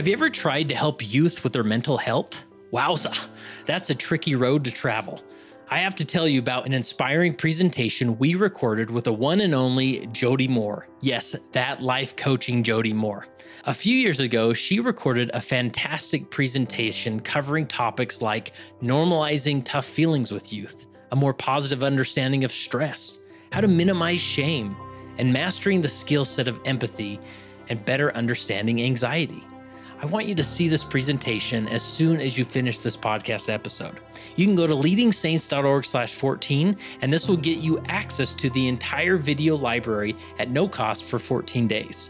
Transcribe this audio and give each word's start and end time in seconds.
Have 0.00 0.08
you 0.08 0.14
ever 0.14 0.30
tried 0.30 0.70
to 0.70 0.74
help 0.74 1.12
youth 1.12 1.44
with 1.44 1.52
their 1.52 1.62
mental 1.62 1.98
health? 1.98 2.46
Wowza, 2.72 3.14
that's 3.66 3.90
a 3.90 3.94
tricky 3.94 4.34
road 4.34 4.64
to 4.64 4.70
travel. 4.70 5.22
I 5.68 5.80
have 5.80 5.94
to 5.96 6.06
tell 6.06 6.26
you 6.26 6.38
about 6.38 6.64
an 6.64 6.72
inspiring 6.72 7.34
presentation 7.34 8.18
we 8.18 8.34
recorded 8.34 8.90
with 8.90 9.04
the 9.04 9.12
one 9.12 9.42
and 9.42 9.54
only 9.54 10.06
Jody 10.06 10.48
Moore. 10.48 10.88
Yes, 11.02 11.36
that 11.52 11.82
life 11.82 12.16
coaching 12.16 12.62
Jody 12.62 12.94
Moore. 12.94 13.26
A 13.66 13.74
few 13.74 13.94
years 13.94 14.20
ago, 14.20 14.54
she 14.54 14.80
recorded 14.80 15.30
a 15.34 15.40
fantastic 15.42 16.30
presentation 16.30 17.20
covering 17.20 17.66
topics 17.66 18.22
like 18.22 18.52
normalizing 18.82 19.62
tough 19.66 19.84
feelings 19.84 20.32
with 20.32 20.50
youth, 20.50 20.86
a 21.12 21.16
more 21.16 21.34
positive 21.34 21.82
understanding 21.82 22.42
of 22.42 22.52
stress, 22.52 23.18
how 23.52 23.60
to 23.60 23.68
minimize 23.68 24.20
shame, 24.22 24.74
and 25.18 25.30
mastering 25.30 25.82
the 25.82 25.88
skill 25.88 26.24
set 26.24 26.48
of 26.48 26.58
empathy 26.64 27.20
and 27.68 27.84
better 27.84 28.16
understanding 28.16 28.82
anxiety. 28.82 29.44
I 30.02 30.06
want 30.06 30.26
you 30.26 30.34
to 30.34 30.42
see 30.42 30.66
this 30.66 30.82
presentation 30.82 31.68
as 31.68 31.82
soon 31.82 32.22
as 32.22 32.38
you 32.38 32.46
finish 32.46 32.78
this 32.78 32.96
podcast 32.96 33.52
episode. 33.52 34.00
You 34.34 34.46
can 34.46 34.56
go 34.56 34.66
to 34.66 34.74
leadingsaints.org 34.74 35.84
slash 35.84 36.14
14, 36.14 36.74
and 37.02 37.12
this 37.12 37.28
will 37.28 37.36
get 37.36 37.58
you 37.58 37.84
access 37.86 38.32
to 38.34 38.48
the 38.48 38.66
entire 38.66 39.18
video 39.18 39.56
library 39.56 40.16
at 40.38 40.48
no 40.48 40.66
cost 40.66 41.04
for 41.04 41.18
14 41.18 41.68
days. 41.68 42.08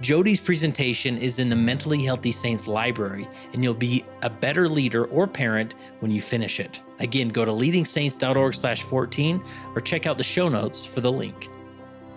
Jody's 0.00 0.38
presentation 0.38 1.18
is 1.18 1.40
in 1.40 1.48
the 1.48 1.56
Mentally 1.56 2.04
Healthy 2.04 2.30
Saints 2.30 2.68
library, 2.68 3.28
and 3.52 3.64
you'll 3.64 3.74
be 3.74 4.04
a 4.22 4.30
better 4.30 4.68
leader 4.68 5.06
or 5.06 5.26
parent 5.26 5.74
when 5.98 6.12
you 6.12 6.20
finish 6.20 6.60
it. 6.60 6.80
Again, 7.00 7.28
go 7.28 7.44
to 7.44 7.50
leadingsaints.org 7.50 8.54
slash 8.54 8.82
14 8.82 9.42
or 9.74 9.80
check 9.80 10.06
out 10.06 10.16
the 10.16 10.22
show 10.22 10.48
notes 10.48 10.84
for 10.84 11.00
the 11.00 11.10
link. 11.10 11.48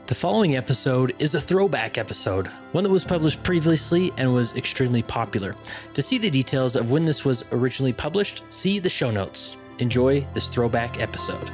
The 0.08 0.14
following 0.14 0.56
episode 0.56 1.16
is 1.18 1.34
a 1.34 1.42
throwback 1.42 1.98
episode, 1.98 2.46
one 2.74 2.84
that 2.84 2.92
was 2.92 3.04
published 3.04 3.42
previously 3.42 4.12
and 4.18 4.32
was 4.32 4.56
extremely 4.56 5.02
popular. 5.02 5.56
To 5.96 6.02
see 6.04 6.20
the 6.20 6.30
details 6.30 6.76
of 6.76 6.92
when 6.92 7.02
this 7.02 7.26
was 7.26 7.44
originally 7.52 7.92
published, 7.92 8.44
see 8.52 8.78
the 8.78 8.88
show 8.88 9.10
notes. 9.10 9.58
Enjoy 9.80 10.24
this 10.36 10.48
throwback 10.48 11.02
episode. 11.02 11.50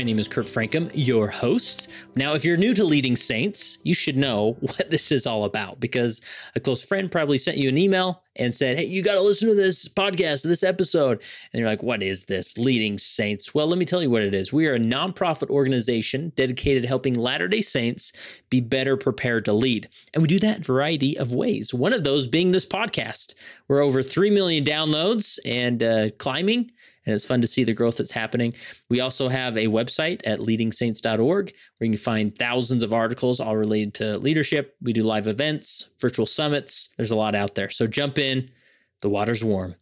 My 0.00 0.04
name 0.04 0.18
is 0.18 0.28
Kurt 0.28 0.46
Francom, 0.46 0.90
your 0.94 1.28
host. 1.28 1.90
Now, 2.16 2.32
if 2.32 2.42
you're 2.42 2.56
new 2.56 2.72
to 2.72 2.84
Leading 2.84 3.16
Saints, 3.16 3.76
you 3.82 3.92
should 3.92 4.16
know 4.16 4.52
what 4.60 4.88
this 4.88 5.12
is 5.12 5.26
all 5.26 5.44
about 5.44 5.78
because 5.78 6.22
a 6.56 6.60
close 6.60 6.82
friend 6.82 7.10
probably 7.12 7.36
sent 7.36 7.58
you 7.58 7.68
an 7.68 7.76
email 7.76 8.22
and 8.36 8.54
said, 8.54 8.78
Hey, 8.78 8.86
you 8.86 9.02
got 9.02 9.16
to 9.16 9.20
listen 9.20 9.46
to 9.48 9.54
this 9.54 9.86
podcast, 9.90 10.42
this 10.42 10.62
episode. 10.62 11.22
And 11.52 11.60
you're 11.60 11.68
like, 11.68 11.82
What 11.82 12.02
is 12.02 12.24
this? 12.24 12.56
Leading 12.56 12.96
Saints? 12.96 13.54
Well, 13.54 13.66
let 13.66 13.78
me 13.78 13.84
tell 13.84 14.00
you 14.00 14.08
what 14.08 14.22
it 14.22 14.32
is. 14.32 14.54
We 14.54 14.66
are 14.68 14.74
a 14.76 14.80
nonprofit 14.80 15.50
organization 15.50 16.32
dedicated 16.34 16.84
to 16.84 16.88
helping 16.88 17.12
Latter 17.12 17.46
day 17.46 17.60
Saints 17.60 18.14
be 18.48 18.62
better 18.62 18.96
prepared 18.96 19.44
to 19.44 19.52
lead. 19.52 19.86
And 20.14 20.22
we 20.22 20.28
do 20.28 20.38
that 20.38 20.56
in 20.56 20.62
a 20.62 20.64
variety 20.64 21.18
of 21.18 21.34
ways. 21.34 21.74
One 21.74 21.92
of 21.92 22.04
those 22.04 22.26
being 22.26 22.52
this 22.52 22.64
podcast. 22.64 23.34
We're 23.68 23.82
over 23.82 24.02
3 24.02 24.30
million 24.30 24.64
downloads 24.64 25.38
and 25.44 25.82
uh, 25.82 26.08
climbing 26.16 26.70
and 27.06 27.14
it's 27.14 27.24
fun 27.24 27.40
to 27.40 27.46
see 27.46 27.64
the 27.64 27.72
growth 27.72 27.96
that's 27.96 28.10
happening. 28.10 28.52
We 28.88 29.00
also 29.00 29.28
have 29.28 29.56
a 29.56 29.66
website 29.66 30.20
at 30.24 30.40
leadingsaints.org 30.40 31.52
where 31.78 31.86
you 31.86 31.92
can 31.92 31.96
find 31.96 32.36
thousands 32.36 32.82
of 32.82 32.92
articles 32.92 33.40
all 33.40 33.56
related 33.56 33.94
to 33.94 34.18
leadership. 34.18 34.76
We 34.82 34.92
do 34.92 35.02
live 35.02 35.26
events, 35.26 35.88
virtual 36.00 36.26
summits. 36.26 36.90
There's 36.96 37.10
a 37.10 37.16
lot 37.16 37.34
out 37.34 37.54
there. 37.54 37.70
So 37.70 37.86
jump 37.86 38.18
in, 38.18 38.50
the 39.00 39.08
water's 39.08 39.42
warm. 39.42 39.74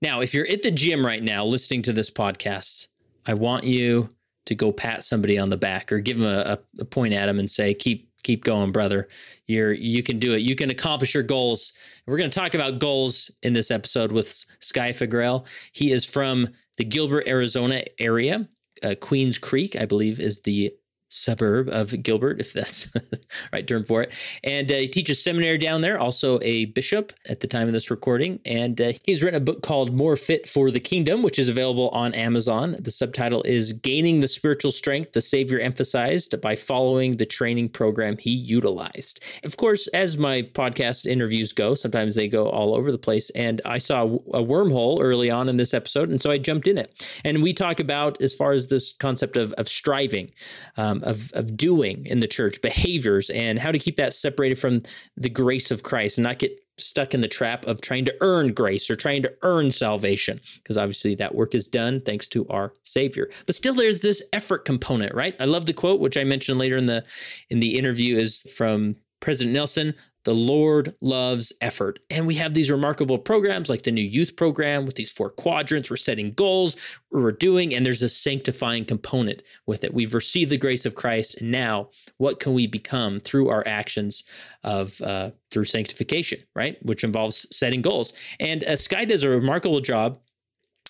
Now, 0.00 0.20
if 0.20 0.34
you're 0.34 0.46
at 0.46 0.62
the 0.62 0.70
gym 0.70 1.04
right 1.04 1.22
now 1.22 1.44
listening 1.44 1.82
to 1.82 1.92
this 1.92 2.10
podcast, 2.10 2.88
I 3.26 3.34
want 3.34 3.64
you 3.64 4.08
to 4.46 4.54
go 4.54 4.72
pat 4.72 5.04
somebody 5.04 5.38
on 5.38 5.48
the 5.48 5.56
back 5.56 5.92
or 5.92 6.00
give 6.00 6.18
them 6.18 6.26
a, 6.26 6.58
a 6.80 6.84
point 6.84 7.14
at 7.14 7.26
them 7.26 7.38
and 7.38 7.50
say, 7.50 7.74
keep 7.74 8.10
keep 8.22 8.44
going, 8.44 8.72
brother. 8.72 9.08
You're 9.46 9.72
you 9.72 10.02
can 10.02 10.18
do 10.18 10.34
it. 10.34 10.38
You 10.38 10.54
can 10.56 10.70
accomplish 10.70 11.14
your 11.14 11.22
goals. 11.22 11.72
We're 12.06 12.18
going 12.18 12.30
to 12.30 12.38
talk 12.38 12.54
about 12.54 12.78
goals 12.78 13.30
in 13.42 13.52
this 13.52 13.70
episode 13.70 14.12
with 14.12 14.44
Skye 14.60 14.90
Fagrell. 14.90 15.46
He 15.72 15.92
is 15.92 16.04
from 16.04 16.48
the 16.76 16.84
Gilbert, 16.84 17.26
Arizona 17.26 17.84
area. 17.98 18.48
Uh, 18.82 18.94
Queens 19.00 19.38
Creek, 19.38 19.76
I 19.76 19.86
believe, 19.86 20.18
is 20.18 20.40
the 20.40 20.72
suburb 21.12 21.68
of 21.68 22.02
Gilbert, 22.02 22.40
if 22.40 22.52
that's 22.52 22.90
right 23.52 23.66
term 23.66 23.84
for 23.84 24.02
it. 24.02 24.14
And 24.42 24.70
uh, 24.70 24.76
he 24.76 24.88
teaches 24.88 25.22
seminary 25.22 25.58
down 25.58 25.82
there, 25.82 25.98
also 25.98 26.38
a 26.42 26.66
bishop 26.66 27.12
at 27.28 27.40
the 27.40 27.46
time 27.46 27.66
of 27.66 27.72
this 27.72 27.90
recording. 27.90 28.40
And 28.44 28.80
uh, 28.80 28.92
he's 29.04 29.22
written 29.22 29.40
a 29.40 29.44
book 29.44 29.62
called 29.62 29.94
More 29.94 30.16
Fit 30.16 30.48
for 30.48 30.70
the 30.70 30.80
Kingdom, 30.80 31.22
which 31.22 31.38
is 31.38 31.48
available 31.48 31.90
on 31.90 32.14
Amazon. 32.14 32.76
The 32.78 32.90
subtitle 32.90 33.42
is 33.42 33.72
Gaining 33.72 34.20
the 34.20 34.28
Spiritual 34.28 34.72
Strength 34.72 35.12
the 35.12 35.20
Savior 35.20 35.58
Emphasized 35.58 36.40
by 36.40 36.56
Following 36.56 37.16
the 37.16 37.26
Training 37.26 37.68
Program 37.68 38.16
He 38.16 38.30
Utilized. 38.30 39.22
Of 39.44 39.56
course, 39.56 39.88
as 39.88 40.16
my 40.16 40.42
podcast 40.42 41.06
interviews 41.06 41.52
go, 41.52 41.74
sometimes 41.74 42.14
they 42.14 42.28
go 42.28 42.48
all 42.48 42.74
over 42.74 42.90
the 42.90 42.98
place. 42.98 43.30
And 43.30 43.60
I 43.64 43.78
saw 43.78 44.04
a 44.04 44.42
wormhole 44.42 45.02
early 45.02 45.30
on 45.30 45.48
in 45.48 45.56
this 45.56 45.74
episode, 45.74 46.08
and 46.08 46.22
so 46.22 46.30
I 46.30 46.38
jumped 46.38 46.66
in 46.66 46.78
it. 46.78 47.06
And 47.24 47.42
we 47.42 47.52
talk 47.52 47.80
about, 47.80 48.20
as 48.22 48.34
far 48.34 48.52
as 48.52 48.68
this 48.68 48.94
concept 48.94 49.36
of, 49.36 49.52
of 49.54 49.68
striving, 49.68 50.30
um, 50.76 51.01
of, 51.02 51.32
of 51.34 51.56
doing 51.56 52.06
in 52.06 52.20
the 52.20 52.28
church, 52.28 52.60
behaviors, 52.62 53.30
and 53.30 53.58
how 53.58 53.72
to 53.72 53.78
keep 53.78 53.96
that 53.96 54.14
separated 54.14 54.58
from 54.58 54.82
the 55.16 55.28
grace 55.28 55.70
of 55.70 55.82
Christ 55.82 56.18
and 56.18 56.24
not 56.24 56.38
get 56.38 56.58
stuck 56.78 57.14
in 57.14 57.20
the 57.20 57.28
trap 57.28 57.66
of 57.66 57.80
trying 57.80 58.04
to 58.04 58.14
earn 58.20 58.52
grace 58.52 58.90
or 58.90 58.96
trying 58.96 59.22
to 59.22 59.32
earn 59.42 59.70
salvation 59.70 60.40
because 60.56 60.78
obviously 60.78 61.14
that 61.14 61.34
work 61.34 61.54
is 61.54 61.68
done 61.68 62.00
thanks 62.00 62.26
to 62.26 62.48
our 62.48 62.72
savior. 62.82 63.28
But 63.46 63.54
still 63.54 63.74
there's 63.74 64.00
this 64.00 64.22
effort 64.32 64.64
component 64.64 65.14
right? 65.14 65.36
I 65.38 65.44
love 65.44 65.66
the 65.66 65.72
quote 65.72 66.00
which 66.00 66.16
i 66.16 66.24
mentioned 66.24 66.58
later 66.58 66.76
in 66.76 66.86
the 66.86 67.04
in 67.50 67.60
the 67.60 67.78
interview 67.78 68.16
is 68.16 68.42
from 68.56 68.96
president 69.20 69.54
nelson 69.54 69.94
the 70.24 70.34
Lord 70.34 70.94
loves 71.00 71.52
effort. 71.60 71.98
And 72.10 72.26
we 72.26 72.34
have 72.36 72.54
these 72.54 72.70
remarkable 72.70 73.18
programs 73.18 73.68
like 73.68 73.82
the 73.82 73.90
new 73.90 74.02
youth 74.02 74.36
program 74.36 74.86
with 74.86 74.94
these 74.94 75.10
four 75.10 75.30
quadrants. 75.30 75.90
We're 75.90 75.96
setting 75.96 76.32
goals, 76.32 76.76
we're 77.10 77.32
doing, 77.32 77.74
and 77.74 77.84
there's 77.84 78.02
a 78.02 78.08
sanctifying 78.08 78.84
component 78.84 79.42
with 79.66 79.84
it. 79.84 79.94
We've 79.94 80.14
received 80.14 80.50
the 80.50 80.56
grace 80.56 80.86
of 80.86 80.94
Christ. 80.94 81.40
And 81.40 81.50
now, 81.50 81.90
what 82.18 82.40
can 82.40 82.54
we 82.54 82.66
become 82.66 83.20
through 83.20 83.48
our 83.48 83.64
actions 83.66 84.24
of 84.62 85.00
uh, 85.02 85.30
through 85.50 85.64
sanctification, 85.64 86.38
right? 86.54 86.76
Which 86.82 87.04
involves 87.04 87.46
setting 87.54 87.82
goals. 87.82 88.12
And 88.40 88.64
uh, 88.64 88.76
Skye 88.76 89.04
does 89.04 89.24
a 89.24 89.28
remarkable 89.28 89.80
job 89.80 90.18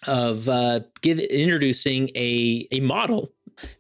of 0.07 0.49
uh, 0.49 0.81
give, 1.01 1.19
introducing 1.19 2.11
a, 2.15 2.67
a 2.73 2.81
model 2.81 3.33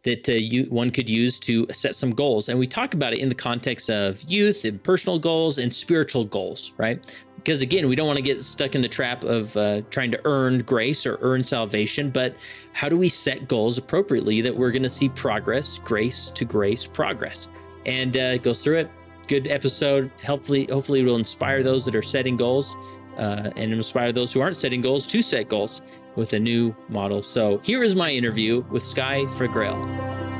that 0.02 0.28
uh, 0.28 0.32
you 0.32 0.64
one 0.64 0.90
could 0.90 1.08
use 1.08 1.38
to 1.40 1.66
set 1.72 1.94
some 1.94 2.10
goals. 2.10 2.48
And 2.48 2.58
we 2.58 2.66
talk 2.66 2.94
about 2.94 3.12
it 3.12 3.18
in 3.18 3.28
the 3.28 3.34
context 3.34 3.90
of 3.90 4.22
youth 4.24 4.64
and 4.64 4.82
personal 4.82 5.18
goals 5.18 5.58
and 5.58 5.72
spiritual 5.72 6.24
goals, 6.24 6.72
right? 6.76 7.00
Because 7.36 7.60
again, 7.60 7.88
we 7.88 7.96
don't 7.96 8.06
want 8.06 8.18
to 8.18 8.22
get 8.22 8.42
stuck 8.42 8.74
in 8.74 8.82
the 8.82 8.88
trap 8.88 9.24
of 9.24 9.56
uh, 9.56 9.82
trying 9.90 10.12
to 10.12 10.20
earn 10.24 10.60
grace 10.60 11.04
or 11.06 11.18
earn 11.22 11.42
salvation, 11.42 12.10
but 12.10 12.36
how 12.72 12.88
do 12.88 12.96
we 12.96 13.08
set 13.08 13.48
goals 13.48 13.78
appropriately 13.78 14.40
that 14.40 14.56
we're 14.56 14.70
going 14.70 14.84
to 14.84 14.88
see 14.88 15.08
progress, 15.08 15.78
grace 15.78 16.30
to 16.30 16.44
grace 16.44 16.86
progress? 16.86 17.48
And 17.84 18.16
uh, 18.16 18.38
goes 18.38 18.62
through 18.62 18.78
it. 18.78 18.90
Good 19.26 19.48
episode. 19.48 20.10
Hopefully, 20.24 20.68
hopefully, 20.70 21.00
it 21.00 21.04
will 21.04 21.16
inspire 21.16 21.64
those 21.64 21.84
that 21.84 21.96
are 21.96 22.02
setting 22.02 22.36
goals 22.36 22.76
uh, 23.16 23.50
and 23.56 23.72
inspire 23.72 24.12
those 24.12 24.32
who 24.32 24.40
aren't 24.40 24.56
setting 24.56 24.80
goals 24.80 25.06
to 25.08 25.22
set 25.22 25.48
goals 25.48 25.82
with 26.16 26.32
a 26.32 26.38
new 26.38 26.74
model. 26.88 27.22
So 27.22 27.58
here 27.58 27.82
is 27.82 27.94
my 27.94 28.10
interview 28.10 28.64
with 28.70 28.82
Skye 28.82 29.22
Fagrell. 29.24 30.31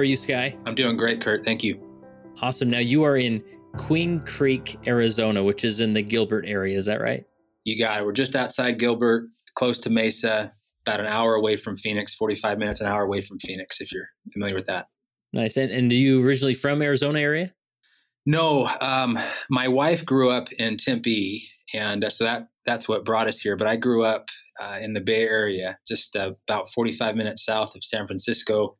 Are 0.00 0.04
you, 0.04 0.16
Skye? 0.16 0.56
I'm 0.64 0.74
doing 0.74 0.96
great, 0.96 1.20
Kurt. 1.20 1.44
Thank 1.44 1.62
you. 1.62 1.78
Awesome. 2.40 2.70
Now 2.70 2.78
you 2.78 3.02
are 3.02 3.18
in 3.18 3.44
Queen 3.76 4.20
Creek, 4.20 4.78
Arizona, 4.86 5.44
which 5.44 5.62
is 5.62 5.82
in 5.82 5.92
the 5.92 6.00
Gilbert 6.00 6.46
area. 6.46 6.78
Is 6.78 6.86
that 6.86 7.02
right? 7.02 7.26
You 7.64 7.78
got 7.78 8.00
it. 8.00 8.06
We're 8.06 8.12
just 8.12 8.34
outside 8.34 8.78
Gilbert, 8.78 9.28
close 9.56 9.78
to 9.80 9.90
Mesa, 9.90 10.54
about 10.86 11.00
an 11.00 11.06
hour 11.06 11.34
away 11.34 11.58
from 11.58 11.76
Phoenix, 11.76 12.14
45 12.14 12.56
minutes, 12.56 12.80
an 12.80 12.86
hour 12.86 13.02
away 13.02 13.20
from 13.20 13.38
Phoenix, 13.40 13.82
if 13.82 13.92
you're 13.92 14.08
familiar 14.32 14.54
with 14.54 14.64
that. 14.68 14.86
Nice. 15.34 15.58
And, 15.58 15.70
and 15.70 15.92
are 15.92 15.94
you 15.94 16.24
originally 16.24 16.54
from 16.54 16.80
Arizona 16.80 17.20
area? 17.20 17.52
No, 18.24 18.70
um, 18.80 19.18
my 19.50 19.68
wife 19.68 20.06
grew 20.06 20.30
up 20.30 20.50
in 20.52 20.78
Tempe, 20.78 21.46
and 21.74 22.06
so 22.08 22.24
that 22.24 22.48
that's 22.64 22.88
what 22.88 23.04
brought 23.04 23.28
us 23.28 23.38
here. 23.38 23.54
But 23.54 23.66
I 23.66 23.76
grew 23.76 24.02
up 24.02 24.24
uh, 24.58 24.78
in 24.80 24.94
the 24.94 25.00
Bay 25.00 25.28
Area, 25.28 25.76
just 25.86 26.16
uh, 26.16 26.32
about 26.48 26.72
45 26.72 27.16
minutes 27.16 27.44
south 27.44 27.74
of 27.74 27.84
San 27.84 28.06
Francisco, 28.06 28.78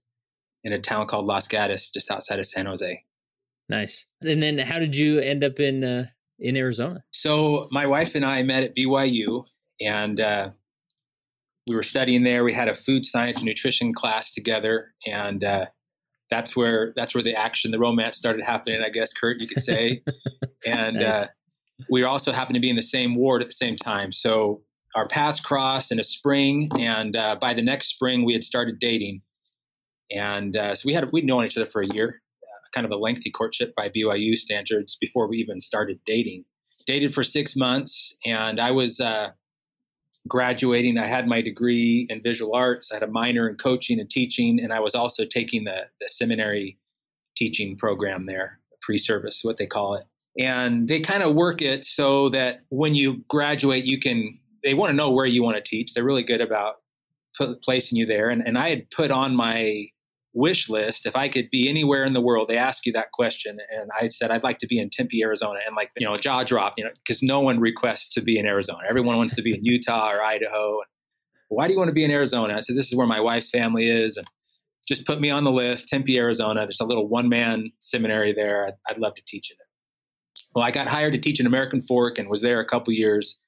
in 0.64 0.72
a 0.72 0.78
town 0.78 1.06
called 1.06 1.26
Los 1.26 1.48
Gatos, 1.48 1.90
just 1.90 2.10
outside 2.10 2.38
of 2.38 2.46
San 2.46 2.66
Jose. 2.66 3.04
Nice. 3.68 4.06
And 4.22 4.42
then, 4.42 4.58
how 4.58 4.78
did 4.78 4.96
you 4.96 5.20
end 5.20 5.44
up 5.44 5.60
in 5.60 5.84
uh, 5.84 6.06
in 6.38 6.56
Arizona? 6.56 7.04
So 7.12 7.68
my 7.70 7.86
wife 7.86 8.14
and 8.14 8.24
I 8.24 8.42
met 8.42 8.64
at 8.64 8.74
BYU, 8.74 9.44
and 9.80 10.20
uh, 10.20 10.50
we 11.68 11.76
were 11.76 11.82
studying 11.82 12.24
there. 12.24 12.42
We 12.42 12.52
had 12.52 12.68
a 12.68 12.74
food 12.74 13.04
science 13.04 13.36
and 13.36 13.46
nutrition 13.46 13.94
class 13.94 14.32
together, 14.32 14.92
and 15.06 15.44
uh, 15.44 15.66
that's 16.30 16.56
where 16.56 16.92
that's 16.96 17.14
where 17.14 17.22
the 17.22 17.34
action, 17.34 17.70
the 17.70 17.78
romance 17.78 18.18
started 18.18 18.44
happening. 18.44 18.82
I 18.82 18.90
guess, 18.90 19.12
Kurt, 19.12 19.40
you 19.40 19.46
could 19.46 19.62
say. 19.62 20.02
and 20.66 20.96
nice. 20.96 21.24
uh, 21.24 21.26
we 21.88 22.02
also 22.02 22.32
happened 22.32 22.54
to 22.54 22.60
be 22.60 22.70
in 22.70 22.76
the 22.76 22.82
same 22.82 23.14
ward 23.14 23.40
at 23.40 23.48
the 23.48 23.54
same 23.54 23.76
time, 23.76 24.10
so 24.10 24.62
our 24.96 25.06
paths 25.06 25.40
crossed 25.40 25.92
in 25.92 26.00
a 26.00 26.04
spring, 26.04 26.70
and 26.78 27.14
uh, 27.14 27.36
by 27.40 27.54
the 27.54 27.62
next 27.62 27.86
spring, 27.86 28.24
we 28.24 28.32
had 28.32 28.42
started 28.42 28.78
dating. 28.80 29.22
And 30.10 30.56
uh, 30.56 30.74
so 30.74 30.86
we 30.86 30.94
had 30.94 31.10
we'd 31.12 31.26
known 31.26 31.44
each 31.44 31.56
other 31.56 31.66
for 31.66 31.82
a 31.82 31.88
year, 31.92 32.22
uh, 32.42 32.68
kind 32.74 32.84
of 32.84 32.90
a 32.92 32.96
lengthy 32.96 33.30
courtship 33.30 33.74
by 33.74 33.88
BYU 33.88 34.36
standards 34.36 34.96
before 35.00 35.28
we 35.28 35.38
even 35.38 35.60
started 35.60 36.00
dating. 36.04 36.44
Dated 36.86 37.14
for 37.14 37.22
six 37.22 37.54
months, 37.56 38.16
and 38.24 38.58
I 38.58 38.70
was 38.70 39.00
uh, 39.00 39.30
graduating, 40.28 40.98
I 40.98 41.06
had 41.06 41.26
my 41.26 41.40
degree 41.40 42.06
in 42.08 42.22
visual 42.22 42.54
arts. 42.54 42.90
I 42.90 42.96
had 42.96 43.02
a 43.02 43.06
minor 43.08 43.48
in 43.48 43.56
coaching 43.56 44.00
and 44.00 44.08
teaching, 44.08 44.58
and 44.60 44.72
I 44.72 44.80
was 44.80 44.94
also 44.94 45.24
taking 45.24 45.64
the, 45.64 45.82
the 46.00 46.08
seminary 46.08 46.78
teaching 47.36 47.76
program 47.76 48.26
there, 48.26 48.58
pre-service, 48.82 49.40
what 49.42 49.56
they 49.58 49.66
call 49.66 49.94
it. 49.94 50.04
And 50.38 50.88
they 50.88 51.00
kind 51.00 51.22
of 51.22 51.34
work 51.34 51.60
it 51.60 51.84
so 51.84 52.28
that 52.30 52.60
when 52.70 52.94
you 52.94 53.24
graduate, 53.28 53.84
you 53.84 53.98
can. 53.98 54.38
They 54.62 54.74
want 54.74 54.90
to 54.90 54.96
know 54.96 55.10
where 55.10 55.26
you 55.26 55.42
want 55.42 55.56
to 55.56 55.62
teach. 55.62 55.94
They're 55.94 56.04
really 56.04 56.22
good 56.22 56.42
about 56.42 56.76
put, 57.36 57.62
placing 57.62 57.96
you 57.96 58.04
there. 58.04 58.28
And, 58.28 58.46
and 58.46 58.58
I 58.58 58.68
had 58.68 58.90
put 58.90 59.10
on 59.10 59.34
my 59.34 59.86
wish 60.32 60.68
list 60.68 61.06
if 61.06 61.16
I 61.16 61.28
could 61.28 61.50
be 61.50 61.68
anywhere 61.68 62.04
in 62.04 62.12
the 62.12 62.20
world. 62.20 62.48
They 62.48 62.56
ask 62.56 62.86
you 62.86 62.92
that 62.92 63.12
question, 63.12 63.58
and 63.74 63.90
I 63.98 64.08
said 64.08 64.30
I'd 64.30 64.42
like 64.42 64.58
to 64.58 64.66
be 64.66 64.78
in 64.78 64.90
Tempe, 64.90 65.22
Arizona, 65.22 65.60
and 65.66 65.74
like 65.74 65.90
you 65.96 66.06
know, 66.06 66.16
jaw 66.16 66.44
drop, 66.44 66.74
you 66.76 66.84
know, 66.84 66.90
because 67.04 67.22
no 67.22 67.40
one 67.40 67.60
requests 67.60 68.10
to 68.14 68.20
be 68.20 68.38
in 68.38 68.46
Arizona. 68.46 68.80
Everyone 68.88 69.16
wants 69.16 69.34
to 69.36 69.42
be 69.42 69.54
in 69.54 69.64
Utah 69.64 70.10
or 70.10 70.22
Idaho. 70.22 70.80
Why 71.48 71.66
do 71.66 71.72
you 71.72 71.78
want 71.78 71.88
to 71.88 71.94
be 71.94 72.04
in 72.04 72.12
Arizona? 72.12 72.56
I 72.56 72.60
said 72.60 72.76
this 72.76 72.88
is 72.88 72.96
where 72.96 73.06
my 73.06 73.20
wife's 73.20 73.50
family 73.50 73.88
is, 73.88 74.16
and 74.16 74.26
just 74.86 75.06
put 75.06 75.20
me 75.20 75.30
on 75.30 75.44
the 75.44 75.50
list. 75.50 75.88
Tempe, 75.88 76.16
Arizona. 76.18 76.60
There's 76.60 76.80
a 76.80 76.84
little 76.84 77.08
one 77.08 77.28
man 77.28 77.72
seminary 77.80 78.32
there. 78.32 78.66
I'd, 78.66 78.74
I'd, 78.88 78.98
love 78.98 79.14
to 79.16 79.22
teach 79.26 79.50
in 79.50 79.54
it. 79.54 80.46
Well, 80.54 80.64
I 80.64 80.70
got 80.70 80.88
hired 80.88 81.12
to 81.12 81.18
teach 81.18 81.40
an 81.40 81.46
American 81.46 81.82
Fork 81.82 82.18
and 82.18 82.28
was 82.28 82.40
there 82.40 82.60
a 82.60 82.64
couple 82.64 82.92
years, 82.92 83.38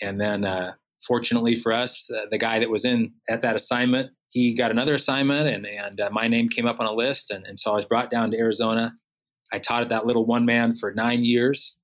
and 0.00 0.20
then 0.20 0.44
uh, 0.44 0.72
fortunately 1.06 1.54
for 1.56 1.72
us, 1.72 2.10
uh, 2.10 2.22
the 2.30 2.38
guy 2.38 2.58
that 2.58 2.70
was 2.70 2.84
in 2.84 3.12
at 3.28 3.42
that 3.42 3.56
assignment 3.56 4.10
he 4.30 4.54
got 4.54 4.70
another 4.70 4.94
assignment 4.94 5.48
and, 5.48 5.66
and 5.66 6.00
uh, 6.00 6.10
my 6.10 6.28
name 6.28 6.48
came 6.48 6.66
up 6.66 6.80
on 6.80 6.86
a 6.86 6.92
list. 6.92 7.30
And, 7.30 7.46
and 7.46 7.58
so 7.58 7.72
I 7.72 7.76
was 7.76 7.84
brought 7.84 8.10
down 8.10 8.30
to 8.30 8.38
Arizona. 8.38 8.94
I 9.52 9.58
taught 9.58 9.82
at 9.82 9.88
that 9.88 10.06
little 10.06 10.24
one 10.24 10.44
man 10.44 10.74
for 10.74 10.92
nine 10.92 11.24
years. 11.24 11.76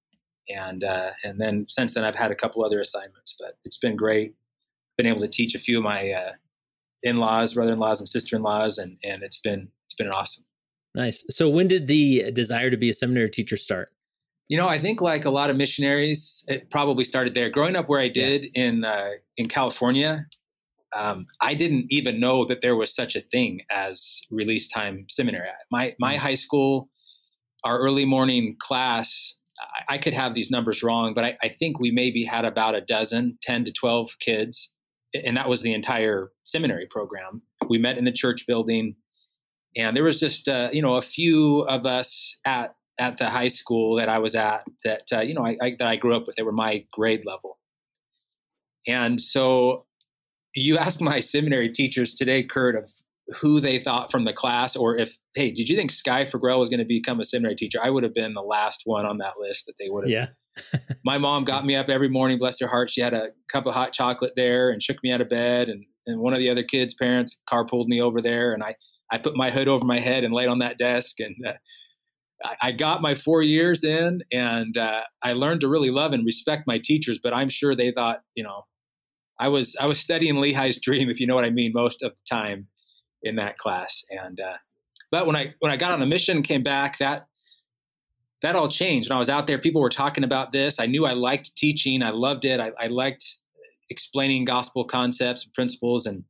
And, 0.48 0.84
uh, 0.84 1.10
and 1.25 1.40
then 1.40 1.66
since 1.69 1.94
then, 1.94 2.04
I've 2.04 2.14
had 2.14 2.31
a 2.31 2.37
couple 2.37 2.64
other 2.64 2.81
assignments, 2.81 3.37
but 3.38 3.58
it's 3.64 3.78
been 3.78 3.96
great. 3.96 4.34
Been 4.96 5.06
able 5.06 5.20
to 5.20 5.28
teach 5.28 5.54
a 5.54 5.58
few 5.58 5.78
of 5.78 5.84
my 5.84 6.12
uh, 6.12 6.32
in-laws, 7.02 7.54
brother-in-laws, 7.54 8.00
and 8.00 8.08
sister-in-laws, 8.08 8.78
and 8.78 8.96
and 9.04 9.22
it's 9.22 9.38
been 9.38 9.69
it's 9.84 9.94
been 9.94 10.08
awesome. 10.08 10.44
Nice. 10.94 11.25
So 11.28 11.50
when 11.50 11.69
did 11.69 11.87
the 11.87 12.31
desire 12.32 12.70
to 12.70 12.76
be 12.76 12.88
a 12.88 12.94
seminary 12.94 13.31
teacher 13.31 13.56
start? 13.56 13.93
You 14.48 14.56
know, 14.56 14.69
I 14.69 14.78
think 14.78 15.00
like 15.00 15.25
a 15.25 15.31
lot 15.31 15.50
of 15.50 15.56
missionaries, 15.56 16.44
it 16.48 16.70
probably 16.70 17.04
started 17.04 17.34
there. 17.34 17.50
Growing 17.50 17.76
up 17.76 17.88
where 17.88 18.00
I 18.00 18.08
did 18.08 18.44
yeah. 18.54 18.64
in 18.64 18.84
uh, 18.84 19.10
in 19.37 19.48
California, 19.48 20.26
um, 20.96 21.26
I 21.40 21.54
didn't 21.54 21.87
even 21.90 22.19
know 22.19 22.44
that 22.46 22.60
there 22.60 22.76
was 22.76 22.94
such 22.94 23.16
a 23.16 23.20
thing 23.20 23.60
as 23.70 24.22
release 24.31 24.69
time 24.69 25.06
seminary. 25.10 25.48
My 25.70 25.94
my 25.98 26.14
mm-hmm. 26.14 26.22
high 26.22 26.34
school, 26.34 26.88
our 27.64 27.78
early 27.78 28.04
morning 28.04 28.56
class, 28.58 29.34
I, 29.88 29.94
I 29.94 29.98
could 29.98 30.14
have 30.14 30.34
these 30.34 30.50
numbers 30.50 30.82
wrong, 30.82 31.14
but 31.14 31.25
I, 31.25 31.37
I, 31.43 31.48
think 31.48 31.78
we 31.78 31.90
maybe 31.90 32.25
had 32.25 32.44
about 32.44 32.75
a 32.75 32.81
dozen, 32.81 33.38
ten 33.43 33.64
to 33.64 33.72
twelve 33.72 34.10
kids, 34.20 34.72
and 35.14 35.37
that 35.37 35.48
was 35.48 35.62
the 35.62 35.75
entire 35.75 36.31
seminary 36.44 36.87
program. 36.87 37.43
We 37.69 37.78
met 37.78 37.98
in 37.98 38.04
the 38.04 38.12
church 38.12 38.46
building, 38.46 38.96
and 39.76 39.96
there 39.96 40.04
was 40.04 40.19
just 40.19 40.48
uh, 40.48 40.70
you 40.72 40.82
know 40.82 40.96
a 40.96 41.02
few 41.02 41.60
of 41.62 41.84
us 41.84 42.38
at 42.44 42.75
at 42.98 43.19
the 43.19 43.28
high 43.28 43.48
school 43.48 43.96
that 43.96 44.08
I 44.08 44.19
was 44.19 44.34
at 44.34 44.64
that 44.84 45.02
uh, 45.12 45.20
you 45.20 45.34
know 45.34 45.44
I, 45.44 45.56
I, 45.60 45.76
that 45.78 45.88
I 45.88 45.96
grew 45.96 46.16
up 46.16 46.26
with. 46.26 46.37
They 46.37 46.43
were 46.43 46.52
my 46.52 46.84
grade 46.93 47.25
level, 47.26 47.58
and 48.87 49.20
so 49.20 49.86
you 50.56 50.79
ask 50.79 51.00
my 51.00 51.20
seminary 51.20 51.70
teachers 51.70 52.14
today, 52.14 52.43
Kurt, 52.43 52.76
of 52.76 52.91
who 53.41 53.61
they 53.61 53.79
thought 53.79 54.11
from 54.11 54.25
the 54.25 54.32
class, 54.32 54.76
or 54.76 54.97
if, 54.97 55.17
hey, 55.35 55.50
did 55.50 55.69
you 55.69 55.76
think 55.76 55.91
Skye 55.91 56.25
Fagrell 56.25 56.58
was 56.58 56.69
going 56.69 56.79
to 56.79 56.85
become 56.85 57.20
a 57.20 57.25
seminary 57.25 57.56
teacher? 57.56 57.81
I 57.82 57.91
would 57.91 58.05
have 58.05 58.14
been 58.14 58.35
the 58.35 58.43
last 58.43 58.82
one 58.85 59.05
on 59.05 59.19
that 59.19 59.35
list 59.41 59.67
that 59.67 59.75
they 59.79 59.88
would 59.88 60.05
have. 60.05 60.11
Yeah. 60.11 60.79
my 61.05 61.19
mom 61.19 61.44
got 61.44 61.67
me 61.67 61.76
up 61.76 61.88
every 61.88 62.08
morning, 62.08 62.38
bless 62.38 62.61
her 62.61 62.69
heart. 62.69 62.91
She 62.91 63.00
had 63.00 63.14
a 63.14 63.29
cup 63.53 63.67
of 63.67 63.75
hot 63.75 63.93
chocolate 63.93 64.32
there 64.37 64.70
and 64.70 64.82
shook 64.82 65.03
me 65.03 65.12
out 65.12 65.20
of 65.20 65.29
bed. 65.29 65.69
And, 65.69 65.85
and 66.06 66.20
one 66.20 66.32
of 66.32 66.38
the 66.38 66.50
other 66.50 66.62
kids' 66.62 66.94
parents 66.94 67.41
carpooled 67.50 67.88
me 67.88 68.00
over 68.00 68.23
there. 68.23 68.53
And 68.53 68.62
I, 68.62 68.76
I 69.11 69.19
put 69.19 69.37
my 69.37 69.50
hood 69.50 69.69
over 69.69 69.85
my 69.85 70.00
head 70.00 70.25
and 70.25 70.32
laid 70.32 70.49
on 70.49 70.61
that 70.61 70.79
desk. 70.79 71.17
And 71.20 71.35
uh, 71.47 71.53
I, 72.44 72.69
I, 72.69 72.73
got 72.73 73.03
my 73.03 73.14
four 73.14 73.43
years 73.43 73.85
in 73.85 74.23
and 74.32 74.76
uh, 74.76 75.03
I 75.23 75.32
learned 75.32 75.61
to 75.61 75.69
really 75.69 75.91
love 75.91 76.12
and 76.12 76.25
respect 76.25 76.67
my 76.67 76.81
teachers. 76.82 77.19
But 77.23 77.35
I'm 77.35 77.49
sure 77.49 77.75
they 77.75 77.93
thought, 77.93 78.20
you 78.35 78.44
know, 78.44 78.62
I 79.38 79.49
was 79.49 79.77
I 79.81 79.87
was 79.87 80.00
studying 80.00 80.37
Lehi's 80.37 80.81
dream, 80.81 81.11
if 81.11 81.21
you 81.21 81.27
know 81.27 81.35
what 81.35 81.44
I 81.44 81.50
mean, 81.50 81.73
most 81.75 82.03
of 82.03 82.12
the 82.12 82.35
time 82.37 82.69
in 83.23 83.37
that 83.37 83.59
class. 83.59 84.05
And 84.11 84.41
uh, 84.41 84.56
but 85.11 85.27
when 85.27 85.37
I 85.37 85.55
when 85.61 85.73
I 85.73 85.77
got 85.77 85.93
on 85.93 86.03
a 86.03 86.06
mission, 86.06 86.43
came 86.43 86.62
back, 86.62 86.99
that 86.99 87.27
that 88.43 88.56
all 88.56 88.69
changed. 88.69 89.09
When 89.09 89.17
I 89.17 89.19
was 89.19 89.31
out 89.31 89.47
there, 89.47 89.59
people 89.59 89.81
were 89.81 89.91
talking 89.91 90.25
about 90.25 90.53
this. 90.53 90.79
I 90.79 90.87
knew 90.87 91.06
I 91.06 91.12
liked 91.12 91.56
teaching. 91.56 92.03
I 92.03 92.11
loved 92.11 92.44
it. 92.44 92.61
I, 92.61 92.73
I 92.79 92.87
liked 92.87 93.38
explaining 93.91 94.44
gospel 94.44 94.85
concepts 94.85 95.44
and 95.44 95.53
principles. 95.53 96.06
And 96.06 96.25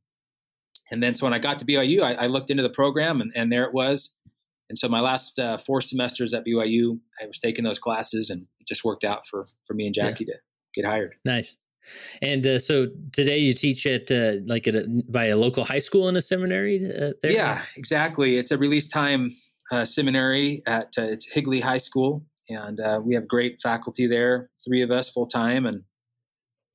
and 0.91 1.03
then 1.03 1.13
so 1.13 1.25
when 1.25 1.33
I 1.33 1.39
got 1.39 1.59
to 1.59 1.65
BYU, 1.65 2.01
I, 2.01 2.13
I 2.13 2.27
looked 2.27 2.49
into 2.49 2.63
the 2.63 2.69
program, 2.69 3.21
and, 3.21 3.31
and 3.35 3.51
there 3.51 3.63
it 3.63 3.73
was. 3.73 4.13
And 4.69 4.77
so 4.77 4.89
my 4.89 4.99
last 4.99 5.39
uh, 5.39 5.57
four 5.57 5.79
semesters 5.79 6.33
at 6.33 6.45
BYU, 6.45 6.99
I 7.21 7.25
was 7.25 7.39
taking 7.39 7.63
those 7.63 7.79
classes, 7.79 8.29
and 8.29 8.45
it 8.59 8.67
just 8.67 8.83
worked 8.83 9.03
out 9.03 9.27
for 9.27 9.45
for 9.65 9.73
me 9.73 9.85
and 9.85 9.95
Jacque 9.95 10.19
yeah. 10.19 10.27
to 10.27 10.33
get 10.75 10.85
hired. 10.85 11.15
Nice. 11.23 11.57
And 12.21 12.45
uh, 12.45 12.59
so 12.59 12.87
today 13.13 13.37
you 13.37 13.53
teach 13.53 13.85
at 13.85 14.11
uh, 14.11 14.33
like 14.45 14.67
at 14.67 14.75
a, 14.75 15.03
by 15.09 15.25
a 15.25 15.37
local 15.37 15.63
high 15.63 15.79
school 15.79 16.07
and 16.07 16.17
a 16.17 16.21
seminary 16.21 16.85
uh, 16.85 17.13
there. 17.21 17.31
Yeah, 17.31 17.61
exactly. 17.75 18.37
It's 18.37 18.51
a 18.51 18.57
release 18.57 18.87
time 18.87 19.35
uh, 19.71 19.85
seminary 19.85 20.63
at 20.65 20.93
uh, 20.97 21.03
it's 21.03 21.25
Higley 21.25 21.59
High 21.59 21.77
School, 21.77 22.25
and 22.49 22.79
uh, 22.79 22.99
we 23.03 23.15
have 23.15 23.27
great 23.27 23.61
faculty 23.61 24.07
there. 24.07 24.49
Three 24.65 24.81
of 24.81 24.91
us 24.91 25.09
full 25.09 25.27
time, 25.27 25.65
and 25.65 25.83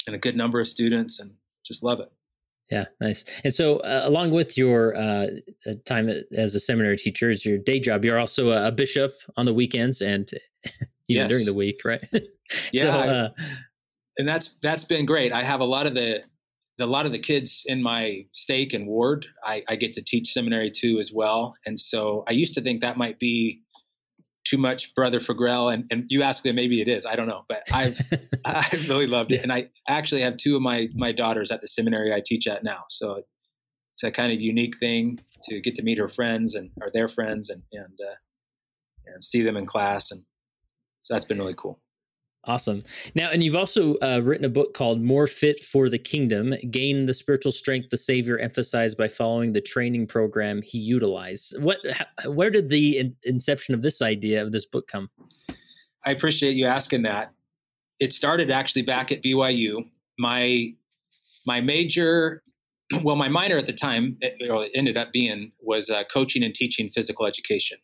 and 0.06 0.16
a 0.16 0.18
good 0.18 0.36
number 0.36 0.60
of 0.60 0.68
students, 0.68 1.18
and 1.18 1.32
just 1.64 1.82
love 1.82 2.00
it. 2.00 2.10
Yeah, 2.70 2.86
nice. 3.00 3.24
And 3.44 3.52
so, 3.52 3.80
along 3.84 4.30
with 4.30 4.56
your 4.56 4.94
time 5.84 6.08
as 6.36 6.54
a 6.54 6.60
seminary 6.60 6.96
teacher, 6.96 7.28
is 7.28 7.44
your 7.44 7.58
day 7.58 7.80
job. 7.80 8.04
You're 8.04 8.18
also 8.18 8.50
a, 8.50 8.72
bishop 8.72 9.12
on 9.36 9.44
the 9.44 9.52
weekends 9.52 10.00
and 10.00 10.30
even 11.08 11.22
yes. 11.24 11.28
during 11.28 11.44
the 11.44 11.52
week, 11.52 11.82
right? 11.84 12.02
yeah. 12.72 12.82
So, 12.82 13.28
and 14.18 14.28
that's 14.28 14.56
that's 14.62 14.84
been 14.84 15.06
great. 15.06 15.32
I 15.32 15.42
have 15.42 15.60
a 15.60 15.64
lot 15.64 15.86
of 15.86 15.94
the 15.94 16.22
a 16.80 16.86
lot 16.86 17.06
of 17.06 17.12
the 17.12 17.18
kids 17.18 17.62
in 17.66 17.82
my 17.82 18.26
stake 18.32 18.72
and 18.72 18.88
ward. 18.88 19.26
I, 19.44 19.62
I 19.68 19.76
get 19.76 19.94
to 19.94 20.02
teach 20.02 20.32
seminary 20.32 20.70
too 20.70 20.98
as 20.98 21.12
well, 21.12 21.54
and 21.66 21.78
so 21.78 22.24
I 22.28 22.32
used 22.32 22.54
to 22.54 22.60
think 22.60 22.80
that 22.80 22.96
might 22.96 23.18
be 23.18 23.62
too 24.44 24.58
much 24.58 24.94
brother 24.94 25.20
Fagrell 25.20 25.72
and, 25.72 25.84
and 25.90 26.04
you 26.08 26.22
ask 26.22 26.42
them 26.42 26.56
maybe 26.56 26.80
it 26.80 26.88
is. 26.88 27.06
I 27.06 27.14
don't 27.14 27.28
know. 27.28 27.44
But 27.48 27.62
I've 27.72 27.96
I 28.44 28.68
really 28.88 29.06
loved 29.06 29.32
it. 29.32 29.42
And 29.42 29.52
I 29.52 29.68
actually 29.88 30.22
have 30.22 30.36
two 30.36 30.56
of 30.56 30.62
my 30.62 30.88
my 30.94 31.12
daughters 31.12 31.50
at 31.50 31.60
the 31.60 31.68
seminary 31.68 32.12
I 32.12 32.22
teach 32.24 32.46
at 32.46 32.64
now. 32.64 32.84
So 32.88 33.22
it's 33.94 34.02
a 34.02 34.10
kind 34.10 34.32
of 34.32 34.40
unique 34.40 34.78
thing 34.78 35.20
to 35.44 35.60
get 35.60 35.74
to 35.76 35.82
meet 35.82 35.98
her 35.98 36.08
friends 36.08 36.54
and 36.54 36.70
or 36.80 36.90
their 36.92 37.08
friends 37.08 37.50
and 37.50 37.62
and 37.72 37.98
uh, 38.00 38.16
and 39.06 39.22
see 39.22 39.42
them 39.42 39.56
in 39.56 39.66
class. 39.66 40.10
And 40.10 40.24
so 41.00 41.14
that's 41.14 41.26
been 41.26 41.38
really 41.38 41.54
cool 41.56 41.78
Awesome. 42.44 42.82
Now, 43.14 43.30
and 43.30 43.42
you've 43.44 43.54
also 43.54 43.94
uh, 43.96 44.20
written 44.22 44.44
a 44.44 44.48
book 44.48 44.74
called 44.74 45.00
More 45.00 45.28
Fit 45.28 45.62
for 45.62 45.88
the 45.88 45.98
Kingdom 45.98 46.54
Gain 46.72 47.06
the 47.06 47.14
Spiritual 47.14 47.52
Strength 47.52 47.90
the 47.90 47.96
Savior 47.96 48.36
Emphasized 48.36 48.98
by 48.98 49.06
Following 49.06 49.52
the 49.52 49.60
Training 49.60 50.08
Program 50.08 50.60
He 50.60 50.78
Utilized. 50.78 51.62
What, 51.62 51.78
where 52.26 52.50
did 52.50 52.68
the 52.68 52.98
in- 52.98 53.16
inception 53.22 53.74
of 53.74 53.82
this 53.82 54.02
idea 54.02 54.42
of 54.42 54.50
this 54.50 54.66
book 54.66 54.88
come? 54.88 55.08
I 56.04 56.10
appreciate 56.10 56.56
you 56.56 56.66
asking 56.66 57.02
that. 57.02 57.32
It 58.00 58.12
started 58.12 58.50
actually 58.50 58.82
back 58.82 59.12
at 59.12 59.22
BYU. 59.22 59.88
My, 60.18 60.74
my 61.46 61.60
major, 61.60 62.42
well, 63.04 63.14
my 63.14 63.28
minor 63.28 63.56
at 63.56 63.66
the 63.66 63.72
time, 63.72 64.16
it, 64.20 64.34
it 64.40 64.70
ended 64.74 64.96
up 64.96 65.12
being, 65.12 65.52
was 65.60 65.90
uh, 65.90 66.02
coaching 66.12 66.42
and 66.42 66.52
teaching 66.52 66.90
physical 66.90 67.24
education. 67.24 67.78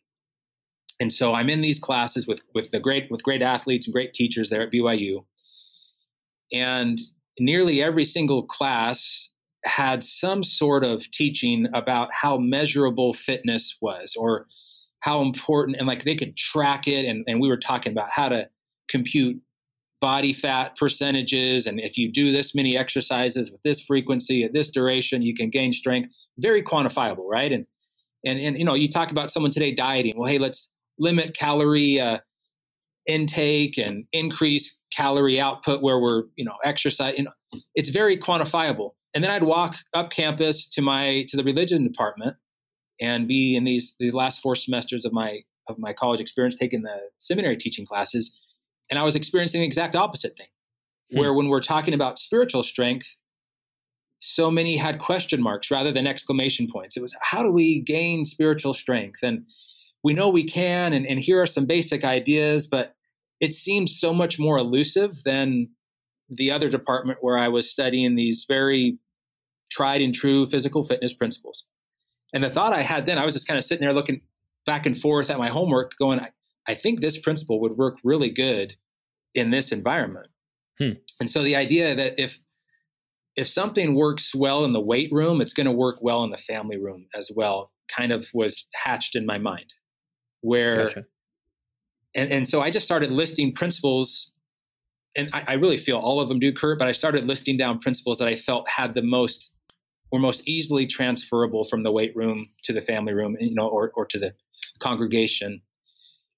And 0.99 1.11
so 1.13 1.33
I'm 1.33 1.49
in 1.49 1.61
these 1.61 1.79
classes 1.79 2.27
with 2.27 2.41
with 2.53 2.71
the 2.71 2.79
great 2.79 3.09
with 3.09 3.23
great 3.23 3.41
athletes 3.41 3.87
and 3.87 3.93
great 3.93 4.13
teachers 4.13 4.49
there 4.49 4.61
at 4.61 4.71
BYU. 4.71 5.25
And 6.51 6.99
nearly 7.39 7.81
every 7.81 8.05
single 8.05 8.43
class 8.43 9.31
had 9.65 10.03
some 10.03 10.43
sort 10.43 10.83
of 10.83 11.09
teaching 11.11 11.67
about 11.73 12.09
how 12.13 12.37
measurable 12.37 13.13
fitness 13.13 13.77
was 13.81 14.13
or 14.17 14.47
how 15.01 15.21
important 15.21 15.77
and 15.77 15.87
like 15.87 16.03
they 16.03 16.15
could 16.15 16.35
track 16.35 16.87
it. 16.87 17.05
And, 17.05 17.23
and 17.27 17.39
we 17.39 17.49
were 17.49 17.57
talking 17.57 17.91
about 17.91 18.09
how 18.11 18.29
to 18.29 18.47
compute 18.89 19.41
body 20.01 20.33
fat 20.33 20.77
percentages. 20.77 21.65
And 21.65 21.79
if 21.79 21.97
you 21.97 22.11
do 22.11 22.31
this 22.31 22.55
many 22.55 22.77
exercises 22.77 23.51
with 23.51 23.61
this 23.63 23.81
frequency 23.81 24.43
at 24.43 24.53
this 24.53 24.69
duration 24.69 25.21
you 25.21 25.35
can 25.35 25.49
gain 25.49 25.73
strength. 25.73 26.09
Very 26.37 26.63
quantifiable 26.63 27.25
right? 27.29 27.51
And 27.51 27.65
and 28.25 28.39
and 28.39 28.57
you 28.57 28.65
know 28.65 28.75
you 28.75 28.89
talk 28.89 29.11
about 29.11 29.31
someone 29.31 29.51
today 29.51 29.73
dieting. 29.73 30.17
Well 30.17 30.29
hey 30.29 30.39
let's 30.39 30.73
limit 30.99 31.35
calorie 31.35 31.99
uh, 31.99 32.17
intake 33.07 33.77
and 33.77 34.05
increase 34.11 34.79
calorie 34.95 35.39
output 35.39 35.81
where 35.81 35.99
we're 35.99 36.23
you 36.35 36.45
know 36.45 36.55
know 37.23 37.61
it's 37.73 37.89
very 37.89 38.17
quantifiable 38.17 38.91
and 39.13 39.23
then 39.23 39.31
i'd 39.31 39.43
walk 39.43 39.75
up 39.93 40.11
campus 40.11 40.69
to 40.69 40.81
my 40.81 41.25
to 41.27 41.35
the 41.37 41.43
religion 41.43 41.83
department 41.83 42.35
and 43.01 43.27
be 43.27 43.55
in 43.55 43.63
these 43.63 43.95
the 43.99 44.11
last 44.11 44.41
four 44.41 44.55
semesters 44.55 45.05
of 45.05 45.13
my 45.13 45.39
of 45.67 45.79
my 45.79 45.93
college 45.93 46.19
experience 46.19 46.55
taking 46.55 46.83
the 46.83 46.99
seminary 47.19 47.57
teaching 47.57 47.85
classes 47.85 48.35
and 48.89 48.97
I 48.97 49.03
was 49.03 49.15
experiencing 49.15 49.61
the 49.61 49.67
exact 49.67 49.95
opposite 49.95 50.35
thing, 50.35 50.47
hmm. 51.11 51.19
where 51.19 51.33
when 51.33 51.47
we're 51.47 51.61
talking 51.61 51.93
about 51.93 52.19
spiritual 52.19 52.63
strength, 52.63 53.15
so 54.19 54.51
many 54.51 54.75
had 54.75 54.99
question 54.99 55.41
marks 55.41 55.71
rather 55.71 55.91
than 55.91 56.05
exclamation 56.05 56.69
points. 56.69 56.97
It 56.97 57.01
was, 57.01 57.15
how 57.21 57.41
do 57.41 57.51
we 57.51 57.79
gain 57.79 58.25
spiritual 58.25 58.73
strength? 58.73 59.19
And 59.23 59.45
we 60.03 60.13
know 60.13 60.29
we 60.29 60.43
can, 60.43 60.93
and, 60.93 61.05
and 61.05 61.19
here 61.19 61.41
are 61.41 61.47
some 61.47 61.65
basic 61.65 62.03
ideas, 62.03 62.67
but 62.67 62.95
it 63.39 63.53
seems 63.53 63.99
so 63.99 64.13
much 64.13 64.39
more 64.39 64.57
elusive 64.57 65.23
than 65.23 65.69
the 66.29 66.51
other 66.51 66.69
department 66.69 67.19
where 67.21 67.37
I 67.37 67.47
was 67.47 67.69
studying 67.69 68.15
these 68.15 68.45
very 68.47 68.97
tried 69.71 70.01
and 70.01 70.13
true 70.13 70.45
physical 70.45 70.83
fitness 70.83 71.13
principles. 71.13 71.65
And 72.33 72.43
the 72.43 72.49
thought 72.49 72.73
I 72.73 72.83
had 72.83 73.05
then, 73.05 73.17
I 73.17 73.25
was 73.25 73.33
just 73.33 73.47
kind 73.47 73.57
of 73.57 73.65
sitting 73.65 73.83
there 73.83 73.93
looking 73.93 74.21
back 74.65 74.85
and 74.85 74.97
forth 74.97 75.29
at 75.29 75.37
my 75.37 75.47
homework, 75.47 75.93
going, 75.97 76.21
I 76.67 76.75
think 76.75 77.01
this 77.01 77.17
principle 77.17 77.59
would 77.61 77.77
work 77.77 77.97
really 78.03 78.29
good 78.29 78.75
in 79.33 79.51
this 79.51 79.71
environment. 79.71 80.27
Hmm. 80.77 80.91
And 81.19 81.29
so 81.29 81.43
the 81.43 81.55
idea 81.55 81.95
that 81.95 82.21
if 82.21 82.39
if 83.35 83.47
something 83.47 83.95
works 83.95 84.35
well 84.35 84.65
in 84.65 84.73
the 84.73 84.81
weight 84.81 85.09
room, 85.13 85.39
it's 85.39 85.53
going 85.53 85.65
to 85.65 85.71
work 85.71 85.99
well 86.01 86.23
in 86.23 86.31
the 86.31 86.37
family 86.37 86.77
room 86.77 87.07
as 87.15 87.31
well, 87.33 87.69
kind 87.95 88.11
of 88.11 88.27
was 88.33 88.65
hatched 88.73 89.15
in 89.15 89.25
my 89.25 89.37
mind. 89.37 89.73
Where 90.41 90.85
gotcha. 90.85 91.05
and, 92.15 92.31
and 92.31 92.47
so 92.47 92.61
I 92.61 92.71
just 92.71 92.85
started 92.85 93.11
listing 93.11 93.53
principles 93.53 94.31
and 95.15 95.29
I, 95.33 95.43
I 95.47 95.53
really 95.53 95.77
feel 95.77 95.97
all 95.97 96.21
of 96.21 96.27
them 96.29 96.39
do, 96.39 96.53
Kurt, 96.53 96.79
but 96.79 96.87
I 96.87 96.91
started 96.91 97.25
listing 97.25 97.57
down 97.57 97.79
principles 97.79 98.19
that 98.19 98.27
I 98.27 98.35
felt 98.35 98.69
had 98.69 98.93
the 98.93 99.01
most 99.01 99.53
were 100.11 100.19
most 100.19 100.47
easily 100.47 100.87
transferable 100.87 101.65
from 101.65 101.83
the 101.83 101.91
weight 101.91 102.15
room 102.15 102.47
to 102.63 102.73
the 102.73 102.81
family 102.81 103.13
room, 103.13 103.37
you 103.39 103.53
know, 103.53 103.67
or, 103.67 103.91
or 103.95 104.05
to 104.07 104.17
the 104.17 104.33
congregation 104.79 105.61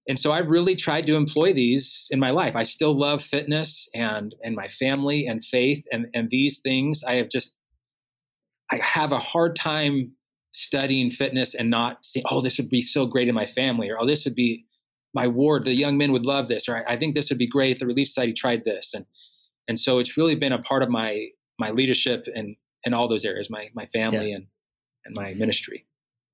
and 0.08 0.20
so 0.20 0.32
I've 0.32 0.50
really 0.50 0.76
tried 0.76 1.06
to 1.08 1.16
employ 1.16 1.54
these 1.54 2.08
in 2.12 2.20
my 2.20 2.32
life. 2.32 2.56
I 2.56 2.64
still 2.64 2.98
love 2.98 3.24
fitness 3.24 3.90
and 3.94 4.34
and 4.44 4.56
my 4.56 4.68
family 4.68 5.28
and 5.28 5.44
faith 5.44 5.86
and 5.92 6.08
and 6.14 6.30
these 6.30 6.60
things. 6.60 7.04
I 7.04 7.16
have 7.16 7.30
just 7.30 7.56
I 8.72 8.78
have 8.78 9.12
a 9.12 9.20
hard 9.20 9.56
time 9.56 10.14
studying 10.52 11.10
fitness 11.10 11.56
and 11.56 11.70
not 11.70 12.06
saying, 12.06 12.26
oh, 12.30 12.42
this 12.42 12.58
would 12.58 12.70
be 12.70 12.82
so 12.82 13.06
great 13.06 13.28
in 13.28 13.36
my 13.36 13.46
family, 13.46 13.90
or 13.90 14.00
oh, 14.00 14.06
this 14.06 14.26
would 14.26 14.36
be 14.36 14.66
my 15.14 15.28
ward. 15.28 15.66
The 15.66 15.74
young 15.74 15.98
men 15.98 16.12
would 16.12 16.26
love 16.26 16.48
this, 16.48 16.70
or 16.70 16.88
I, 16.88 16.98
think 16.98 17.16
this 17.16 17.30
would 17.30 17.38
be 17.38 17.48
great 17.48 17.72
if 17.72 17.80
the 17.80 17.86
Relief 17.86 18.08
Society 18.08 18.34
tried 18.34 18.64
this. 18.66 18.94
And 18.94 19.06
and 19.68 19.80
so 19.80 20.00
it's 20.00 20.18
really 20.18 20.36
been 20.36 20.54
a 20.54 20.62
part 20.62 20.84
of 20.84 20.90
my 20.90 21.28
my 21.60 21.72
leadership 21.72 22.28
and 22.36 22.56
in 22.84 22.94
all 22.94 23.08
those 23.08 23.26
areas, 23.26 23.50
my 23.50 23.70
my 23.74 23.86
family 23.88 24.30
yeah. 24.30 24.38
and 24.38 24.48
and 25.06 25.16
my 25.16 25.34
ministry. 25.34 25.86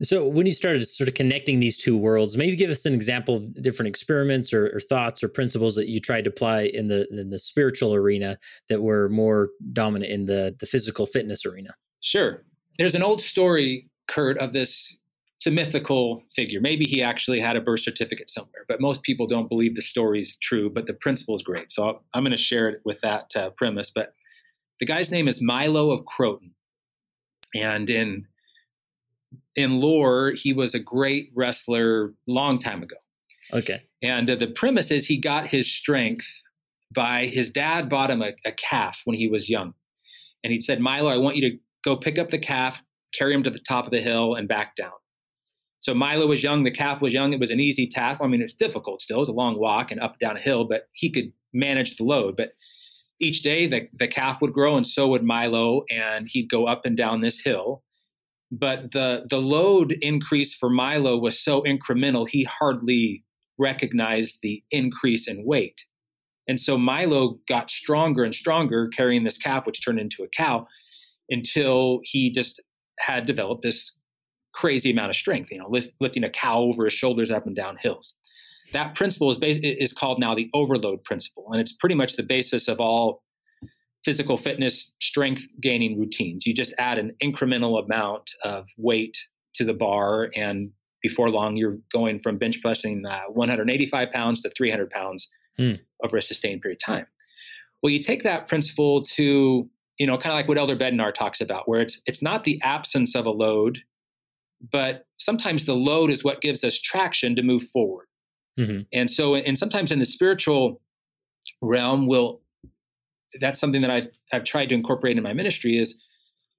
So, 0.03 0.27
when 0.27 0.45
you 0.45 0.51
started 0.51 0.87
sort 0.87 1.07
of 1.07 1.15
connecting 1.15 1.59
these 1.59 1.75
two 1.75 1.97
worlds, 1.97 2.37
maybe 2.37 2.55
give 2.55 2.69
us 2.69 2.85
an 2.85 2.93
example 2.93 3.37
of 3.37 3.63
different 3.63 3.87
experiments 3.87 4.53
or, 4.53 4.67
or, 4.75 4.79
thoughts 4.79 5.23
or 5.23 5.27
principles 5.27 5.73
that 5.75 5.87
you 5.87 5.99
tried 5.99 6.25
to 6.25 6.29
apply 6.29 6.63
in 6.65 6.87
the 6.87 7.07
in 7.09 7.31
the 7.31 7.39
spiritual 7.39 7.95
arena 7.95 8.37
that 8.69 8.83
were 8.83 9.09
more 9.09 9.49
dominant 9.73 10.11
in 10.11 10.25
the 10.25 10.55
the 10.59 10.67
physical 10.67 11.07
fitness 11.07 11.45
arena. 11.45 11.73
Sure. 12.01 12.43
There's 12.77 12.93
an 12.93 13.01
old 13.01 13.23
story, 13.23 13.89
Kurt, 14.07 14.37
of 14.37 14.53
this. 14.53 14.97
It's 15.37 15.45
a 15.45 15.51
mythical 15.51 16.23
figure. 16.31 16.59
Maybe 16.59 16.85
he 16.85 17.03
actually 17.03 17.39
had 17.39 17.55
a 17.55 17.61
birth 17.61 17.81
certificate 17.81 18.27
somewhere, 18.27 18.65
but 18.67 18.81
most 18.81 19.03
people 19.03 19.27
don't 19.27 19.47
believe 19.47 19.75
the 19.75 19.83
story's 19.83 20.35
true. 20.37 20.67
But 20.67 20.87
the 20.87 20.95
principle 20.95 21.35
is 21.35 21.43
great, 21.43 21.71
so 21.71 22.01
I'm 22.13 22.23
going 22.23 22.31
to 22.31 22.37
share 22.37 22.69
it 22.69 22.81
with 22.83 23.01
that 23.01 23.35
uh, 23.35 23.51
premise. 23.51 23.91
But 23.93 24.15
the 24.79 24.87
guy's 24.87 25.11
name 25.11 25.27
is 25.27 25.39
Milo 25.39 25.91
of 25.91 26.05
Croton, 26.05 26.55
and 27.53 27.87
in 27.87 28.25
in 29.55 29.79
lore, 29.79 30.31
he 30.31 30.53
was 30.53 30.73
a 30.73 30.79
great 30.79 31.31
wrestler 31.35 32.13
long 32.27 32.59
time 32.59 32.83
ago. 32.83 32.95
Okay. 33.53 33.83
And 34.01 34.29
uh, 34.29 34.35
the 34.35 34.47
premise 34.47 34.91
is 34.91 35.07
he 35.07 35.17
got 35.17 35.47
his 35.47 35.71
strength 35.71 36.27
by 36.93 37.25
his 37.25 37.51
dad 37.51 37.89
bought 37.89 38.11
him 38.11 38.21
a, 38.21 38.33
a, 38.45 38.51
calf 38.51 39.01
when 39.05 39.17
he 39.17 39.27
was 39.27 39.49
young. 39.49 39.73
And 40.43 40.53
he 40.53 40.61
said, 40.61 40.79
Milo, 40.79 41.09
I 41.09 41.17
want 41.17 41.35
you 41.35 41.49
to 41.49 41.57
go 41.83 41.97
pick 41.97 42.17
up 42.17 42.29
the 42.29 42.39
calf, 42.39 42.81
carry 43.13 43.33
him 43.33 43.43
to 43.43 43.49
the 43.49 43.59
top 43.59 43.85
of 43.85 43.91
the 43.91 44.01
hill, 44.01 44.35
and 44.35 44.47
back 44.47 44.75
down. 44.75 44.91
So 45.79 45.93
Milo 45.93 46.27
was 46.27 46.43
young, 46.43 46.63
the 46.63 46.71
calf 46.71 47.01
was 47.01 47.13
young. 47.13 47.33
It 47.33 47.39
was 47.39 47.51
an 47.51 47.59
easy 47.59 47.87
task. 47.87 48.19
I 48.21 48.27
mean, 48.27 48.41
it's 48.41 48.53
difficult 48.53 49.01
still. 49.01 49.17
It 49.17 49.19
was 49.21 49.29
a 49.29 49.33
long 49.33 49.59
walk 49.59 49.91
and 49.91 50.01
up 50.01 50.19
down 50.19 50.37
a 50.37 50.39
hill, 50.39 50.65
but 50.65 50.87
he 50.93 51.09
could 51.09 51.31
manage 51.53 51.97
the 51.97 52.03
load. 52.03 52.35
But 52.35 52.53
each 53.21 53.41
day 53.41 53.67
the, 53.67 53.87
the 53.93 54.07
calf 54.07 54.41
would 54.41 54.53
grow 54.53 54.75
and 54.75 54.85
so 54.85 55.07
would 55.09 55.23
Milo, 55.23 55.83
and 55.89 56.27
he'd 56.29 56.49
go 56.49 56.67
up 56.67 56.85
and 56.85 56.97
down 56.97 57.21
this 57.21 57.41
hill 57.41 57.83
but 58.51 58.91
the 58.93 59.25
the 59.29 59.37
load 59.37 59.97
increase 60.01 60.53
for 60.53 60.69
Milo 60.69 61.17
was 61.17 61.39
so 61.39 61.61
incremental 61.63 62.27
he 62.27 62.43
hardly 62.43 63.23
recognized 63.59 64.39
the 64.41 64.63
increase 64.71 65.27
in 65.27 65.45
weight. 65.45 65.81
And 66.47 66.59
so 66.59 66.77
Milo 66.77 67.39
got 67.49 67.69
stronger 67.69 68.23
and 68.23 68.33
stronger 68.33 68.87
carrying 68.87 69.23
this 69.23 69.37
calf 69.37 69.65
which 69.65 69.83
turned 69.83 69.99
into 69.99 70.23
a 70.23 70.29
cow 70.29 70.67
until 71.29 71.99
he 72.03 72.31
just 72.31 72.61
had 72.99 73.25
developed 73.25 73.63
this 73.63 73.97
crazy 74.53 74.91
amount 74.91 75.09
of 75.09 75.15
strength, 75.15 75.51
you 75.51 75.59
know, 75.59 75.69
lifting 75.99 76.23
a 76.23 76.29
cow 76.29 76.59
over 76.59 76.85
his 76.85 76.93
shoulders 76.93 77.31
up 77.31 77.45
and 77.45 77.55
down 77.55 77.77
hills. 77.77 78.15
That 78.73 78.95
principle 78.95 79.29
is 79.29 79.37
bas- 79.37 79.59
is 79.61 79.93
called 79.93 80.19
now 80.19 80.35
the 80.35 80.49
overload 80.53 81.03
principle 81.03 81.47
and 81.51 81.61
it's 81.61 81.73
pretty 81.73 81.95
much 81.95 82.15
the 82.15 82.23
basis 82.23 82.67
of 82.67 82.79
all 82.79 83.23
physical 84.07 84.37
fitness 84.37 84.93
strength 85.01 85.47
gaining 85.61 85.99
routines. 85.99 86.45
You 86.45 86.53
just 86.53 86.73
add 86.77 86.97
an 86.97 87.13
incremental 87.21 87.83
amount 87.83 88.31
of 88.43 88.67
weight 88.77 89.17
to 89.55 89.65
the 89.65 89.73
bar, 89.73 90.31
and 90.33 90.71
before 91.01 91.29
long, 91.29 91.57
you're 91.57 91.77
going 91.91 92.19
from 92.19 92.37
bench 92.37 92.61
pressing 92.61 93.05
uh, 93.05 93.23
185 93.27 94.11
pounds 94.11 94.39
to 94.41 94.49
300 94.55 94.89
pounds 94.89 95.27
mm. 95.59 95.77
over 96.03 96.15
a 96.15 96.21
sustained 96.21 96.61
period 96.61 96.79
of 96.81 96.85
time. 96.85 97.05
Well, 97.83 97.91
you 97.91 97.99
take 97.99 98.23
that 98.23 98.47
principle 98.47 99.03
to 99.03 99.69
you 99.97 100.07
know 100.07 100.17
kind 100.17 100.33
of 100.33 100.37
like 100.37 100.47
what 100.47 100.57
Elder 100.57 100.75
Bednar 100.75 101.13
talks 101.13 101.41
about, 101.41 101.67
where 101.67 101.81
it's 101.81 102.01
it's 102.05 102.21
not 102.21 102.43
the 102.43 102.61
absence 102.61 103.15
of 103.15 103.25
a 103.25 103.31
load, 103.31 103.79
but 104.71 105.05
sometimes 105.17 105.65
the 105.65 105.75
load 105.75 106.11
is 106.11 106.23
what 106.23 106.41
gives 106.41 106.63
us 106.63 106.79
traction 106.79 107.35
to 107.35 107.43
move 107.43 107.63
forward. 107.63 108.07
Mm-hmm. 108.59 108.81
And 108.91 109.09
so, 109.09 109.35
and 109.35 109.57
sometimes 109.57 109.91
in 109.91 109.99
the 109.99 110.05
spiritual 110.05 110.81
realm, 111.61 112.07
we'll 112.07 112.41
that's 113.39 113.59
something 113.59 113.81
that 113.81 113.91
I've 113.91 114.07
I've 114.33 114.43
tried 114.43 114.69
to 114.69 114.75
incorporate 114.75 115.17
in 115.17 115.23
my 115.23 115.33
ministry 115.33 115.77
is, 115.77 115.95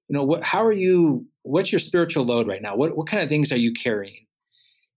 you 0.07 0.17
know, 0.17 0.23
what 0.23 0.43
how 0.43 0.63
are 0.63 0.71
you 0.71 1.25
what's 1.43 1.71
your 1.71 1.79
spiritual 1.79 2.25
load 2.25 2.47
right 2.47 2.61
now? 2.61 2.75
What 2.75 2.95
what 2.95 3.07
kind 3.07 3.21
of 3.21 3.29
things 3.29 3.51
are 3.51 3.57
you 3.57 3.73
carrying? 3.73 4.25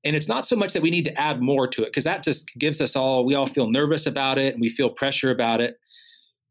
And 0.05 0.17
it's 0.17 0.29
not 0.29 0.47
so 0.47 0.57
much 0.57 0.73
that 0.73 0.83
we 0.83 0.91
need 0.91 1.05
to 1.05 1.21
add 1.21 1.41
more 1.41 1.69
to 1.69 1.83
it 1.83 1.87
because 1.87 2.05
that 2.05 2.25
just 2.25 2.51
gives 2.59 2.81
us 2.81 2.97
all 2.97 3.25
we 3.25 3.35
all 3.35 3.47
feel 3.47 3.69
nervous 3.69 4.07
about 4.07 4.39
it 4.39 4.55
and 4.55 4.61
we 4.61 4.69
feel 4.69 4.91
pressure 4.91 5.31
about 5.31 5.61
it. 5.61 5.79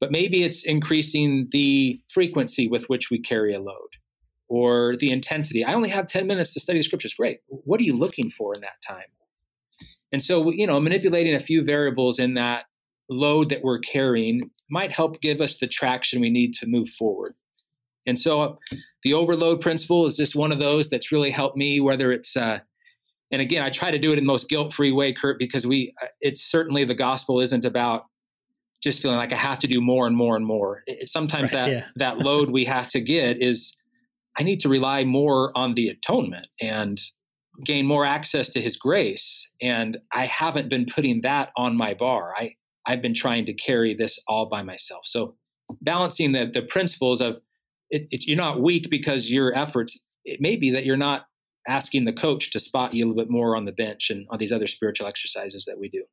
But 0.02 0.12
maybe 0.12 0.44
it's 0.44 0.66
increasing 0.66 1.48
the 1.52 2.02
frequency 2.10 2.68
with 2.68 2.90
which 2.90 3.10
we 3.10 3.20
carry 3.20 3.54
a 3.54 3.62
load 3.62 3.96
or 4.50 4.98
the 4.98 5.12
intensity. 5.12 5.64
I 5.64 5.74
only 5.74 5.90
have 5.90 6.08
10 6.08 6.28
minutes 6.28 6.54
to 6.56 6.60
study 6.60 6.80
the 6.80 6.84
scriptures. 6.84 7.14
Great. 7.14 7.40
What 7.48 7.80
are 7.80 7.84
you 7.84 7.96
looking 7.96 8.30
for 8.30 8.54
in 8.54 8.60
that 8.62 8.82
time? 8.86 9.06
And 10.12 10.22
so, 10.22 10.52
you 10.52 10.68
know, 10.68 10.80
manipulating 10.82 11.36
a 11.36 11.40
few 11.40 11.64
variables 11.64 12.20
in 12.20 12.34
that 12.34 12.66
load 13.10 13.50
that 13.50 13.64
we're 13.64 13.80
carrying 13.80 14.50
might 14.70 14.92
help 14.92 15.22
give 15.22 15.40
us 15.40 15.58
the 15.58 15.68
traction 15.68 16.20
we 16.20 16.30
need 16.30 16.54
to 16.56 16.68
move 16.68 16.90
forward. 16.90 17.34
And 18.06 18.20
so 18.20 18.42
uh, 18.42 18.56
the 19.04 19.14
overload 19.14 19.62
principle 19.62 20.06
is 20.06 20.18
just 20.18 20.36
one 20.36 20.52
of 20.52 20.60
those 20.60 20.90
that's 20.90 21.12
really 21.12 21.32
helped 21.32 21.56
me, 21.56 21.80
whether 21.80 22.12
it's, 22.12 22.36
uh, 22.36 22.60
and 23.32 23.42
again, 23.42 23.64
I 23.64 23.70
try 23.70 23.92
to 23.92 24.00
do 24.00 24.12
it 24.12 24.18
in 24.18 24.24
the 24.24 24.28
most 24.28 24.50
guilt 24.50 24.74
free 24.74 24.92
way, 24.92 25.14
Kurt, 25.14 25.40
because 25.40 25.66
we, 25.66 25.94
uh, 26.02 26.08
it's 26.20 26.42
certainly 26.42 26.84
the 26.84 26.96
gospel 26.96 27.40
isn't 27.40 27.64
about 27.64 28.06
just 28.82 29.02
feeling 29.02 29.18
like 29.18 29.32
I 29.32 29.38
have 29.38 29.60
to 29.60 29.68
do 29.68 29.80
more 29.80 30.08
and 30.08 30.16
more 30.16 30.36
and 30.36 30.46
more. 30.46 30.84
It, 30.88 31.08
sometimes 31.08 31.54
right, 31.54 31.66
that, 31.66 31.72
yeah. 31.72 31.86
that 31.98 32.20
load 32.20 32.50
we 32.50 32.66
have 32.66 32.90
to 32.90 33.02
get 33.02 33.42
is 33.42 33.76
I 34.38 34.44
need 34.44 34.60
to 34.62 34.70
rely 34.70 35.04
more 35.04 35.52
on 35.56 35.76
the 35.76 35.88
atonement 35.90 36.48
and 36.60 37.00
gain 37.66 37.86
more 37.86 38.06
access 38.06 38.50
to 38.50 38.62
his 38.62 38.78
grace. 38.78 39.52
And 39.62 39.98
I 40.14 40.26
haven't 40.26 40.70
been 40.70 40.86
putting 40.86 41.22
that 41.22 41.52
on 41.58 41.76
my 41.76 41.94
bar. 41.94 42.34
I, 42.36 42.56
I've 42.86 43.02
been 43.02 43.14
trying 43.14 43.46
to 43.46 43.54
carry 43.54 43.94
this 43.94 44.20
all 44.28 44.48
by 44.48 44.64
myself. 44.64 45.06
So 45.06 45.36
balancing 45.82 46.32
the 46.32 46.50
the 46.52 46.62
principles 46.62 47.22
of 47.22 47.40
it, 47.90 48.08
it, 48.10 48.26
you're 48.26 48.38
not 48.38 48.62
weak 48.62 48.90
because 48.90 49.30
your 49.30 49.56
efforts. 49.56 50.00
It 50.24 50.40
may 50.40 50.56
be 50.56 50.72
that 50.72 50.86
you're 50.86 50.98
not 50.98 51.26
asking 51.68 52.06
the 52.06 52.14
coach 52.14 52.52
to 52.52 52.60
spot 52.60 52.94
you 52.94 53.06
a 53.06 53.08
little 53.08 53.24
bit 53.24 53.30
more 53.30 53.56
on 53.56 53.66
the 53.66 53.72
bench 53.72 54.10
and 54.10 54.26
on 54.30 54.38
these 54.38 54.52
other 54.52 54.68
spiritual 54.68 55.08
exercises 55.08 55.66
that 55.66 55.80
we 55.80 55.90
do. 55.90 56.04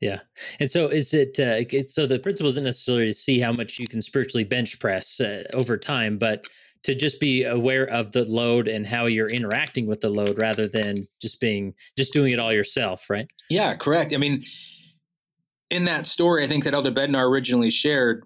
Yeah. 0.00 0.20
And 0.60 0.70
so 0.70 0.88
is 0.88 1.14
it, 1.14 1.38
uh, 1.40 1.62
so 1.82 2.06
the 2.06 2.18
principle 2.18 2.48
isn't 2.50 2.64
necessarily 2.64 3.06
to 3.06 3.14
see 3.14 3.40
how 3.40 3.52
much 3.52 3.78
you 3.78 3.86
can 3.86 4.02
spiritually 4.02 4.44
bench 4.44 4.78
press 4.78 5.20
uh, 5.20 5.44
over 5.54 5.78
time, 5.78 6.18
but 6.18 6.46
to 6.82 6.94
just 6.94 7.18
be 7.18 7.44
aware 7.44 7.84
of 7.84 8.12
the 8.12 8.24
load 8.24 8.68
and 8.68 8.86
how 8.86 9.06
you're 9.06 9.30
interacting 9.30 9.86
with 9.86 10.02
the 10.02 10.10
load 10.10 10.38
rather 10.38 10.68
than 10.68 11.08
just 11.20 11.40
being, 11.40 11.72
just 11.96 12.12
doing 12.12 12.32
it 12.32 12.38
all 12.38 12.52
yourself, 12.52 13.08
right? 13.08 13.26
Yeah, 13.48 13.74
correct. 13.76 14.12
I 14.12 14.18
mean, 14.18 14.44
in 15.70 15.86
that 15.86 16.06
story, 16.06 16.44
I 16.44 16.48
think 16.48 16.64
that 16.64 16.74
Elder 16.74 16.92
Bednar 16.92 17.26
originally 17.28 17.70
shared, 17.70 18.24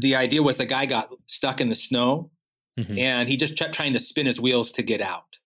the 0.00 0.16
idea 0.16 0.42
was 0.42 0.56
the 0.56 0.66
guy 0.66 0.86
got 0.86 1.10
stuck 1.26 1.60
in 1.60 1.68
the 1.68 1.76
snow 1.76 2.32
mm-hmm. 2.78 2.98
and 2.98 3.28
he 3.28 3.36
just 3.36 3.56
kept 3.56 3.74
trying 3.74 3.92
to 3.92 4.00
spin 4.00 4.26
his 4.26 4.40
wheels 4.40 4.72
to 4.72 4.82
get 4.82 5.00
out. 5.00 5.36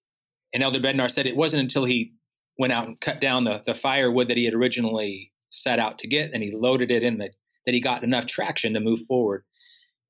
And 0.55 0.63
Elder 0.63 0.81
Bednar 0.81 1.11
said 1.11 1.27
it 1.27 1.37
wasn't 1.37 1.61
until 1.61 1.85
he 1.85 2.15
went 2.59 2.73
out 2.73 2.87
and 2.87 3.01
cut 3.01 3.21
down 3.21 3.45
the, 3.45 3.63
the 3.67 3.75
firewood 3.75 4.29
that 4.29 4.37
he 4.37 4.45
had 4.45 4.55
originally 4.55 5.33
set 5.51 5.79
out 5.79 5.99
to 5.99 6.07
get 6.07 6.31
and 6.35 6.43
he 6.43 6.55
loaded 6.55 6.91
it 6.91 7.03
in 7.03 7.19
that 7.19 7.31
that 7.65 7.75
he 7.75 7.81
got 7.81 8.05
enough 8.05 8.27
traction 8.27 8.75
to 8.75 8.81
move 8.81 9.01
forward. 9.07 9.45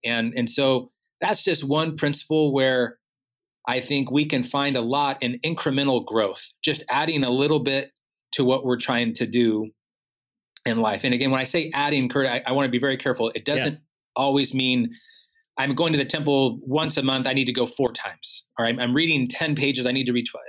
And 0.04 0.32
and 0.36 0.48
so 0.48 0.90
that's 1.20 1.44
just 1.44 1.64
one 1.64 1.96
principle 1.96 2.52
where 2.52 2.98
I 3.66 3.80
think 3.80 4.10
we 4.10 4.24
can 4.24 4.44
find 4.44 4.76
a 4.76 4.80
lot 4.80 5.22
in 5.22 5.38
incremental 5.44 6.04
growth, 6.04 6.48
just 6.62 6.84
adding 6.88 7.24
a 7.24 7.30
little 7.30 7.60
bit 7.60 7.92
to 8.32 8.44
what 8.44 8.64
we're 8.64 8.78
trying 8.78 9.14
to 9.14 9.26
do 9.26 9.70
in 10.64 10.78
life. 10.78 11.02
And 11.04 11.12
again, 11.14 11.30
when 11.30 11.40
I 11.40 11.44
say 11.44 11.70
adding, 11.74 12.08
Kurt, 12.08 12.26
I, 12.26 12.42
I 12.46 12.52
want 12.52 12.66
to 12.66 12.70
be 12.70 12.78
very 12.78 12.96
careful. 12.96 13.30
It 13.34 13.44
doesn't 13.44 13.74
yeah. 13.74 13.78
always 14.16 14.54
mean 14.54 14.94
I'm 15.58 15.74
going 15.74 15.92
to 15.92 15.98
the 15.98 16.04
temple 16.04 16.60
once 16.62 16.96
a 16.96 17.02
month. 17.02 17.26
I 17.26 17.32
need 17.32 17.46
to 17.46 17.52
go 17.52 17.66
four 17.66 17.92
times. 17.92 18.46
Or 18.58 18.66
I'm, 18.66 18.78
I'm 18.78 18.94
reading 18.94 19.26
10 19.26 19.54
pages. 19.54 19.86
I 19.86 19.92
need 19.92 20.04
to 20.04 20.12
read 20.12 20.26
12. 20.30 20.44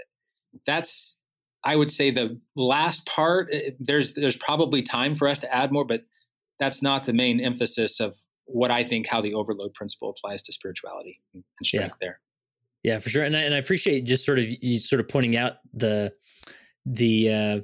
That's, 0.65 1.17
I 1.63 1.75
would 1.75 1.91
say, 1.91 2.11
the 2.11 2.39
last 2.55 3.05
part. 3.05 3.49
Eh, 3.51 3.71
there's, 3.79 4.13
there's 4.13 4.37
probably 4.37 4.81
time 4.81 5.15
for 5.15 5.27
us 5.27 5.39
to 5.39 5.53
add 5.53 5.71
more, 5.71 5.85
but 5.85 6.01
that's 6.59 6.81
not 6.81 7.05
the 7.05 7.13
main 7.13 7.39
emphasis 7.39 7.99
of 7.99 8.17
what 8.45 8.71
I 8.71 8.83
think 8.83 9.07
how 9.07 9.21
the 9.21 9.33
overload 9.33 9.73
principle 9.73 10.09
applies 10.09 10.41
to 10.43 10.51
spirituality 10.51 11.21
and 11.33 11.43
strength 11.63 11.95
yeah. 12.01 12.07
there. 12.07 12.19
Yeah, 12.83 12.99
for 12.99 13.09
sure. 13.09 13.23
And 13.23 13.35
I, 13.35 13.41
and 13.41 13.53
I 13.53 13.57
appreciate 13.57 14.05
just 14.05 14.25
sort 14.25 14.39
of 14.39 14.45
you 14.61 14.79
sort 14.79 14.99
of 14.99 15.07
pointing 15.07 15.35
out 15.35 15.57
the 15.73 16.13
the 16.85 17.29
uh, 17.31 17.59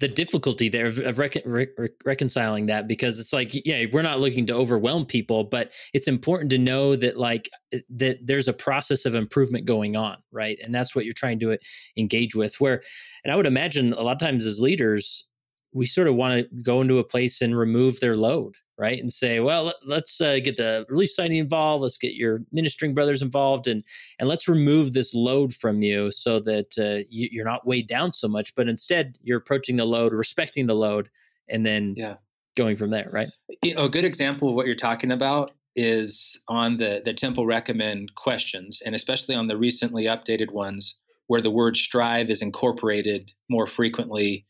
the 0.00 0.08
difficulty 0.08 0.68
there 0.68 0.86
of, 0.86 0.98
of 0.98 1.18
recon, 1.18 1.42
re, 1.44 1.68
reconciling 2.04 2.66
that 2.66 2.88
because 2.88 3.20
it's 3.20 3.32
like 3.32 3.50
yeah 3.66 3.84
we're 3.92 4.02
not 4.02 4.18
looking 4.18 4.46
to 4.46 4.54
overwhelm 4.54 5.06
people 5.06 5.44
but 5.44 5.72
it's 5.92 6.08
important 6.08 6.50
to 6.50 6.58
know 6.58 6.96
that 6.96 7.18
like 7.18 7.48
uh, 7.74 7.78
that 7.90 8.18
there's 8.26 8.48
a 8.48 8.52
process 8.52 9.04
of 9.04 9.14
improvement 9.14 9.66
going 9.66 9.96
on 9.96 10.16
right? 10.32 10.58
And 10.64 10.74
that's 10.74 10.96
what 10.96 11.04
you're 11.04 11.14
trying 11.14 11.38
to 11.40 11.52
uh, 11.52 11.56
engage 11.96 12.34
with 12.34 12.60
where 12.60 12.82
and 13.24 13.32
i 13.32 13.36
would 13.36 13.46
imagine 13.46 13.92
a 13.92 14.02
lot 14.02 14.12
of 14.12 14.18
times 14.18 14.46
as 14.46 14.60
leaders 14.60 15.28
we 15.72 15.86
sort 15.86 16.08
of 16.08 16.16
want 16.16 16.34
to 16.34 16.62
go 16.62 16.80
into 16.80 16.98
a 16.98 17.04
place 17.04 17.40
and 17.40 17.56
remove 17.56 18.00
their 18.00 18.16
load 18.16 18.56
right 18.80 18.98
and 18.98 19.12
say 19.12 19.40
well 19.40 19.72
let's 19.84 20.20
uh, 20.20 20.38
get 20.42 20.56
the 20.56 20.86
Relief 20.88 21.10
Society 21.10 21.38
involved 21.38 21.82
let's 21.82 21.98
get 21.98 22.14
your 22.14 22.40
ministering 22.50 22.94
brothers 22.94 23.22
involved 23.22 23.66
and 23.66 23.84
and 24.18 24.28
let's 24.28 24.48
remove 24.48 24.92
this 24.92 25.14
load 25.14 25.52
from 25.54 25.82
you 25.82 26.10
so 26.10 26.40
that 26.40 26.74
uh, 26.78 27.04
you, 27.10 27.40
are 27.40 27.44
not 27.44 27.66
weighed 27.66 27.86
down 27.86 28.12
so 28.12 28.26
much 28.26 28.54
but 28.54 28.68
instead 28.68 29.18
you're 29.22 29.38
approaching 29.38 29.76
the 29.76 29.84
load 29.84 30.12
respecting 30.12 30.66
the 30.66 30.74
load 30.74 31.10
and 31.48 31.64
then 31.64 31.94
yeah 31.96 32.14
going 32.56 32.74
from 32.74 32.90
there 32.90 33.08
right 33.12 33.28
you 33.62 33.74
know, 33.74 33.84
a 33.84 33.88
good 33.88 34.04
example 34.04 34.48
of 34.48 34.54
what 34.54 34.66
you're 34.66 34.74
talking 34.74 35.12
about 35.12 35.52
is 35.76 36.40
on 36.48 36.78
the 36.78 37.00
the 37.04 37.12
temple 37.12 37.46
recommend 37.46 38.12
questions 38.16 38.82
and 38.84 38.94
especially 38.94 39.34
on 39.34 39.46
the 39.46 39.56
recently 39.56 40.04
updated 40.04 40.50
ones 40.50 40.96
where 41.28 41.40
the 41.40 41.50
word 41.50 41.76
strive 41.76 42.28
is 42.28 42.42
incorporated 42.42 43.30
more 43.48 43.66
frequently 43.66 44.44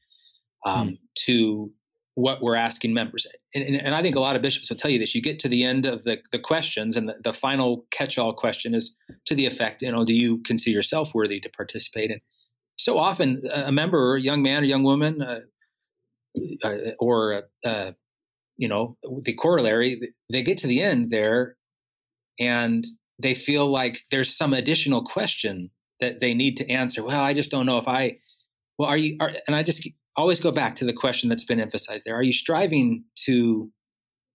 um, 0.65 0.91
mm. 0.91 0.99
to 1.15 1.71
what 2.15 2.43
we're 2.43 2.57
asking 2.57 2.93
members. 2.93 3.27
And, 3.55 3.65
and, 3.65 3.77
and, 3.77 3.95
I 3.95 4.03
think 4.03 4.17
a 4.17 4.21
lot 4.21 4.37
of 4.37 4.43
bishops 4.43 4.69
will 4.69 4.77
tell 4.77 4.91
you 4.91 4.99
this. 4.99 5.15
You 5.15 5.23
get 5.23 5.39
to 5.41 5.49
the 5.49 5.65
end 5.65 5.87
of 5.87 6.05
the, 6.05 6.19
the 6.33 6.39
questions, 6.39 6.97
and 6.97 7.09
the, 7.09 7.17
the 7.23 7.33
final 7.33 7.87
catch 7.93 8.19
all 8.19 8.33
question 8.33 8.75
is 8.75 8.95
to 9.27 9.35
the 9.35 9.47
effect, 9.47 9.83
you 9.83 9.93
know, 9.93 10.05
do 10.05 10.13
you 10.13 10.39
consider 10.45 10.75
yourself 10.75 11.15
worthy 11.15 11.41
to 11.41 11.49
participate? 11.49 12.11
And 12.11 12.21
so 12.77 12.99
often, 12.99 13.43
a 13.53 13.71
member, 13.71 14.17
a 14.17 14.21
young 14.21 14.43
man 14.43 14.63
or 14.63 14.67
young 14.67 14.83
woman, 14.83 15.23
uh, 15.23 15.41
uh, 16.65 16.77
or, 16.99 17.45
uh, 17.65 17.93
you 18.57 18.69
know, 18.69 18.97
the 19.23 19.35
corollary, 19.35 20.13
they 20.31 20.43
get 20.43 20.59
to 20.59 20.67
the 20.67 20.83
end 20.83 21.11
there 21.11 21.57
and 22.39 22.87
they 23.19 23.35
feel 23.35 23.71
like 23.71 23.99
there's 24.11 24.35
some 24.35 24.53
additional 24.55 25.05
question 25.05 25.71
that 26.01 26.21
they 26.21 26.35
need 26.35 26.57
to 26.57 26.71
answer. 26.71 27.03
Well, 27.03 27.21
I 27.21 27.35
just 27.35 27.51
don't 27.51 27.67
know 27.67 27.79
if 27.79 27.87
I, 27.87 28.19
well, 28.79 28.89
are 28.89 28.97
you, 28.97 29.17
are, 29.21 29.33
and 29.47 29.55
I 29.55 29.63
just 29.63 29.87
always 30.17 30.41
go 30.41 30.51
back 30.51 30.77
to 30.77 30.85
the 30.85 30.93
question 30.93 31.29
that's 31.29 31.45
been 31.45 31.61
emphasized 31.61 32.05
there. 32.05 32.17
Are 32.17 32.23
you 32.23 32.33
striving 32.33 33.05
to 33.27 33.71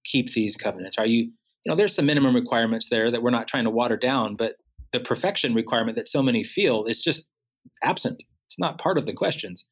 keep 0.06 0.34
these 0.34 0.56
covenants? 0.56 0.98
Are 0.98 1.06
you, 1.06 1.24
you 1.24 1.32
know, 1.68 1.76
there's 1.76 1.96
some 1.96 2.06
minimum 2.06 2.36
requirements 2.36 2.90
there 2.90 3.12
that 3.12 3.22
we're 3.22 3.32
not 3.32 3.48
trying 3.48 3.66
to 3.66 3.70
water 3.70 3.98
down, 3.98 4.36
but 4.36 4.56
the 4.94 5.00
perfection 5.00 5.54
requirement 5.54 5.98
that 5.98 6.08
so 6.08 6.22
many 6.22 6.44
feel 6.44 6.86
is 6.86 7.02
just 7.02 7.26
absent. 7.84 8.22
It's 8.48 8.60
not 8.60 8.80
part 8.80 8.98
of 8.98 9.06
the 9.06 9.14
questions. 9.14 9.66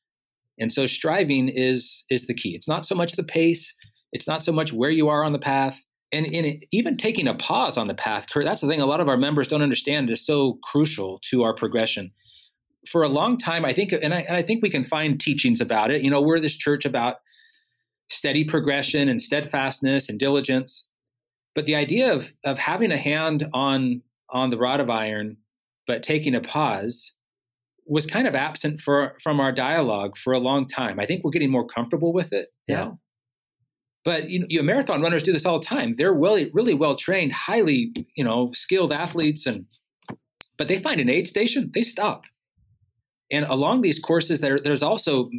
And 0.60 0.72
so 0.72 0.86
striving 0.86 1.50
is 1.50 2.06
is 2.10 2.28
the 2.28 2.34
key. 2.34 2.56
It's 2.56 2.68
not 2.68 2.86
so 2.86 2.96
much 2.96 3.14
the 3.14 3.24
pace, 3.24 3.74
it's 4.12 4.28
not 4.28 4.44
so 4.44 4.52
much 4.52 4.74
where 4.74 4.92
you 4.92 5.08
are 5.08 5.24
on 5.24 5.34
the 5.34 5.40
path. 5.40 5.80
And 6.12 6.28
in 6.28 6.46
it, 6.46 6.66
even 6.72 6.96
taking 6.96 7.28
a 7.28 7.34
pause 7.34 7.76
on 7.76 7.88
the 7.88 7.96
path, 7.96 8.28
that's 8.36 8.62
the 8.62 8.68
thing 8.68 8.82
a 8.82 8.86
lot 8.86 9.00
of 9.00 9.10
our 9.10 9.18
members 9.18 9.48
don't 9.48 9.64
understand 9.64 10.12
is 10.12 10.24
so 10.24 10.60
crucial 10.64 11.20
to 11.32 11.42
our 11.42 11.56
progression 11.56 12.12
for 12.88 13.04
a 13.04 13.10
long 13.10 13.38
time, 13.38 13.66
I 13.66 13.74
think, 13.74 13.92
and 13.92 14.14
I, 14.14 14.22
and 14.22 14.36
I 14.36 14.42
think 14.42 14.62
we 14.62 14.70
can 14.70 14.84
find 14.84 15.20
teachings 15.20 15.62
about 15.62 15.92
it. 15.92 16.02
You 16.02 16.10
know, 16.10 16.22
we're 16.22 16.40
this 16.40 16.56
church 16.56 16.86
about 16.86 17.18
steady 18.10 18.44
progression 18.44 19.10
and 19.10 19.22
steadfastness 19.22 20.10
and 20.10 20.20
diligence. 20.20 20.88
But 21.56 21.66
the 21.66 21.76
idea 21.76 22.14
of 22.14 22.34
of 22.44 22.60
having 22.60 22.92
a 22.92 22.98
hand 22.98 23.48
on 23.54 24.02
on 24.30 24.50
the 24.50 24.58
rod 24.58 24.80
of 24.80 24.90
iron, 24.90 25.38
but 25.88 26.04
taking 26.04 26.36
a 26.36 26.42
pause, 26.42 27.16
was 27.86 28.06
kind 28.06 28.28
of 28.28 28.36
absent 28.36 28.82
for 28.82 29.16
from 29.22 29.40
our 29.40 29.52
dialogue 29.52 30.18
for 30.18 30.34
a 30.34 30.40
long 30.40 30.66
time. 30.66 31.00
I 31.00 31.06
think 31.06 31.24
we're 31.24 31.32
getting 31.32 31.52
more 31.52 31.68
comfortable 31.68 32.12
with 32.12 32.34
it 32.34 32.50
yeah. 32.68 32.76
now. 32.76 33.00
But 34.04 34.30
you 34.30 34.40
know, 34.40 34.48
you 34.50 34.64
marathon 34.64 35.02
runners 35.02 35.24
do 35.24 35.32
this 35.32 35.46
all 35.46 35.60
the 35.60 35.66
time. 35.66 35.96
They're 35.96 36.14
really, 36.14 36.50
really 36.54 36.74
well 36.74 36.96
trained, 36.96 37.32
highly, 37.32 37.94
you 38.16 38.24
know, 38.24 38.52
skilled 38.52 38.92
athletes, 38.92 39.46
and 39.46 39.66
but 40.58 40.68
they 40.68 40.80
find 40.80 41.00
an 41.00 41.10
aid 41.10 41.28
station, 41.28 41.72
they 41.74 41.84
stop 41.84 42.24
and 43.34 43.46
along 43.46 43.82
these 43.82 44.00
courses, 44.00 44.40
there 44.40 44.58
there's 44.58 44.84
also 44.84 45.30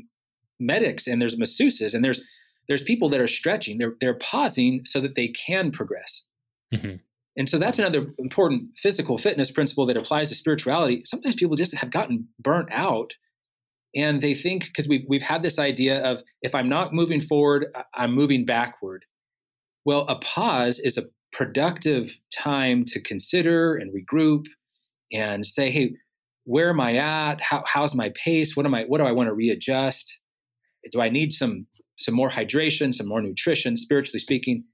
medics 0.60 1.06
and 1.06 1.20
there's 1.22 1.36
masseuses 1.36 1.94
and 1.94 2.04
there's 2.04 2.20
there's 2.68 2.82
people 2.82 3.08
that 3.10 3.20
are 3.20 3.26
stretching. 3.26 3.78
They're 3.78 3.94
they're 4.00 4.18
pausing 4.18 4.84
so 4.84 5.00
that 5.00 5.14
they 5.14 5.28
can 5.28 5.70
progress. 5.70 6.24
Mm-hmm. 6.74 6.96
And 7.36 7.48
so 7.48 7.58
that's 7.58 7.78
another 7.78 8.12
important 8.18 8.70
physical 8.76 9.18
fitness 9.18 9.50
principle 9.50 9.86
that 9.86 9.96
applies 9.96 10.28
to 10.28 10.34
spirituality. 10.34 11.02
Sometimes 11.04 11.36
people 11.36 11.56
just 11.56 11.74
have 11.74 11.90
gotten 11.90 12.28
burnt 12.38 12.68
out 12.70 13.12
and 13.94 14.20
they 14.20 14.34
think 14.34 14.66
because 14.66 14.88
we've, 14.88 15.04
we've 15.08 15.22
had 15.22 15.42
this 15.42 15.58
idea 15.58 16.00
of 16.02 16.22
if 16.42 16.54
I'm 16.54 16.68
not 16.68 16.92
moving 16.92 17.20
forward, 17.20 17.66
I'm 17.94 18.12
moving 18.12 18.44
backward. 18.44 19.04
Well, 19.84 20.06
a 20.08 20.16
pause 20.16 20.78
is 20.78 20.96
a 20.98 21.06
productive 21.32 22.18
time 22.32 22.84
to 22.86 23.00
consider 23.00 23.74
and 23.74 23.92
regroup 23.92 24.46
and 25.12 25.46
say, 25.46 25.70
hey, 25.70 25.96
where 26.44 26.70
am 26.70 26.80
I 26.80 26.96
at? 26.96 27.40
How, 27.40 27.64
how's 27.66 27.94
my 27.94 28.12
pace? 28.14 28.56
What 28.56 28.66
am 28.66 28.74
I? 28.74 28.84
What 28.84 28.98
do 28.98 29.04
I 29.04 29.12
want 29.12 29.28
to 29.28 29.34
readjust? 29.34 30.18
Do 30.92 31.00
I 31.00 31.08
need 31.08 31.32
some 31.32 31.66
some 31.98 32.14
more 32.14 32.28
hydration, 32.28 32.94
some 32.94 33.06
more 33.06 33.22
nutrition, 33.22 33.76
spiritually 33.76 34.18
speaking, 34.18 34.64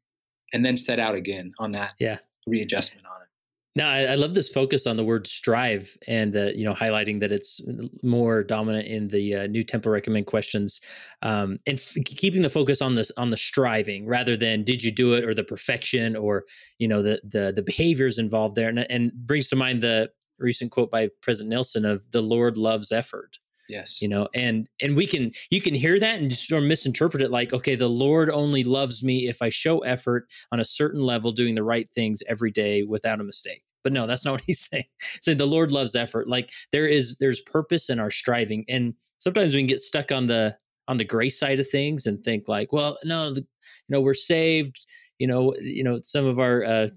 and 0.52 0.64
then 0.64 0.76
set 0.76 0.98
out 0.98 1.14
again 1.14 1.52
on 1.59 1.72
that 1.72 1.94
yeah 1.98 2.18
readjustment 2.46 3.06
on 3.06 3.22
it. 3.22 3.28
Now, 3.76 3.88
I, 3.88 4.00
I 4.02 4.14
love 4.16 4.35
this 4.35 4.50
focus 4.50 4.87
on 4.88 4.96
the 4.96 5.04
word 5.04 5.28
strive 5.28 5.96
and 6.09 6.35
uh, 6.35 6.46
you 6.54 6.64
know 6.64 6.74
highlighting 6.74 7.20
that 7.20 7.30
it's 7.30 7.61
more 8.02 8.42
dominant 8.42 8.88
in 8.88 9.09
the 9.09 9.37
uh, 9.37 9.46
new 9.46 9.62
temple 9.62 9.92
recommend 9.92 10.26
questions, 10.26 10.80
um, 11.22 11.59
and 11.66 11.78
f- 11.78 12.04
keeping 12.04 12.42
the 12.42 12.50
focus 12.50 12.83
on 12.83 12.96
this 12.96 13.12
on 13.16 13.30
the 13.30 13.37
striving 13.37 14.06
rather 14.06 14.37
than 14.37 14.64
did 14.64 14.83
you 14.83 14.90
do 14.90 15.14
it 15.14 15.24
or 15.24 15.35
the 15.35 15.44
perfection 15.44 16.16
or 16.16 16.44
you 16.78 16.88
know 16.88 17.02
the 17.02 17.20
the 17.22 17.52
the 17.54 17.62
behaviors 17.62 18.18
involved 18.18 18.56
there, 18.56 18.68
and, 18.68 18.80
and 18.90 19.12
brings 19.12 19.48
to 19.50 19.56
mind 19.56 19.83
the 19.83 20.11
recent 20.40 20.70
quote 20.70 20.90
by 20.90 21.11
President 21.20 21.50
Nelson 21.50 21.85
of 21.85 22.11
the 22.11 22.20
Lord 22.20 22.57
loves 22.57 22.92
effort. 22.92 23.38
Yes. 23.68 24.03
You 24.03 24.09
know, 24.09 24.29
and 24.35 24.66
and 24.83 24.96
we 24.96 25.07
can 25.07 25.33
you 25.50 25.61
can 25.61 25.74
hear 25.74 26.00
that 26.00 26.20
and 26.20 26.31
just 26.31 26.48
sort 26.48 26.62
of 26.62 26.68
misinterpret 26.68 27.22
it 27.22 27.31
like, 27.31 27.53
okay, 27.53 27.76
the 27.76 27.88
Lord 27.88 28.29
only 28.29 28.64
loves 28.64 29.03
me 29.05 29.29
if 29.29 29.42
I 29.42 29.48
show 29.48 29.79
effort 29.81 30.29
on 30.50 30.59
a 30.59 30.64
certain 30.64 31.00
level 31.00 31.31
doing 31.31 31.55
the 31.55 31.62
right 31.62 31.88
things 31.94 32.20
every 32.26 32.50
day 32.50 32.83
without 32.83 33.20
a 33.20 33.24
mistake. 33.24 33.62
But 33.85 33.92
no, 33.92 34.09
that's 34.09 34.24
not 34.24 34.33
what 34.33 34.42
he's 34.44 34.68
saying. 34.68 34.87
He's 35.00 35.20
saying 35.22 35.38
the 35.38 35.46
Lord 35.46 35.70
loves 35.70 35.94
effort. 35.94 36.29
Like 36.29 36.50
there 36.72 36.87
is 36.87 37.16
there's 37.20 37.40
purpose 37.40 37.88
in 37.90 38.00
our 38.00 38.11
striving. 38.11 38.64
And 38.68 38.94
sometimes 39.18 39.55
we 39.55 39.61
can 39.61 39.68
get 39.68 39.81
stuck 39.81 40.11
on 40.11 40.26
the 40.26 40.57
on 40.88 40.96
the 40.96 41.05
grace 41.05 41.38
side 41.38 41.61
of 41.61 41.68
things 41.68 42.07
and 42.07 42.24
think 42.24 42.48
like, 42.48 42.72
well, 42.72 42.98
no, 43.05 43.33
the, 43.33 43.42
you 43.42 43.46
know, 43.90 44.00
we're 44.00 44.14
saved 44.14 44.85
you 45.20 45.26
know, 45.26 45.55
you 45.61 45.85
know, 45.85 46.00
some 46.03 46.26
of 46.26 46.40
our, 46.40 46.64
uh, 46.64 46.88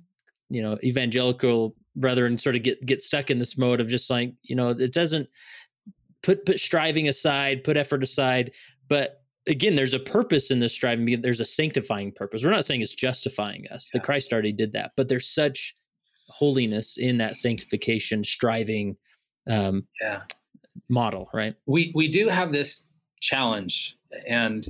you 0.50 0.64
know, 0.64 0.80
evangelical 0.82 1.76
brethren 1.96 2.38
sort 2.38 2.56
of 2.56 2.64
get 2.64 2.86
get 2.86 3.02
stuck 3.02 3.30
in 3.30 3.40
this 3.40 3.58
mode 3.58 3.80
of 3.82 3.88
just 3.88 4.10
like, 4.10 4.34
you 4.44 4.56
know, 4.56 4.70
it 4.70 4.94
doesn't 4.94 5.30
put 6.22 6.46
put 6.46 6.60
striving 6.60 7.08
aside, 7.08 7.64
put 7.64 7.78
effort 7.78 8.04
aside, 8.04 8.52
but 8.88 9.24
again, 9.48 9.76
there's 9.76 9.94
a 9.94 10.00
purpose 10.00 10.52
in 10.52 10.60
this 10.60 10.74
striving. 10.74 11.22
There's 11.22 11.42
a 11.42 11.46
sanctifying 11.46 12.12
purpose. 12.12 12.44
We're 12.44 12.52
not 12.52 12.66
saying 12.66 12.82
it's 12.82 12.96
justifying 12.96 13.68
us. 13.72 13.90
Yeah. 13.94 14.00
The 14.00 14.06
Christ 14.06 14.34
already 14.34 14.54
did 14.54 14.74
that, 14.74 14.92
but 14.96 15.10
there's 15.10 15.28
such 15.28 15.76
holiness 16.28 16.98
in 16.98 17.18
that 17.18 17.38
sanctification, 17.38 18.24
striving, 18.24 18.98
um, 19.50 19.86
yeah, 20.02 20.22
model, 20.90 21.30
right? 21.34 21.56
We 21.66 21.92
we 21.96 22.08
do 22.08 22.28
have 22.30 22.52
this 22.52 22.86
challenge, 23.22 23.98
and 24.28 24.68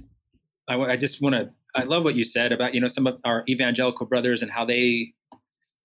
I, 0.68 0.76
I 0.80 0.98
just 0.98 1.22
want 1.22 1.36
to. 1.36 1.52
I 1.76 1.84
love 1.84 2.04
what 2.04 2.16
you 2.16 2.24
said 2.24 2.52
about 2.52 2.74
you 2.74 2.82
know 2.82 2.88
some 2.88 3.08
of 3.08 3.20
our 3.24 3.44
evangelical 3.48 4.06
brothers 4.06 4.42
and 4.42 4.52
how 4.52 4.66
they 4.66 5.14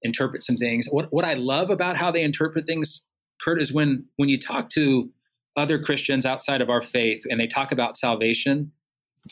interpret 0.02 0.42
some 0.42 0.56
things. 0.56 0.86
What 0.90 1.12
what 1.12 1.24
I 1.24 1.34
love 1.34 1.70
about 1.70 1.96
how 1.96 2.10
they 2.10 2.22
interpret 2.22 2.66
things, 2.66 3.04
Kurt, 3.42 3.60
is 3.60 3.72
when 3.72 4.06
when 4.16 4.28
you 4.28 4.38
talk 4.38 4.68
to 4.70 5.10
other 5.56 5.78
Christians 5.78 6.24
outside 6.24 6.60
of 6.60 6.70
our 6.70 6.82
faith 6.82 7.24
and 7.28 7.40
they 7.40 7.46
talk 7.46 7.72
about 7.72 7.96
salvation, 7.96 8.72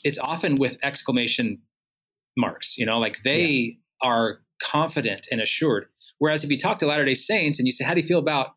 it's 0.03 0.19
often 0.19 0.57
with 0.57 0.77
exclamation 0.83 1.61
marks. 2.37 2.77
You 2.77 2.87
know, 2.87 2.99
like 2.99 3.19
they 3.25 3.47
yeah. 4.03 4.09
are 4.09 4.41
confident 4.63 5.27
and 5.31 5.41
assured. 5.41 5.87
Whereas 6.19 6.45
if 6.45 6.51
you 6.51 6.59
talk 6.59 6.79
to 6.79 6.87
Latter 6.87 7.05
Day 7.05 7.15
Saints 7.15 7.59
and 7.59 7.67
you 7.67 7.73
say, 7.73 7.85
"How 7.85 7.95
do 7.95 8.01
you 8.01 8.07
feel 8.07 8.19
about 8.19 8.55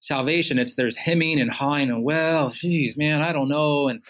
salvation?" 0.00 0.58
It's 0.58 0.74
there's 0.74 0.96
hemming 0.96 1.40
and 1.40 1.50
hawing 1.50 1.90
and 1.90 2.04
well, 2.04 2.50
geez, 2.50 2.96
man, 2.96 3.22
I 3.22 3.32
don't 3.32 3.48
know, 3.48 3.88
and 3.88 4.02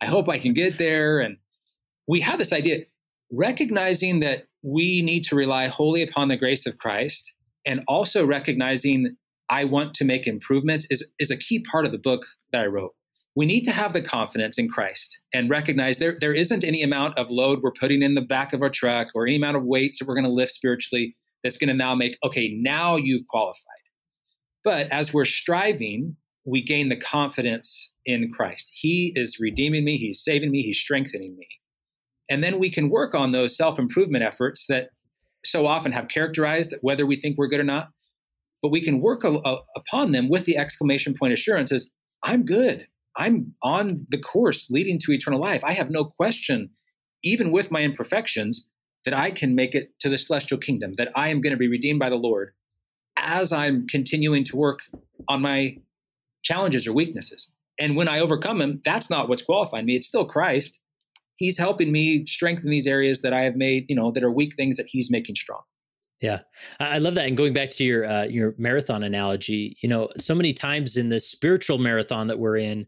I 0.00 0.06
hope 0.06 0.28
I 0.28 0.38
can 0.38 0.52
get 0.52 0.78
there. 0.78 1.20
And 1.20 1.38
we 2.06 2.20
have 2.20 2.38
this 2.38 2.52
idea, 2.52 2.84
recognizing 3.32 4.20
that 4.20 4.46
we 4.66 5.00
need 5.00 5.22
to 5.22 5.36
rely 5.36 5.68
wholly 5.68 6.02
upon 6.02 6.26
the 6.26 6.36
grace 6.36 6.66
of 6.66 6.76
Christ, 6.78 7.32
and 7.64 7.82
also 7.86 8.26
recognizing 8.26 9.16
I 9.48 9.62
want 9.62 9.94
to 9.94 10.04
make 10.04 10.26
improvements 10.26 10.88
is 10.90 11.06
is 11.20 11.30
a 11.30 11.36
key 11.36 11.64
part 11.70 11.86
of 11.86 11.92
the 11.92 11.98
book 11.98 12.26
that 12.52 12.62
I 12.62 12.66
wrote. 12.66 12.92
We 13.36 13.46
need 13.46 13.62
to 13.64 13.70
have 13.70 13.92
the 13.92 14.02
confidence 14.02 14.58
in 14.58 14.68
Christ 14.68 15.20
and 15.32 15.48
recognize 15.48 15.98
there 15.98 16.16
there 16.20 16.34
isn't 16.34 16.64
any 16.64 16.82
amount 16.82 17.16
of 17.16 17.30
load 17.30 17.60
we're 17.62 17.70
putting 17.72 18.02
in 18.02 18.14
the 18.14 18.20
back 18.20 18.52
of 18.52 18.60
our 18.60 18.70
truck 18.70 19.08
or 19.14 19.26
any 19.26 19.36
amount 19.36 19.56
of 19.56 19.62
weights 19.62 19.98
that 19.98 20.08
we're 20.08 20.14
going 20.14 20.24
to 20.24 20.30
lift 20.30 20.52
spiritually 20.52 21.14
that's 21.44 21.58
going 21.58 21.68
to 21.68 21.74
now 21.74 21.94
make, 21.94 22.18
okay, 22.24 22.52
now 22.60 22.96
you've 22.96 23.26
qualified. 23.28 23.62
But 24.64 24.90
as 24.90 25.14
we're 25.14 25.26
striving, 25.26 26.16
we 26.44 26.60
gain 26.60 26.88
the 26.88 26.96
confidence 26.96 27.92
in 28.04 28.32
Christ. 28.32 28.72
He 28.72 29.12
is 29.14 29.38
redeeming 29.38 29.84
me, 29.84 29.96
He's 29.96 30.24
saving 30.24 30.50
me, 30.50 30.62
He's 30.62 30.78
strengthening 30.78 31.36
me. 31.36 31.46
And 32.28 32.42
then 32.42 32.58
we 32.58 32.70
can 32.70 32.90
work 32.90 33.14
on 33.14 33.32
those 33.32 33.56
self 33.56 33.78
improvement 33.78 34.24
efforts 34.24 34.66
that 34.68 34.90
so 35.44 35.66
often 35.66 35.92
have 35.92 36.08
characterized 36.08 36.74
whether 36.80 37.06
we 37.06 37.16
think 37.16 37.38
we're 37.38 37.48
good 37.48 37.60
or 37.60 37.64
not. 37.64 37.90
But 38.62 38.70
we 38.70 38.82
can 38.82 39.00
work 39.00 39.22
a, 39.22 39.34
a, 39.44 39.58
upon 39.76 40.12
them 40.12 40.28
with 40.28 40.44
the 40.44 40.56
exclamation 40.56 41.14
point 41.14 41.32
assurances 41.32 41.90
I'm 42.22 42.44
good. 42.44 42.86
I'm 43.16 43.54
on 43.62 44.06
the 44.10 44.18
course 44.18 44.68
leading 44.70 44.98
to 45.00 45.12
eternal 45.12 45.40
life. 45.40 45.62
I 45.64 45.72
have 45.72 45.90
no 45.90 46.04
question, 46.04 46.70
even 47.22 47.52
with 47.52 47.70
my 47.70 47.82
imperfections, 47.82 48.66
that 49.04 49.14
I 49.14 49.30
can 49.30 49.54
make 49.54 49.74
it 49.74 49.92
to 50.00 50.08
the 50.08 50.16
celestial 50.16 50.58
kingdom, 50.58 50.94
that 50.98 51.10
I 51.14 51.28
am 51.28 51.40
going 51.40 51.52
to 51.52 51.58
be 51.58 51.68
redeemed 51.68 52.00
by 52.00 52.10
the 52.10 52.16
Lord 52.16 52.52
as 53.16 53.52
I'm 53.52 53.86
continuing 53.86 54.44
to 54.44 54.56
work 54.56 54.80
on 55.28 55.40
my 55.40 55.78
challenges 56.42 56.86
or 56.86 56.92
weaknesses. 56.92 57.50
And 57.78 57.96
when 57.96 58.08
I 58.08 58.18
overcome 58.18 58.58
them, 58.58 58.80
that's 58.84 59.08
not 59.08 59.28
what's 59.28 59.42
qualifying 59.42 59.86
me. 59.86 59.96
It's 59.96 60.06
still 60.06 60.24
Christ. 60.24 60.80
He's 61.36 61.58
helping 61.58 61.92
me 61.92 62.24
strengthen 62.26 62.70
these 62.70 62.86
areas 62.86 63.22
that 63.22 63.32
I 63.32 63.42
have 63.42 63.56
made, 63.56 63.86
you 63.88 63.96
know, 63.96 64.10
that 64.12 64.24
are 64.24 64.30
weak 64.30 64.54
things 64.56 64.76
that 64.76 64.86
he's 64.88 65.10
making 65.10 65.36
strong. 65.36 65.60
Yeah, 66.20 66.40
I 66.80 66.98
love 66.98 67.14
that. 67.16 67.26
And 67.26 67.36
going 67.36 67.52
back 67.52 67.70
to 67.72 67.84
your 67.84 68.06
uh, 68.08 68.24
your 68.24 68.54
marathon 68.56 69.02
analogy, 69.02 69.76
you 69.82 69.88
know, 69.88 70.08
so 70.16 70.34
many 70.34 70.52
times 70.52 70.96
in 70.96 71.10
the 71.10 71.20
spiritual 71.20 71.78
marathon 71.78 72.26
that 72.28 72.38
we're 72.38 72.56
in, 72.56 72.86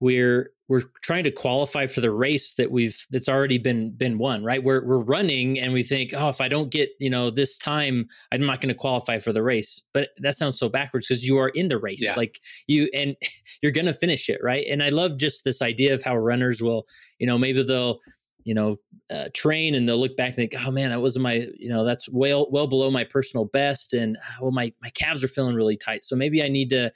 we're 0.00 0.50
we're 0.68 0.82
trying 1.02 1.24
to 1.24 1.30
qualify 1.30 1.86
for 1.86 2.00
the 2.00 2.10
race 2.10 2.54
that 2.54 2.70
we've 2.70 3.06
that's 3.10 3.28
already 3.28 3.58
been 3.58 3.90
been 3.90 4.18
won 4.18 4.44
right? 4.44 4.62
We're 4.62 4.84
we're 4.84 4.98
running 4.98 5.58
and 5.58 5.72
we 5.72 5.82
think 5.82 6.12
oh 6.14 6.28
if 6.28 6.40
i 6.40 6.48
don't 6.48 6.70
get 6.70 6.90
you 7.00 7.10
know 7.10 7.30
this 7.30 7.56
time 7.56 8.06
i'm 8.32 8.44
not 8.44 8.60
going 8.60 8.68
to 8.68 8.78
qualify 8.78 9.18
for 9.18 9.32
the 9.32 9.42
race. 9.42 9.82
But 9.92 10.10
that 10.18 10.36
sounds 10.36 10.58
so 10.58 10.68
backwards 10.68 11.06
because 11.06 11.26
you 11.26 11.38
are 11.38 11.48
in 11.50 11.68
the 11.68 11.78
race. 11.78 12.02
Yeah. 12.02 12.14
like 12.16 12.40
you 12.66 12.88
and 12.94 13.16
you're 13.62 13.72
going 13.72 13.86
to 13.86 13.94
finish 13.94 14.28
it 14.28 14.40
right? 14.42 14.66
And 14.68 14.82
i 14.82 14.90
love 14.90 15.18
just 15.18 15.44
this 15.44 15.62
idea 15.62 15.94
of 15.94 16.02
how 16.02 16.16
runners 16.16 16.62
will 16.62 16.86
you 17.18 17.26
know 17.26 17.38
maybe 17.38 17.62
they'll 17.62 18.00
you 18.44 18.54
know 18.54 18.76
uh, 19.10 19.28
train 19.34 19.74
and 19.74 19.88
they'll 19.88 19.98
look 19.98 20.16
back 20.16 20.28
and 20.28 20.36
think 20.36 20.54
oh 20.58 20.70
man 20.70 20.90
that 20.90 21.00
wasn't 21.00 21.22
my 21.22 21.46
you 21.58 21.68
know 21.68 21.84
that's 21.84 22.08
well 22.08 22.50
well 22.50 22.66
below 22.66 22.90
my 22.90 23.04
personal 23.04 23.44
best 23.44 23.94
and 23.94 24.16
ah, 24.22 24.36
well 24.40 24.50
my 24.50 24.72
my 24.80 24.90
calves 24.90 25.22
are 25.24 25.28
feeling 25.28 25.54
really 25.54 25.76
tight. 25.76 26.04
So 26.04 26.16
maybe 26.16 26.42
i 26.42 26.48
need 26.48 26.70
to 26.70 26.92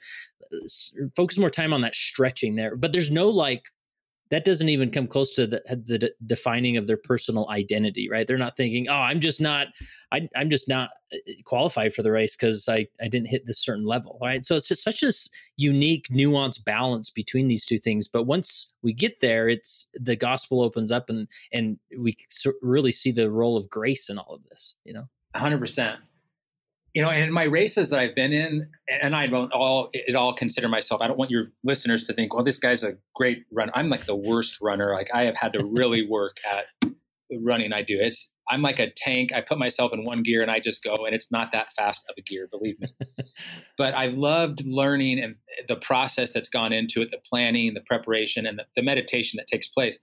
focus 1.15 1.37
more 1.37 1.49
time 1.49 1.73
on 1.73 1.81
that 1.81 1.95
stretching 1.95 2.55
there. 2.55 2.75
But 2.75 2.91
there's 2.91 3.11
no 3.11 3.29
like 3.29 3.65
that 4.33 4.45
doesn't 4.45 4.69
even 4.69 4.89
come 4.89 5.05
close 5.05 5.35
to 5.35 5.45
the, 5.45 5.61
the 5.67 6.11
defining 6.25 6.75
of 6.75 6.87
their 6.87 6.97
personal 6.97 7.47
identity, 7.51 8.09
right? 8.09 8.25
They're 8.25 8.35
not 8.35 8.57
thinking, 8.57 8.89
"Oh, 8.89 8.95
I'm 8.95 9.19
just 9.19 9.39
not, 9.39 9.67
I, 10.11 10.27
am 10.33 10.49
just 10.49 10.67
not 10.67 10.89
uh, 11.13 11.17
qualified 11.45 11.93
for 11.93 12.01
the 12.01 12.11
race 12.11 12.35
because 12.35 12.67
I, 12.67 12.87
I 12.99 13.09
didn't 13.09 13.27
hit 13.27 13.45
this 13.45 13.59
certain 13.59 13.85
level, 13.85 14.17
right?" 14.19 14.43
So 14.43 14.55
it's 14.55 14.67
just 14.67 14.83
such 14.83 15.03
a 15.03 15.11
unique, 15.57 16.07
nuanced 16.09 16.65
balance 16.65 17.11
between 17.11 17.47
these 17.47 17.63
two 17.63 17.77
things. 17.77 18.07
But 18.07 18.23
once 18.23 18.69
we 18.81 18.91
get 18.91 19.19
there, 19.19 19.49
it's 19.49 19.87
the 19.93 20.15
gospel 20.15 20.63
opens 20.63 20.91
up, 20.91 21.11
and 21.11 21.27
and 21.51 21.77
we 21.95 22.17
really 22.63 22.91
see 22.91 23.11
the 23.11 23.29
role 23.29 23.55
of 23.55 23.69
grace 23.69 24.09
in 24.09 24.17
all 24.17 24.33
of 24.33 24.43
this. 24.49 24.73
You 24.83 24.93
know, 24.93 25.09
hundred 25.35 25.59
percent 25.59 25.99
you 26.93 27.01
know, 27.01 27.09
and 27.09 27.23
in 27.23 27.33
my 27.33 27.43
races 27.43 27.89
that 27.89 27.99
I've 27.99 28.13
been 28.13 28.31
in, 28.31 28.69
and 29.01 29.15
I 29.15 29.25
don't 29.25 29.51
all 29.51 29.89
it 29.93 30.15
all 30.15 30.33
consider 30.33 30.67
myself. 30.69 31.01
I 31.01 31.07
don't 31.07 31.17
want 31.17 31.31
your 31.31 31.47
listeners 31.63 32.03
to 32.05 32.13
think, 32.13 32.33
"Well, 32.33 32.43
this 32.43 32.59
guy's 32.59 32.83
a 32.83 32.95
great 33.15 33.43
runner." 33.51 33.71
I'm 33.75 33.89
like 33.89 34.05
the 34.05 34.15
worst 34.15 34.59
runner. 34.61 34.93
Like 34.93 35.09
I 35.13 35.23
have 35.23 35.35
had 35.35 35.53
to 35.53 35.65
really 35.65 36.07
work 36.09 36.37
at 36.49 36.67
the 36.81 37.37
running 37.39 37.73
I 37.73 37.81
do. 37.81 37.97
It's 37.99 38.31
I'm 38.49 38.61
like 38.61 38.77
a 38.77 38.91
tank. 38.95 39.33
I 39.33 39.41
put 39.41 39.57
myself 39.57 39.91
in 39.91 40.05
one 40.05 40.21
gear 40.21 40.41
and 40.41 40.51
I 40.51 40.59
just 40.59 40.83
go, 40.83 41.05
and 41.05 41.15
it's 41.15 41.31
not 41.31 41.51
that 41.53 41.73
fast 41.75 42.05
of 42.09 42.15
a 42.17 42.21
gear, 42.21 42.47
believe 42.51 42.79
me. 42.79 42.89
but 43.77 43.95
I've 43.95 44.13
loved 44.13 44.63
learning 44.65 45.19
and 45.19 45.35
the 45.67 45.77
process 45.77 46.33
that's 46.33 46.49
gone 46.49 46.73
into 46.73 47.01
it, 47.01 47.09
the 47.09 47.21
planning, 47.27 47.73
the 47.73 47.81
preparation, 47.81 48.45
and 48.45 48.59
the, 48.59 48.65
the 48.75 48.83
meditation 48.83 49.37
that 49.37 49.47
takes 49.47 49.67
place. 49.67 49.97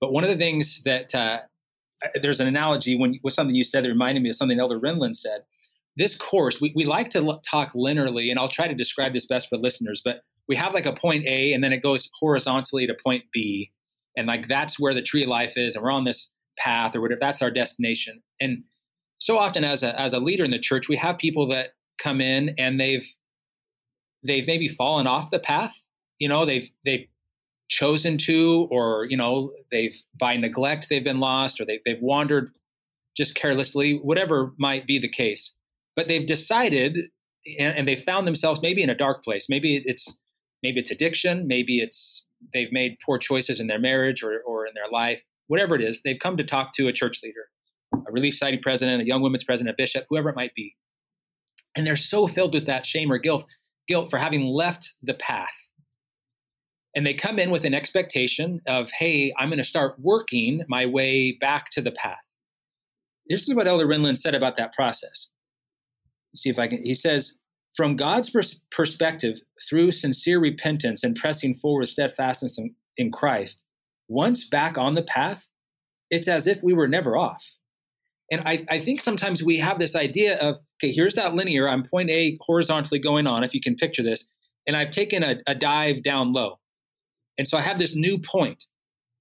But 0.00 0.12
one 0.12 0.24
of 0.24 0.30
the 0.30 0.36
things 0.36 0.82
that 0.82 1.14
uh, 1.14 1.38
there's 2.20 2.40
an 2.40 2.48
analogy 2.48 2.98
when 2.98 3.18
with 3.22 3.32
something 3.32 3.54
you 3.54 3.64
said 3.64 3.84
that 3.84 3.88
reminded 3.88 4.22
me 4.22 4.30
of 4.30 4.36
something 4.36 4.58
Elder 4.58 4.78
Renlund 4.78 5.16
said 5.16 5.42
this 5.96 6.16
course, 6.16 6.60
we, 6.60 6.72
we 6.74 6.84
like 6.84 7.10
to 7.10 7.18
l- 7.18 7.40
talk 7.48 7.72
linearly, 7.74 8.30
and 8.30 8.38
I'll 8.38 8.48
try 8.48 8.68
to 8.68 8.74
describe 8.74 9.12
this 9.12 9.26
best 9.26 9.48
for 9.48 9.58
listeners, 9.58 10.00
but 10.04 10.22
we 10.48 10.56
have 10.56 10.74
like 10.74 10.86
a 10.86 10.92
point 10.92 11.26
A 11.26 11.52
and 11.52 11.62
then 11.62 11.72
it 11.72 11.82
goes 11.82 12.08
horizontally 12.18 12.86
to 12.86 12.94
point 13.04 13.24
B. 13.32 13.70
And 14.16 14.26
like 14.26 14.48
that's 14.48 14.78
where 14.78 14.94
the 14.94 15.02
tree 15.02 15.26
life 15.26 15.56
is, 15.56 15.74
and 15.74 15.84
we're 15.84 15.90
on 15.90 16.04
this 16.04 16.32
path 16.58 16.94
or 16.94 17.00
whatever, 17.00 17.18
that's 17.20 17.42
our 17.42 17.50
destination. 17.50 18.22
And 18.40 18.64
so 19.18 19.38
often 19.38 19.64
as 19.64 19.82
a 19.82 19.98
as 19.98 20.12
a 20.12 20.18
leader 20.18 20.44
in 20.44 20.50
the 20.50 20.58
church, 20.58 20.88
we 20.88 20.96
have 20.96 21.16
people 21.16 21.48
that 21.48 21.70
come 22.02 22.20
in 22.20 22.54
and 22.58 22.80
they've 22.80 23.06
they've 24.26 24.46
maybe 24.46 24.68
fallen 24.68 25.06
off 25.06 25.30
the 25.30 25.38
path. 25.38 25.74
You 26.18 26.28
know, 26.28 26.44
they've 26.44 26.70
they've 26.84 27.06
chosen 27.68 28.18
to, 28.18 28.68
or 28.70 29.06
you 29.08 29.16
know, 29.16 29.52
they've 29.70 29.96
by 30.18 30.36
neglect 30.36 30.88
they've 30.90 31.04
been 31.04 31.20
lost, 31.20 31.60
or 31.60 31.64
they, 31.64 31.80
they've 31.86 32.02
wandered 32.02 32.50
just 33.16 33.34
carelessly, 33.34 33.98
whatever 34.02 34.52
might 34.58 34.86
be 34.86 34.98
the 34.98 35.08
case 35.08 35.52
but 35.96 36.08
they've 36.08 36.26
decided 36.26 36.98
and, 37.58 37.76
and 37.76 37.88
they 37.88 37.96
found 37.96 38.26
themselves 38.26 38.60
maybe 38.62 38.82
in 38.82 38.90
a 38.90 38.94
dark 38.94 39.24
place. 39.24 39.48
Maybe 39.48 39.82
it's 39.84 40.16
maybe 40.62 40.80
it's 40.80 40.90
addiction. 40.90 41.46
Maybe 41.46 41.80
it's 41.80 42.26
they've 42.52 42.72
made 42.72 42.98
poor 43.04 43.18
choices 43.18 43.60
in 43.60 43.66
their 43.66 43.78
marriage 43.78 44.22
or, 44.22 44.40
or 44.46 44.66
in 44.66 44.74
their 44.74 44.90
life. 44.90 45.22
Whatever 45.48 45.74
it 45.74 45.82
is, 45.82 46.00
they've 46.02 46.18
come 46.18 46.36
to 46.36 46.44
talk 46.44 46.72
to 46.74 46.88
a 46.88 46.92
church 46.92 47.20
leader, 47.22 47.48
a 48.06 48.12
Relief 48.12 48.34
Society 48.34 48.58
president, 48.58 49.02
a 49.02 49.06
Young 49.06 49.22
Women's 49.22 49.44
president, 49.44 49.74
a 49.74 49.76
bishop, 49.76 50.06
whoever 50.08 50.28
it 50.28 50.36
might 50.36 50.54
be, 50.54 50.74
and 51.74 51.86
they're 51.86 51.96
so 51.96 52.26
filled 52.26 52.54
with 52.54 52.66
that 52.66 52.86
shame 52.86 53.12
or 53.12 53.18
guilt, 53.18 53.46
guilt 53.88 54.10
for 54.10 54.18
having 54.18 54.44
left 54.46 54.94
the 55.02 55.14
path. 55.14 55.52
And 56.94 57.06
they 57.06 57.14
come 57.14 57.38
in 57.38 57.50
with 57.50 57.64
an 57.64 57.74
expectation 57.74 58.60
of, 58.66 58.90
hey, 58.90 59.32
I'm 59.38 59.48
going 59.48 59.58
to 59.58 59.64
start 59.64 59.96
working 59.98 60.62
my 60.68 60.84
way 60.84 61.32
back 61.40 61.70
to 61.70 61.80
the 61.80 61.90
path. 61.90 62.18
This 63.28 63.48
is 63.48 63.54
what 63.54 63.66
Elder 63.66 63.86
Renlund 63.86 64.18
said 64.18 64.34
about 64.34 64.56
that 64.58 64.74
process 64.74 65.28
see 66.34 66.50
if 66.50 66.58
I 66.58 66.68
can. 66.68 66.82
He 66.82 66.94
says, 66.94 67.38
from 67.74 67.96
God's 67.96 68.30
pers- 68.30 68.60
perspective, 68.70 69.38
through 69.68 69.92
sincere 69.92 70.40
repentance 70.40 71.02
and 71.04 71.16
pressing 71.16 71.54
forward 71.54 71.88
steadfastness 71.88 72.58
in, 72.58 72.74
in 72.96 73.10
Christ, 73.10 73.62
once 74.08 74.48
back 74.48 74.76
on 74.76 74.94
the 74.94 75.02
path, 75.02 75.46
it's 76.10 76.28
as 76.28 76.46
if 76.46 76.62
we 76.62 76.74
were 76.74 76.88
never 76.88 77.16
off. 77.16 77.50
And 78.30 78.42
I, 78.46 78.64
I 78.70 78.80
think 78.80 79.00
sometimes 79.00 79.42
we 79.42 79.58
have 79.58 79.78
this 79.78 79.96
idea 79.96 80.38
of, 80.38 80.56
okay, 80.78 80.92
here's 80.92 81.14
that 81.14 81.34
linear. 81.34 81.68
I'm 81.68 81.84
point 81.84 82.10
A 82.10 82.38
horizontally 82.42 82.98
going 82.98 83.26
on, 83.26 83.44
if 83.44 83.54
you 83.54 83.60
can 83.60 83.74
picture 83.74 84.02
this. 84.02 84.28
And 84.66 84.76
I've 84.76 84.90
taken 84.90 85.22
a, 85.22 85.36
a 85.46 85.54
dive 85.54 86.02
down 86.02 86.32
low. 86.32 86.58
And 87.38 87.48
so 87.48 87.58
I 87.58 87.62
have 87.62 87.78
this 87.78 87.96
new 87.96 88.18
point. 88.18 88.64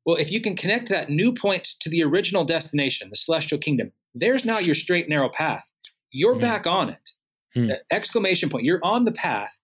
Well, 0.06 0.18
if 0.18 0.32
you 0.32 0.42
can 0.42 0.56
connect 0.56 0.90
that 0.90 1.10
new 1.10 1.34
point 1.34 1.70
to 1.80 1.90
the 1.90 2.04
original 2.04 2.44
destination, 2.44 3.10
the 3.10 3.16
celestial 3.16 3.58
kingdom, 3.58 3.92
there's 4.14 4.46
now 4.46 4.60
your 4.60 4.76
straight 4.76 5.08
narrow 5.08 5.30
path. 5.30 5.64
You're 6.12 6.36
mm. 6.36 6.42
back 6.42 6.68
on 6.68 6.90
it. 6.90 7.10
Mm. 7.56 7.76
Exclamation 7.92 8.50
point. 8.50 8.66
You're 8.66 8.84
on 8.84 9.06
the 9.06 9.12
path. 9.12 9.58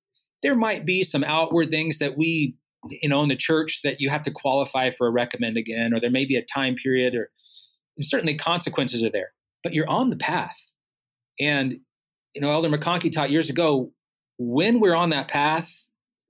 There 0.44 0.56
might 0.56 0.86
be 0.86 1.04
some 1.04 1.24
outward 1.24 1.70
things 1.70 2.00
that 2.00 2.18
we, 2.18 2.56
you 2.90 3.10
know, 3.10 3.22
in 3.22 3.30
the 3.30 3.36
church 3.36 3.82
that 3.84 4.00
you 4.00 4.10
have 4.10 4.24
to 4.24 4.32
qualify 4.32 4.92
for 4.92 5.08
a 5.08 5.12
recommend 5.12 5.58
again, 5.58 5.94
or 5.94 6.00
there 6.00 6.12
may 6.12 6.26
be 6.26 6.36
a 6.36 6.46
time 6.46 6.76
period, 6.76 7.16
or 7.16 7.30
certainly 8.02 8.36
consequences 8.36 9.04
are 9.04 9.10
there. 9.10 9.32
But 9.64 9.74
you're 9.74 9.90
on 9.90 10.10
the 10.10 10.16
path. 10.16 10.58
And, 11.40 11.80
you 12.34 12.42
know, 12.42 12.52
Elder 12.52 12.70
McConkie 12.70 13.12
taught 13.12 13.32
years 13.32 13.50
ago 13.50 13.92
when 14.38 14.80
we're 14.80 14.96
on 14.96 15.10
that 15.10 15.28
path, 15.28 15.72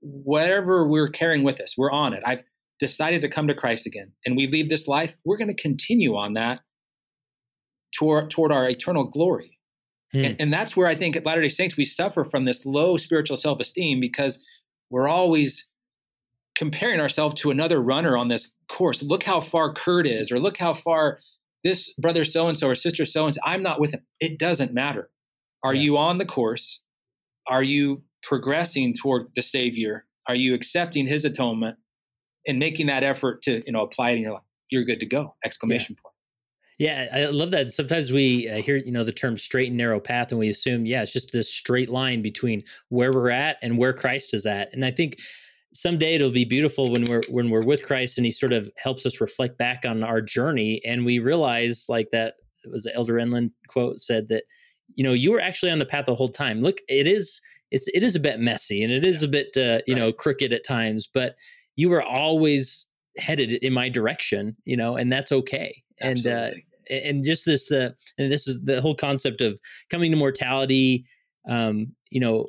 whatever 0.00 0.86
we're 0.86 1.10
carrying 1.10 1.44
with 1.44 1.60
us, 1.60 1.74
we're 1.76 1.90
on 1.90 2.14
it. 2.14 2.22
I've 2.24 2.42
decided 2.78 3.22
to 3.22 3.28
come 3.28 3.48
to 3.48 3.54
Christ 3.54 3.86
again 3.86 4.12
and 4.24 4.36
we 4.36 4.46
leave 4.46 4.68
this 4.68 4.86
life, 4.88 5.14
we're 5.24 5.36
going 5.36 5.54
to 5.54 5.62
continue 5.62 6.16
on 6.16 6.34
that 6.34 6.60
toward, 7.94 8.30
toward 8.30 8.52
our 8.52 8.68
eternal 8.68 9.04
glory. 9.04 9.57
Hmm. 10.12 10.24
And, 10.24 10.36
and 10.40 10.52
that's 10.52 10.76
where 10.76 10.86
I 10.86 10.94
think 10.94 11.16
at 11.16 11.26
Latter 11.26 11.42
day 11.42 11.48
Saints, 11.48 11.76
we 11.76 11.84
suffer 11.84 12.24
from 12.24 12.44
this 12.44 12.64
low 12.64 12.96
spiritual 12.96 13.36
self 13.36 13.60
esteem 13.60 14.00
because 14.00 14.42
we're 14.90 15.08
always 15.08 15.68
comparing 16.56 16.98
ourselves 17.00 17.40
to 17.40 17.50
another 17.50 17.80
runner 17.80 18.16
on 18.16 18.28
this 18.28 18.54
course. 18.68 19.02
Look 19.02 19.22
how 19.22 19.40
far 19.40 19.72
Kurt 19.72 20.06
is, 20.06 20.32
or 20.32 20.40
look 20.40 20.56
how 20.56 20.74
far 20.74 21.20
this 21.64 21.92
brother 21.94 22.24
so 22.24 22.48
and 22.48 22.58
so 22.58 22.68
or 22.68 22.74
sister 22.74 23.04
so 23.04 23.26
and 23.26 23.34
so. 23.34 23.40
I'm 23.44 23.62
not 23.62 23.80
with 23.80 23.92
him. 23.92 24.00
It 24.20 24.38
doesn't 24.38 24.72
matter. 24.72 25.10
Are 25.62 25.74
yeah. 25.74 25.82
you 25.82 25.98
on 25.98 26.18
the 26.18 26.24
course? 26.24 26.82
Are 27.48 27.62
you 27.62 28.02
progressing 28.22 28.94
toward 28.94 29.28
the 29.34 29.42
Savior? 29.42 30.04
Are 30.28 30.34
you 30.34 30.54
accepting 30.54 31.06
His 31.06 31.24
atonement 31.24 31.78
and 32.46 32.58
making 32.58 32.86
that 32.86 33.02
effort 33.02 33.42
to 33.42 33.60
you 33.66 33.72
know 33.72 33.82
apply 33.82 34.10
it 34.10 34.16
in 34.16 34.22
your 34.22 34.32
life? 34.34 34.42
You're 34.70 34.84
good 34.84 35.00
to 35.00 35.06
go! 35.06 35.34
Exclamation 35.44 35.96
yeah. 35.96 36.02
point. 36.02 36.14
Yeah, 36.78 37.08
I 37.12 37.24
love 37.26 37.50
that. 37.50 37.72
Sometimes 37.72 38.12
we 38.12 38.48
uh, 38.48 38.62
hear, 38.62 38.76
you 38.76 38.92
know, 38.92 39.02
the 39.02 39.12
term 39.12 39.36
straight 39.36 39.68
and 39.68 39.76
narrow 39.76 39.98
path, 39.98 40.30
and 40.30 40.38
we 40.38 40.48
assume, 40.48 40.86
yeah, 40.86 41.02
it's 41.02 41.12
just 41.12 41.32
this 41.32 41.52
straight 41.52 41.90
line 41.90 42.22
between 42.22 42.62
where 42.88 43.12
we're 43.12 43.32
at 43.32 43.58
and 43.62 43.78
where 43.78 43.92
Christ 43.92 44.32
is 44.32 44.46
at. 44.46 44.72
And 44.72 44.84
I 44.84 44.92
think 44.92 45.18
someday 45.74 46.14
it'll 46.14 46.30
be 46.30 46.44
beautiful 46.44 46.92
when 46.92 47.04
we're 47.06 47.22
when 47.28 47.50
we're 47.50 47.64
with 47.64 47.82
Christ, 47.82 48.16
and 48.16 48.24
He 48.24 48.30
sort 48.30 48.52
of 48.52 48.70
helps 48.76 49.04
us 49.06 49.20
reflect 49.20 49.58
back 49.58 49.84
on 49.84 50.04
our 50.04 50.20
journey, 50.20 50.80
and 50.84 51.04
we 51.04 51.18
realize, 51.18 51.86
like 51.88 52.10
that 52.12 52.34
it 52.64 52.70
was 52.70 52.86
Elder 52.94 53.14
Renlund 53.14 53.50
quote 53.66 53.98
said 53.98 54.28
that, 54.28 54.44
you 54.94 55.02
know, 55.02 55.12
you 55.12 55.32
were 55.32 55.40
actually 55.40 55.72
on 55.72 55.78
the 55.78 55.86
path 55.86 56.04
the 56.04 56.14
whole 56.14 56.28
time. 56.28 56.62
Look, 56.62 56.78
it 56.88 57.08
is 57.08 57.40
it's 57.72 57.88
it 57.88 58.04
is 58.04 58.14
a 58.14 58.20
bit 58.20 58.38
messy 58.38 58.84
and 58.84 58.92
it 58.92 59.04
is 59.04 59.24
a 59.24 59.28
bit 59.28 59.48
uh, 59.56 59.80
you 59.86 59.94
right. 59.94 60.00
know 60.00 60.12
crooked 60.12 60.52
at 60.52 60.64
times, 60.64 61.08
but 61.12 61.34
you 61.74 61.88
were 61.88 62.02
always 62.02 62.86
headed 63.16 63.54
in 63.54 63.72
my 63.72 63.88
direction, 63.88 64.56
you 64.64 64.76
know, 64.76 64.96
and 64.96 65.12
that's 65.12 65.32
okay. 65.32 65.82
Absolutely. 66.00 66.32
And 66.32 66.54
uh, 66.54 66.58
and 66.90 67.24
just 67.24 67.44
this 67.44 67.70
uh, 67.70 67.90
and 68.16 68.30
this 68.30 68.46
is 68.46 68.62
the 68.62 68.80
whole 68.80 68.94
concept 68.94 69.40
of 69.40 69.58
coming 69.90 70.10
to 70.10 70.16
mortality. 70.16 71.06
Um, 71.48 71.94
you 72.10 72.20
know, 72.20 72.46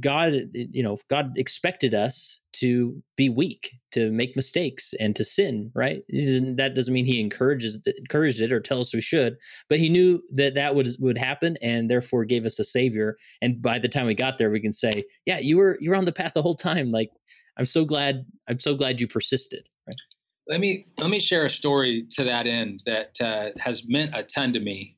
God, 0.00 0.34
you 0.52 0.82
know, 0.82 0.96
God 1.08 1.36
expected 1.36 1.94
us 1.94 2.40
to 2.54 3.02
be 3.16 3.28
weak, 3.28 3.72
to 3.92 4.10
make 4.10 4.36
mistakes, 4.36 4.94
and 4.98 5.14
to 5.16 5.24
sin. 5.24 5.70
Right? 5.74 6.02
That 6.08 6.72
doesn't 6.74 6.94
mean 6.94 7.04
He 7.04 7.20
encourages 7.20 7.80
encouraged 7.86 8.40
it 8.40 8.52
or 8.52 8.60
tells 8.60 8.88
us 8.88 8.94
we 8.94 9.00
should, 9.00 9.36
but 9.68 9.78
He 9.78 9.88
knew 9.88 10.20
that 10.32 10.54
that 10.54 10.74
would 10.74 10.88
would 10.98 11.18
happen, 11.18 11.56
and 11.62 11.90
therefore 11.90 12.24
gave 12.24 12.46
us 12.46 12.58
a 12.58 12.64
Savior. 12.64 13.16
And 13.42 13.60
by 13.60 13.78
the 13.78 13.88
time 13.88 14.06
we 14.06 14.14
got 14.14 14.38
there, 14.38 14.50
we 14.50 14.60
can 14.60 14.72
say, 14.72 15.04
"Yeah, 15.26 15.38
you 15.38 15.56
were 15.58 15.76
you 15.80 15.90
were 15.90 15.96
on 15.96 16.04
the 16.04 16.12
path 16.12 16.34
the 16.34 16.42
whole 16.42 16.56
time." 16.56 16.90
Like, 16.90 17.10
I'm 17.58 17.66
so 17.66 17.84
glad. 17.84 18.24
I'm 18.48 18.60
so 18.60 18.74
glad 18.74 19.00
you 19.00 19.08
persisted. 19.08 19.68
Right? 19.86 19.96
Let 20.46 20.60
me 20.60 20.86
let 20.98 21.08
me 21.08 21.20
share 21.20 21.46
a 21.46 21.50
story 21.50 22.06
to 22.12 22.24
that 22.24 22.46
end 22.46 22.82
that 22.84 23.20
uh, 23.20 23.58
has 23.58 23.84
meant 23.88 24.14
a 24.14 24.22
ton 24.22 24.52
to 24.52 24.60
me, 24.60 24.96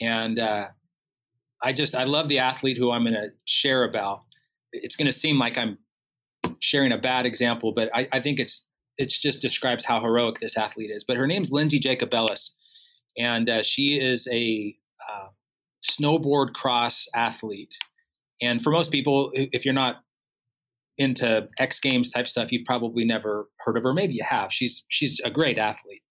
and 0.00 0.38
uh, 0.38 0.66
I 1.62 1.72
just 1.72 1.94
I 1.94 2.04
love 2.04 2.28
the 2.28 2.38
athlete 2.38 2.76
who 2.76 2.90
I'm 2.90 3.02
going 3.02 3.14
to 3.14 3.30
share 3.44 3.84
about. 3.84 4.22
It's 4.72 4.96
going 4.96 5.06
to 5.06 5.16
seem 5.16 5.38
like 5.38 5.56
I'm 5.56 5.78
sharing 6.60 6.92
a 6.92 6.98
bad 6.98 7.26
example, 7.26 7.72
but 7.72 7.90
I, 7.94 8.08
I 8.12 8.20
think 8.20 8.40
it's 8.40 8.66
it 8.98 9.10
just 9.10 9.40
describes 9.40 9.84
how 9.84 10.00
heroic 10.00 10.40
this 10.40 10.56
athlete 10.56 10.90
is. 10.90 11.04
But 11.04 11.16
her 11.16 11.26
name's 11.26 11.52
Lindsey 11.52 11.80
Jacobellis, 11.80 12.50
and 13.16 13.48
uh, 13.48 13.62
she 13.62 14.00
is 14.00 14.28
a 14.32 14.76
uh, 15.08 15.28
snowboard 15.88 16.52
cross 16.52 17.08
athlete. 17.14 17.72
And 18.42 18.62
for 18.62 18.70
most 18.70 18.90
people, 18.90 19.30
if 19.34 19.64
you're 19.64 19.74
not 19.74 20.02
into 21.00 21.48
X 21.58 21.80
Games 21.80 22.12
type 22.12 22.28
stuff, 22.28 22.52
you've 22.52 22.66
probably 22.66 23.06
never 23.06 23.48
heard 23.60 23.78
of 23.78 23.82
her. 23.84 23.94
Maybe 23.94 24.12
you 24.12 24.24
have. 24.28 24.52
She's 24.52 24.84
she's 24.88 25.18
a 25.24 25.30
great 25.30 25.56
athlete. 25.56 26.02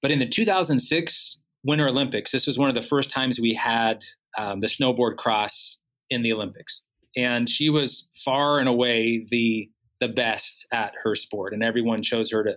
But 0.00 0.12
in 0.12 0.20
the 0.20 0.28
2006 0.28 1.42
Winter 1.64 1.88
Olympics, 1.88 2.30
this 2.30 2.46
was 2.46 2.56
one 2.56 2.68
of 2.68 2.76
the 2.76 2.80
first 2.80 3.10
times 3.10 3.40
we 3.40 3.54
had 3.54 4.02
um, 4.38 4.60
the 4.60 4.68
snowboard 4.68 5.16
cross 5.16 5.80
in 6.10 6.22
the 6.22 6.32
Olympics, 6.32 6.82
and 7.16 7.48
she 7.48 7.68
was 7.70 8.08
far 8.24 8.60
and 8.60 8.68
away 8.68 9.26
the 9.30 9.68
the 10.00 10.08
best 10.08 10.64
at 10.72 10.94
her 11.02 11.16
sport, 11.16 11.52
and 11.52 11.64
everyone 11.64 12.00
chose 12.00 12.30
her 12.30 12.44
to 12.44 12.56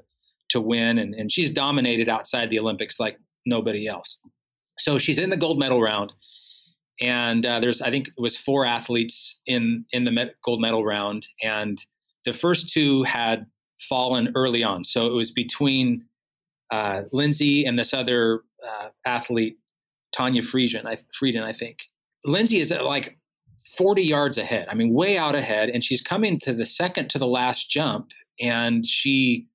to 0.49 0.61
win, 0.61 0.99
and, 0.99 1.15
and 1.15 1.31
she's 1.31 1.49
dominated 1.49 2.07
outside 2.07 2.51
the 2.51 2.59
Olympics 2.59 2.99
like 2.99 3.17
nobody 3.47 3.87
else. 3.87 4.19
So 4.77 4.99
she's 4.99 5.17
in 5.17 5.31
the 5.31 5.37
gold 5.37 5.57
medal 5.57 5.81
round, 5.81 6.13
and 7.03 7.45
uh, 7.45 7.59
there's 7.59 7.81
I 7.81 7.89
think 7.89 8.07
it 8.07 8.21
was 8.21 8.37
four 8.37 8.65
athletes 8.65 9.39
in 9.45 9.85
in 9.91 10.05
the 10.05 10.31
gold 10.43 10.61
medal 10.61 10.83
round, 10.83 11.27
and 11.41 11.79
the 12.25 12.33
first 12.33 12.71
two 12.71 13.03
had 13.03 13.45
fallen 13.89 14.31
early 14.35 14.63
on, 14.63 14.83
so 14.83 15.07
it 15.07 15.13
was 15.13 15.31
between 15.31 16.05
uh, 16.71 17.03
Lindsey 17.11 17.65
and 17.65 17.77
this 17.77 17.93
other 17.93 18.41
uh, 18.65 18.89
athlete 19.05 19.57
Tanja 20.13 20.45
Frieden, 20.45 20.87
I, 20.87 20.97
Frieden, 21.17 21.43
I 21.43 21.53
think. 21.53 21.79
Lindsey 22.25 22.59
is 22.59 22.71
like 22.71 23.17
40 23.77 24.03
yards 24.03 24.37
ahead. 24.37 24.67
I 24.69 24.75
mean, 24.75 24.93
way 24.93 25.17
out 25.17 25.35
ahead. 25.35 25.69
And 25.69 25.83
she's 25.83 26.01
coming 26.01 26.39
to 26.41 26.53
the 26.53 26.65
second 26.65 27.09
to 27.09 27.17
the 27.17 27.27
last 27.27 27.69
jump. 27.69 28.09
And 28.39 28.85
she 28.85 29.47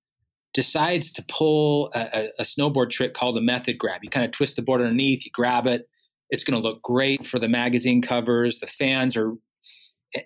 decides 0.55 1.13
to 1.13 1.25
pull 1.29 1.91
a, 1.95 2.29
a 2.39 2.43
snowboard 2.43 2.91
trick 2.91 3.15
called 3.15 3.39
a 3.39 3.41
method 3.41 3.79
grab. 3.79 4.03
You 4.03 4.11
kind 4.11 4.27
of 4.27 4.33
twist 4.33 4.57
the 4.57 4.63
board 4.63 4.81
underneath, 4.81 5.25
you 5.25 5.31
grab 5.33 5.67
it. 5.67 5.89
It's 6.31 6.45
going 6.45 6.61
to 6.61 6.67
look 6.67 6.83
great 6.83 7.27
for 7.27 7.39
the 7.39 7.49
magazine 7.49 8.03
covers. 8.03 8.61
The 8.61 8.67
fans 8.67 9.17
are, 9.17 9.33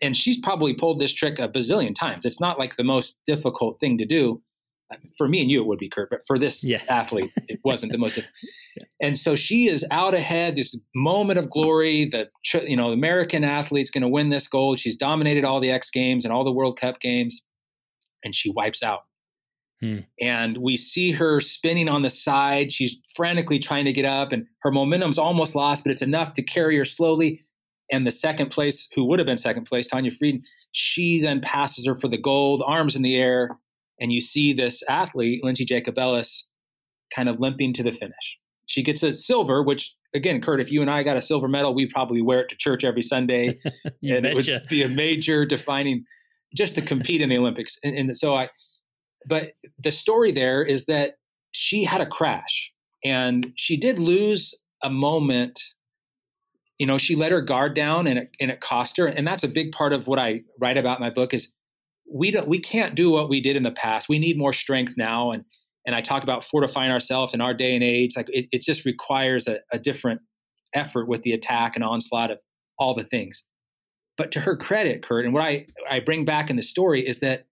and 0.00 0.16
she's 0.16 0.38
probably 0.38 0.74
pulled 0.74 1.00
this 1.00 1.12
trick 1.12 1.38
a 1.38 1.48
bazillion 1.48 1.94
times. 1.94 2.24
It's 2.24 2.40
not 2.40 2.58
like 2.58 2.76
the 2.76 2.84
most 2.84 3.18
difficult 3.26 3.78
thing 3.80 3.98
to 3.98 4.04
do 4.04 4.42
for 5.16 5.28
me 5.28 5.40
and 5.40 5.50
you 5.50 5.60
it 5.60 5.66
would 5.66 5.78
be 5.78 5.88
Kurt, 5.88 6.10
but 6.10 6.26
for 6.26 6.38
this 6.38 6.64
yeah. 6.64 6.82
athlete, 6.88 7.32
it 7.48 7.60
wasn't 7.64 7.92
the 7.92 7.98
most. 7.98 8.16
yeah. 8.16 8.84
And 9.00 9.16
so 9.16 9.36
she 9.36 9.68
is 9.68 9.84
out 9.90 10.14
ahead. 10.14 10.56
This 10.56 10.76
moment 10.94 11.38
of 11.38 11.50
glory. 11.50 12.06
The 12.06 12.28
you 12.66 12.76
know 12.76 12.88
the 12.88 12.94
American 12.94 13.44
athlete's 13.44 13.90
going 13.90 14.02
to 14.02 14.08
win 14.08 14.30
this 14.30 14.48
gold. 14.48 14.78
She's 14.78 14.96
dominated 14.96 15.44
all 15.44 15.60
the 15.60 15.70
X 15.70 15.90
Games 15.90 16.24
and 16.24 16.32
all 16.32 16.44
the 16.44 16.52
World 16.52 16.78
Cup 16.78 17.00
games, 17.00 17.42
and 18.24 18.34
she 18.34 18.50
wipes 18.50 18.82
out. 18.82 19.00
Hmm. 19.82 19.98
And 20.20 20.58
we 20.58 20.76
see 20.76 21.10
her 21.10 21.40
spinning 21.40 21.88
on 21.88 22.02
the 22.02 22.10
side. 22.10 22.72
She's 22.72 22.96
frantically 23.16 23.58
trying 23.58 23.84
to 23.84 23.92
get 23.92 24.04
up, 24.04 24.32
and 24.32 24.46
her 24.60 24.70
momentum's 24.70 25.18
almost 25.18 25.54
lost, 25.54 25.84
but 25.84 25.90
it's 25.90 26.02
enough 26.02 26.34
to 26.34 26.42
carry 26.42 26.76
her 26.78 26.84
slowly. 26.84 27.44
And 27.90 28.06
the 28.06 28.12
second 28.12 28.50
place, 28.50 28.88
who 28.94 29.04
would 29.06 29.18
have 29.18 29.26
been 29.26 29.36
second 29.36 29.64
place, 29.64 29.88
Tanja 29.88 30.16
Frieden, 30.16 30.42
she 30.70 31.20
then 31.20 31.40
passes 31.40 31.86
her 31.86 31.94
for 31.94 32.08
the 32.08 32.16
gold, 32.16 32.62
arms 32.64 32.94
in 32.94 33.02
the 33.02 33.16
air, 33.16 33.50
and 34.00 34.12
you 34.12 34.20
see 34.20 34.52
this 34.52 34.82
athlete, 34.88 35.42
Lindsey 35.44 35.66
Jacobellis, 35.66 36.44
kind 37.14 37.28
of 37.28 37.40
limping 37.40 37.72
to 37.74 37.82
the 37.82 37.92
finish. 37.92 38.38
She 38.66 38.82
gets 38.82 39.02
a 39.02 39.14
silver, 39.14 39.62
which 39.62 39.94
again, 40.14 40.40
Kurt, 40.40 40.60
if 40.60 40.70
you 40.70 40.80
and 40.80 40.90
I 40.90 41.02
got 41.02 41.16
a 41.16 41.20
silver 41.20 41.48
medal, 41.48 41.74
we'd 41.74 41.90
probably 41.90 42.22
wear 42.22 42.40
it 42.40 42.48
to 42.50 42.56
church 42.56 42.84
every 42.84 43.02
Sunday, 43.02 43.58
and 43.84 44.22
betcha. 44.22 44.28
it 44.28 44.34
would 44.34 44.68
be 44.68 44.82
a 44.82 44.88
major 44.88 45.44
defining 45.44 46.04
just 46.56 46.74
to 46.76 46.82
compete 46.82 47.20
in 47.20 47.28
the 47.28 47.38
Olympics. 47.38 47.78
And, 47.82 47.96
and 47.96 48.16
so 48.16 48.34
I, 48.34 48.48
but 49.26 49.52
the 49.78 49.90
story 49.90 50.32
there 50.32 50.62
is 50.62 50.87
that 50.87 51.16
she 51.52 51.85
had 51.85 52.00
a 52.00 52.06
crash, 52.06 52.72
and 53.04 53.52
she 53.56 53.76
did 53.76 53.98
lose 53.98 54.54
a 54.82 54.90
moment. 54.90 55.61
You 56.78 56.87
know, 56.87 56.98
she 56.98 57.14
let 57.14 57.32
her 57.32 57.40
guard 57.40 57.74
down, 57.74 58.06
and 58.06 58.18
it, 58.18 58.30
and 58.40 58.50
it 58.50 58.61
cost 58.61 58.96
her. 58.96 59.06
And 59.06 59.26
that's 59.26 59.44
a 59.44 59.48
big 59.48 59.72
part 59.72 59.92
of 59.92 60.06
what 60.06 60.18
I 60.18 60.42
write 60.61 60.76
about 60.76 60.98
in 60.98 61.02
my 61.02 61.11
book 61.11 61.35
is 61.35 61.52
we 62.12 62.30
don't 62.30 62.48
we 62.48 62.58
can't 62.58 62.94
do 62.94 63.11
what 63.11 63.28
we 63.28 63.40
did 63.40 63.56
in 63.56 63.62
the 63.62 63.70
past. 63.70 64.08
We 64.08 64.18
need 64.18 64.38
more 64.38 64.52
strength 64.52 64.94
now, 64.96 65.30
and 65.30 65.44
and 65.87 65.94
I 65.94 66.00
talk 66.00 66.22
about 66.22 66.44
fortifying 66.44 66.90
ourselves 66.90 67.35
in 67.35 67.40
our 67.40 67.54
day 67.54 67.74
and 67.74 67.85
age. 67.85 68.16
Like 68.16 68.28
it, 68.30 68.46
it 68.52 68.62
just 68.62 68.85
requires 68.85 69.48
a, 69.48 69.58
a 69.72 69.78
different 69.78 70.20
effort 70.74 71.08
with 71.08 71.22
the 71.22 71.32
attack 71.32 71.74
and 71.74 71.85
onslaught 71.85 72.30
of 72.30 72.40
all 72.78 72.94
the 72.94 73.04
things. 73.04 73.44
But 74.16 74.30
to 74.32 74.40
her 74.40 74.56
credit, 74.56 75.02
Kurt, 75.02 75.24
and 75.24 75.35
what 75.35 75.42
I 75.42 75.66
I 75.90 76.00
bring 76.00 76.24
back 76.24 76.50
in 76.50 76.56
the 76.56 76.62
story 76.62 77.06
is 77.06 77.20
that 77.20 77.46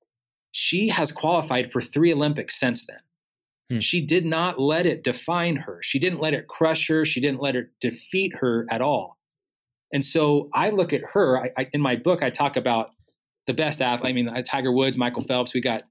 she 0.52 0.88
has 0.88 1.12
qualified 1.12 1.72
for 1.72 1.80
three 1.80 2.12
Olympics 2.12 2.58
since 2.58 2.86
then. 2.86 3.00
Hmm. 3.70 3.80
She 3.80 4.04
did 4.04 4.26
not 4.26 4.60
let 4.60 4.86
it 4.86 5.04
define 5.04 5.56
her. 5.56 5.78
She 5.82 5.98
didn't 5.98 6.20
let 6.20 6.34
it 6.34 6.48
crush 6.48 6.88
her. 6.88 7.04
She 7.06 7.20
didn't 7.20 7.40
let 7.40 7.56
it 7.56 7.68
defeat 7.80 8.34
her 8.40 8.66
at 8.70 8.80
all. 8.80 9.18
And 9.92 10.04
so 10.04 10.48
I 10.54 10.70
look 10.70 10.92
at 10.92 11.02
her. 11.12 11.38
I, 11.38 11.50
I, 11.56 11.66
in 11.72 11.80
my 11.80 11.96
book, 11.96 12.22
I 12.22 12.30
talk 12.30 12.56
about 12.56 12.90
the 13.46 13.52
best 13.54 13.80
athlete. 13.80 14.10
I 14.10 14.12
mean, 14.12 14.44
Tiger 14.44 14.72
Woods, 14.72 14.96
Michael 14.96 15.22
Phelps. 15.22 15.54
We 15.54 15.60
got 15.60 15.82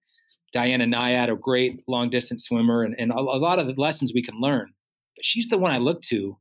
Diana 0.54 0.86
Nyad, 0.86 1.32
a 1.32 1.36
great 1.36 1.82
long 1.88 2.10
distance 2.10 2.46
swimmer, 2.46 2.84
and, 2.84 2.96
and 2.98 3.12
a, 3.12 3.18
a 3.18 3.40
lot 3.40 3.60
of 3.60 3.68
the 3.68 3.74
lessons 3.78 4.14
we 4.14 4.24
can 4.24 4.40
learn. 4.40 4.72
But 5.16 5.26
she's 5.26 5.50
the 5.50 5.58
one 5.58 5.72
I 5.72 5.78
look 5.78 6.02
to, 6.04 6.38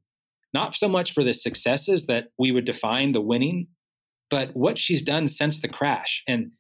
not 0.55 0.75
so 0.75 0.89
much 0.89 1.13
for 1.13 1.25
the 1.25 1.35
successes 1.35 2.07
that 2.07 2.29
we 2.39 2.53
would 2.53 2.65
define 2.65 3.13
the 3.13 3.21
winning, 3.21 3.69
but 4.31 4.55
what 4.55 4.79
she's 4.79 5.03
done 5.03 5.29
since 5.29 5.61
the 5.61 5.69
crash. 5.69 6.23
And 6.27 6.53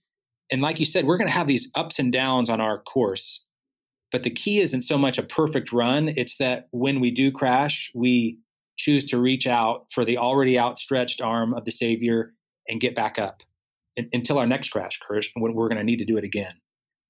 and 0.50 0.62
like 0.62 0.78
you 0.78 0.86
said, 0.86 1.04
we're 1.04 1.18
going 1.18 1.28
to 1.28 1.36
have 1.36 1.46
these 1.46 1.70
ups 1.74 1.98
and 1.98 2.12
downs 2.12 2.48
on 2.48 2.60
our 2.60 2.80
course. 2.82 3.44
But 4.10 4.22
the 4.22 4.30
key 4.30 4.60
isn't 4.60 4.82
so 4.82 4.96
much 4.96 5.18
a 5.18 5.22
perfect 5.22 5.72
run, 5.72 6.08
it's 6.16 6.38
that 6.38 6.68
when 6.70 7.00
we 7.00 7.10
do 7.10 7.30
crash, 7.30 7.90
we 7.94 8.38
choose 8.76 9.04
to 9.06 9.20
reach 9.20 9.46
out 9.46 9.86
for 9.90 10.04
the 10.04 10.16
already 10.16 10.58
outstretched 10.58 11.20
arm 11.20 11.52
of 11.52 11.64
the 11.64 11.70
Savior 11.70 12.32
and 12.68 12.80
get 12.80 12.94
back 12.94 13.18
up 13.18 13.42
until 14.12 14.38
our 14.38 14.46
next 14.46 14.70
crash 14.70 14.98
occurs 15.02 15.28
when 15.34 15.52
we're 15.54 15.68
going 15.68 15.78
to 15.78 15.84
need 15.84 15.98
to 15.98 16.04
do 16.04 16.16
it 16.16 16.24
again. 16.24 16.54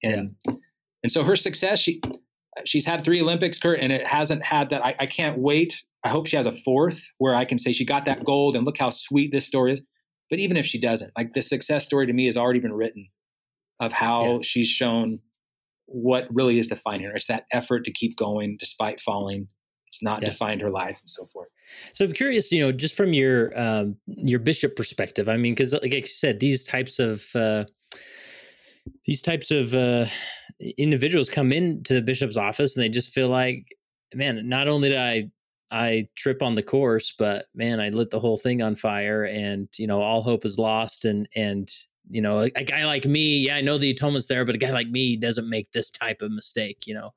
And 0.02 0.34
yeah. 0.46 0.54
and 1.02 1.12
so 1.12 1.22
her 1.22 1.36
success, 1.36 1.78
she 1.78 2.00
she's 2.64 2.84
had 2.84 3.04
three 3.04 3.20
Olympics, 3.20 3.58
Kurt, 3.58 3.78
and 3.78 3.92
it 3.92 4.06
hasn't 4.06 4.42
had 4.42 4.70
that. 4.70 4.84
I, 4.84 4.96
I 4.98 5.06
can't 5.06 5.38
wait. 5.38 5.82
I 6.04 6.08
hope 6.08 6.26
she 6.26 6.36
has 6.36 6.46
a 6.46 6.52
fourth 6.52 7.10
where 7.18 7.34
I 7.34 7.44
can 7.44 7.58
say 7.58 7.72
she 7.72 7.84
got 7.84 8.06
that 8.06 8.24
gold 8.24 8.56
and 8.56 8.64
look 8.64 8.78
how 8.78 8.90
sweet 8.90 9.30
this 9.30 9.46
story 9.46 9.74
is. 9.74 9.82
But 10.30 10.38
even 10.40 10.56
if 10.56 10.66
she 10.66 10.80
doesn't, 10.80 11.12
like 11.16 11.32
the 11.34 11.42
success 11.42 11.84
story 11.84 12.06
to 12.06 12.12
me 12.12 12.26
has 12.26 12.36
already 12.36 12.60
been 12.60 12.72
written 12.72 13.08
of 13.80 13.92
how 13.92 14.24
yeah. 14.24 14.38
she's 14.42 14.68
shown 14.68 15.20
what 15.86 16.26
really 16.30 16.58
is 16.58 16.68
defining 16.68 17.06
her. 17.06 17.16
It's 17.16 17.26
that 17.26 17.46
effort 17.52 17.84
to 17.84 17.92
keep 17.92 18.16
going 18.16 18.56
despite 18.58 19.00
falling. 19.00 19.48
It's 19.86 20.02
not 20.02 20.22
yeah. 20.22 20.28
defined 20.30 20.60
her 20.60 20.70
life 20.70 20.96
and 21.00 21.08
so 21.08 21.26
forth. 21.32 21.48
So 21.92 22.04
I'm 22.04 22.12
curious, 22.12 22.52
you 22.52 22.60
know, 22.60 22.72
just 22.72 22.96
from 22.96 23.12
your 23.12 23.58
um, 23.58 23.96
your 24.06 24.38
bishop 24.38 24.76
perspective. 24.76 25.28
I 25.28 25.36
mean, 25.36 25.54
because 25.54 25.72
like 25.72 25.92
you 25.92 26.06
said, 26.06 26.40
these 26.40 26.64
types 26.64 26.98
of 26.98 27.24
uh, 27.34 27.64
these 29.06 29.22
types 29.22 29.50
of 29.50 29.74
uh, 29.74 30.06
individuals 30.76 31.30
come 31.30 31.52
into 31.52 31.94
the 31.94 32.02
bishop's 32.02 32.36
office 32.36 32.76
and 32.76 32.84
they 32.84 32.88
just 32.88 33.12
feel 33.12 33.28
like, 33.28 33.66
man, 34.14 34.48
not 34.48 34.68
only 34.68 34.90
did 34.90 34.98
I 34.98 35.30
I 35.70 36.08
trip 36.16 36.42
on 36.42 36.54
the 36.54 36.62
course, 36.62 37.14
but 37.18 37.46
man, 37.54 37.80
I 37.80 37.88
lit 37.88 38.10
the 38.10 38.20
whole 38.20 38.36
thing 38.38 38.62
on 38.62 38.74
fire, 38.74 39.24
and 39.24 39.68
you 39.78 39.86
know, 39.86 40.00
all 40.00 40.22
hope 40.22 40.44
is 40.44 40.58
lost, 40.58 41.04
and 41.04 41.28
and 41.34 41.68
you 42.10 42.22
know, 42.22 42.40
a, 42.40 42.50
a, 42.56 42.64
guy 42.64 42.86
like 42.86 43.04
me, 43.04 43.46
yeah, 43.46 43.56
I 43.56 43.60
know 43.60 43.78
the 43.78 43.90
atonement's 43.90 44.26
there, 44.26 44.44
but 44.44 44.54
a 44.54 44.58
guy 44.58 44.70
like 44.70 44.88
me 44.88 45.16
doesn't 45.16 45.48
make 45.48 45.72
this 45.72 45.90
type 45.90 46.22
of 46.22 46.32
mistake, 46.32 46.86
you 46.86 46.94
know. 46.94 47.12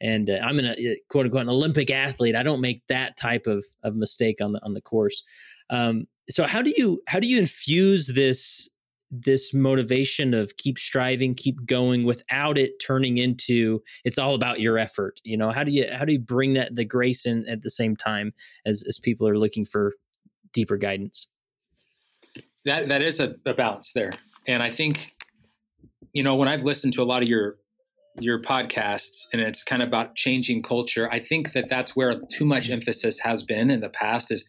And 0.00 0.30
uh, 0.30 0.38
I'm 0.42 0.58
an 0.58 0.66
uh, 0.66 0.74
quote 1.08 1.26
unquote 1.26 1.42
an 1.42 1.48
Olympic 1.48 1.90
athlete. 1.90 2.36
I 2.36 2.42
don't 2.42 2.60
make 2.60 2.82
that 2.88 3.16
type 3.16 3.46
of 3.46 3.64
of 3.82 3.96
mistake 3.96 4.40
on 4.40 4.52
the 4.52 4.64
on 4.64 4.74
the 4.74 4.80
course. 4.80 5.22
Um, 5.70 6.06
so 6.28 6.46
how 6.46 6.62
do 6.62 6.72
you 6.76 7.00
how 7.08 7.20
do 7.20 7.26
you 7.26 7.38
infuse 7.38 8.08
this 8.08 8.70
this 9.10 9.54
motivation 9.54 10.34
of 10.34 10.56
keep 10.56 10.78
striving, 10.78 11.34
keep 11.34 11.64
going 11.64 12.04
without 12.04 12.58
it 12.58 12.72
turning 12.84 13.18
into 13.18 13.80
it's 14.04 14.18
all 14.18 14.34
about 14.34 14.60
your 14.60 14.78
effort? 14.78 15.20
You 15.24 15.36
know, 15.36 15.50
how 15.50 15.64
do 15.64 15.72
you 15.72 15.90
how 15.92 16.04
do 16.04 16.12
you 16.12 16.20
bring 16.20 16.54
that 16.54 16.74
the 16.74 16.84
grace 16.84 17.26
in 17.26 17.48
at 17.48 17.62
the 17.62 17.70
same 17.70 17.96
time 17.96 18.32
as 18.64 18.84
as 18.86 18.98
people 18.98 19.26
are 19.26 19.38
looking 19.38 19.64
for 19.64 19.92
deeper 20.52 20.76
guidance? 20.76 21.28
That 22.66 22.88
that 22.88 23.02
is 23.02 23.20
a, 23.20 23.34
a 23.46 23.54
balance 23.54 23.92
there, 23.94 24.12
and 24.46 24.62
I 24.62 24.70
think 24.70 25.14
you 26.12 26.22
know 26.22 26.34
when 26.34 26.48
I've 26.48 26.62
listened 26.62 26.92
to 26.94 27.02
a 27.02 27.04
lot 27.04 27.22
of 27.22 27.28
your 27.28 27.56
your 28.18 28.40
podcasts 28.40 29.26
and 29.32 29.42
it's 29.42 29.62
kind 29.62 29.82
of 29.82 29.88
about 29.88 30.14
changing 30.16 30.62
culture 30.62 31.06
i 31.12 31.20
think 31.20 31.52
that 31.52 31.66
that's 31.68 31.94
where 31.94 32.14
too 32.32 32.46
much 32.46 32.70
emphasis 32.70 33.20
has 33.20 33.42
been 33.42 33.68
in 33.68 33.80
the 33.80 33.90
past 33.90 34.32
is 34.32 34.48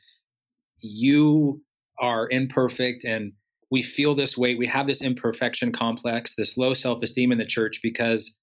you 0.80 1.62
are 2.00 2.30
imperfect 2.30 3.04
and 3.04 3.34
we 3.70 3.82
feel 3.82 4.16
this 4.16 4.38
way. 4.38 4.56
We 4.56 4.68
have 4.68 4.88
this 4.88 5.02
imperfection 5.02 5.72
complex 5.72 6.36
this 6.36 6.58
low 6.58 6.74
self-esteem 6.74 7.32
in 7.32 7.38
the 7.38 7.46
church 7.46 7.80
because 7.84 8.38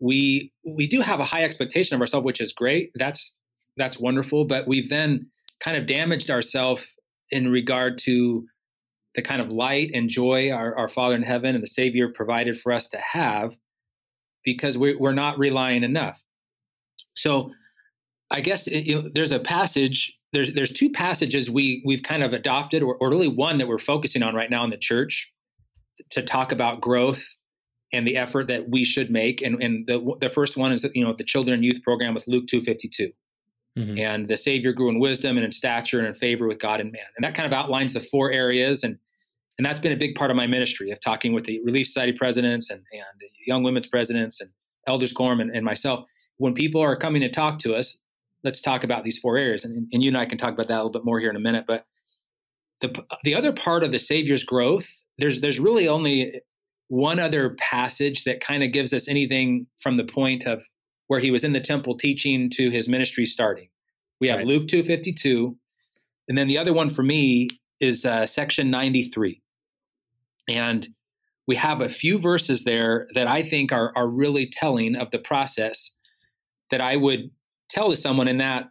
we 0.00 0.52
we 0.64 0.86
do 0.86 1.00
have 1.00 1.20
a 1.20 1.24
high 1.24 1.44
expectation 1.44 1.94
of 1.94 2.00
ourselves 2.00 2.24
which 2.24 2.40
is 2.40 2.52
great. 2.52 2.90
That's 2.94 3.36
that's 3.76 3.98
wonderful. 3.98 4.44
But 4.44 4.68
we've 4.68 4.88
then 4.88 5.30
kind 5.60 5.76
of 5.76 5.86
damaged 5.86 6.30
ourselves 6.30 6.86
in 7.30 7.50
regard 7.50 7.98
to 7.98 8.44
the 9.14 9.22
kind 9.22 9.42
of 9.42 9.50
light 9.50 9.90
and 9.92 10.08
joy 10.08 10.50
our, 10.50 10.76
our 10.76 10.88
Father 10.88 11.14
in 11.14 11.22
heaven 11.22 11.54
and 11.54 11.62
the 11.62 11.68
Savior 11.68 12.08
provided 12.08 12.60
for 12.60 12.72
us 12.72 12.88
to 12.88 12.98
have 12.98 13.56
because 14.44 14.78
we, 14.78 14.96
are 15.00 15.12
not 15.12 15.38
relying 15.38 15.84
enough. 15.84 16.20
So 17.14 17.52
I 18.30 18.40
guess 18.40 18.66
it, 18.66 19.14
there's 19.14 19.32
a 19.32 19.38
passage, 19.38 20.18
there's, 20.32 20.52
there's 20.54 20.72
two 20.72 20.90
passages 20.90 21.50
we, 21.50 21.82
we've 21.84 22.02
kind 22.02 22.22
of 22.22 22.32
adopted, 22.32 22.82
or, 22.82 22.96
or 22.96 23.10
really 23.10 23.28
one 23.28 23.58
that 23.58 23.68
we're 23.68 23.78
focusing 23.78 24.22
on 24.22 24.34
right 24.34 24.50
now 24.50 24.64
in 24.64 24.70
the 24.70 24.78
church 24.78 25.30
to 26.10 26.22
talk 26.22 26.50
about 26.50 26.80
growth 26.80 27.22
and 27.92 28.06
the 28.06 28.16
effort 28.16 28.48
that 28.48 28.70
we 28.70 28.84
should 28.84 29.10
make. 29.10 29.42
And, 29.42 29.62
and 29.62 29.86
the, 29.86 30.16
the 30.20 30.30
first 30.30 30.56
one 30.56 30.72
is, 30.72 30.86
you 30.94 31.04
know, 31.04 31.12
the 31.12 31.24
children 31.24 31.54
and 31.54 31.64
youth 31.64 31.82
program 31.82 32.14
with 32.14 32.26
Luke 32.26 32.46
252. 32.46 33.12
Mm-hmm. 33.78 33.98
And 33.98 34.28
the 34.28 34.36
Savior 34.36 34.72
grew 34.72 34.88
in 34.90 34.98
wisdom 34.98 35.36
and 35.36 35.44
in 35.44 35.52
stature 35.52 35.98
and 35.98 36.06
in 36.06 36.14
favor 36.14 36.46
with 36.46 36.58
God 36.58 36.80
and 36.80 36.92
man. 36.92 37.02
And 37.16 37.24
that 37.24 37.34
kind 37.34 37.46
of 37.46 37.52
outlines 37.52 37.94
the 37.94 38.00
four 38.00 38.30
areas. 38.30 38.84
And 38.84 38.98
and 39.58 39.66
that's 39.66 39.80
been 39.80 39.92
a 39.92 39.96
big 39.96 40.14
part 40.14 40.30
of 40.30 40.36
my 40.36 40.46
ministry 40.46 40.90
of 40.90 41.00
talking 41.00 41.32
with 41.32 41.44
the 41.44 41.60
Relief 41.62 41.86
Society 41.86 42.12
presidents 42.12 42.70
and, 42.70 42.82
and 42.92 43.04
the 43.20 43.28
Young 43.46 43.62
Women's 43.62 43.86
presidents 43.86 44.40
and 44.40 44.50
Elders 44.86 45.12
Quorum 45.12 45.40
and, 45.40 45.54
and 45.54 45.64
myself. 45.64 46.04
When 46.38 46.54
people 46.54 46.80
are 46.80 46.96
coming 46.96 47.20
to 47.20 47.30
talk 47.30 47.58
to 47.60 47.74
us, 47.74 47.98
let's 48.44 48.60
talk 48.60 48.82
about 48.82 49.04
these 49.04 49.18
four 49.18 49.36
areas. 49.36 49.64
And, 49.64 49.86
and 49.92 50.02
you 50.02 50.08
and 50.08 50.16
I 50.16 50.26
can 50.26 50.38
talk 50.38 50.54
about 50.54 50.68
that 50.68 50.74
a 50.74 50.82
little 50.82 50.90
bit 50.90 51.04
more 51.04 51.20
here 51.20 51.30
in 51.30 51.36
a 51.36 51.40
minute. 51.40 51.64
But 51.66 51.86
the 52.80 53.04
the 53.24 53.34
other 53.34 53.52
part 53.52 53.84
of 53.84 53.92
the 53.92 53.98
Savior's 53.98 54.44
growth, 54.44 55.02
there's 55.18 55.40
there's 55.40 55.60
really 55.60 55.88
only 55.88 56.40
one 56.88 57.18
other 57.18 57.50
passage 57.58 58.24
that 58.24 58.40
kind 58.40 58.62
of 58.62 58.72
gives 58.72 58.92
us 58.92 59.08
anything 59.08 59.66
from 59.80 59.96
the 59.96 60.04
point 60.04 60.44
of 60.44 60.62
where 61.08 61.20
he 61.20 61.30
was 61.30 61.44
in 61.44 61.52
the 61.52 61.60
temple 61.60 61.96
teaching 61.96 62.50
to 62.50 62.70
his 62.70 62.88
ministry 62.88 63.26
starting. 63.26 63.68
We 64.20 64.28
have 64.28 64.38
right. 64.38 64.46
Luke 64.46 64.68
252, 64.68 65.56
and 66.28 66.38
then 66.38 66.48
the 66.48 66.58
other 66.58 66.72
one 66.72 66.90
for 66.90 67.02
me 67.02 67.48
is 67.80 68.04
uh, 68.04 68.24
section 68.26 68.70
93. 68.70 69.42
And 70.48 70.88
we 71.46 71.56
have 71.56 71.80
a 71.80 71.88
few 71.88 72.18
verses 72.18 72.64
there 72.64 73.08
that 73.14 73.26
I 73.26 73.42
think 73.42 73.72
are, 73.72 73.92
are 73.96 74.08
really 74.08 74.46
telling 74.46 74.94
of 74.96 75.10
the 75.10 75.18
process 75.18 75.90
that 76.70 76.80
I 76.80 76.96
would 76.96 77.30
tell 77.68 77.90
to 77.90 77.96
someone 77.96 78.28
in 78.28 78.38
that 78.38 78.68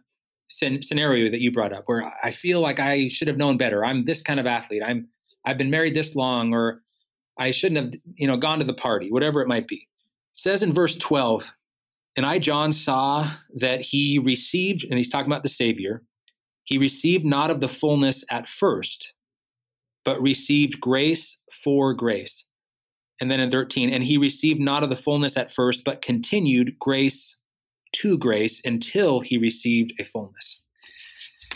scenario 0.48 1.30
that 1.30 1.40
you 1.40 1.50
brought 1.50 1.72
up, 1.72 1.84
where 1.86 2.12
I 2.22 2.30
feel 2.30 2.60
like 2.60 2.78
I 2.80 3.08
should 3.08 3.28
have 3.28 3.36
known 3.36 3.56
better. 3.56 3.84
I'm 3.84 4.04
this 4.04 4.22
kind 4.22 4.40
of 4.40 4.46
athlete. 4.46 4.82
I'm 4.84 5.08
I've 5.44 5.58
been 5.58 5.70
married 5.70 5.94
this 5.94 6.14
long, 6.14 6.54
or 6.54 6.82
I 7.38 7.50
shouldn't 7.50 7.84
have, 7.84 8.00
you 8.14 8.26
know, 8.26 8.36
gone 8.36 8.58
to 8.58 8.64
the 8.64 8.74
party, 8.74 9.10
whatever 9.10 9.40
it 9.40 9.48
might 9.48 9.66
be. 9.66 9.76
It 9.76 10.38
says 10.38 10.62
in 10.62 10.72
verse 10.72 10.96
12, 10.96 11.52
and 12.16 12.26
I, 12.26 12.38
John, 12.38 12.72
saw 12.72 13.30
that 13.54 13.80
he 13.80 14.18
received, 14.18 14.84
and 14.84 14.98
he's 14.98 15.08
talking 15.08 15.30
about 15.30 15.42
the 15.42 15.48
Savior, 15.48 16.02
he 16.64 16.78
received 16.78 17.24
not 17.24 17.50
of 17.50 17.60
the 17.60 17.68
fullness 17.68 18.24
at 18.30 18.48
first, 18.48 19.14
but 20.04 20.20
received 20.20 20.80
grace 20.80 21.40
for 21.52 21.94
grace. 21.94 22.44
And 23.20 23.30
then 23.30 23.40
in 23.40 23.50
13, 23.50 23.92
and 23.92 24.04
he 24.04 24.18
received 24.18 24.60
not 24.60 24.82
of 24.82 24.90
the 24.90 24.96
fullness 24.96 25.36
at 25.36 25.52
first, 25.52 25.84
but 25.84 26.02
continued 26.02 26.78
grace 26.78 27.38
to 27.92 28.18
grace 28.18 28.60
until 28.64 29.20
he 29.20 29.38
received 29.38 29.92
a 29.98 30.04
fullness. 30.04 30.60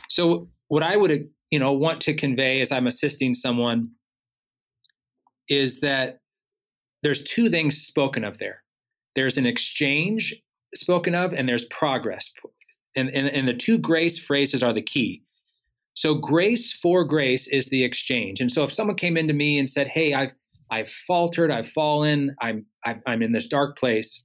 So, 0.08 0.48
what 0.68 0.82
I 0.82 0.96
would 0.96 1.28
you 1.50 1.58
know 1.58 1.72
want 1.72 2.00
to 2.02 2.14
convey 2.14 2.60
as 2.60 2.72
I'm 2.72 2.86
assisting 2.86 3.34
someone 3.34 3.90
is 5.48 5.80
that 5.80 6.20
there's 7.02 7.22
two 7.22 7.50
things 7.50 7.82
spoken 7.82 8.24
of 8.24 8.38
there. 8.38 8.62
There's 9.14 9.38
an 9.38 9.46
exchange 9.46 10.34
spoken 10.74 11.14
of, 11.14 11.32
and 11.32 11.48
there's 11.48 11.64
progress. 11.66 12.32
And, 12.94 13.10
and, 13.10 13.28
and 13.28 13.46
the 13.46 13.54
two 13.54 13.78
grace 13.78 14.18
phrases 14.18 14.62
are 14.62 14.72
the 14.72 14.82
key. 14.82 15.22
So 15.94 16.14
grace 16.14 16.72
for 16.72 17.04
grace 17.04 17.46
is 17.46 17.68
the 17.68 17.82
exchange. 17.82 18.40
And 18.40 18.52
so 18.52 18.64
if 18.64 18.72
someone 18.72 18.96
came 18.96 19.16
into 19.16 19.32
me 19.32 19.58
and 19.58 19.68
said, 19.68 19.88
"Hey, 19.88 20.12
I've 20.12 20.34
I've 20.70 20.90
faltered, 20.90 21.50
I've 21.50 21.68
fallen, 21.68 22.36
I'm 22.42 22.66
I'm 22.84 23.22
in 23.22 23.32
this 23.32 23.48
dark 23.48 23.78
place," 23.78 24.24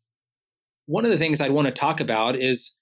one 0.85 1.05
of 1.05 1.11
the 1.11 1.17
things 1.17 1.39
I'd 1.39 1.51
want 1.51 1.67
to 1.67 1.71
talk 1.73 2.01
about 2.01 2.35
is, 2.35 2.75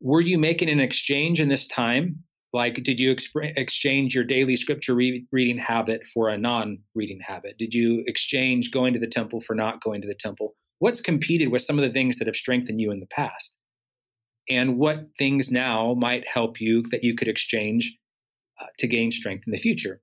were 0.00 0.20
you 0.20 0.38
making 0.38 0.70
an 0.70 0.78
exchange 0.78 1.40
in 1.40 1.48
this 1.48 1.66
time? 1.66 2.22
Like, 2.52 2.82
did 2.84 3.00
you 3.00 3.14
exchange 3.34 4.14
your 4.14 4.24
daily 4.24 4.56
scripture 4.56 4.94
re- 4.94 5.26
reading 5.32 5.58
habit 5.58 6.06
for 6.06 6.28
a 6.28 6.38
non-reading 6.38 7.20
habit? 7.26 7.58
Did 7.58 7.74
you 7.74 8.04
exchange 8.06 8.70
going 8.70 8.94
to 8.94 9.00
the 9.00 9.08
temple 9.08 9.40
for 9.40 9.54
not 9.54 9.82
going 9.82 10.00
to 10.00 10.06
the 10.06 10.14
temple? 10.14 10.54
What's 10.78 11.00
competed 11.00 11.48
with 11.48 11.62
some 11.62 11.78
of 11.78 11.84
the 11.84 11.92
things 11.92 12.18
that 12.18 12.26
have 12.26 12.36
strengthened 12.36 12.80
you 12.80 12.90
in 12.90 13.00
the 13.00 13.06
past? 13.06 13.54
and 14.48 14.78
what 14.78 15.06
things 15.18 15.50
now 15.50 15.94
might 15.94 16.26
help 16.26 16.60
you 16.60 16.82
that 16.90 17.04
you 17.04 17.14
could 17.14 17.28
exchange 17.28 17.96
uh, 18.60 18.66
to 18.78 18.86
gain 18.86 19.10
strength 19.10 19.44
in 19.46 19.52
the 19.52 19.58
future. 19.58 20.00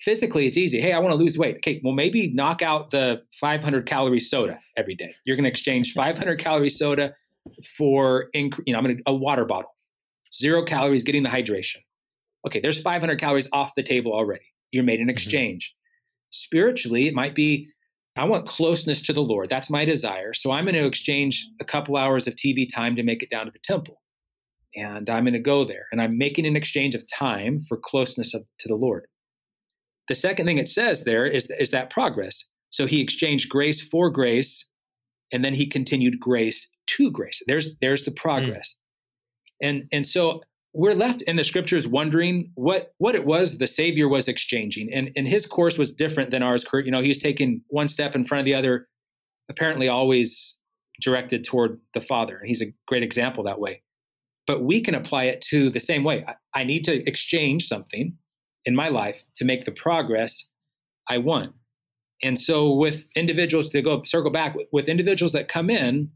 Physically, 0.00 0.46
it's 0.46 0.56
easy. 0.56 0.80
Hey, 0.80 0.92
I 0.92 0.98
want 0.98 1.12
to 1.12 1.16
lose 1.16 1.38
weight. 1.38 1.56
Okay, 1.56 1.80
well, 1.84 1.92
maybe 1.92 2.32
knock 2.32 2.62
out 2.62 2.90
the 2.90 3.22
500 3.40 3.86
calorie 3.86 4.20
soda 4.20 4.58
every 4.76 4.94
day. 4.94 5.14
You're 5.24 5.36
going 5.36 5.44
to 5.44 5.50
exchange 5.50 5.92
500 5.94 6.38
calorie 6.38 6.70
soda 6.70 7.14
for, 7.76 8.28
inc- 8.34 8.58
you 8.66 8.72
know, 8.72 8.78
I'm 8.78 8.84
going 8.84 8.96
to 8.96 9.02
a 9.06 9.14
water 9.14 9.44
bottle, 9.44 9.74
zero 10.34 10.64
calories, 10.64 11.04
getting 11.04 11.22
the 11.22 11.28
hydration. 11.28 11.78
Okay, 12.46 12.60
there's 12.60 12.80
500 12.80 13.20
calories 13.20 13.48
off 13.52 13.72
the 13.76 13.82
table 13.82 14.12
already. 14.12 14.44
You're 14.72 14.84
made 14.84 14.98
an 14.98 15.04
mm-hmm. 15.04 15.10
exchange. 15.10 15.72
Mm-hmm. 15.72 16.28
Spiritually, 16.30 17.06
it 17.06 17.14
might 17.14 17.34
be 17.34 17.68
I 18.16 18.24
want 18.24 18.46
closeness 18.46 19.00
to 19.02 19.12
the 19.12 19.22
Lord. 19.22 19.48
That's 19.48 19.70
my 19.70 19.84
desire. 19.84 20.34
So 20.34 20.52
I'm 20.52 20.64
going 20.64 20.74
to 20.74 20.86
exchange 20.86 21.48
a 21.60 21.64
couple 21.64 21.96
hours 21.96 22.26
of 22.26 22.34
TV 22.36 22.66
time 22.72 22.94
to 22.96 23.02
make 23.02 23.22
it 23.22 23.30
down 23.30 23.46
to 23.46 23.52
the 23.52 23.58
temple. 23.64 24.02
And 24.74 25.08
I'm 25.08 25.24
going 25.24 25.32
to 25.34 25.38
go 25.38 25.64
there. 25.64 25.86
And 25.92 26.00
I'm 26.00 26.18
making 26.18 26.46
an 26.46 26.56
exchange 26.56 26.94
of 26.94 27.04
time 27.10 27.60
for 27.60 27.78
closeness 27.82 28.34
of, 28.34 28.44
to 28.60 28.68
the 28.68 28.74
Lord. 28.74 29.06
The 30.08 30.14
second 30.14 30.46
thing 30.46 30.58
it 30.58 30.68
says 30.68 31.04
there 31.04 31.26
is, 31.26 31.50
is 31.58 31.70
that 31.70 31.90
progress. 31.90 32.44
So 32.70 32.86
he 32.86 33.00
exchanged 33.00 33.48
grace 33.48 33.80
for 33.80 34.10
grace, 34.10 34.66
and 35.30 35.44
then 35.44 35.54
he 35.54 35.66
continued 35.66 36.18
grace 36.18 36.70
to 36.88 37.10
grace. 37.10 37.42
There's, 37.46 37.68
there's 37.80 38.04
the 38.04 38.10
hmm. 38.10 38.16
progress. 38.16 38.74
Mm. 39.62 39.68
And, 39.68 39.82
and 39.92 40.06
so 40.06 40.42
we're 40.74 40.94
left 40.94 41.22
in 41.22 41.36
the 41.36 41.44
scriptures 41.44 41.86
wondering 41.86 42.50
what 42.54 42.94
what 42.98 43.14
it 43.14 43.26
was 43.26 43.58
the 43.58 43.66
savior 43.66 44.08
was 44.08 44.28
exchanging. 44.28 44.92
And 44.92 45.10
and 45.16 45.28
his 45.28 45.46
course 45.46 45.78
was 45.78 45.92
different 45.92 46.30
than 46.30 46.42
ours. 46.42 46.64
Kurt 46.64 46.86
you 46.86 46.90
know 46.90 47.02
he 47.02 47.08
was 47.08 47.18
taking 47.18 47.62
one 47.68 47.88
step 47.88 48.14
in 48.14 48.24
front 48.24 48.40
of 48.40 48.44
the 48.46 48.54
other 48.54 48.88
apparently 49.48 49.88
always 49.88 50.58
directed 51.00 51.44
toward 51.44 51.80
the 51.94 52.00
father. 52.00 52.38
And 52.38 52.48
he's 52.48 52.62
a 52.62 52.72
great 52.86 53.02
example 53.02 53.44
that 53.44 53.60
way. 53.60 53.82
But 54.46 54.62
we 54.62 54.80
can 54.80 54.94
apply 54.94 55.24
it 55.24 55.40
to 55.50 55.70
the 55.70 55.80
same 55.80 56.04
way. 56.04 56.24
I, 56.26 56.60
I 56.60 56.64
need 56.64 56.84
to 56.84 57.06
exchange 57.08 57.68
something 57.68 58.16
in 58.64 58.74
my 58.74 58.88
life 58.88 59.24
to 59.36 59.44
make 59.44 59.64
the 59.64 59.72
progress 59.72 60.48
i 61.08 61.18
want. 61.18 61.52
And 62.22 62.38
so 62.38 62.72
with 62.72 63.04
individuals 63.16 63.68
to 63.70 63.82
go 63.82 64.04
circle 64.04 64.30
back 64.30 64.54
with, 64.54 64.68
with 64.72 64.88
individuals 64.88 65.32
that 65.32 65.48
come 65.48 65.68
in 65.68 66.10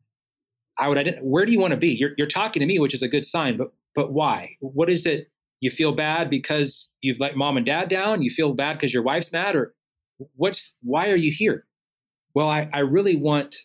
i 0.78 0.88
would 0.88 1.18
where 1.20 1.44
do 1.44 1.52
you 1.52 1.58
want 1.58 1.72
to 1.72 1.76
be? 1.76 1.88
You're, 1.88 2.12
you're 2.16 2.26
talking 2.26 2.60
to 2.60 2.66
me 2.66 2.78
which 2.78 2.94
is 2.94 3.02
a 3.02 3.08
good 3.08 3.26
sign 3.26 3.56
but 3.56 3.72
but 3.96 4.12
why? 4.12 4.56
What 4.60 4.88
is 4.88 5.06
it? 5.06 5.30
You 5.60 5.70
feel 5.70 5.92
bad 5.92 6.28
because 6.30 6.90
you've 7.00 7.18
let 7.18 7.34
mom 7.34 7.56
and 7.56 7.64
dad 7.64 7.88
down? 7.88 8.22
You 8.22 8.30
feel 8.30 8.52
bad 8.52 8.74
because 8.74 8.92
your 8.92 9.02
wife's 9.02 9.32
mad? 9.32 9.56
Or 9.56 9.74
what's, 10.36 10.74
why 10.82 11.08
are 11.08 11.16
you 11.16 11.32
here? 11.32 11.66
Well, 12.34 12.48
I, 12.48 12.68
I 12.72 12.80
really 12.80 13.16
want 13.16 13.56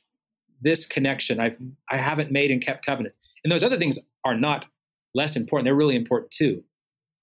this 0.61 0.85
connection 0.85 1.39
I've, 1.39 1.57
I 1.89 1.97
haven't 1.97 2.31
made 2.31 2.49
and 2.49 2.65
kept 2.65 2.85
covenant. 2.85 3.15
And 3.43 3.51
those 3.51 3.63
other 3.63 3.77
things 3.77 3.99
are 4.23 4.35
not 4.35 4.65
less 5.13 5.35
important. 5.35 5.65
They're 5.65 5.75
really 5.75 5.97
important 5.97 6.31
too. 6.31 6.63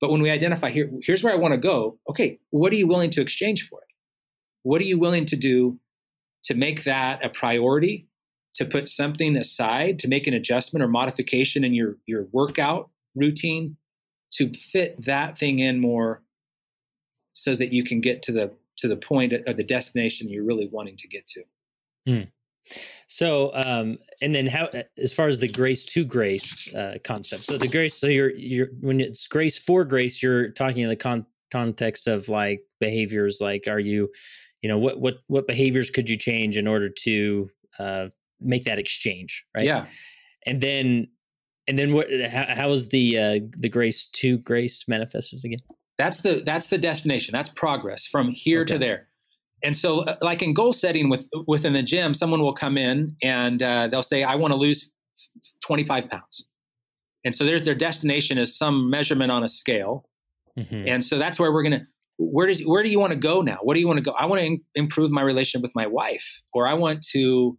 But 0.01 0.11
when 0.11 0.21
we 0.21 0.31
identify 0.31 0.71
here, 0.71 0.91
here's 1.03 1.25
where 1.25 1.33
I 1.33 1.39
want 1.39 1.55
to 1.55 1.59
go. 1.59 1.99
Okay, 2.11 2.39
what 2.51 2.73
are 2.73 2.77
you 2.77 2.87
willing 2.87 3.11
to 3.11 3.23
exchange 3.23 3.69
for 3.69 3.81
it? 3.81 3.89
What 4.63 4.81
are 4.83 4.85
you 4.85 4.99
willing 4.99 5.25
to 5.27 5.37
do 5.37 5.81
to 6.45 6.55
make 6.55 6.85
that 6.85 7.25
a 7.25 7.31
priority? 7.31 8.07
To 8.57 8.65
put 8.65 8.89
something 8.89 9.37
aside, 9.37 10.01
to 10.01 10.09
make 10.09 10.27
an 10.27 10.35
adjustment 10.35 10.83
or 10.83 10.89
modification 10.89 11.63
in 11.63 11.75
your 11.75 11.97
your 12.07 12.27
workout 12.33 12.91
routine 13.19 13.77
to 14.31 14.53
fit 14.53 15.03
that 15.05 15.39
thing 15.39 15.59
in 15.59 15.81
more 15.81 16.23
so 17.33 17.57
that 17.57 17.73
you 17.73 17.85
can 17.85 18.01
get 18.01 18.23
to 18.23 18.33
the 18.33 18.51
to 18.79 18.89
the 18.89 18.97
point 18.97 19.33
of 19.33 19.57
the 19.57 19.64
destination 19.64 20.29
you're 20.29 20.45
really 20.45 20.69
wanting 20.69 20.97
to 20.97 21.09
get 21.09 21.27
to. 21.27 21.43
Hmm. 22.07 22.23
so 23.07 23.51
um 23.55 23.99
and 24.23 24.35
then 24.35 24.47
how 24.47 24.69
as 24.97 25.12
far 25.12 25.29
as 25.29 25.39
the 25.39 25.49
grace 25.49 25.85
to 25.87 26.05
grace 26.05 26.73
uh 26.75 26.99
concept. 27.05 27.45
So 27.45 27.59
the 27.59 27.69
grace 27.69 27.95
so 27.95 28.07
you're 28.07 28.35
you're 28.35 28.69
when 28.81 29.01
it's 29.01 29.27
grace 29.27 29.59
for 29.59 29.85
grace 29.85 30.23
you're 30.23 30.51
talking 30.51 30.83
in 30.83 30.89
the 30.89 30.97
con- 30.97 31.27
context 31.51 32.09
of 32.09 32.29
like 32.29 32.62
behaviors 32.81 33.41
like 33.41 33.69
are 33.69 33.79
you 33.81 34.11
you 34.62 34.69
know 34.69 34.79
what 34.79 35.01
what 35.01 35.19
what 35.27 35.47
behaviors 35.47 35.91
could 35.91 36.09
you 36.09 36.16
change 36.16 36.57
in 36.57 36.66
order 36.66 36.89
to 36.89 37.49
uh 37.79 38.09
make 38.41 38.64
that 38.64 38.79
exchange 38.79 39.45
right? 39.55 39.66
Yeah. 39.66 39.87
And 40.47 40.61
then 40.61 41.09
and 41.69 41.79
then 41.79 41.93
what? 41.93 42.09
How, 42.11 42.47
how 42.49 42.71
is 42.71 42.89
the 42.89 43.19
uh, 43.19 43.41
the 43.57 43.69
grace 43.69 44.07
to 44.07 44.39
grace 44.39 44.89
manifested 44.89 45.45
again? 45.45 45.61
That's 45.99 46.23
the 46.23 46.43
that's 46.45 46.69
the 46.69 46.79
destination. 46.79 47.33
That's 47.33 47.51
progress 47.51 48.07
from 48.07 48.31
here 48.31 48.62
okay. 48.62 48.75
to 48.75 48.79
there. 48.79 49.09
And 49.62 49.77
so, 49.77 50.01
uh, 50.01 50.16
like 50.23 50.43
in 50.43 50.55
goal 50.55 50.73
setting 50.73 51.11
with 51.11 51.29
within 51.47 51.75
the 51.75 51.83
gym, 51.83 52.14
someone 52.14 52.41
will 52.41 52.55
come 52.55 52.79
in 52.79 53.16
and 53.23 53.62
uh, 53.62 53.89
they'll 53.89 54.03
say, 54.03 54.23
"I 54.23 54.35
want 54.37 54.53
to 54.53 54.57
lose 54.57 54.91
25 55.62 56.09
pounds," 56.09 56.47
and 57.25 57.35
so 57.35 57.45
there's 57.45 57.64
their 57.64 57.75
destination 57.75 58.39
is 58.39 58.57
some 58.57 58.89
measurement 58.89 59.31
on 59.31 59.45
a 59.45 59.49
scale, 59.49 60.09
mm-hmm. 60.59 60.89
and 60.89 61.05
so 61.05 61.19
that's 61.19 61.39
where 61.39 61.53
we're 61.53 61.64
gonna. 61.64 61.87
Where 62.16 62.47
does 62.47 62.62
where 62.62 62.83
do 62.83 62.89
you 62.89 62.99
want 62.99 63.12
to 63.12 63.19
go 63.19 63.43
now? 63.43 63.59
What 63.62 63.75
do 63.75 63.81
you 63.81 63.87
want 63.87 63.99
to 63.99 64.03
go? 64.03 64.12
I 64.12 64.27
want 64.27 64.41
to 64.41 64.47
in, 64.47 64.61
improve 64.75 65.11
my 65.11 65.23
relationship 65.23 65.62
with 65.62 65.75
my 65.75 65.87
wife, 65.87 66.41
or 66.53 66.66
I 66.66 66.75
want 66.75 67.05
to 67.11 67.59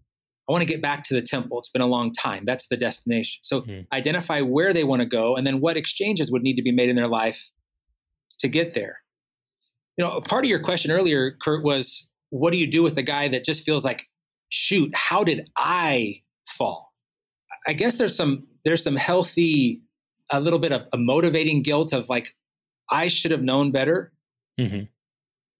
I 0.49 0.51
want 0.51 0.63
to 0.63 0.65
get 0.65 0.81
back 0.81 1.03
to 1.03 1.13
the 1.13 1.21
temple. 1.21 1.59
It's 1.59 1.69
been 1.69 1.81
a 1.81 1.87
long 1.87 2.11
time. 2.11 2.43
That's 2.43 2.67
the 2.67 2.75
destination. 2.75 3.39
So 3.43 3.61
mm-hmm. 3.61 3.81
identify 3.93 4.41
where 4.41 4.73
they 4.73 4.83
want 4.83 5.01
to 5.01 5.05
go 5.05 5.35
and 5.35 5.45
then 5.45 5.61
what 5.61 5.77
exchanges 5.77 6.31
would 6.31 6.41
need 6.41 6.55
to 6.55 6.63
be 6.63 6.71
made 6.71 6.89
in 6.89 6.95
their 6.95 7.07
life 7.07 7.51
to 8.39 8.47
get 8.47 8.73
there. 8.73 9.01
You 9.95 10.05
know, 10.05 10.21
part 10.21 10.45
of 10.45 10.49
your 10.49 10.59
question 10.59 10.89
earlier, 10.91 11.35
Kurt, 11.39 11.63
was 11.63 12.09
what 12.31 12.51
do 12.51 12.57
you 12.57 12.65
do 12.65 12.81
with 12.81 12.95
the 12.95 13.03
guy 13.03 13.27
that 13.27 13.43
just 13.43 13.63
feels 13.63 13.85
like, 13.85 14.07
shoot, 14.49 14.91
how 14.95 15.23
did 15.23 15.49
I 15.55 16.21
fall? 16.47 16.93
I 17.67 17.73
guess 17.73 17.97
there's 17.97 18.15
some 18.15 18.47
there's 18.65 18.83
some 18.83 18.95
healthy, 18.95 19.81
a 20.31 20.39
little 20.39 20.59
bit 20.59 20.71
of 20.71 20.87
a 20.91 20.97
motivating 20.97 21.61
guilt 21.61 21.93
of 21.93 22.09
like, 22.09 22.35
I 22.89 23.07
should 23.07 23.31
have 23.31 23.43
known 23.43 23.71
better. 23.71 24.11
Mm-hmm. 24.59 24.85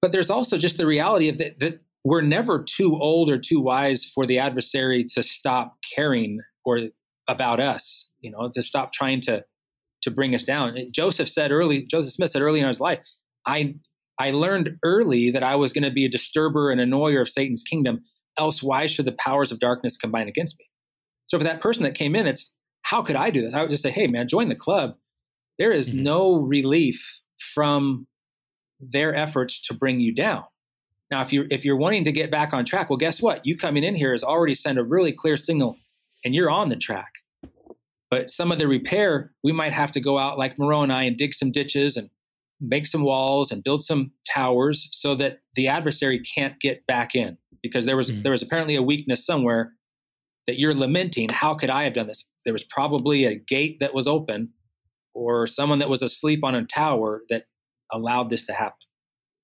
But 0.01 0.11
there's 0.11 0.29
also 0.29 0.57
just 0.57 0.77
the 0.77 0.85
reality 0.85 1.29
of 1.29 1.37
that, 1.37 1.59
that 1.59 1.81
we're 2.03 2.21
never 2.21 2.63
too 2.63 2.97
old 2.99 3.29
or 3.29 3.37
too 3.37 3.59
wise 3.59 4.05
for 4.05 4.25
the 4.25 4.39
adversary 4.39 5.03
to 5.03 5.23
stop 5.23 5.77
caring 5.95 6.39
or 6.63 6.89
about 7.27 7.59
us, 7.59 8.09
you 8.21 8.31
know, 8.31 8.49
to 8.53 8.61
stop 8.61 8.93
trying 8.93 9.21
to 9.21 9.43
to 10.01 10.09
bring 10.09 10.33
us 10.33 10.45
down. 10.45 10.77
Joseph 10.91 11.27
said 11.27 11.51
early, 11.51 11.83
Joseph 11.83 12.13
Smith 12.13 12.31
said 12.31 12.41
early 12.41 12.61
in 12.61 12.67
his 12.67 12.79
life, 12.79 12.99
I 13.45 13.75
I 14.17 14.31
learned 14.31 14.77
early 14.83 15.31
that 15.31 15.43
I 15.43 15.55
was 15.55 15.71
going 15.71 15.83
to 15.83 15.91
be 15.91 16.05
a 16.05 16.09
disturber 16.09 16.71
and 16.71 16.81
annoyer 16.81 17.21
of 17.21 17.29
Satan's 17.29 17.63
kingdom. 17.63 18.03
Else, 18.37 18.63
why 18.63 18.85
should 18.85 19.05
the 19.05 19.13
powers 19.13 19.51
of 19.51 19.59
darkness 19.59 19.97
combine 19.97 20.27
against 20.27 20.57
me? 20.59 20.65
So 21.27 21.37
for 21.37 21.43
that 21.43 21.61
person 21.61 21.83
that 21.83 21.95
came 21.95 22.15
in, 22.15 22.27
it's 22.27 22.53
how 22.83 23.01
could 23.01 23.15
I 23.15 23.29
do 23.29 23.41
this? 23.41 23.53
I 23.53 23.61
would 23.61 23.69
just 23.69 23.83
say, 23.83 23.91
hey 23.91 24.07
man, 24.07 24.27
join 24.27 24.49
the 24.49 24.55
club. 24.55 24.95
There 25.57 25.71
is 25.71 25.89
mm-hmm. 25.89 26.03
no 26.03 26.35
relief 26.35 27.19
from 27.53 28.07
their 28.79 29.13
efforts 29.13 29.61
to 29.63 29.73
bring 29.73 29.99
you 29.99 30.13
down. 30.13 30.43
Now, 31.11 31.23
if 31.23 31.33
you're 31.33 31.45
if 31.49 31.65
you're 31.65 31.77
wanting 31.77 32.03
to 32.05 32.11
get 32.11 32.29
back 32.29 32.53
on 32.53 32.65
track, 32.65 32.89
well, 32.89 32.97
guess 32.97 33.21
what? 33.21 33.45
You 33.45 33.57
coming 33.57 33.83
in 33.83 33.95
here 33.95 34.11
has 34.11 34.23
already 34.23 34.55
sent 34.55 34.77
a 34.77 34.83
really 34.83 35.11
clear 35.11 35.37
signal, 35.37 35.77
and 36.23 36.35
you're 36.35 36.51
on 36.51 36.69
the 36.69 36.75
track. 36.75 37.11
But 38.11 38.29
some 38.29 38.51
of 38.51 38.59
the 38.59 38.67
repair, 38.67 39.31
we 39.43 39.51
might 39.51 39.73
have 39.73 39.91
to 39.93 39.99
go 39.99 40.17
out 40.17 40.37
like 40.37 40.57
Moroni 40.57 41.07
and 41.07 41.17
dig 41.17 41.33
some 41.33 41.51
ditches 41.51 41.95
and 41.95 42.09
make 42.59 42.87
some 42.87 43.03
walls 43.03 43.51
and 43.51 43.63
build 43.63 43.83
some 43.83 44.11
towers 44.27 44.89
so 44.91 45.15
that 45.15 45.39
the 45.55 45.67
adversary 45.67 46.19
can't 46.19 46.59
get 46.59 46.85
back 46.87 47.15
in 47.15 47.37
because 47.61 47.85
there 47.85 47.97
was 47.97 48.09
mm-hmm. 48.09 48.23
there 48.23 48.31
was 48.31 48.41
apparently 48.41 48.75
a 48.75 48.81
weakness 48.81 49.25
somewhere 49.25 49.73
that 50.47 50.59
you're 50.59 50.73
lamenting. 50.73 51.29
How 51.29 51.53
could 51.53 51.69
I 51.69 51.83
have 51.83 51.93
done 51.93 52.07
this? 52.07 52.27
There 52.43 52.53
was 52.53 52.63
probably 52.63 53.25
a 53.25 53.35
gate 53.35 53.77
that 53.79 53.93
was 53.93 54.07
open 54.07 54.49
or 55.13 55.47
someone 55.47 55.79
that 55.79 55.89
was 55.89 56.01
asleep 56.01 56.43
on 56.43 56.55
a 56.55 56.65
tower 56.65 57.21
that 57.29 57.45
allowed 57.91 58.29
this 58.29 58.45
to 58.45 58.53
happen. 58.53 58.77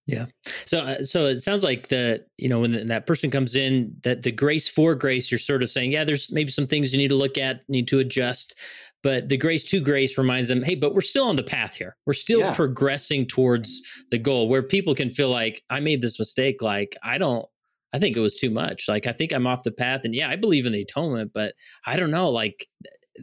Yeah. 0.08 0.26
So, 0.66 0.80
uh, 0.80 1.03
so 1.03 1.26
it 1.26 1.39
sounds 1.39 1.64
like 1.64 1.88
the 1.88 2.24
you 2.38 2.47
know 2.47 2.60
when 2.60 2.88
that 2.88 3.08
person 3.08 3.32
comes 3.32 3.56
in, 3.56 3.95
that 4.03 4.22
the 4.22 4.32
grace 4.32 4.70
for 4.70 4.93
grace, 4.93 5.32
you're 5.32 5.39
sort 5.39 5.64
of 5.64 5.70
saying, 5.70 5.91
yeah, 5.91 6.03
there's 6.03 6.32
maybe 6.32 6.51
some 6.51 6.68
things 6.68 6.93
you 6.93 6.99
need 6.99 7.08
to 7.08 7.16
look 7.16 7.38
at, 7.38 7.68
need 7.70 7.88
to 7.88 7.99
adjust, 7.99 8.60
but 9.01 9.30
the 9.30 9.38
grace 9.38 9.64
to 9.72 9.80
grace 9.80 10.18
reminds 10.18 10.47
them, 10.47 10.62
hey, 10.62 10.76
but 10.76 10.93
we're 10.93 11.01
still 11.01 11.28
on 11.28 11.36
the 11.36 11.43
path 11.43 11.76
here. 11.76 11.95
We're 12.06 12.14
still 12.14 12.39
yeah. 12.39 12.53
progressing 12.53 13.26
towards 13.26 13.82
the 14.12 14.20
goal. 14.20 14.47
Where 14.47 14.64
people 14.64 14.93
can 14.93 15.10
feel 15.10 15.30
like 15.30 15.64
I 15.70 15.80
made 15.80 16.01
this 16.01 16.20
mistake, 16.20 16.62
like 16.62 16.95
I 17.03 17.18
don't, 17.18 17.45
I 17.91 17.97
think 17.97 18.16
it 18.16 18.20
was 18.22 18.36
too 18.36 18.51
much. 18.51 18.88
Like 18.88 19.08
I 19.08 19.12
think 19.12 19.32
I'm 19.32 19.47
off 19.47 19.64
the 19.64 19.72
path, 19.72 20.01
and 20.03 20.14
yeah, 20.14 20.30
I 20.30 20.36
believe 20.36 20.68
in 20.68 20.74
the 20.74 20.82
atonement, 20.82 21.32
but 21.34 21.56
I 21.86 21.95
don't 21.97 22.12
know, 22.12 22.30
like 22.30 22.68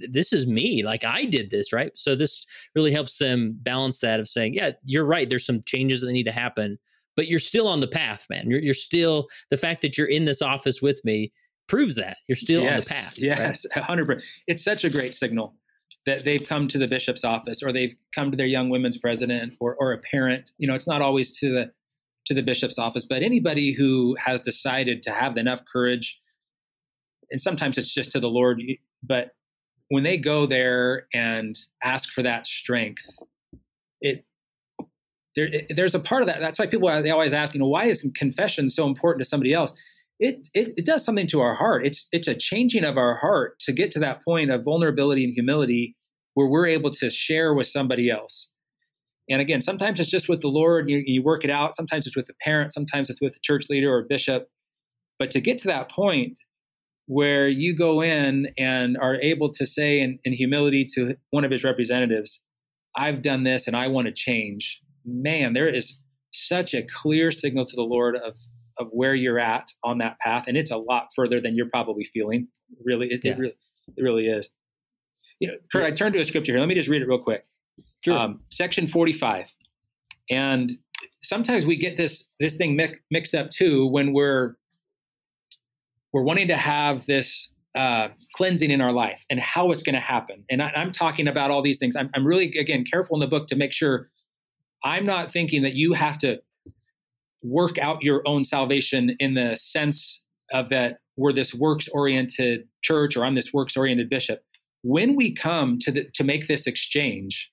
this 0.08 0.32
is 0.32 0.46
me 0.46 0.82
like 0.82 1.04
i 1.04 1.24
did 1.24 1.50
this 1.50 1.72
right? 1.72 1.92
So 1.94 2.14
this 2.14 2.46
really 2.74 2.92
helps 2.92 3.18
them 3.18 3.56
balance 3.60 4.00
that 4.00 4.20
of 4.20 4.28
saying 4.28 4.54
yeah 4.54 4.72
you're 4.84 5.04
right 5.04 5.28
there's 5.28 5.46
some 5.46 5.60
changes 5.64 6.00
that 6.00 6.12
need 6.12 6.24
to 6.24 6.32
happen 6.32 6.78
but 7.16 7.26
you're 7.26 7.38
still 7.38 7.68
on 7.68 7.80
the 7.80 7.88
path 7.88 8.26
man. 8.30 8.50
You're, 8.50 8.60
you're 8.60 8.74
still 8.74 9.28
the 9.50 9.56
fact 9.56 9.82
that 9.82 9.98
you're 9.98 10.08
in 10.08 10.24
this 10.24 10.42
office 10.42 10.80
with 10.80 11.04
me 11.04 11.32
proves 11.68 11.94
that. 11.96 12.18
You're 12.26 12.36
still 12.36 12.62
yes, 12.62 12.72
on 12.72 12.80
the 12.80 12.86
path 12.86 13.14
yes 13.16 13.66
right? 13.76 13.86
100% 13.86 14.22
it's 14.46 14.62
such 14.62 14.84
a 14.84 14.90
great 14.90 15.14
signal 15.14 15.54
that 16.06 16.24
they've 16.24 16.46
come 16.46 16.68
to 16.68 16.78
the 16.78 16.88
bishop's 16.88 17.24
office 17.24 17.62
or 17.62 17.72
they've 17.72 17.94
come 18.14 18.30
to 18.30 18.36
their 18.36 18.46
young 18.46 18.70
women's 18.70 18.98
president 18.98 19.54
or, 19.60 19.76
or 19.76 19.92
a 19.92 19.98
parent. 19.98 20.50
You 20.58 20.66
know 20.66 20.74
it's 20.74 20.88
not 20.88 21.02
always 21.02 21.36
to 21.38 21.52
the 21.52 21.72
to 22.26 22.34
the 22.34 22.42
bishop's 22.42 22.78
office 22.78 23.04
but 23.04 23.22
anybody 23.22 23.72
who 23.72 24.16
has 24.24 24.40
decided 24.40 25.02
to 25.02 25.10
have 25.10 25.36
enough 25.36 25.62
courage 25.70 26.20
and 27.30 27.40
sometimes 27.40 27.78
it's 27.78 27.92
just 27.92 28.12
to 28.12 28.20
the 28.20 28.28
lord 28.28 28.62
but 29.02 29.32
when 29.92 30.04
they 30.04 30.16
go 30.16 30.46
there 30.46 31.06
and 31.12 31.58
ask 31.82 32.08
for 32.08 32.22
that 32.22 32.46
strength, 32.46 33.02
it 34.00 34.24
there, 35.36 35.44
it, 35.52 35.76
there's 35.76 35.94
a 35.94 36.00
part 36.00 36.22
of 36.22 36.28
that. 36.28 36.40
That's 36.40 36.58
why 36.58 36.64
people 36.64 36.88
they 37.02 37.10
always 37.10 37.34
ask, 37.34 37.52
you 37.52 37.60
know, 37.60 37.68
why 37.68 37.84
is 37.84 38.10
confession 38.14 38.70
so 38.70 38.86
important 38.86 39.22
to 39.22 39.28
somebody 39.28 39.52
else? 39.52 39.74
It, 40.18 40.48
it, 40.54 40.72
it 40.78 40.86
does 40.86 41.04
something 41.04 41.26
to 41.26 41.42
our 41.42 41.56
heart. 41.56 41.84
It's 41.84 42.08
it's 42.10 42.26
a 42.26 42.34
changing 42.34 42.84
of 42.84 42.96
our 42.96 43.16
heart 43.16 43.58
to 43.60 43.72
get 43.72 43.90
to 43.90 43.98
that 43.98 44.24
point 44.24 44.50
of 44.50 44.64
vulnerability 44.64 45.24
and 45.24 45.34
humility 45.34 45.94
where 46.32 46.46
we're 46.46 46.68
able 46.68 46.90
to 46.92 47.10
share 47.10 47.52
with 47.52 47.66
somebody 47.66 48.08
else. 48.08 48.50
And 49.28 49.42
again, 49.42 49.60
sometimes 49.60 50.00
it's 50.00 50.10
just 50.10 50.26
with 50.26 50.40
the 50.40 50.48
Lord. 50.48 50.88
You, 50.88 51.02
you 51.04 51.22
work 51.22 51.44
it 51.44 51.50
out. 51.50 51.76
Sometimes 51.76 52.06
it's 52.06 52.16
with 52.16 52.30
a 52.30 52.34
parent. 52.42 52.72
Sometimes 52.72 53.10
it's 53.10 53.20
with 53.20 53.36
a 53.36 53.40
church 53.42 53.66
leader 53.68 53.94
or 53.94 54.04
bishop. 54.04 54.48
But 55.18 55.30
to 55.32 55.40
get 55.42 55.58
to 55.58 55.68
that 55.68 55.90
point 55.90 56.38
where 57.06 57.48
you 57.48 57.74
go 57.74 58.02
in 58.02 58.48
and 58.58 58.96
are 58.96 59.16
able 59.16 59.52
to 59.52 59.66
say 59.66 60.00
in, 60.00 60.18
in 60.24 60.32
humility 60.32 60.86
to 60.94 61.16
one 61.30 61.44
of 61.44 61.50
his 61.50 61.64
representatives, 61.64 62.42
I've 62.96 63.22
done 63.22 63.44
this 63.44 63.66
and 63.66 63.76
I 63.76 63.88
want 63.88 64.06
to 64.06 64.12
change, 64.12 64.80
man, 65.04 65.52
there 65.52 65.68
is 65.68 65.98
such 66.32 66.74
a 66.74 66.82
clear 66.82 67.30
signal 67.30 67.66
to 67.66 67.76
the 67.76 67.82
Lord 67.82 68.16
of 68.16 68.36
of 68.78 68.88
where 68.90 69.14
you're 69.14 69.38
at 69.38 69.68
on 69.84 69.98
that 69.98 70.18
path, 70.20 70.44
and 70.48 70.56
it's 70.56 70.70
a 70.70 70.78
lot 70.78 71.08
further 71.14 71.40
than 71.40 71.54
you're 71.54 71.68
probably 71.68 72.04
feeling. 72.04 72.48
Really, 72.82 73.08
it, 73.08 73.20
yeah. 73.22 73.32
it 73.32 73.38
really, 73.38 73.54
it 73.96 74.02
really 74.02 74.26
is. 74.26 74.48
You 75.40 75.48
know, 75.48 75.54
Kurt, 75.70 75.84
I 75.84 75.90
turned 75.90 76.14
to 76.14 76.20
a 76.20 76.24
scripture 76.24 76.52
here. 76.52 76.60
Let 76.60 76.68
me 76.68 76.74
just 76.74 76.88
read 76.88 77.02
it 77.02 77.08
real 77.08 77.18
quick. 77.18 77.44
Sure. 78.04 78.16
Um, 78.16 78.40
section 78.50 78.88
45, 78.88 79.46
and 80.30 80.72
sometimes 81.22 81.66
we 81.66 81.76
get 81.76 81.96
this 81.96 82.28
this 82.40 82.56
thing 82.56 82.76
mi- 82.76 82.96
mixed 83.10 83.34
up 83.34 83.50
too 83.50 83.86
when 83.86 84.12
we're 84.12 84.56
we're 86.12 86.22
wanting 86.22 86.48
to 86.48 86.56
have 86.56 87.06
this 87.06 87.52
uh, 87.74 88.08
cleansing 88.34 88.70
in 88.70 88.80
our 88.80 88.92
life 88.92 89.24
and 89.30 89.40
how 89.40 89.72
it's 89.72 89.82
going 89.82 89.94
to 89.94 90.00
happen. 90.00 90.44
And 90.50 90.62
I, 90.62 90.70
am 90.74 90.92
talking 90.92 91.26
about 91.26 91.50
all 91.50 91.62
these 91.62 91.78
things. 91.78 91.96
I'm, 91.96 92.10
I'm 92.14 92.26
really 92.26 92.56
again 92.58 92.84
careful 92.84 93.16
in 93.16 93.20
the 93.20 93.26
book 93.26 93.46
to 93.48 93.56
make 93.56 93.72
sure 93.72 94.10
I'm 94.84 95.06
not 95.06 95.32
thinking 95.32 95.62
that 95.62 95.74
you 95.74 95.94
have 95.94 96.18
to 96.18 96.42
work 97.42 97.78
out 97.78 98.02
your 98.02 98.22
own 98.26 98.44
salvation 98.44 99.16
in 99.18 99.34
the 99.34 99.56
sense 99.56 100.24
of 100.52 100.68
that 100.68 100.98
we're 101.16 101.32
this 101.32 101.54
works 101.54 101.88
oriented 101.88 102.68
church 102.82 103.16
or 103.16 103.24
I'm 103.24 103.34
this 103.34 103.52
works 103.52 103.76
oriented 103.76 104.10
bishop. 104.10 104.42
When 104.82 105.14
we 105.16 105.32
come 105.32 105.78
to 105.80 105.92
the, 105.92 106.04
to 106.14 106.24
make 106.24 106.48
this 106.48 106.66
exchange, 106.66 107.50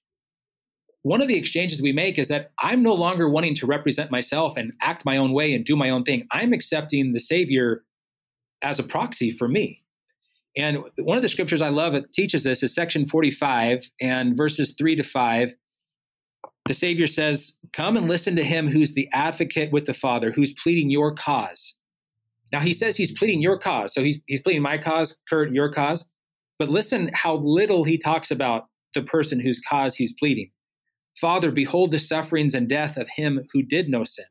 one 1.03 1.21
of 1.21 1.27
the 1.27 1.37
exchanges 1.37 1.81
we 1.81 1.93
make 1.93 2.19
is 2.19 2.27
that 2.27 2.51
I'm 2.59 2.83
no 2.83 2.93
longer 2.93 3.29
wanting 3.29 3.55
to 3.55 3.65
represent 3.65 4.11
myself 4.11 4.57
and 4.57 4.73
act 4.81 5.05
my 5.05 5.15
own 5.15 5.31
way 5.31 5.53
and 5.53 5.63
do 5.63 5.75
my 5.75 5.89
own 5.89 6.03
thing. 6.03 6.27
I'm 6.31 6.51
accepting 6.51 7.13
the 7.13 7.19
Savior 7.19 7.83
as 8.61 8.79
a 8.79 8.83
proxy 8.83 9.31
for 9.31 9.47
me. 9.47 9.83
And 10.57 10.79
one 10.97 11.17
of 11.17 11.21
the 11.21 11.29
scriptures 11.29 11.61
I 11.61 11.69
love 11.69 11.93
that 11.93 12.11
teaches 12.11 12.43
this 12.43 12.63
is 12.63 12.73
section 12.73 13.05
45 13.05 13.89
and 14.01 14.35
verses 14.35 14.75
3 14.77 14.95
to 14.95 15.03
5 15.03 15.53
the 16.69 16.75
Savior 16.75 17.07
says, 17.07 17.57
Come 17.73 17.97
and 17.97 18.07
listen 18.07 18.35
to 18.35 18.43
him 18.43 18.67
who's 18.67 18.93
the 18.93 19.09
advocate 19.11 19.71
with 19.71 19.85
the 19.85 19.93
Father, 19.95 20.29
who's 20.29 20.53
pleading 20.53 20.91
your 20.91 21.11
cause. 21.11 21.75
Now, 22.53 22.59
he 22.59 22.73
says 22.73 22.95
he's 22.95 23.11
pleading 23.11 23.41
your 23.41 23.57
cause. 23.57 23.91
So 23.91 24.03
he's, 24.03 24.19
he's 24.27 24.41
pleading 24.41 24.61
my 24.61 24.77
cause, 24.77 25.19
Kurt, 25.27 25.51
your 25.51 25.71
cause. 25.71 26.07
But 26.59 26.69
listen 26.69 27.09
how 27.15 27.37
little 27.37 27.85
he 27.85 27.97
talks 27.97 28.29
about 28.29 28.67
the 28.93 29.01
person 29.01 29.39
whose 29.39 29.59
cause 29.67 29.95
he's 29.95 30.13
pleading. 30.13 30.51
Father, 31.19 31.49
behold 31.49 31.91
the 31.91 31.97
sufferings 31.97 32.53
and 32.53 32.69
death 32.69 32.97
of 32.97 33.09
him 33.15 33.45
who 33.51 33.63
did 33.63 33.89
no 33.89 34.03
sin, 34.03 34.25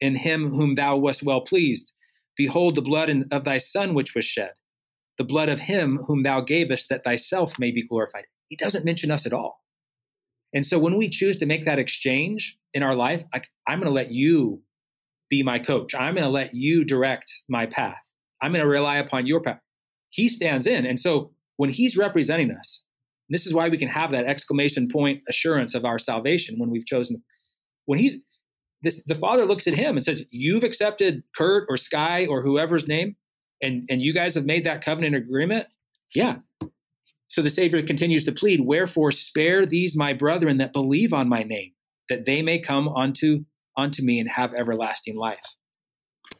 in 0.00 0.14
him 0.14 0.50
whom 0.50 0.74
thou 0.74 0.96
wast 0.96 1.24
well 1.24 1.40
pleased. 1.40 1.90
Behold 2.38 2.76
the 2.76 2.82
blood 2.82 3.10
of 3.32 3.44
thy 3.44 3.58
Son 3.58 3.92
which 3.92 4.14
was 4.14 4.24
shed, 4.24 4.52
the 5.18 5.24
blood 5.24 5.48
of 5.48 5.60
him 5.60 5.98
whom 6.06 6.22
thou 6.22 6.40
gavest 6.40 6.88
that 6.88 7.04
thyself 7.04 7.58
may 7.58 7.72
be 7.72 7.86
glorified. 7.86 8.24
He 8.48 8.56
doesn't 8.56 8.84
mention 8.84 9.10
us 9.10 9.26
at 9.26 9.32
all. 9.32 9.64
And 10.54 10.64
so 10.64 10.78
when 10.78 10.96
we 10.96 11.10
choose 11.10 11.36
to 11.38 11.46
make 11.46 11.66
that 11.66 11.78
exchange 11.78 12.56
in 12.72 12.82
our 12.82 12.94
life, 12.94 13.24
I, 13.34 13.42
I'm 13.66 13.80
going 13.80 13.90
to 13.90 13.94
let 13.94 14.12
you 14.12 14.62
be 15.28 15.42
my 15.42 15.58
coach. 15.58 15.94
I'm 15.94 16.14
going 16.14 16.24
to 16.24 16.30
let 16.30 16.54
you 16.54 16.84
direct 16.84 17.42
my 17.48 17.66
path. 17.66 18.00
I'm 18.40 18.52
going 18.52 18.62
to 18.62 18.70
rely 18.70 18.96
upon 18.96 19.26
your 19.26 19.42
path. 19.42 19.60
He 20.08 20.28
stands 20.28 20.66
in. 20.66 20.86
And 20.86 20.98
so 20.98 21.32
when 21.56 21.70
he's 21.70 21.98
representing 21.98 22.50
us, 22.50 22.84
this 23.28 23.46
is 23.46 23.52
why 23.52 23.68
we 23.68 23.76
can 23.76 23.88
have 23.88 24.10
that 24.12 24.24
exclamation 24.24 24.88
point 24.88 25.22
assurance 25.28 25.74
of 25.74 25.84
our 25.84 25.98
salvation 25.98 26.58
when 26.58 26.70
we've 26.70 26.86
chosen. 26.86 27.22
When 27.84 27.98
he's 27.98 28.16
this, 28.82 29.02
the 29.04 29.14
father 29.14 29.44
looks 29.44 29.66
at 29.66 29.74
him 29.74 29.96
and 29.96 30.04
says, 30.04 30.24
You've 30.30 30.64
accepted 30.64 31.22
Kurt 31.36 31.66
or 31.68 31.76
Skye 31.76 32.26
or 32.26 32.42
whoever's 32.42 32.86
name, 32.86 33.16
and, 33.62 33.86
and 33.90 34.00
you 34.02 34.12
guys 34.12 34.34
have 34.34 34.44
made 34.44 34.64
that 34.64 34.84
covenant 34.84 35.16
agreement. 35.16 35.66
Yeah, 36.14 36.36
so 37.38 37.42
the 37.42 37.50
Savior 37.50 37.82
continues 37.82 38.24
to 38.24 38.32
plead, 38.32 38.62
Wherefore 38.62 39.12
spare 39.12 39.66
these 39.66 39.96
my 39.96 40.12
brethren 40.12 40.56
that 40.58 40.72
believe 40.72 41.12
on 41.12 41.28
my 41.28 41.42
name, 41.42 41.72
that 42.08 42.24
they 42.24 42.42
may 42.42 42.58
come 42.58 42.88
unto, 42.88 43.44
unto 43.76 44.02
me 44.02 44.18
and 44.18 44.28
have 44.28 44.54
everlasting 44.54 45.16
life. 45.16 45.44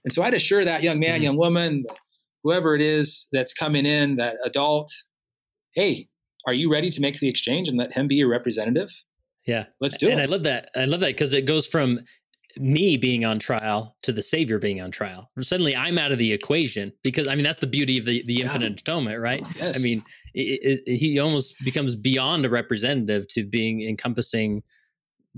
And 0.05 0.12
so 0.12 0.22
I'd 0.22 0.34
assure 0.34 0.64
that 0.64 0.82
young 0.82 0.99
man, 0.99 1.16
mm-hmm. 1.16 1.22
young 1.24 1.36
woman, 1.36 1.84
whoever 2.43 2.74
it 2.74 2.80
is 2.80 3.28
that's 3.32 3.53
coming 3.53 3.86
in, 3.86 4.16
that 4.16 4.36
adult, 4.45 4.93
hey, 5.74 6.09
are 6.47 6.55
you 6.55 6.68
ready 6.68 6.91
to 6.91 7.01
make 7.01 7.20
the 7.20 7.28
exchange 7.28 7.68
and 7.68 7.76
let 7.76 7.93
him 7.93 8.09
be 8.09 8.16
your 8.16 8.28
representative? 8.28 8.91
Yeah. 9.47 9.66
Let's 9.80 9.99
do 9.99 10.09
and 10.09 10.18
it. 10.18 10.22
And 10.24 10.30
I 10.30 10.34
love 10.34 10.43
that. 10.45 10.70
I 10.74 10.86
love 10.86 11.01
that 11.01 11.09
because 11.09 11.34
it 11.34 11.45
goes 11.45 11.66
from 11.66 12.01
me 12.57 12.96
being 12.96 13.24
on 13.24 13.38
trial 13.38 13.96
to 14.03 14.12
the 14.12 14.22
savior 14.22 14.59
being 14.59 14.80
on 14.80 14.90
trial 14.90 15.30
suddenly 15.40 15.76
i'm 15.76 15.99
out 15.99 16.12
of 16.12 16.18
the 16.18 16.32
equation 16.32 16.92
because 17.05 17.28
i 17.28 17.34
mean 17.34 17.44
that's 17.44 17.61
the 17.61 17.66
beauty 17.66 17.99
of 17.99 18.05
the, 18.05 18.22
the 18.26 18.34
yeah. 18.34 18.46
infinite 18.46 18.80
atonement 18.80 19.20
right 19.20 19.46
yes. 19.57 19.78
i 19.78 19.82
mean 19.82 20.03
it, 20.34 20.80
it, 20.86 20.96
he 20.96 21.18
almost 21.18 21.55
becomes 21.64 21.94
beyond 21.94 22.44
a 22.44 22.49
representative 22.49 23.28
to 23.28 23.44
being 23.44 23.82
encompassing 23.82 24.62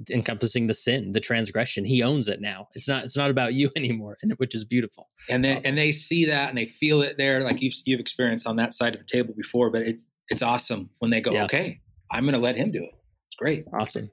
encompassing 0.08 0.66
the 0.66 0.74
sin 0.74 1.12
the 1.12 1.20
transgression 1.20 1.84
he 1.84 2.02
owns 2.02 2.28
it 2.28 2.40
now 2.40 2.68
it's 2.74 2.88
not 2.88 3.04
it's 3.04 3.16
not 3.16 3.30
about 3.30 3.54
you 3.54 3.70
anymore 3.76 4.16
and 4.22 4.32
which 4.38 4.54
is 4.54 4.64
beautiful 4.64 5.08
and 5.28 5.44
they 5.44 5.56
awesome. 5.56 5.70
and 5.70 5.78
they 5.78 5.92
see 5.92 6.24
that 6.24 6.48
and 6.48 6.56
they 6.56 6.66
feel 6.66 7.02
it 7.02 7.16
there 7.18 7.42
like 7.42 7.60
you've 7.60 7.74
you've 7.84 8.00
experienced 8.00 8.46
on 8.46 8.56
that 8.56 8.72
side 8.72 8.94
of 8.94 9.00
the 9.00 9.06
table 9.06 9.34
before 9.36 9.68
but 9.68 9.82
it, 9.82 10.02
it's 10.28 10.42
awesome 10.42 10.88
when 11.00 11.10
they 11.10 11.20
go 11.20 11.32
yeah. 11.32 11.44
okay 11.44 11.80
i'm 12.10 12.24
going 12.24 12.34
to 12.34 12.40
let 12.40 12.56
him 12.56 12.70
do 12.70 12.82
it 12.82 12.94
it's 13.26 13.36
great 13.36 13.64
awesome 13.78 14.10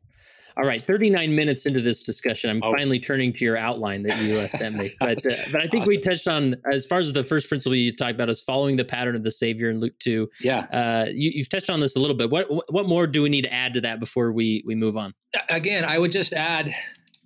all 0.58 0.66
right, 0.66 0.82
39 0.82 1.36
minutes 1.36 1.66
into 1.68 1.82
this 1.82 2.02
discussion, 2.02 2.50
I'm 2.50 2.62
oh. 2.64 2.74
finally 2.74 3.00
turning 3.00 3.32
to 3.34 3.46
your 3.46 3.58
outline 3.58 4.04
that 4.04 4.20
you 4.22 4.40
uh, 4.40 4.48
sent 4.48 4.76
me. 4.76 4.96
But 5.00 5.26
uh, 5.26 5.36
but 5.52 5.62
I 5.62 5.68
think 5.68 5.82
awesome. 5.82 5.90
we 5.90 6.02
touched 6.02 6.28
on 6.28 6.56
as 6.72 6.86
far 6.86 6.98
as 6.98 7.14
the 7.14 7.24
first 7.24 7.48
principle 7.48 7.76
you 7.76 7.96
talked 7.96 8.16
about 8.16 8.30
is 8.30 8.42
following 8.42 8.76
the 8.76 8.84
pattern 8.84 9.16
of 9.16 9.24
the 9.24 9.32
Savior 9.32 9.70
in 9.70 9.80
Luke 9.80 9.98
2. 10.00 10.28
Yeah, 10.42 10.62
uh, 10.72 11.08
you, 11.12 11.40
have 11.40 11.50
touched 11.50 11.70
on 11.70 11.80
this 11.80 11.96
a 11.96 12.00
little 12.00 12.16
bit. 12.16 12.30
What 12.30 12.48
what 12.74 12.88
more 12.88 13.06
do 13.06 13.22
we 13.22 13.30
need 13.30 13.44
to 13.44 13.54
add 13.54 13.74
to 13.76 13.82
that 13.82 14.00
before 14.00 14.32
we 14.32 14.64
we 14.66 14.76
move 14.76 14.98
on? 14.98 15.14
Again, 15.50 15.86
I 15.86 16.00
would 16.00 16.12
just 16.12 16.34
add 16.34 16.74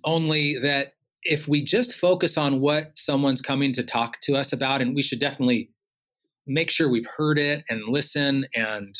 only 0.04 0.58
that 0.58 0.92
if 1.22 1.48
we 1.48 1.62
just 1.62 1.94
focus 1.94 2.36
on 2.36 2.60
what 2.60 2.96
someone's 2.96 3.40
coming 3.40 3.72
to 3.72 3.82
talk 3.82 4.20
to 4.22 4.36
us 4.36 4.52
about, 4.52 4.82
and 4.82 4.94
we 4.94 5.02
should 5.02 5.20
definitely 5.20 5.70
make 6.46 6.70
sure 6.70 6.88
we've 6.88 7.08
heard 7.16 7.38
it 7.38 7.64
and 7.68 7.88
listen 7.88 8.46
and 8.54 8.94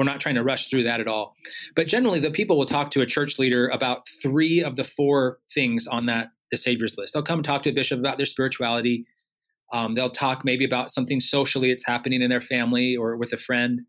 we're 0.00 0.04
not 0.04 0.18
trying 0.18 0.34
to 0.34 0.42
rush 0.42 0.70
through 0.70 0.82
that 0.82 0.98
at 0.98 1.06
all. 1.06 1.36
But 1.76 1.86
generally, 1.86 2.20
the 2.20 2.30
people 2.30 2.56
will 2.56 2.64
talk 2.64 2.90
to 2.92 3.02
a 3.02 3.06
church 3.06 3.38
leader 3.38 3.68
about 3.68 4.08
three 4.22 4.64
of 4.64 4.76
the 4.76 4.82
four 4.82 5.40
things 5.52 5.86
on 5.86 6.06
that 6.06 6.28
the 6.50 6.56
Savior's 6.56 6.96
list. 6.96 7.12
They'll 7.12 7.22
come 7.22 7.42
talk 7.42 7.64
to 7.64 7.68
a 7.68 7.72
bishop 7.74 7.98
about 7.98 8.16
their 8.16 8.24
spirituality. 8.24 9.04
Um, 9.74 9.94
they'll 9.94 10.08
talk 10.08 10.42
maybe 10.42 10.64
about 10.64 10.90
something 10.90 11.20
socially 11.20 11.68
that's 11.68 11.84
happening 11.84 12.22
in 12.22 12.30
their 12.30 12.40
family 12.40 12.96
or 12.96 13.14
with 13.14 13.34
a 13.34 13.36
friend 13.36 13.82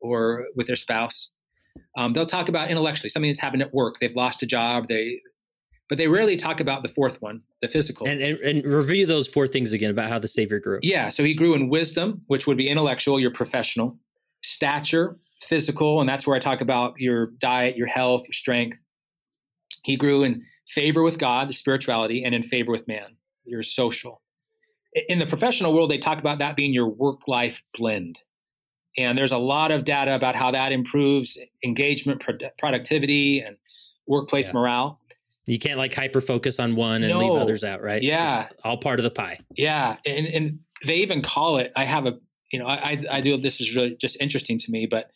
or 0.00 0.46
with 0.54 0.68
their 0.68 0.76
spouse. 0.76 1.32
Um, 1.96 2.12
they'll 2.12 2.24
talk 2.24 2.48
about 2.48 2.70
intellectually 2.70 3.08
something 3.08 3.28
that's 3.28 3.40
happened 3.40 3.62
at 3.62 3.74
work. 3.74 3.96
They've 4.00 4.14
lost 4.14 4.44
a 4.44 4.46
job. 4.46 4.86
They, 4.88 5.20
but 5.88 5.98
they 5.98 6.06
rarely 6.06 6.36
talk 6.36 6.60
about 6.60 6.84
the 6.84 6.88
fourth 6.88 7.20
one, 7.20 7.40
the 7.62 7.66
physical. 7.66 8.06
And, 8.06 8.22
and, 8.22 8.38
and 8.38 8.64
review 8.64 9.06
those 9.06 9.26
four 9.26 9.48
things 9.48 9.72
again 9.72 9.90
about 9.90 10.08
how 10.08 10.20
the 10.20 10.28
Savior 10.28 10.60
grew. 10.60 10.78
Yeah. 10.82 11.08
So 11.08 11.24
he 11.24 11.34
grew 11.34 11.54
in 11.54 11.68
wisdom, 11.68 12.22
which 12.28 12.46
would 12.46 12.56
be 12.56 12.68
intellectual, 12.68 13.18
your 13.18 13.32
professional, 13.32 13.98
stature, 14.44 15.18
physical, 15.40 16.00
and 16.00 16.08
that's 16.08 16.26
where 16.26 16.36
I 16.36 16.40
talk 16.40 16.60
about 16.60 16.98
your 16.98 17.26
diet, 17.38 17.76
your 17.76 17.86
health, 17.86 18.22
your 18.26 18.32
strength. 18.32 18.78
He 19.84 19.96
grew 19.96 20.22
in 20.24 20.44
favor 20.68 21.02
with 21.02 21.18
God, 21.18 21.48
the 21.48 21.52
spirituality, 21.52 22.24
and 22.24 22.34
in 22.34 22.42
favor 22.42 22.72
with 22.72 22.86
man, 22.88 23.16
your 23.44 23.62
social. 23.62 24.20
In 25.08 25.18
the 25.18 25.26
professional 25.26 25.72
world, 25.72 25.90
they 25.90 25.98
talk 25.98 26.18
about 26.18 26.38
that 26.38 26.56
being 26.56 26.72
your 26.72 26.88
work 26.88 27.28
life 27.28 27.62
blend. 27.76 28.18
And 28.96 29.16
there's 29.16 29.32
a 29.32 29.38
lot 29.38 29.70
of 29.70 29.84
data 29.84 30.14
about 30.14 30.34
how 30.34 30.50
that 30.50 30.72
improves 30.72 31.38
engagement, 31.62 32.22
productivity, 32.58 33.40
and 33.40 33.56
workplace 34.06 34.46
yeah. 34.46 34.54
morale. 34.54 35.00
You 35.46 35.58
can't 35.58 35.78
like 35.78 35.94
hyper 35.94 36.20
focus 36.20 36.58
on 36.58 36.74
one 36.74 37.02
and 37.02 37.12
no. 37.12 37.18
leave 37.18 37.40
others 37.40 37.62
out, 37.64 37.80
right? 37.80 38.02
Yeah. 38.02 38.46
It's 38.50 38.60
all 38.64 38.76
part 38.76 38.98
of 38.98 39.04
the 39.04 39.10
pie. 39.10 39.38
Yeah. 39.56 39.96
And, 40.04 40.26
and 40.26 40.58
they 40.84 40.96
even 40.96 41.22
call 41.22 41.58
it, 41.58 41.72
I 41.76 41.84
have 41.84 42.06
a, 42.06 42.18
you 42.50 42.58
know, 42.58 42.66
I, 42.66 43.02
I 43.10 43.20
do, 43.20 43.36
this 43.36 43.60
is 43.60 43.74
really 43.74 43.94
just 43.94 44.16
interesting 44.20 44.58
to 44.58 44.70
me, 44.70 44.86
but 44.86 45.10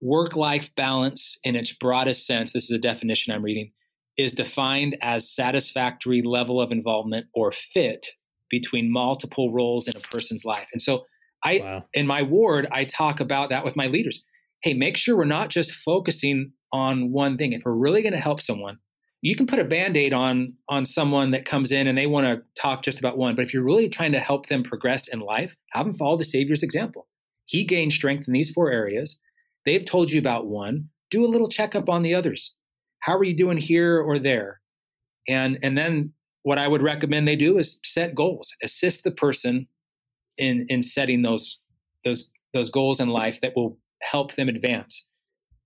Work 0.00 0.36
life 0.36 0.74
balance, 0.74 1.38
in 1.42 1.56
its 1.56 1.72
broadest 1.72 2.26
sense, 2.26 2.52
this 2.52 2.64
is 2.64 2.70
a 2.70 2.78
definition 2.78 3.32
I'm 3.32 3.42
reading, 3.42 3.72
is 4.16 4.34
defined 4.34 4.96
as 5.02 5.30
satisfactory 5.30 6.22
level 6.22 6.60
of 6.60 6.70
involvement 6.70 7.26
or 7.34 7.52
fit 7.52 8.08
between 8.50 8.92
multiple 8.92 9.52
roles 9.52 9.88
in 9.88 9.96
a 9.96 10.00
person's 10.00 10.44
life. 10.44 10.68
And 10.72 10.80
so, 10.80 11.04
I, 11.44 11.60
wow. 11.62 11.84
in 11.92 12.06
my 12.06 12.22
ward, 12.22 12.66
I 12.72 12.84
talk 12.84 13.20
about 13.20 13.50
that 13.50 13.64
with 13.64 13.76
my 13.76 13.86
leaders. 13.86 14.22
Hey, 14.62 14.74
make 14.74 14.96
sure 14.96 15.16
we're 15.16 15.24
not 15.24 15.50
just 15.50 15.70
focusing 15.70 16.52
on 16.72 17.12
one 17.12 17.36
thing. 17.36 17.52
If 17.52 17.62
we're 17.64 17.72
really 17.72 18.02
going 18.02 18.14
to 18.14 18.20
help 18.20 18.40
someone, 18.40 18.78
you 19.22 19.34
can 19.34 19.46
put 19.46 19.58
a 19.58 19.64
band-aid 19.64 20.12
on 20.12 20.54
on 20.68 20.84
someone 20.84 21.32
that 21.32 21.44
comes 21.44 21.72
in 21.72 21.86
and 21.86 21.96
they 21.96 22.06
want 22.06 22.26
to 22.26 22.42
talk 22.60 22.82
just 22.82 22.98
about 22.98 23.18
one 23.18 23.34
but 23.34 23.44
if 23.44 23.52
you're 23.52 23.64
really 23.64 23.88
trying 23.88 24.12
to 24.12 24.20
help 24.20 24.46
them 24.46 24.62
progress 24.62 25.08
in 25.08 25.20
life 25.20 25.56
have 25.72 25.86
them 25.86 25.94
follow 25.94 26.16
the 26.16 26.24
savior's 26.24 26.62
example 26.62 27.08
he 27.46 27.64
gained 27.64 27.92
strength 27.92 28.26
in 28.28 28.32
these 28.32 28.50
four 28.50 28.70
areas 28.70 29.20
They've 29.66 29.84
told 29.84 30.10
you 30.10 30.20
about 30.20 30.46
one. 30.46 30.88
Do 31.10 31.24
a 31.24 31.28
little 31.28 31.48
checkup 31.48 31.88
on 31.88 32.02
the 32.02 32.14
others. 32.14 32.54
How 33.00 33.16
are 33.16 33.24
you 33.24 33.36
doing 33.36 33.58
here 33.58 34.00
or 34.00 34.18
there? 34.18 34.60
And 35.28 35.58
and 35.62 35.76
then 35.76 36.12
what 36.44 36.58
I 36.58 36.68
would 36.68 36.82
recommend 36.82 37.26
they 37.26 37.36
do 37.36 37.58
is 37.58 37.80
set 37.84 38.14
goals, 38.14 38.54
assist 38.62 39.04
the 39.04 39.10
person 39.10 39.66
in 40.38 40.66
in 40.68 40.82
setting 40.82 41.22
those 41.22 41.58
those 42.04 42.30
those 42.54 42.70
goals 42.70 43.00
in 43.00 43.08
life 43.08 43.40
that 43.40 43.52
will 43.56 43.78
help 44.02 44.34
them 44.36 44.48
advance. 44.48 45.06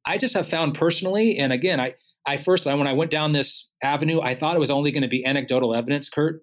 I 0.06 0.16
just 0.16 0.34
have 0.34 0.48
found 0.48 0.74
personally, 0.74 1.36
and 1.36 1.52
again, 1.52 1.78
I 1.78 1.94
I 2.26 2.38
first 2.38 2.64
when 2.64 2.86
I 2.86 2.92
went 2.94 3.10
down 3.10 3.32
this 3.32 3.68
avenue, 3.82 4.20
I 4.20 4.34
thought 4.34 4.56
it 4.56 4.60
was 4.60 4.70
only 4.70 4.90
going 4.90 5.02
to 5.02 5.08
be 5.08 5.24
anecdotal 5.24 5.74
evidence, 5.74 6.08
Kurt, 6.08 6.42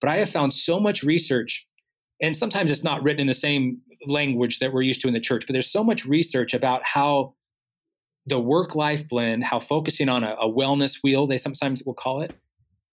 but 0.00 0.10
I 0.10 0.16
have 0.16 0.30
found 0.30 0.52
so 0.54 0.80
much 0.80 1.02
research, 1.02 1.66
and 2.22 2.36
sometimes 2.36 2.70
it's 2.70 2.84
not 2.84 3.02
written 3.02 3.20
in 3.20 3.26
the 3.26 3.34
same 3.34 3.80
language 4.06 4.58
that 4.58 4.72
we're 4.72 4.82
used 4.82 5.00
to 5.02 5.08
in 5.08 5.14
the 5.14 5.20
church, 5.20 5.44
but 5.46 5.52
there's 5.52 5.70
so 5.70 5.84
much 5.84 6.04
research 6.04 6.54
about 6.54 6.82
how 6.84 7.34
the 8.26 8.38
work 8.38 8.74
life 8.74 9.08
blend, 9.08 9.44
how 9.44 9.58
focusing 9.60 10.08
on 10.08 10.22
a, 10.22 10.34
a 10.40 10.48
wellness 10.48 11.02
wheel, 11.02 11.26
they 11.26 11.38
sometimes 11.38 11.82
will 11.84 11.94
call 11.94 12.20
it, 12.22 12.34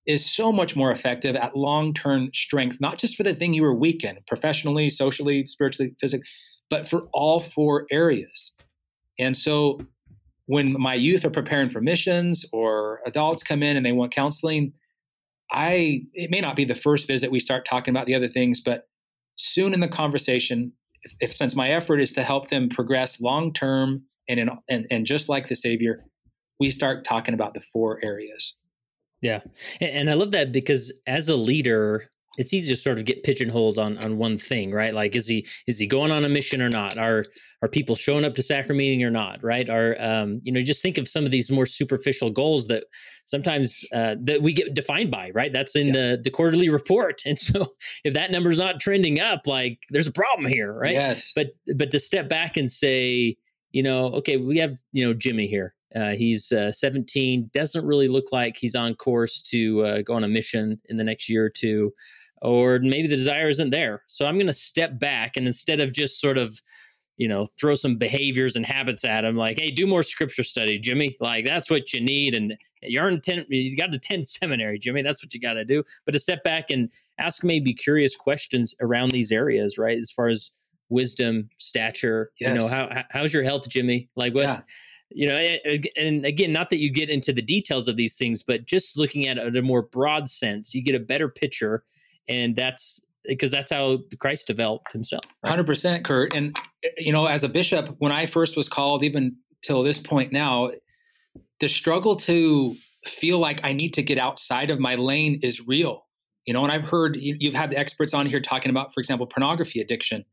is 0.08 0.26
so 0.26 0.52
much 0.52 0.76
more 0.76 0.92
effective 0.92 1.36
at 1.36 1.56
long 1.56 1.94
term 1.94 2.30
strength, 2.34 2.80
not 2.80 2.98
just 2.98 3.16
for 3.16 3.24
the 3.24 3.36
thing 3.36 3.54
you 3.54 3.64
were 3.64 3.74
weak 3.74 4.04
in, 4.04 4.18
professionally, 4.28 4.90
socially, 4.90 5.46
spiritually, 5.48 5.96
physically, 6.00 6.26
but 6.70 6.88
for 6.88 7.08
all 7.12 7.40
four 7.40 7.86
areas. 7.92 8.56
And 9.20 9.36
so 9.36 9.80
when 10.46 10.80
my 10.80 10.94
youth 10.94 11.26
are 11.26 11.32
preparing 11.32 11.70
for 11.70 11.82
missions 11.82 12.46
or 12.54 13.02
adults 13.06 13.44
come 13.44 13.64
in 13.64 13.78
and 13.78 13.86
they 13.86 13.92
want 13.92 14.14
counseling, 14.14 14.74
I 15.52 16.04
it 16.14 16.30
may 16.30 16.42
not 16.42 16.56
be 16.56 16.66
the 16.66 16.76
first 16.76 17.08
visit 17.08 17.32
we 17.32 17.40
start 17.40 17.66
talking 17.66 17.92
about 17.92 18.06
the 18.06 18.16
other 18.16 18.28
things, 18.30 18.62
but 18.62 18.88
soon 19.38 19.74
in 19.74 19.80
the 19.80 19.88
conversation, 19.88 20.74
if, 21.20 21.34
since 21.34 21.56
my 21.56 21.70
effort 21.70 22.00
is 22.00 22.12
to 22.14 22.24
help 22.24 22.50
them 22.50 22.70
progress 22.70 23.22
long 23.22 23.54
term 23.54 24.04
and, 24.28 24.50
and 24.70 24.88
and 24.90 25.06
just 25.06 25.30
like 25.30 25.48
the 25.48 25.56
Savior, 25.56 26.06
we 26.60 26.72
start 26.72 27.06
talking 27.06 27.34
about 27.34 27.54
the 27.54 27.62
four 27.62 28.00
areas. 28.04 28.58
Yeah. 29.22 29.42
And 29.82 30.10
I 30.10 30.14
love 30.14 30.32
that 30.32 30.52
because 30.52 30.94
as 31.08 31.30
a 31.30 31.36
leader, 31.36 32.12
it's 32.38 32.54
easy 32.54 32.74
to 32.74 32.80
sort 32.80 32.98
of 32.98 33.06
get 33.06 33.24
pigeonholed 33.24 33.78
on 33.78 33.98
on 33.98 34.18
one 34.18 34.38
thing, 34.38 34.72
right? 34.72 34.94
Like, 34.94 35.16
is 35.16 35.28
he 35.28 35.48
is 35.68 35.78
he 35.78 35.88
going 35.88 36.12
on 36.12 36.26
a 36.26 36.30
mission 36.30 36.62
or 36.62 36.70
not? 36.70 36.98
Are 36.98 37.26
are 37.62 37.70
people 37.70 37.96
showing 37.96 38.26
up 38.26 38.36
to 38.36 38.42
sacrament 38.42 38.78
meeting 38.78 39.04
or 39.04 39.12
not? 39.12 39.44
Right? 39.44 39.70
Are 39.70 39.96
um, 40.00 40.42
you 40.44 40.52
know, 40.52 40.62
just 40.62 40.82
think 40.82 40.98
of 40.98 41.08
some 41.08 41.26
of 41.26 41.32
these 41.32 41.50
more 41.52 41.66
superficial 41.66 42.30
goals 42.30 42.68
that 42.68 42.86
sometimes 43.26 43.86
uh, 43.94 44.16
that 44.22 44.42
we 44.42 44.54
get 44.54 44.74
defined 44.74 45.12
by, 45.12 45.32
right? 45.34 45.52
That's 45.52 45.76
in 45.76 45.88
yeah. 45.88 45.94
the 45.94 46.22
the 46.24 46.32
quarterly 46.32 46.70
report, 46.70 47.22
and 47.26 47.38
so 47.38 47.66
if 48.04 48.14
that 48.14 48.32
number's 48.32 48.60
not 48.60 48.80
trending 48.80 49.20
up, 49.20 49.48
like 49.48 49.84
there's 49.90 50.08
a 50.08 50.14
problem 50.14 50.48
here, 50.48 50.74
right? 50.74 50.94
Yes. 50.94 51.32
But 51.36 51.52
but 51.76 51.92
to 51.92 52.00
step 52.00 52.30
back 52.30 52.58
and 52.58 52.70
say, 52.70 53.38
you 53.72 53.84
know, 53.84 54.08
okay, 54.14 54.38
we 54.38 54.58
have 54.58 54.76
you 54.92 55.06
know 55.06 55.14
Jimmy 55.14 55.48
here. 55.48 55.74
Uh, 55.96 56.12
he's 56.12 56.52
uh, 56.52 56.74
17. 56.74 57.50
Doesn't 57.54 57.86
really 57.86 58.10
look 58.10 58.26
like 58.34 58.58
he's 58.58 58.76
on 58.76 58.96
course 58.96 59.42
to 59.44 59.86
uh, 59.86 60.02
go 60.02 60.14
on 60.14 60.26
a 60.26 60.28
mission 60.28 60.78
in 60.90 60.98
the 60.98 61.06
next 61.06 61.30
year 61.30 61.46
or 61.46 61.50
two 61.50 61.94
or 62.46 62.80
maybe 62.80 63.08
the 63.08 63.16
desire 63.16 63.50
isn't 63.50 63.72
there. 63.72 64.04
So 64.06 64.26
I'm 64.26 64.36
going 64.36 64.48
to 64.48 64.54
step 64.54 65.00
back 65.00 65.36
and 65.36 65.48
instead 65.48 65.80
of 65.80 65.94
just 65.94 66.20
sort 66.20 66.38
of, 66.38 66.62
you 67.18 67.28
know, 67.28 67.48
throw 67.60 67.76
some 67.76 67.98
behaviors 67.98 68.56
and 68.56 68.66
habits 68.66 69.04
at 69.04 69.26
him, 69.26 69.36
like, 69.36 69.58
hey, 69.58 69.72
do 69.72 69.88
more 69.88 70.04
scripture 70.04 70.44
study, 70.44 70.78
Jimmy. 70.78 71.16
Like 71.20 71.46
that's 71.46 71.70
what 71.70 71.94
you 71.94 72.02
need, 72.02 72.36
and 72.36 72.58
you're 72.82 73.08
in 73.08 73.22
ten. 73.22 73.46
You 73.50 73.76
got 73.78 73.92
to 73.92 73.98
attend 73.98 74.28
seminary, 74.28 74.78
Jimmy. 74.78 75.02
That's 75.02 75.24
what 75.24 75.34
you 75.34 75.40
got 75.40 75.54
to 75.54 75.66
do. 75.66 75.84
But 76.06 76.12
to 76.12 76.20
step 76.20 76.44
back 76.44 76.70
and 76.70 76.92
ask 77.18 77.44
maybe 77.44 77.74
curious 77.74 78.16
questions 78.16 78.76
around 78.82 79.12
these 79.12 79.32
areas, 79.32 79.78
right? 79.78 79.98
As 79.98 80.12
far 80.12 80.28
as 80.28 80.52
wisdom, 80.90 81.50
stature, 81.58 82.32
yes. 82.40 82.50
you 82.50 82.60
know, 82.60 82.68
how 82.68 83.04
how's 83.12 83.34
your 83.34 83.44
health, 83.44 83.70
Jimmy? 83.70 84.10
Like 84.16 84.34
what? 84.34 84.44
Yeah 84.44 84.62
you 85.12 85.28
know 85.28 85.36
and 85.96 86.26
again 86.26 86.52
not 86.52 86.72
that 86.72 86.78
you 86.78 86.92
get 86.92 87.12
into 87.12 87.32
the 87.32 87.42
details 87.42 87.88
of 87.88 87.96
these 87.96 88.16
things 88.16 88.42
but 88.42 88.66
just 88.66 88.98
looking 88.98 89.28
at 89.28 89.38
it 89.38 89.46
at 89.46 89.56
a 89.56 89.62
more 89.62 89.84
broad 89.84 90.28
sense 90.28 90.74
you 90.74 90.82
get 90.82 90.96
a 90.96 91.00
better 91.00 91.30
picture 91.30 91.84
and 92.28 92.56
that's 92.56 93.02
because 93.26 93.52
that's 93.52 93.72
how 93.72 93.98
Christ 94.20 94.48
developed 94.48 94.92
himself. 94.92 95.24
Hundred 95.44 95.66
percent, 95.66 96.06
Kurt. 96.06 96.34
And 96.34 96.58
you 96.98 97.12
know, 97.12 97.26
as 97.26 97.44
a 97.44 97.50
bishop, 97.50 97.96
when 98.00 98.12
I 98.12 98.26
first 98.26 98.56
was 98.56 98.70
called, 98.70 99.04
even 99.04 99.36
till 99.64 99.84
this 99.84 99.98
point 99.98 100.32
now, 100.32 100.72
the 101.60 101.68
struggle 101.68 102.16
to 102.18 102.76
feel 103.06 103.40
like 103.40 103.64
I 103.64 103.74
need 103.74 103.94
to 103.96 104.04
get 104.04 104.18
outside 104.18 104.70
of 104.70 104.80
my 104.80 104.96
lane 104.96 105.40
is 105.42 105.68
real. 105.68 106.06
You 106.46 106.54
know, 106.54 106.64
and 106.64 106.72
I've 106.72 106.88
heard 106.88 107.18
you've 107.20 107.56
had 107.56 107.72
the 107.72 107.78
experts 107.78 108.14
on 108.14 108.28
here 108.28 108.40
talking 108.40 108.70
about, 108.70 108.94
for 108.94 109.00
example, 109.00 109.26
pornography 109.26 109.82
addiction. 109.82 110.26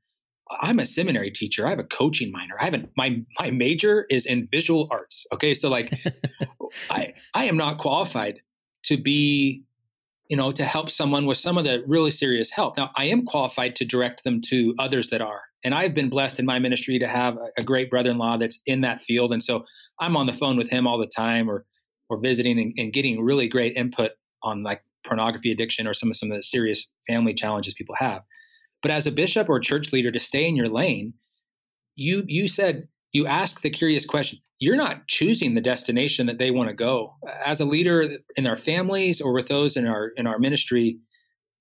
I'm 0.61 0.79
a 0.79 0.85
seminary 0.85 1.31
teacher. 1.31 1.67
I 1.67 1.71
have 1.71 1.79
a 1.79 1.85
coaching 1.85 2.31
minor. 2.31 2.55
I 2.61 2.65
haven't 2.65 2.91
my 2.97 3.23
my 3.39 3.51
major 3.51 4.07
is 4.11 4.27
in 4.27 4.49
visual 4.51 4.89
arts. 4.91 5.27
Okay, 5.33 5.55
so 5.55 5.71
like, 5.71 5.93
I 6.91 7.15
I 7.35 7.45
am 7.45 7.57
not 7.57 7.79
qualified 7.79 8.43
to 8.85 8.99
be 8.99 9.65
you 10.33 10.39
know, 10.39 10.51
to 10.51 10.65
help 10.65 10.89
someone 10.89 11.27
with 11.27 11.37
some 11.37 11.59
of 11.59 11.65
the 11.65 11.85
really 11.87 12.11
serious 12.11 12.51
help. 12.51 12.79
Now, 12.79 12.91
I 12.97 13.05
am 13.05 13.27
qualified 13.27 13.77
to 13.77 13.85
direct 13.85 14.25
them 14.25 14.41
to 14.49 14.75
others 14.79 15.11
that 15.11 15.21
are. 15.21 15.43
And 15.63 15.75
I've 15.75 15.93
been 15.93 16.09
blessed 16.09 16.41
in 16.41 16.47
my 16.47 16.59
ministry 16.59 16.99
to 17.01 17.07
have 17.07 17.37
a, 17.59 17.63
great 17.63 17.91
brother-in-law 17.91 18.39
that's 18.39 18.63
in 18.65 18.81
that 18.81 19.03
field. 19.03 19.31
And 19.31 19.43
so 19.43 19.67
I'm 20.01 20.17
on 20.17 20.27
the 20.27 20.33
phone 20.33 20.57
with 20.57 20.71
him 20.71 20.87
all 20.87 20.97
the 20.97 21.07
time 21.07 21.51
or 21.51 21.67
or 22.09 22.19
visiting 22.19 22.59
and, 22.59 22.73
and 22.79 22.95
getting 22.95 23.23
really 23.23 23.47
great 23.47 23.77
input 23.77 24.13
on 24.43 24.63
like 24.63 24.83
pornography 25.07 25.53
addiction 25.53 25.87
or 25.87 25.93
some 25.93 26.09
of 26.09 26.17
some 26.17 26.33
of 26.33 26.39
the 26.39 26.43
serious 26.43 26.89
family 27.07 27.35
challenges 27.35 27.75
people 27.75 27.97
have. 27.99 28.23
But 28.81 28.91
as 28.91 29.07
a 29.07 29.13
bishop 29.13 29.51
or 29.51 29.61
church 29.61 29.93
leader 29.93 30.11
to 30.11 30.19
stay 30.19 30.49
in 30.49 30.57
your 30.57 30.71
lane, 30.71 31.13
you 31.95 32.25
you 32.27 32.49
said 32.49 32.89
you 33.13 33.27
ask 33.27 33.61
the 33.61 33.71
curious 33.71 34.05
question 34.07 34.39
you're 34.63 34.77
not 34.77 35.09
choosing 35.09 35.55
the 35.55 35.61
destination 35.61 36.27
that 36.27 36.39
they 36.39 36.53
want 36.53 36.69
to 36.69 36.75
go. 36.75 37.17
As 37.45 37.61
a 37.61 37.65
leader 37.65 38.19
in 38.37 38.47
our 38.47 38.57
families 38.57 39.21
or 39.21 39.33
with 39.33 39.49
those 39.49 39.77
in 39.77 39.89
our 39.89 40.13
in 40.17 40.29
our 40.29 40.39
ministry, 40.39 41.01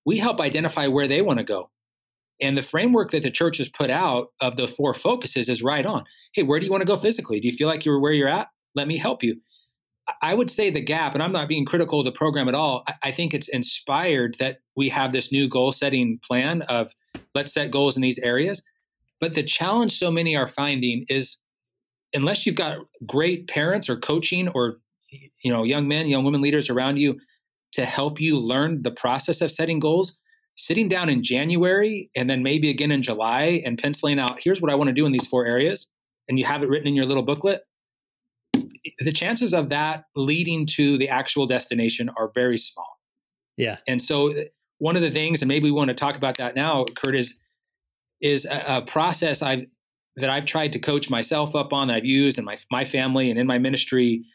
we 0.06 0.20
help 0.20 0.40
identify 0.40 0.86
where 0.86 1.08
they 1.08 1.24
want 1.24 1.40
to 1.40 1.44
go. 1.44 1.72
And 2.40 2.56
the 2.56 2.62
framework 2.62 3.10
that 3.10 3.24
the 3.24 3.32
church 3.32 3.58
has 3.58 3.70
put 3.70 3.90
out 3.90 4.28
of 4.40 4.56
the 4.56 4.68
four 4.68 4.94
focuses 4.94 5.50
is 5.50 5.64
right 5.64 5.84
on. 5.84 6.04
Hey, 6.36 6.44
where 6.44 6.60
do 6.60 6.66
you 6.68 6.72
want 6.72 6.82
to 6.82 6.88
go 6.88 6.96
physically? 6.96 7.40
Do 7.40 7.48
you 7.48 7.58
feel 7.58 7.68
like 7.68 7.86
you're 7.86 8.00
where 8.00 8.14
you're 8.14 8.28
at? 8.28 8.50
Let 8.76 8.88
me 8.88 9.00
help 9.00 9.24
you. 9.24 9.42
I 10.22 10.36
would 10.36 10.52
say 10.52 10.70
the 10.70 10.80
gap, 10.80 11.16
and 11.16 11.24
I'm 11.24 11.32
not 11.32 11.48
being 11.48 11.66
critical 11.66 12.02
of 12.02 12.06
the 12.06 12.12
program 12.12 12.48
at 12.48 12.56
all. 12.56 12.84
I 13.02 13.12
think 13.12 13.34
it's 13.34 13.50
inspired 13.50 14.36
that 14.38 14.60
we 14.76 14.90
have 14.90 15.12
this 15.12 15.32
new 15.32 15.50
goal 15.50 15.72
setting 15.72 16.20
plan 16.24 16.62
of 16.64 16.94
let's 17.34 17.52
set 17.52 17.72
goals 17.72 17.96
in 17.96 18.04
these 18.04 18.20
areas. 18.20 18.64
But 19.22 19.34
the 19.34 19.44
challenge 19.44 19.94
so 19.98 20.12
many 20.12 20.36
are 20.36 20.48
finding 20.48 21.06
is 21.08 21.38
unless 22.14 22.46
you've 22.46 22.56
got 22.56 22.80
great 23.06 23.48
parents 23.48 23.90
or 23.90 23.96
coaching 23.96 24.50
or 24.50 24.80
you 25.42 25.52
know 25.52 25.64
young 25.64 25.88
men 25.88 26.08
young 26.08 26.24
women 26.24 26.42
leaders 26.42 26.70
around 26.70 26.98
you 26.98 27.20
to 27.74 27.86
help 27.86 28.20
you 28.20 28.38
learn 28.38 28.82
the 28.82 28.92
process 28.92 29.42
of 29.42 29.52
setting 29.52 29.80
goals 29.80 30.18
sitting 30.58 30.88
down 30.88 31.10
in 31.10 31.22
january 31.22 32.10
and 32.16 32.30
then 32.30 32.42
maybe 32.42 32.70
again 32.70 32.92
in 32.92 33.04
july 33.04 33.62
and 33.66 33.78
penciling 33.78 34.20
out 34.20 34.40
here's 34.42 34.62
what 34.62 34.72
i 34.72 34.76
want 34.76 34.88
to 34.88 34.94
do 34.94 35.06
in 35.06 35.12
these 35.12 35.28
four 35.28 35.46
areas 35.46 35.92
and 36.30 36.40
you 36.40 36.46
have 36.46 36.64
it 36.64 36.70
written 36.70 36.88
in 36.88 36.96
your 36.96 37.06
little 37.06 37.24
booklet 37.24 37.64
the 39.00 39.12
chances 39.12 39.54
of 39.54 39.70
that 39.70 40.06
leading 40.16 40.66
to 40.66 40.98
the 40.98 41.10
actual 41.10 41.46
destination 41.46 42.10
are 42.18 42.32
very 42.34 42.58
small. 42.58 43.00
Yeah. 43.58 43.78
And 43.88 44.02
so 44.02 44.30
eh, 44.30 44.46
one 44.80 44.96
of 44.96 45.02
the 45.02 45.12
things 45.12 45.42
and 45.42 45.50
maybe 45.50 45.66
we 45.66 45.72
want 45.72 45.90
to 45.90 45.94
talk 45.94 46.16
about 46.16 46.38
that 46.38 46.56
now 46.56 46.86
kurt 46.96 47.16
is 47.16 47.38
is 48.22 48.46
a, 48.46 48.78
a 48.78 48.82
process 48.84 49.42
i've 49.42 49.66
that 50.18 50.30
I've 50.30 50.46
tried 50.46 50.74
to 50.74 50.80
coach 50.80 51.10
myself 51.10 51.56
up 51.56 51.72
on 51.72 51.88
that 51.88 51.98
I've 51.98 52.06
used 52.06 52.38
in 52.38 52.46
my 52.46 52.58
my 52.70 52.86
family 52.86 53.30
and 53.30 53.40
in 53.40 53.48
my 53.48 53.58
ministry 53.58 54.26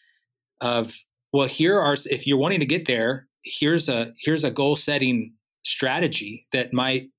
of 0.60 0.96
well 1.32 1.48
here 1.48 1.78
are 1.78 1.96
if 2.10 2.26
you're 2.26 2.38
wanting 2.38 2.60
to 2.60 2.66
get 2.66 2.86
there 2.86 3.28
here's 3.44 3.88
a 3.88 4.12
here's 4.20 4.44
a 4.44 4.50
goal 4.50 4.76
setting 4.76 5.34
strategy 5.64 6.46
that 6.52 6.72
might 6.72 7.10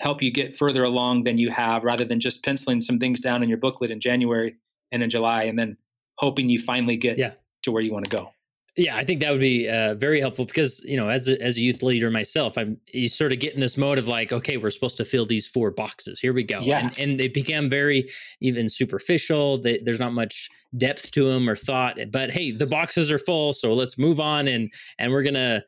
help 0.00 0.22
you 0.22 0.30
get 0.30 0.56
further 0.56 0.84
along 0.84 1.24
than 1.24 1.38
you 1.38 1.50
have 1.50 1.82
rather 1.82 2.04
than 2.04 2.20
just 2.20 2.44
penciling 2.44 2.80
some 2.80 2.98
things 2.98 3.20
down 3.20 3.42
in 3.42 3.48
your 3.48 3.58
booklet 3.58 3.90
in 3.90 4.00
January 4.00 4.56
and 4.92 5.02
in 5.02 5.10
July 5.10 5.42
and 5.42 5.58
then 5.58 5.76
hoping 6.18 6.48
you 6.48 6.60
finally 6.60 6.96
get 6.96 7.18
yeah. 7.18 7.34
to 7.62 7.72
where 7.72 7.82
you 7.82 7.92
want 7.92 8.04
to 8.04 8.10
go. 8.10 8.30
Yeah, 8.78 8.96
I 8.96 9.04
think 9.04 9.18
that 9.20 9.32
would 9.32 9.40
be 9.40 9.68
uh, 9.68 9.94
very 9.96 10.20
helpful 10.20 10.44
because 10.44 10.84
you 10.84 10.96
know, 10.96 11.08
as 11.08 11.28
a, 11.28 11.42
as 11.42 11.56
a 11.56 11.60
youth 11.60 11.82
leader 11.82 12.12
myself, 12.12 12.56
I'm 12.56 12.78
you 12.92 13.08
sort 13.08 13.32
of 13.32 13.40
get 13.40 13.52
in 13.52 13.58
this 13.58 13.76
mode 13.76 13.98
of 13.98 14.06
like, 14.06 14.32
okay, 14.32 14.56
we're 14.56 14.70
supposed 14.70 14.96
to 14.98 15.04
fill 15.04 15.26
these 15.26 15.48
four 15.48 15.72
boxes. 15.72 16.20
Here 16.20 16.32
we 16.32 16.44
go. 16.44 16.60
Yeah, 16.60 16.86
and, 16.86 16.98
and 16.98 17.20
they 17.20 17.26
become 17.26 17.68
very 17.68 18.08
even 18.40 18.68
superficial. 18.68 19.60
They, 19.60 19.78
there's 19.78 19.98
not 19.98 20.12
much 20.12 20.48
depth 20.76 21.10
to 21.10 21.28
them 21.28 21.50
or 21.50 21.56
thought. 21.56 21.98
But 22.12 22.30
hey, 22.30 22.52
the 22.52 22.68
boxes 22.68 23.10
are 23.10 23.18
full, 23.18 23.52
so 23.52 23.74
let's 23.74 23.98
move 23.98 24.20
on 24.20 24.46
and 24.46 24.72
and 24.96 25.10
we're 25.10 25.24
gonna, 25.24 25.64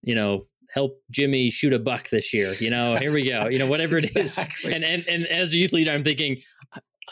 you 0.00 0.14
know, 0.14 0.40
help 0.72 1.02
Jimmy 1.10 1.50
shoot 1.50 1.74
a 1.74 1.78
buck 1.78 2.08
this 2.08 2.32
year. 2.32 2.54
You 2.54 2.70
know, 2.70 2.96
here 2.96 3.12
we 3.12 3.28
go. 3.28 3.48
You 3.48 3.58
know, 3.58 3.66
whatever 3.66 3.98
it 3.98 4.04
exactly. 4.16 4.70
is. 4.70 4.74
And 4.74 4.84
and 4.86 5.06
and 5.06 5.26
as 5.26 5.52
a 5.52 5.58
youth 5.58 5.74
leader, 5.74 5.90
I'm 5.90 6.02
thinking, 6.02 6.40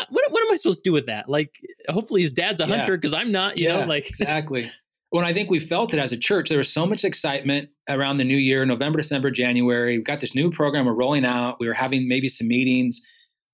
what, 0.09 0.25
what 0.31 0.43
am 0.47 0.51
I 0.51 0.57
supposed 0.57 0.83
to 0.83 0.89
do 0.89 0.95
with 0.95 1.07
that? 1.07 1.29
Like, 1.29 1.55
hopefully 1.91 2.23
his 2.23 2.33
dad's 2.33 2.61
a 2.61 2.67
yeah. 2.67 2.77
hunter 2.77 2.97
because 2.97 3.13
I'm 3.13 3.33
not, 3.33 3.59
you 3.59 3.69
yeah, 3.69 3.81
know, 3.81 3.87
like 3.87 4.09
exactly 4.19 4.71
when 5.11 5.25
I 5.25 5.33
think 5.33 5.51
we 5.51 5.61
felt 5.61 5.93
it 5.93 5.99
as 5.99 6.13
a 6.13 6.17
church, 6.17 6.49
there 6.49 6.59
was 6.59 6.73
so 6.73 6.85
much 6.87 7.05
excitement 7.05 7.69
around 7.89 8.19
the 8.19 8.25
new 8.25 8.37
year, 8.37 8.67
November, 8.67 8.99
December, 8.99 9.31
January. 9.31 9.97
We've 9.97 10.07
got 10.07 10.21
this 10.21 10.35
new 10.35 10.51
program 10.51 10.87
we're 10.87 10.95
rolling 10.95 11.25
out. 11.25 11.59
We 11.61 11.69
were 11.69 11.75
having 11.75 12.09
maybe 12.09 12.29
some 12.29 12.49
meetings. 12.49 13.01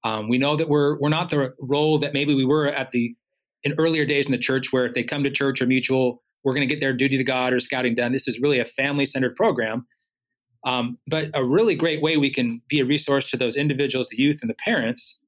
Um, 0.04 0.28
we 0.28 0.38
know 0.38 0.56
that 0.56 0.68
we're 0.68 0.98
we're 0.98 1.08
not 1.08 1.30
the 1.30 1.54
role 1.60 1.98
that 2.00 2.12
maybe 2.12 2.34
we 2.34 2.44
were 2.44 2.66
at 2.66 2.90
the 2.90 3.14
in 3.62 3.74
earlier 3.78 4.04
days 4.04 4.26
in 4.26 4.32
the 4.32 4.38
church, 4.38 4.72
where 4.72 4.86
if 4.86 4.94
they 4.94 5.04
come 5.04 5.22
to 5.22 5.30
church 5.30 5.62
or 5.62 5.66
mutual, 5.66 6.22
we're 6.42 6.54
going 6.54 6.66
to 6.66 6.74
get 6.74 6.80
their 6.80 6.92
duty 6.92 7.16
to 7.16 7.24
God 7.24 7.52
or 7.52 7.60
scouting 7.60 7.94
done. 7.94 8.12
This 8.12 8.26
is 8.26 8.40
really 8.40 8.58
a 8.58 8.64
family 8.64 9.04
centered 9.04 9.36
program. 9.36 9.86
Um, 10.64 10.98
but 11.06 11.28
a 11.34 11.44
really 11.44 11.74
great 11.74 12.02
way 12.02 12.16
we 12.16 12.32
can 12.32 12.62
be 12.68 12.80
a 12.80 12.84
resource 12.84 13.30
to 13.30 13.36
those 13.36 13.56
individuals, 13.56 14.08
the 14.08 14.16
youth, 14.16 14.38
and 14.42 14.50
the 14.50 14.54
parents 14.54 15.20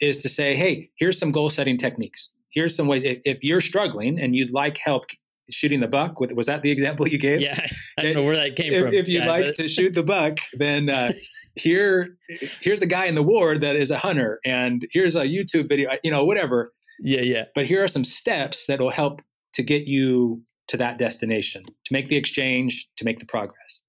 is 0.00 0.18
to 0.18 0.28
say, 0.28 0.56
hey, 0.56 0.90
here's 0.98 1.18
some 1.18 1.32
goal 1.32 1.50
setting 1.50 1.76
techniques. 1.78 2.30
Here's 2.52 2.74
some 2.74 2.86
ways. 2.86 3.02
If, 3.04 3.18
if 3.24 3.38
you're 3.42 3.60
struggling 3.60 4.18
and 4.18 4.34
you'd 4.34 4.52
like 4.52 4.78
help 4.78 5.04
shooting 5.50 5.80
the 5.80 5.88
buck, 5.88 6.20
was 6.20 6.46
that 6.46 6.62
the 6.62 6.70
example 6.70 7.08
you 7.08 7.18
gave? 7.18 7.40
Yeah, 7.40 7.64
I 7.98 8.02
don't 8.02 8.14
know 8.14 8.24
where 8.24 8.36
that 8.36 8.56
came 8.56 8.72
if, 8.72 8.82
from. 8.82 8.94
If 8.94 9.08
you'd 9.08 9.26
like 9.26 9.46
but... 9.46 9.56
to 9.56 9.68
shoot 9.68 9.94
the 9.94 10.02
buck, 10.02 10.38
then 10.52 10.88
uh, 10.88 11.12
here, 11.54 12.16
here's 12.60 12.82
a 12.82 12.86
guy 12.86 13.06
in 13.06 13.14
the 13.14 13.22
ward 13.22 13.60
that 13.60 13.76
is 13.76 13.90
a 13.90 13.98
hunter, 13.98 14.40
and 14.44 14.86
here's 14.92 15.16
a 15.16 15.24
YouTube 15.24 15.68
video. 15.68 15.90
You 16.02 16.10
know, 16.10 16.24
whatever. 16.24 16.72
Yeah, 17.00 17.20
yeah. 17.20 17.44
But 17.54 17.66
here 17.66 17.82
are 17.82 17.88
some 17.88 18.04
steps 18.04 18.66
that 18.66 18.80
will 18.80 18.90
help 18.90 19.22
to 19.54 19.62
get 19.62 19.86
you 19.86 20.42
to 20.68 20.76
that 20.76 20.98
destination, 20.98 21.64
to 21.64 21.92
make 21.92 22.08
the 22.08 22.16
exchange, 22.16 22.88
to 22.96 23.04
make 23.04 23.18
the 23.18 23.26
progress. 23.26 23.80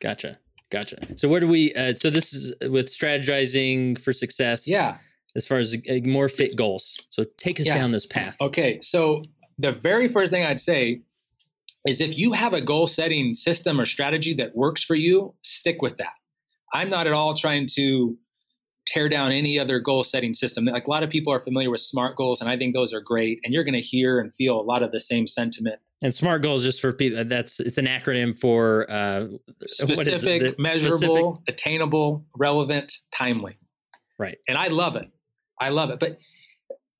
Gotcha. 0.00 0.38
Gotcha. 0.70 0.96
So 1.16 1.28
where 1.28 1.40
do 1.40 1.48
we? 1.48 1.72
Uh, 1.74 1.92
so 1.92 2.10
this 2.10 2.32
is 2.32 2.52
with 2.62 2.86
strategizing 2.86 3.98
for 4.00 4.12
success. 4.12 4.66
Yeah. 4.66 4.98
As 5.36 5.46
far 5.46 5.58
as 5.58 5.74
uh, 5.74 5.94
more 6.04 6.28
fit 6.28 6.56
goals. 6.56 6.98
So 7.10 7.24
take 7.38 7.60
us 7.60 7.66
yeah. 7.66 7.74
down 7.74 7.92
this 7.92 8.06
path. 8.06 8.36
Okay. 8.40 8.80
So 8.82 9.22
the 9.58 9.72
very 9.72 10.08
first 10.08 10.32
thing 10.32 10.44
I'd 10.44 10.60
say 10.60 11.00
is 11.86 12.00
if 12.00 12.16
you 12.16 12.32
have 12.32 12.52
a 12.52 12.60
goal 12.60 12.86
setting 12.86 13.34
system 13.34 13.80
or 13.80 13.86
strategy 13.86 14.34
that 14.34 14.56
works 14.56 14.82
for 14.82 14.94
you, 14.94 15.34
stick 15.42 15.82
with 15.82 15.96
that. 15.98 16.14
I'm 16.72 16.90
not 16.90 17.06
at 17.06 17.12
all 17.12 17.34
trying 17.34 17.68
to 17.74 18.16
tear 18.86 19.08
down 19.08 19.32
any 19.32 19.58
other 19.58 19.78
goal 19.78 20.04
setting 20.04 20.32
system. 20.34 20.64
Like 20.64 20.86
a 20.86 20.90
lot 20.90 21.02
of 21.02 21.10
people 21.10 21.32
are 21.32 21.40
familiar 21.40 21.70
with 21.70 21.80
SMART 21.80 22.16
goals, 22.16 22.40
and 22.40 22.50
I 22.50 22.56
think 22.56 22.74
those 22.74 22.92
are 22.92 23.00
great. 23.00 23.40
And 23.44 23.52
you're 23.52 23.64
going 23.64 23.74
to 23.74 23.80
hear 23.80 24.18
and 24.18 24.34
feel 24.34 24.60
a 24.60 24.62
lot 24.62 24.82
of 24.82 24.92
the 24.92 25.00
same 25.00 25.26
sentiment. 25.26 25.76
And 26.02 26.12
SMART 26.12 26.42
goals, 26.42 26.64
just 26.64 26.80
for 26.80 26.92
people, 26.92 27.24
that's 27.24 27.60
it's 27.60 27.78
an 27.78 27.86
acronym 27.86 28.38
for 28.38 28.90
uh, 28.90 29.28
specific, 29.64 30.58
measurable, 30.58 31.36
specific? 31.36 31.48
attainable, 31.48 32.26
relevant, 32.36 32.92
timely. 33.10 33.56
Right. 34.18 34.38
And 34.48 34.58
I 34.58 34.68
love 34.68 34.96
it. 34.96 35.08
I 35.60 35.70
love 35.70 35.90
it. 35.90 36.00
But 36.00 36.18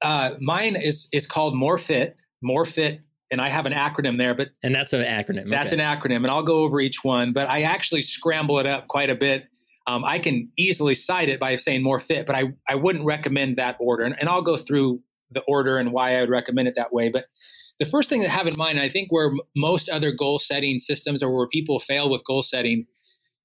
uh, 0.02 0.36
mine 0.40 0.76
is 0.76 1.09
is 1.12 1.26
called 1.26 1.57
More 1.57 1.78
Fit. 1.78 2.16
More 2.45 2.64
Fit 2.64 3.01
and 3.30 3.40
I 3.40 3.51
have 3.51 3.66
an 3.66 3.72
acronym 3.72 4.16
there, 4.16 4.34
but 4.34 4.51
and 4.62 4.72
that's 4.72 4.92
an 4.92 5.03
acronym. 5.03 5.51
That's 5.51 5.72
okay. 5.72 5.82
an 5.82 5.99
acronym, 5.99 6.18
and 6.18 6.28
I'll 6.28 6.45
go 6.45 6.59
over 6.59 6.80
each 6.80 7.03
one. 7.03 7.32
But 7.32 7.49
I 7.49 7.62
actually 7.62 8.03
scramble 8.03 8.61
it 8.61 8.66
up 8.66 8.86
quite 8.86 9.11
a 9.11 9.16
bit 9.16 9.49
um, 9.86 10.05
I 10.05 10.18
can 10.18 10.51
easily 10.57 10.95
cite 10.95 11.28
it 11.28 11.38
by 11.38 11.57
saying 11.57 11.82
more 11.82 12.01
fit, 12.01 12.26
but 12.26 12.34
I, 12.34 12.55
I 12.68 12.74
wouldn't 12.74 13.05
recommend 13.05 13.59
that 13.59 13.76
order. 13.78 14.05
And, 14.05 14.16
and 14.18 14.28
I'll 14.28 14.42
go 14.42 14.57
through 14.57 15.01
the 15.30 15.42
order 15.42 15.78
and 15.78 15.92
why 15.92 16.16
I 16.16 16.20
would 16.20 16.30
recommend 16.30 16.68
it 16.68 16.74
that 16.76 16.92
way. 16.92 17.11
But 17.11 17.26
the 17.78 17.84
first 17.84 18.09
thing 18.09 18.22
to 18.22 18.28
have 18.28 18.47
in 18.47 18.57
mind, 18.57 18.80
I 18.80 18.88
think 18.88 19.12
where 19.12 19.30
most 19.57 19.90
other 19.90 20.11
goal 20.11 20.38
setting 20.38 20.78
systems 20.78 21.22
or 21.22 21.36
where 21.36 21.49
people 21.49 21.80
fail 21.80 22.09
with 22.09 22.24
goal 22.24 22.42
setting 22.42 22.86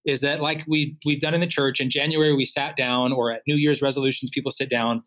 is 0.06 0.22
that 0.22 0.40
like 0.40 0.64
we 0.66 0.98
we've 1.06 1.20
done 1.20 1.34
in 1.34 1.42
the 1.42 1.48
church 1.48 1.82
in 1.82 1.90
January 1.90 2.34
we 2.34 2.46
sat 2.46 2.78
down 2.78 3.12
or 3.12 3.32
at 3.32 3.42
New 3.46 3.56
Year's 3.56 3.82
resolutions 3.82 4.32
people 4.34 4.50
sit 4.50 4.70
down 4.70 5.04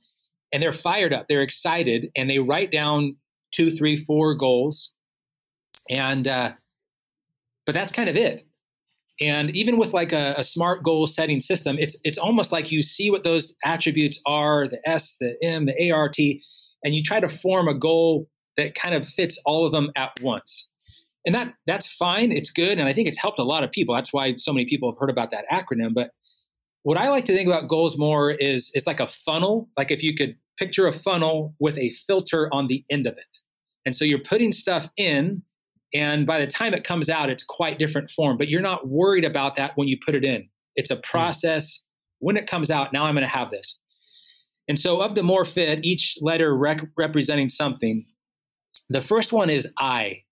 and 0.53 0.63
they're 0.63 0.71
fired 0.71 1.15
up, 1.15 1.29
they're 1.29 1.41
excited, 1.41 2.11
and 2.15 2.29
they 2.29 2.39
write 2.39 2.71
down 2.71 3.17
two, 3.53 3.77
three, 3.77 3.97
four 3.97 4.35
goals, 4.35 4.95
and 5.89 6.27
uh, 6.27 6.53
but 7.67 7.75
that's 7.75 7.93
kind 7.93 8.09
of 8.09 8.17
it. 8.17 8.47
And 9.21 9.55
even 9.55 9.79
with 9.79 9.93
like 9.93 10.13
a, 10.13 10.35
a, 10.39 10.43
smart 10.43 10.83
goal 10.83 11.07
setting 11.07 11.41
system, 11.41 11.77
it's 11.79 11.99
it's 12.03 12.19
almost 12.19 12.51
like 12.51 12.73
you 12.73 12.83
see 12.83 13.11
what 13.11 13.25
those 13.25 13.55
attributes 13.65 14.21
are, 14.27 14.67
the 14.67 14.81
S, 14.89 15.17
the 15.21 15.37
M, 15.43 15.67
the 15.67 15.93
ART, 15.93 16.17
and 16.19 16.95
you 16.95 17.03
try 17.03 17.21
to 17.21 17.29
form 17.29 17.69
a 17.69 17.75
goal 17.75 18.29
that 18.57 18.75
kind 18.75 18.95
of 18.95 19.07
fits 19.07 19.41
all 19.45 19.65
of 19.65 19.73
them 19.73 19.91
at 19.97 20.11
once. 20.23 20.69
And 21.25 21.35
that 21.35 21.55
that's 21.67 21.87
fine, 21.87 22.33
it's 22.33 22.51
good, 22.51 22.79
and 22.79 22.89
I 22.89 22.93
think 22.93 23.07
it's 23.07 23.19
helped 23.19 23.39
a 23.39 23.45
lot 23.45 23.63
of 23.63 23.71
people. 23.71 23.95
That's 23.95 24.13
why 24.13 24.35
so 24.37 24.53
many 24.53 24.67
people 24.67 24.91
have 24.91 24.99
heard 24.99 25.11
about 25.11 25.31
that 25.31 25.45
acronym. 25.53 25.95
But 25.95 26.11
what 26.83 26.97
I 26.97 27.09
like 27.09 27.27
to 27.27 27.37
think 27.37 27.47
about 27.47 27.69
goals 27.69 27.97
more 27.97 28.31
is 28.33 28.71
it's 28.75 28.87
like 28.87 28.99
a 28.99 29.07
funnel. 29.07 29.69
Like 29.77 29.91
if 29.91 30.03
you 30.03 30.17
could 30.17 30.37
picture 30.59 30.87
a 30.87 30.93
funnel 30.93 31.55
with 31.61 31.79
a 31.79 31.91
filter 32.07 32.49
on 32.53 32.69
the 32.69 32.85
end 32.91 33.07
of 33.07 33.15
it. 33.15 33.39
And 33.85 33.97
so 33.97 34.05
you're 34.05 34.21
putting 34.21 34.53
stuff 34.53 34.89
in 34.97 35.43
and 35.95 36.27
by 36.27 36.41
the 36.41 36.47
time 36.47 36.73
it 36.75 36.85
comes 36.85 37.11
out, 37.11 37.29
it's 37.29 37.45
quite 37.45 37.79
different 37.79 38.11
form, 38.11 38.39
but 38.39 38.49
you're 38.49 38.63
not 38.63 38.89
worried 38.89 39.25
about 39.25 39.57
that 39.57 39.73
when 39.77 39.89
you 39.89 39.99
put 40.05 40.15
it 40.15 40.25
in. 40.25 40.49
It's 40.75 40.91
a 40.91 40.97
hmm. 40.97 41.03
process. 41.03 41.85
When 42.21 42.37
it 42.37 42.47
comes 42.47 42.71
out, 42.71 42.93
now 42.93 43.05
I'm 43.05 43.15
going 43.15 43.23
to 43.23 43.29
have 43.29 43.51
this. 43.51 43.79
And 44.69 44.79
so, 44.79 45.03
of 45.03 45.15
the 45.15 45.25
more 45.25 45.45
fit, 45.45 45.85
each 45.85 46.19
letter 46.21 46.57
rec- 46.57 46.87
representing 46.97 47.49
something. 47.49 48.05
The 48.89 49.01
first 49.01 49.33
one 49.33 49.51
is 49.51 49.69
I. 49.79 50.23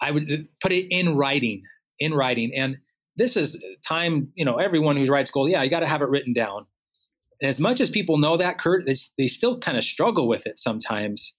I 0.00 0.10
would 0.10 0.30
uh, 0.30 0.36
put 0.62 0.72
it 0.72 0.86
in 0.90 1.16
writing, 1.16 1.62
in 1.98 2.14
writing. 2.14 2.52
And 2.54 2.78
this 3.16 3.36
is 3.36 3.60
time, 3.86 4.28
you 4.34 4.44
know, 4.44 4.56
everyone 4.56 4.96
who 4.96 5.06
writes 5.06 5.30
goal, 5.30 5.48
yeah, 5.48 5.62
you 5.62 5.70
got 5.70 5.80
to 5.80 5.88
have 5.88 6.02
it 6.02 6.08
written 6.08 6.32
down. 6.32 6.66
And 7.44 7.50
as 7.50 7.60
much 7.60 7.78
as 7.82 7.90
people 7.90 8.16
know 8.16 8.38
that, 8.38 8.58
Kurt, 8.58 8.86
they, 8.86 8.96
they 9.18 9.28
still 9.28 9.58
kind 9.58 9.76
of 9.76 9.84
struggle 9.84 10.26
with 10.26 10.46
it 10.46 10.58
sometimes. 10.58 11.34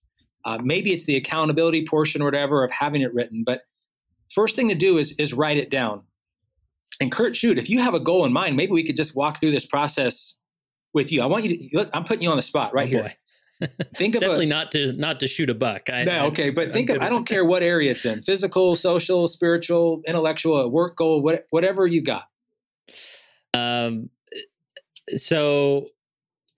Uh, 0.45 0.59
maybe 0.63 0.93
it's 0.93 1.05
the 1.05 1.15
accountability 1.15 1.83
portion 1.87 2.21
or 2.21 2.25
whatever 2.25 2.63
of 2.63 2.69
having 2.69 3.01
it 3.01 3.11
written. 3.11 3.43
But 3.43 3.61
first 4.29 4.55
thing 4.55 4.69
to 4.69 4.75
do 4.75 4.99
is 4.99 5.13
is 5.13 5.33
write 5.33 5.57
it 5.57 5.71
down. 5.71 6.03
And 7.01 7.11
Kurt, 7.11 7.35
shoot, 7.35 7.57
if 7.57 7.71
you 7.71 7.81
have 7.81 7.95
a 7.95 7.99
goal 7.99 8.23
in 8.23 8.33
mind, 8.33 8.55
maybe 8.55 8.71
we 8.71 8.83
could 8.83 8.95
just 8.95 9.15
walk 9.15 9.39
through 9.39 9.49
this 9.49 9.65
process 9.65 10.37
with 10.93 11.11
you. 11.11 11.23
I 11.23 11.25
want 11.25 11.43
you 11.43 11.57
to. 11.57 11.69
Look, 11.75 11.89
I'm 11.91 12.03
putting 12.03 12.21
you 12.21 12.29
on 12.29 12.35
the 12.35 12.43
spot 12.43 12.71
right 12.71 12.87
oh, 12.95 13.09
here. 13.59 13.69
think 13.95 14.13
of 14.13 14.21
definitely 14.21 14.45
a, 14.45 14.49
not 14.49 14.69
to 14.73 14.93
not 14.93 15.19
to 15.21 15.27
shoot 15.27 15.49
a 15.49 15.55
buck. 15.55 15.89
I, 15.89 16.03
no, 16.03 16.27
okay, 16.27 16.51
but 16.51 16.67
I'm 16.67 16.71
think 16.71 16.91
of 16.91 17.01
I 17.01 17.09
don't 17.09 17.25
care 17.25 17.43
what 17.43 17.63
area 17.63 17.89
it's 17.89 18.05
in: 18.05 18.21
physical, 18.21 18.75
social, 18.75 19.27
spiritual, 19.27 20.03
intellectual, 20.05 20.69
work 20.69 20.97
goal, 20.97 21.23
what, 21.23 21.47
whatever 21.49 21.87
you 21.87 22.03
got. 22.03 22.25
Um. 23.55 24.11
So 25.17 25.87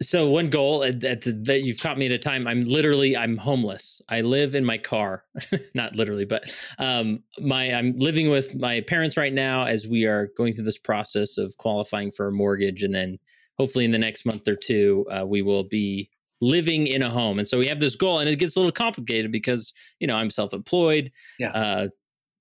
so 0.02 0.30
one 0.30 0.50
goal 0.50 0.80
that 0.80 1.62
you've 1.64 1.82
taught 1.82 1.98
me 1.98 2.06
at 2.06 2.12
a 2.12 2.18
time 2.18 2.48
i'm 2.48 2.64
literally 2.66 3.18
i'm 3.18 3.38
homeless. 3.38 4.02
I 4.10 4.22
live 4.22 4.54
in 4.54 4.64
my 4.64 4.78
car. 4.78 5.24
Not 5.74 5.96
literally 5.96 6.26
but 6.26 6.44
um 6.78 7.24
my 7.40 7.74
i'm 7.74 7.98
living 7.98 8.30
with 8.30 8.56
my 8.56 8.82
parents 8.82 9.18
right 9.18 9.34
now 9.34 9.66
as 9.66 9.88
we 9.88 10.06
are 10.06 10.30
going 10.38 10.54
through 10.54 10.66
this 10.66 10.78
process 10.78 11.38
of 11.38 11.58
qualifying 11.58 12.12
for 12.12 12.28
a 12.28 12.32
mortgage. 12.32 12.84
And 12.84 12.94
then 12.94 13.18
hopefully 13.58 13.86
in 13.86 13.92
the 13.92 13.98
next 13.98 14.26
month 14.26 14.48
or 14.48 14.56
two 14.56 15.06
uh, 15.12 15.26
we 15.26 15.42
will 15.42 15.64
be 15.64 16.10
living 16.42 16.86
in 16.86 17.02
a 17.02 17.10
home. 17.10 17.40
And 17.40 17.48
so 17.48 17.58
we 17.58 17.68
have 17.68 17.80
this 17.80 17.96
goal 17.96 18.20
and 18.20 18.30
it 18.30 18.36
gets 18.38 18.56
a 18.56 18.60
little 18.60 18.72
complicated 18.72 19.32
because 19.32 19.74
you 20.00 20.06
know 20.08 20.16
i'm 20.16 20.30
self-employed. 20.30 21.12
Yeah. 21.40 21.52
Uh, 21.52 21.88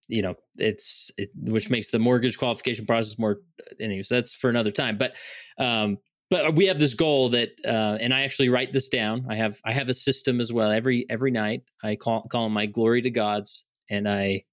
you 0.08 0.22
know 0.22 0.34
it's 0.56 1.10
it, 1.16 1.30
which 1.34 1.70
makes 1.70 1.90
the 1.90 1.98
mortgage 1.98 2.38
qualification 2.38 2.86
process 2.86 3.18
more 3.18 3.40
anyway 3.80 4.02
so 4.02 4.14
that's 4.14 4.34
for 4.34 4.50
another 4.50 4.70
time. 4.70 4.98
But 4.98 5.16
um 5.58 5.98
but 6.30 6.54
we 6.54 6.66
have 6.66 6.78
this 6.78 6.94
goal 6.94 7.28
that 7.30 7.50
uh, 7.64 7.98
and 8.00 8.12
i 8.12 8.22
actually 8.22 8.48
write 8.48 8.72
this 8.72 8.88
down. 8.88 9.26
I 9.28 9.36
have 9.36 9.60
i 9.64 9.72
have 9.72 9.88
a 9.88 9.94
system 9.94 10.40
as 10.40 10.52
well. 10.52 10.70
Every 10.70 11.06
every 11.08 11.30
night 11.30 11.62
i 11.82 11.96
call 11.96 12.22
call 12.22 12.48
my 12.48 12.66
glory 12.66 13.02
to 13.02 13.10
gods 13.10 13.64
and 13.88 14.08
i 14.08 14.44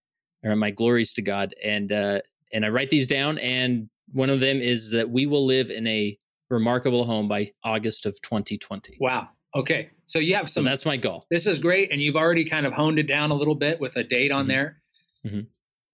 or 0.43 0.55
my 0.55 0.71
glories 0.71 1.13
to 1.13 1.21
god. 1.21 1.55
And 1.63 1.91
uh 1.91 2.21
and 2.51 2.65
i 2.65 2.69
write 2.69 2.89
these 2.89 3.07
down 3.07 3.37
and 3.39 3.89
one 4.11 4.29
of 4.29 4.39
them 4.39 4.59
is 4.61 4.91
that 4.91 5.09
we 5.09 5.25
will 5.25 5.45
live 5.45 5.71
in 5.71 5.87
a 5.87 6.17
remarkable 6.49 7.05
home 7.05 7.27
by 7.27 7.51
august 7.63 8.05
of 8.05 8.13
2020 8.21 8.97
wow. 8.99 9.29
Okay. 9.55 9.89
So 10.07 10.19
you 10.19 10.35
have 10.35 10.49
some 10.49 10.63
so 10.63 10.69
that's 10.69 10.85
my 10.85 10.97
goal. 10.97 11.25
this 11.31 11.47
is 11.47 11.59
great 11.59 11.91
and 11.91 12.01
you've 12.01 12.15
already 12.15 12.43
kind 12.43 12.65
of 12.65 12.73
honed 12.73 12.99
it 12.99 13.07
down 13.07 13.31
a 13.31 13.35
little 13.35 13.55
bit 13.55 13.79
with 13.79 13.95
a 13.95 14.03
date 14.03 14.31
on 14.31 14.43
mm-hmm. 14.43 14.49
there. 14.49 14.81
Mm-hmm. 15.25 15.39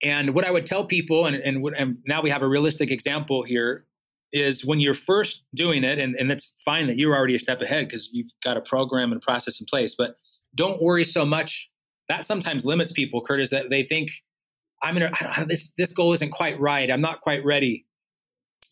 and 0.01 0.33
what 0.33 0.43
i 0.43 0.49
would 0.49 0.65
tell 0.65 0.85
people 0.85 1.27
and, 1.27 1.35
and, 1.35 1.63
and 1.77 1.97
now 2.07 2.21
we 2.23 2.31
have 2.31 2.41
a 2.41 2.47
realistic 2.47 2.89
example 2.89 3.43
here 3.43 3.85
is 4.31 4.65
when 4.65 4.79
you're 4.79 4.93
first 4.93 5.43
doing 5.55 5.83
it, 5.83 5.99
and, 5.99 6.15
and 6.15 6.29
that's 6.29 6.55
fine 6.63 6.87
that 6.87 6.97
you're 6.97 7.15
already 7.15 7.35
a 7.35 7.39
step 7.39 7.61
ahead 7.61 7.87
because 7.87 8.09
you've 8.11 8.31
got 8.43 8.57
a 8.57 8.61
program 8.61 9.11
and 9.11 9.21
process 9.21 9.59
in 9.59 9.65
place, 9.65 9.95
but 9.97 10.15
don't 10.55 10.81
worry 10.81 11.03
so 11.03 11.25
much. 11.25 11.69
That 12.07 12.25
sometimes 12.25 12.65
limits 12.65 12.91
people, 12.91 13.21
Curtis, 13.21 13.49
that 13.51 13.69
they 13.69 13.83
think, 13.83 14.09
I'm 14.81 14.97
in 14.97 15.03
a, 15.03 15.45
this, 15.45 15.73
this 15.77 15.93
goal 15.93 16.13
isn't 16.13 16.31
quite 16.31 16.59
right. 16.59 16.89
I'm 16.89 17.01
not 17.01 17.21
quite 17.21 17.43
ready. 17.45 17.85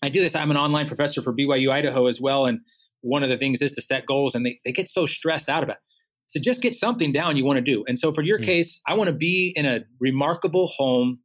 I 0.01 0.09
do 0.09 0.21
this. 0.21 0.35
I'm 0.35 0.51
an 0.51 0.57
online 0.57 0.87
professor 0.87 1.21
for 1.21 1.33
BYU 1.33 1.71
Idaho 1.71 2.07
as 2.07 2.21
well. 2.21 2.45
And 2.45 2.59
one 3.01 3.23
of 3.23 3.29
the 3.29 3.37
things 3.37 3.61
is 3.61 3.73
to 3.73 3.81
set 3.81 4.05
goals, 4.05 4.35
and 4.35 4.45
they, 4.45 4.59
they 4.65 4.71
get 4.71 4.87
so 4.87 5.05
stressed 5.05 5.49
out 5.49 5.63
about 5.63 5.77
it. 5.77 5.81
So 6.27 6.39
just 6.41 6.61
get 6.61 6.75
something 6.75 7.11
down 7.11 7.37
you 7.37 7.45
want 7.45 7.57
to 7.57 7.61
do. 7.61 7.85
And 7.87 7.97
so 7.97 8.11
for 8.11 8.21
your 8.21 8.37
mm-hmm. 8.37 8.45
case, 8.45 8.81
I 8.85 8.95
want 8.95 9.07
to 9.07 9.13
be 9.13 9.53
in 9.55 9.65
a 9.65 9.81
remarkable 9.99 10.67
home 10.67 11.19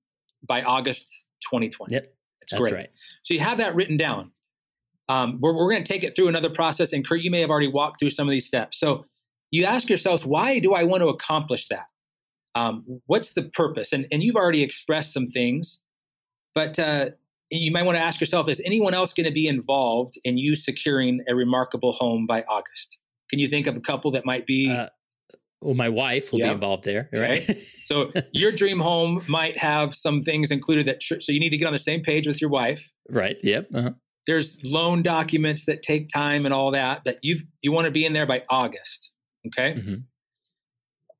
by 0.46 0.62
August 0.62 1.26
2020. 1.50 1.94
Yep. 1.94 2.14
It's 2.42 2.52
That's 2.52 2.62
great. 2.62 2.74
right. 2.74 2.88
So 3.22 3.34
you 3.34 3.40
have 3.40 3.58
that 3.58 3.74
written 3.74 3.96
down. 3.96 4.32
Um, 5.08 5.38
we're, 5.40 5.52
we're 5.52 5.70
going 5.70 5.84
to 5.84 5.92
take 5.92 6.04
it 6.04 6.14
through 6.14 6.28
another 6.28 6.50
process, 6.50 6.92
and 6.92 7.06
Kurt, 7.06 7.20
you 7.20 7.30
may 7.30 7.40
have 7.40 7.50
already 7.50 7.68
walked 7.68 8.00
through 8.00 8.10
some 8.10 8.28
of 8.28 8.30
these 8.30 8.46
steps. 8.46 8.78
So 8.78 9.06
you 9.50 9.64
ask 9.64 9.88
yourselves, 9.88 10.24
why 10.24 10.58
do 10.58 10.74
I 10.74 10.84
want 10.84 11.02
to 11.02 11.08
accomplish 11.08 11.68
that? 11.68 11.86
Um, 12.54 13.00
what's 13.06 13.34
the 13.34 13.42
purpose? 13.42 13.92
And, 13.92 14.06
and 14.12 14.22
you've 14.22 14.36
already 14.36 14.62
expressed 14.62 15.12
some 15.12 15.26
things, 15.26 15.82
but 16.54 16.78
uh, 16.78 17.10
you 17.50 17.70
might 17.70 17.82
want 17.82 17.96
to 17.96 18.02
ask 18.02 18.20
yourself, 18.20 18.48
is 18.48 18.62
anyone 18.64 18.94
else 18.94 19.12
going 19.12 19.26
to 19.26 19.32
be 19.32 19.46
involved 19.46 20.18
in 20.24 20.38
you 20.38 20.54
securing 20.54 21.22
a 21.28 21.34
remarkable 21.34 21.92
home 21.92 22.26
by 22.26 22.44
August? 22.48 22.98
Can 23.28 23.38
you 23.38 23.48
think 23.48 23.66
of 23.66 23.76
a 23.76 23.80
couple 23.80 24.10
that 24.12 24.24
might 24.24 24.46
be? 24.46 24.70
Uh, 24.70 24.88
Well, 25.62 25.74
my 25.74 25.88
wife 25.88 26.32
will 26.32 26.40
Yep. 26.40 26.48
be 26.48 26.52
involved 26.52 26.84
there, 26.84 27.08
right? 27.12 27.42
Okay. 27.48 27.60
So 27.84 28.12
your 28.32 28.52
dream 28.52 28.80
home 28.80 29.22
might 29.28 29.58
have 29.58 29.94
some 29.94 30.22
things 30.22 30.50
included 30.50 30.86
that. 30.86 31.00
Tr- 31.00 31.20
so 31.20 31.32
you 31.32 31.40
need 31.40 31.50
to 31.50 31.56
get 31.58 31.66
on 31.66 31.72
the 31.72 31.78
same 31.78 32.02
page 32.02 32.26
with 32.26 32.40
your 32.40 32.50
wife. 32.50 32.90
right. 33.08 33.36
Yep. 33.42 33.68
Uh-huh. 33.74 33.90
There's 34.26 34.58
loan 34.62 35.02
documents 35.02 35.66
that 35.66 35.82
take 35.82 36.08
time 36.08 36.44
and 36.46 36.54
all 36.54 36.70
that. 36.72 37.02
But 37.04 37.18
you've 37.22 37.42
you 37.60 37.72
want 37.72 37.86
to 37.86 37.90
be 37.90 38.04
in 38.04 38.12
there 38.12 38.26
by 38.26 38.42
August. 38.50 39.10
Okay. 39.48 39.74
Mhm. 39.74 40.04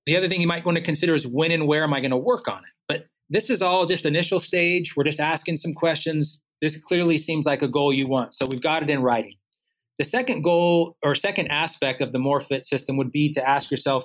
The 0.07 0.17
other 0.17 0.29
thing 0.29 0.41
you 0.41 0.47
might 0.47 0.65
want 0.65 0.77
to 0.79 0.83
consider 0.85 1.15
is 1.15 1.27
when 1.27 1.51
and 1.53 1.67
where 1.67 1.85
am 1.85 1.93
I 1.95 2.01
going 2.01 2.11
to 2.11 2.17
work 2.17 2.49
on 2.49 2.59
it? 2.59 2.71
But 2.89 3.07
this 3.31 3.51
is 3.51 3.63
all 3.63 3.87
just 3.87 4.05
initial 4.07 4.41
stage. 4.41 4.97
We're 4.97 5.05
just 5.05 5.21
asking 5.21 5.57
some 5.57 5.75
questions. 5.75 6.43
This 6.61 6.81
clearly 6.81 7.19
seems 7.19 7.47
like 7.47 7.63
a 7.63 7.69
goal 7.69 7.93
you 7.93 8.07
want. 8.09 8.35
So 8.35 8.47
we've 8.47 8.61
got 8.61 8.83
it 8.83 8.91
in 8.91 9.03
writing. 9.03 9.35
The 9.99 10.05
second 10.05 10.43
goal 10.43 10.97
or 11.03 11.15
second 11.15 11.49
aspect 11.49 12.01
of 12.01 12.13
the 12.13 12.19
more 12.19 12.41
fit 12.41 12.65
system 12.65 12.97
would 12.97 13.13
be 13.13 13.33
to 13.33 13.49
ask 13.49 13.71
yourself, 13.71 14.05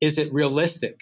is 0.00 0.18
it 0.18 0.32
realistic? 0.32 0.96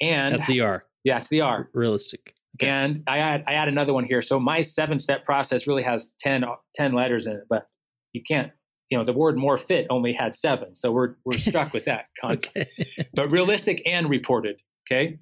And 0.00 0.34
That's 0.34 0.46
the 0.46 0.60
R. 0.60 0.84
yeah, 1.04 1.18
it's 1.18 1.28
the 1.28 1.40
R. 1.40 1.68
Realistic. 1.74 2.34
Okay. 2.60 2.68
And 2.70 3.02
I 3.06 3.18
add, 3.18 3.44
I 3.46 3.54
add 3.54 3.68
another 3.68 3.92
one 3.92 4.04
here. 4.04 4.22
So 4.22 4.40
my 4.40 4.62
seven 4.62 4.98
step 4.98 5.24
process 5.24 5.66
really 5.66 5.82
has 5.82 6.10
10, 6.20 6.44
10 6.74 6.92
letters 6.92 7.26
in 7.26 7.34
it, 7.34 7.42
but 7.48 7.66
you 8.12 8.22
can't, 8.26 8.50
you 8.90 8.98
know, 8.98 9.04
the 9.04 9.12
word 9.12 9.36
more 9.36 9.58
fit 9.58 9.86
only 9.90 10.12
had 10.12 10.34
seven. 10.34 10.74
So 10.74 10.90
we're, 10.90 11.14
we're 11.24 11.38
stuck 11.38 11.72
with 11.72 11.84
that 11.84 12.06
Okay. 12.24 12.68
but 13.14 13.30
realistic 13.30 13.82
and 13.86 14.08
reported. 14.08 14.56
Okay. 14.90 15.18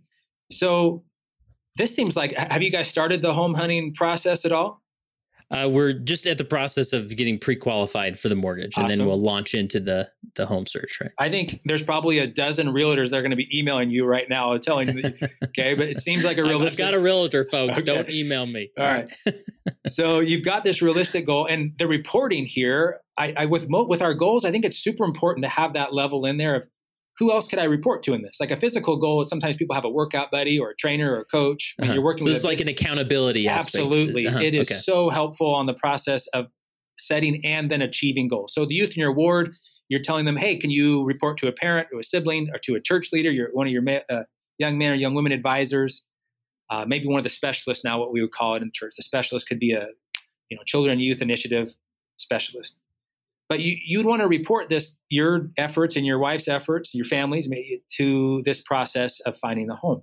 So 0.50 1.04
this 1.76 1.94
seems 1.94 2.16
like, 2.16 2.34
have 2.36 2.62
you 2.62 2.70
guys 2.70 2.88
started 2.88 3.20
the 3.22 3.34
home 3.34 3.54
hunting 3.54 3.92
process 3.94 4.44
at 4.44 4.52
all? 4.52 4.82
Uh, 5.50 5.68
we're 5.70 5.92
just 5.92 6.26
at 6.26 6.38
the 6.38 6.44
process 6.44 6.92
of 6.92 7.14
getting 7.16 7.38
pre-qualified 7.38 8.18
for 8.18 8.28
the 8.28 8.34
mortgage, 8.34 8.76
and 8.76 8.90
then 8.90 9.06
we'll 9.06 9.20
launch 9.20 9.54
into 9.54 9.78
the 9.78 10.08
the 10.34 10.44
home 10.44 10.66
search. 10.66 10.98
Right. 11.00 11.10
I 11.20 11.28
think 11.30 11.60
there's 11.64 11.84
probably 11.84 12.18
a 12.18 12.26
dozen 12.26 12.68
realtors 12.68 13.10
that 13.10 13.16
are 13.16 13.22
going 13.22 13.30
to 13.30 13.36
be 13.36 13.48
emailing 13.56 13.90
you 13.90 14.04
right 14.04 14.28
now 14.28 14.56
telling 14.56 14.96
you, 14.96 15.02
that- 15.02 15.30
okay, 15.44 15.74
but 15.74 15.88
it 15.88 16.00
seems 16.00 16.24
like 16.24 16.38
a 16.38 16.42
realistic. 16.42 16.80
I've 16.80 16.92
got 16.92 16.98
a 16.98 17.02
realtor, 17.02 17.44
folks. 17.44 17.78
Okay. 17.78 17.82
Don't 17.82 18.10
email 18.10 18.46
me. 18.46 18.70
All 18.76 18.84
right. 18.86 19.08
so 19.86 20.18
you've 20.18 20.44
got 20.44 20.64
this 20.64 20.82
realistic 20.82 21.26
goal, 21.26 21.46
and 21.46 21.72
the 21.78 21.86
reporting 21.86 22.44
here, 22.44 23.00
I, 23.16 23.32
I 23.36 23.46
with 23.46 23.68
mo- 23.68 23.86
with 23.86 24.02
our 24.02 24.14
goals, 24.14 24.44
I 24.44 24.50
think 24.50 24.64
it's 24.64 24.78
super 24.78 25.04
important 25.04 25.44
to 25.44 25.50
have 25.50 25.74
that 25.74 25.94
level 25.94 26.26
in 26.26 26.38
there 26.38 26.56
of 26.56 26.66
who 27.18 27.32
else 27.32 27.48
could 27.48 27.58
I 27.58 27.64
report 27.64 28.02
to 28.04 28.14
in 28.14 28.22
this? 28.22 28.38
Like 28.40 28.50
a 28.50 28.56
physical 28.56 28.96
goal, 28.98 29.24
sometimes 29.26 29.56
people 29.56 29.74
have 29.74 29.84
a 29.84 29.90
workout 29.90 30.30
buddy 30.30 30.58
or 30.58 30.70
a 30.70 30.76
trainer 30.76 31.14
or 31.14 31.20
a 31.20 31.24
coach. 31.24 31.74
Uh-huh. 31.80 31.94
You're 31.94 32.04
working 32.04 32.26
so 32.26 32.30
with 32.30 32.36
it's 32.36 32.44
like 32.44 32.60
an 32.60 32.68
accountability 32.68 33.48
aspect. 33.48 33.86
Absolutely. 33.86 34.26
Uh-huh. 34.26 34.38
It 34.40 34.54
is 34.54 34.70
Okay. 34.70 34.78
so 34.78 35.08
helpful 35.08 35.54
on 35.54 35.66
the 35.66 35.74
process 35.74 36.26
of 36.28 36.46
setting 36.98 37.44
and 37.44 37.70
then 37.70 37.82
achieving 37.82 38.28
goals. 38.28 38.52
So 38.54 38.66
the 38.66 38.74
youth 38.74 38.90
in 38.96 39.00
your 39.00 39.12
ward, 39.12 39.54
you're 39.88 40.02
telling 40.02 40.24
them, 40.24 40.36
hey, 40.36 40.56
can 40.56 40.70
you 40.70 41.04
report 41.04 41.38
to 41.38 41.48
a 41.48 41.52
parent 41.52 41.88
or 41.92 42.00
a 42.00 42.04
sibling 42.04 42.48
or 42.52 42.58
to 42.64 42.74
a 42.74 42.80
church 42.80 43.10
leader? 43.12 43.30
You're 43.30 43.50
one 43.52 43.66
of 43.66 43.72
your 43.72 43.82
uh, 44.10 44.24
young 44.58 44.78
men 44.78 44.92
or 44.92 44.94
young 44.96 45.14
women 45.14 45.32
advisors, 45.32 46.04
uh, 46.70 46.84
maybe 46.86 47.06
one 47.06 47.18
of 47.18 47.24
the 47.24 47.30
specialists 47.30 47.84
now, 47.84 47.98
what 47.98 48.12
we 48.12 48.20
would 48.20 48.32
call 48.32 48.54
it 48.56 48.62
in 48.62 48.70
church. 48.74 48.94
The 48.96 49.02
specialist 49.02 49.48
could 49.48 49.58
be 49.60 49.72
a 49.72 49.86
you 50.50 50.56
know 50.56 50.62
children 50.66 50.92
and 50.92 51.02
youth 51.02 51.22
initiative 51.22 51.74
specialist. 52.18 52.76
But 53.48 53.60
you, 53.60 53.76
you'd 53.84 54.06
want 54.06 54.22
to 54.22 54.28
report 54.28 54.68
this, 54.68 54.96
your 55.08 55.50
efforts 55.56 55.94
and 55.94 56.04
your 56.04 56.18
wife's 56.18 56.48
efforts, 56.48 56.94
your 56.94 57.04
family's, 57.04 57.48
maybe, 57.48 57.82
to 57.96 58.42
this 58.44 58.60
process 58.60 59.20
of 59.20 59.38
finding 59.38 59.68
the 59.68 59.76
home. 59.76 60.02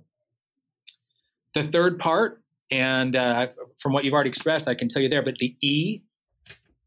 The 1.54 1.64
third 1.64 1.98
part, 1.98 2.42
and 2.70 3.14
uh, 3.14 3.48
from 3.78 3.92
what 3.92 4.04
you've 4.04 4.14
already 4.14 4.30
expressed, 4.30 4.66
I 4.66 4.74
can 4.74 4.88
tell 4.88 5.02
you 5.02 5.08
there, 5.08 5.22
but 5.22 5.36
the 5.36 5.54
E, 5.60 6.00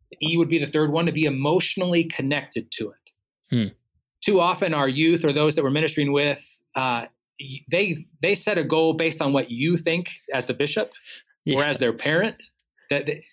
the 0.10 0.18
E 0.22 0.38
would 0.38 0.50
be 0.50 0.58
the 0.58 0.68
third 0.68 0.92
one 0.92 1.06
to 1.06 1.12
be 1.12 1.26
emotionally 1.26 2.04
connected 2.04 2.72
to 2.72 2.92
it. 2.92 3.12
Hmm. 3.52 3.74
Too 4.26 4.40
often, 4.40 4.74
our 4.74 4.88
youth 4.90 5.24
or 5.24 5.32
those 5.32 5.56
that 5.56 5.64
we're 5.64 5.70
ministering 5.70 6.12
with, 6.12 6.58
uh, 6.76 7.06
they 7.70 8.06
they 8.22 8.34
set 8.36 8.58
a 8.58 8.64
goal 8.64 8.94
based 8.94 9.22
on 9.22 9.32
what 9.32 9.52
you 9.52 9.78
think 9.78 10.10
as 10.34 10.48
the 10.48 10.54
bishop 10.56 10.92
or 11.56 11.64
as 11.64 11.78
their 11.80 11.94
parent. 11.94 12.44
That, 12.90 13.06
they- 13.06 13.26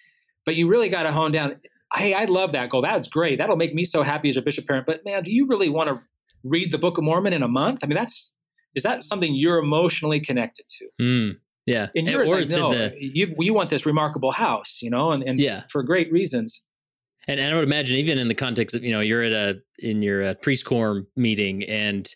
but 0.45 0.57
you 0.57 0.69
really 0.69 0.91
got 0.91 1.05
to 1.05 1.11
hone 1.13 1.33
down. 1.33 1.57
Hey, 1.95 2.15
I 2.15 2.25
love 2.25 2.53
that 2.53 2.71
goal. 2.71 2.83
That's 2.83 3.07
great. 3.09 3.39
That'll 3.39 3.57
make 3.57 3.75
me 3.75 3.85
so 3.85 4.03
happy 4.03 4.29
as 4.29 4.37
a 4.37 4.43
bishop 4.43 4.67
parent. 4.67 4.87
But 4.87 5.05
man, 5.05 5.23
do 5.23 5.33
you 5.33 5.47
really 5.47 5.69
want 5.69 5.89
to 5.89 6.01
read 6.43 6.73
the 6.73 6.79
Book 6.79 6.99
of 6.99 7.05
Mormon 7.05 7.33
in 7.33 7.43
a 7.43 7.49
month? 7.49 7.81
I 7.83 7.87
mean, 7.87 7.97
that's 7.97 8.35
is 8.75 8.83
that 8.83 9.03
something 9.05 9.35
you're 9.35 9.59
emotionally 9.59 10.19
connected 10.21 10.67
to? 10.69 10.87
Mm, 11.01 11.37
yeah. 11.67 11.89
In 11.95 12.07
And- 12.07 12.13
yours, 12.13 12.29
or 12.31 12.41
like, 12.41 12.51
no, 12.51 12.71
the 12.71 12.95
you 12.99 13.35
you 13.39 13.55
want 13.55 13.71
this 13.71 13.87
remarkable 13.87 14.33
house, 14.33 14.81
you 14.83 14.91
know, 14.91 15.13
and, 15.13 15.23
and 15.23 15.39
Yeah. 15.39 15.63
for 15.71 15.83
great 15.83 16.11
reasons. 16.13 16.63
And, 17.27 17.41
and 17.41 17.53
I 17.53 17.55
would 17.55 17.65
imagine 17.65 17.97
even 17.99 18.19
in 18.19 18.29
the 18.29 18.35
context 18.35 18.77
of 18.77 18.83
you 18.85 18.91
know 18.91 19.01
you're 19.01 19.23
at 19.23 19.33
a 19.33 19.63
in 19.79 20.03
your 20.03 20.23
uh, 20.25 20.35
prescore 20.35 21.07
meeting 21.17 21.63
and 21.65 22.07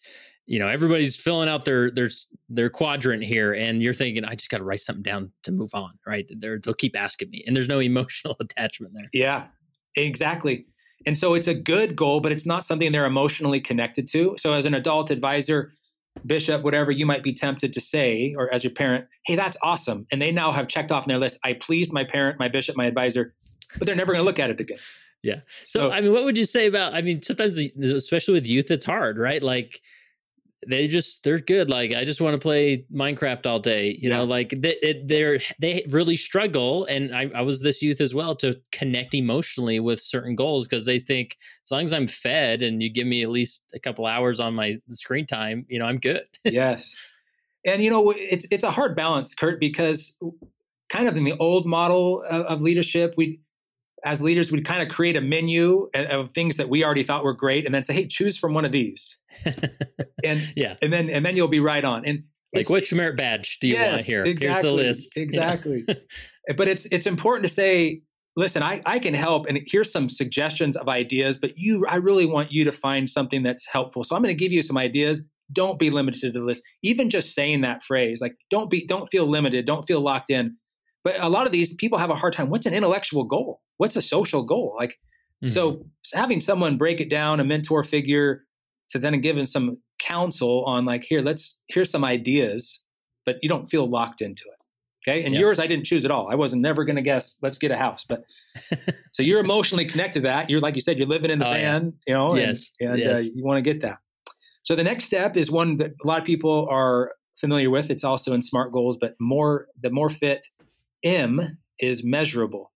you 0.46 0.58
know 0.58 0.68
everybody's 0.68 1.16
filling 1.16 1.48
out 1.48 1.64
their 1.64 1.90
their 1.90 2.10
their 2.50 2.68
quadrant 2.68 3.22
here 3.22 3.54
and 3.54 3.82
you're 3.82 3.94
thinking 3.94 4.24
I 4.24 4.34
just 4.34 4.50
got 4.50 4.58
to 4.58 4.64
write 4.64 4.80
something 4.80 5.02
down 5.02 5.32
to 5.44 5.52
move 5.52 5.70
on 5.74 5.92
right 6.06 6.26
They're, 6.30 6.58
they'll 6.62 6.74
keep 6.74 6.94
asking 6.98 7.30
me 7.30 7.42
and 7.46 7.54
there's 7.56 7.68
no 7.68 7.78
emotional 7.92 8.36
attachment 8.40 8.92
there 8.94 9.08
Yeah, 9.14 9.46
exactly. 9.94 10.66
And 11.06 11.16
so 11.16 11.34
it's 11.34 11.46
a 11.46 11.54
good 11.54 11.96
goal, 11.96 12.20
but 12.20 12.32
it's 12.32 12.44
not 12.46 12.64
something 12.64 12.92
they're 12.92 13.04
emotionally 13.06 13.60
connected 13.60 14.06
to. 14.08 14.34
So 14.38 14.52
as 14.52 14.64
an 14.66 14.74
adult 14.74 15.10
advisor, 15.10 15.72
bishop, 16.26 16.62
whatever 16.62 16.90
you 16.90 17.06
might 17.06 17.22
be 17.22 17.32
tempted 17.32 17.72
to 17.72 17.80
say, 17.80 18.34
or 18.36 18.52
as 18.52 18.64
your 18.64 18.72
parent, 18.72 19.06
hey, 19.26 19.36
that's 19.36 19.56
awesome. 19.62 20.06
And 20.10 20.20
they 20.20 20.32
now 20.32 20.52
have 20.52 20.66
checked 20.68 20.90
off 20.90 21.04
on 21.04 21.08
their 21.08 21.18
list, 21.18 21.38
I 21.44 21.52
pleased 21.54 21.92
my 21.92 22.04
parent, 22.04 22.38
my 22.38 22.48
bishop, 22.48 22.76
my 22.76 22.86
advisor, 22.86 23.34
but 23.78 23.86
they're 23.86 23.94
never 23.96 24.12
going 24.12 24.22
to 24.22 24.26
look 24.26 24.38
at 24.40 24.50
it 24.50 24.58
again. 24.60 24.78
Yeah. 25.22 25.40
so, 25.64 25.80
So- 25.88 25.90
I 25.90 26.00
mean 26.00 26.12
what 26.12 26.24
would 26.24 26.38
you 26.38 26.44
say 26.44 26.66
about 26.66 26.94
I 26.94 27.02
mean 27.02 27.22
sometimes 27.22 27.58
especially 27.58 28.34
with 28.34 28.46
youth 28.46 28.70
it's 28.70 28.84
hard 28.84 29.18
right 29.18 29.42
like 29.42 29.80
they 30.66 30.88
just 30.88 31.24
they're 31.24 31.38
good. 31.38 31.70
Like 31.70 31.92
I 31.92 32.04
just 32.04 32.20
want 32.20 32.34
to 32.34 32.38
play 32.38 32.84
Minecraft 32.92 33.46
all 33.46 33.60
day 33.60 33.98
you 34.00 34.08
know 34.08 34.24
like 34.24 34.50
they, 34.50 34.76
it, 34.82 35.08
they're 35.08 35.38
they 35.60 35.84
really 35.90 36.16
struggle 36.16 36.84
and 36.86 37.14
I, 37.14 37.30
I 37.34 37.42
was 37.42 37.62
this 37.62 37.82
youth 37.82 38.00
as 38.00 38.14
well 38.14 38.34
to 38.36 38.60
connect 38.72 39.14
emotionally 39.14 39.80
with 39.80 40.00
certain 40.00 40.34
goals 40.34 40.66
because 40.66 40.86
they 40.86 40.98
think 40.98 41.36
as 41.64 41.70
long 41.70 41.84
as 41.84 41.92
I'm 41.92 42.06
fed 42.06 42.62
and 42.62 42.82
you 42.82 42.90
give 42.90 43.06
me 43.06 43.22
at 43.22 43.30
least 43.30 43.64
a 43.74 43.78
couple 43.78 44.06
hours 44.06 44.40
on 44.40 44.54
my 44.54 44.74
screen 44.90 45.26
time 45.26 45.66
you 45.68 45.78
know 45.78 45.86
I'm 45.86 45.98
good. 45.98 46.24
Yes. 46.44 46.94
And 47.64 47.82
you 47.82 47.90
know, 47.90 48.10
it's 48.16 48.46
it's 48.50 48.64
a 48.64 48.70
hard 48.70 48.96
balance, 48.96 49.34
Kurt, 49.34 49.60
because 49.60 50.16
kind 50.88 51.08
of 51.08 51.16
in 51.16 51.24
the 51.24 51.36
old 51.38 51.66
model 51.66 52.24
of, 52.28 52.46
of 52.46 52.60
leadership, 52.62 53.14
we 53.16 53.40
as 54.04 54.20
leaders 54.20 54.52
we'd 54.52 54.64
kind 54.64 54.82
of 54.82 54.88
create 54.88 55.16
a 55.16 55.20
menu 55.20 55.88
of- 55.94 56.30
things 56.32 56.56
that 56.56 56.68
we 56.68 56.84
already 56.84 57.04
thought 57.04 57.24
were 57.24 57.34
great, 57.34 57.66
and 57.66 57.74
then 57.74 57.82
say, 57.82 57.94
"Hey, 57.94 58.06
choose 58.06 58.38
from 58.38 58.54
one 58.54 58.64
of 58.64 58.72
these," 58.72 59.18
and 60.24 60.52
yeah 60.56 60.76
and 60.82 60.92
then 60.92 61.10
and 61.10 61.24
then 61.24 61.36
you'll 61.36 61.48
be 61.48 61.60
right 61.60 61.84
on. 61.84 62.04
And 62.04 62.24
like 62.54 62.68
which 62.68 62.92
merit 62.92 63.16
badge 63.16 63.58
do 63.60 63.68
you 63.68 63.76
want 63.76 63.92
Yes, 63.92 64.06
here 64.06 64.24
Exactly, 64.24 64.46
here's 64.46 64.62
the 64.62 64.72
list 64.72 65.16
Yeah. 65.16 65.22
Exactly. 65.22 65.84
but 66.56 66.68
it's 66.68 66.86
it's 66.86 67.06
important 67.06 67.46
to 67.46 67.52
say, 67.52 68.02
listen, 68.36 68.62
I, 68.62 68.80
I 68.86 68.98
can 68.98 69.14
help 69.14 69.46
and 69.46 69.60
here's 69.66 69.92
some 69.92 70.08
suggestions 70.08 70.76
of 70.76 70.88
ideas, 70.88 71.36
but 71.36 71.58
you 71.58 71.84
I 71.86 71.96
really 71.96 72.26
want 72.26 72.52
you 72.52 72.64
to 72.64 72.72
find 72.72 73.08
something 73.08 73.42
that's 73.42 73.66
helpful. 73.66 74.04
So 74.04 74.16
I'm 74.16 74.22
going 74.22 74.34
to 74.34 74.38
give 74.38 74.52
you 74.52 74.62
some 74.62 74.78
ideas. 74.78 75.22
Don't 75.52 75.78
be 75.78 75.90
limited 75.90 76.20
to 76.20 76.32
the 76.32 76.44
list. 76.44 76.62
Even 76.82 77.10
just 77.10 77.34
saying 77.34 77.62
that 77.62 77.82
phrase, 77.82 78.20
like 78.20 78.36
don't 78.50 78.70
be 78.70 78.86
don't 78.86 79.06
feel 79.06 79.26
limited, 79.26 79.66
don't 79.66 79.86
feel 79.86 80.00
locked 80.00 80.30
in. 80.30 80.56
But 81.08 81.18
a 81.20 81.28
lot 81.30 81.46
of 81.46 81.52
these 81.52 81.74
people 81.74 81.96
have 81.98 82.10
a 82.10 82.14
hard 82.14 82.34
time. 82.34 82.50
What's 82.50 82.66
an 82.66 82.74
intellectual 82.74 83.24
goal? 83.24 83.62
What's 83.78 83.96
a 83.96 84.02
social 84.02 84.42
goal? 84.42 84.74
Like 84.78 84.98
Mhm. 85.42 85.48
so 85.48 85.86
having 86.14 86.38
someone 86.40 86.76
break 86.76 87.00
it 87.00 87.08
down, 87.08 87.40
a 87.40 87.44
mentor 87.44 87.82
figure, 87.82 88.44
to 88.90 88.98
then 88.98 89.18
give 89.22 89.36
them 89.36 89.46
some 89.46 89.78
counsel 89.98 90.64
on 90.66 90.84
like, 90.84 91.04
here, 91.04 91.22
let's 91.22 91.60
here's 91.68 91.90
some 91.90 92.04
ideas, 92.04 92.82
but 93.24 93.36
you 93.42 93.48
don't 93.48 93.64
feel 93.66 93.86
locked 93.86 94.20
into 94.20 94.42
it. 94.48 94.60
Okay. 95.10 95.24
And 95.24 95.32
Yeah. 95.32 95.40
yours 95.40 95.58
I 95.58 95.66
didn't 95.66 95.86
choose 95.86 96.04
at 96.04 96.10
all. 96.10 96.28
I 96.30 96.34
wasn't 96.34 96.60
never 96.60 96.84
gonna 96.84 97.00
guess, 97.00 97.36
let's 97.40 97.56
get 97.56 97.70
a 97.70 97.76
house. 97.78 98.04
But 98.06 98.24
so 99.12 99.22
you're 99.22 99.40
emotionally 99.40 99.86
connected 99.86 100.20
to 100.20 100.28
that. 100.28 100.50
You're 100.50 100.60
like 100.60 100.74
you 100.74 100.82
said, 100.82 100.98
you're 100.98 101.08
living 101.08 101.30
in 101.30 101.38
the 101.38 101.46
Oh, 101.48 101.52
yeah. 101.54 101.78
van, 101.78 101.94
you 102.06 102.12
know, 102.12 102.32
and, 102.34 102.40
Yes, 102.48 102.70
and 102.80 102.90
uh, 102.92 102.94
yes. 102.96 103.28
you 103.34 103.42
want 103.44 103.56
to 103.56 103.62
get 103.62 103.80
that. 103.80 103.96
So 104.64 104.76
the 104.76 104.84
next 104.84 105.04
step 105.04 105.38
is 105.38 105.50
one 105.50 105.78
that 105.78 105.92
a 106.04 106.06
lot 106.06 106.18
of 106.18 106.26
people 106.26 106.68
are 106.70 107.12
familiar 107.40 107.70
with. 107.70 107.88
It's 107.88 108.04
also 108.04 108.34
in 108.34 108.42
SMART 108.42 108.72
goals, 108.72 108.98
but 109.00 109.14
more 109.20 109.68
the 109.82 109.88
more 109.88 110.10
fit 110.10 110.44
M 111.04 111.58
is 111.78 112.04
measurable. 112.04 112.72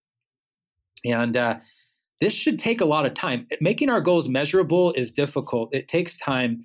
And 1.05 1.35
uh, 1.35 1.55
this 2.21 2.33
should 2.33 2.59
take 2.59 2.81
a 2.81 2.85
lot 2.85 3.05
of 3.05 3.13
time. 3.13 3.47
Making 3.59 3.89
our 3.89 4.01
goals 4.01 4.29
measurable 4.29 4.93
is 4.93 5.11
difficult. 5.11 5.73
It 5.73 5.87
takes 5.87 6.17
time 6.17 6.63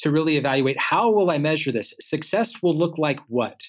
to 0.00 0.10
really 0.10 0.36
evaluate 0.36 0.78
how 0.78 1.10
will 1.10 1.30
I 1.30 1.38
measure 1.38 1.72
this? 1.72 1.94
Success 2.00 2.62
will 2.62 2.76
look 2.76 2.98
like 2.98 3.20
what? 3.28 3.60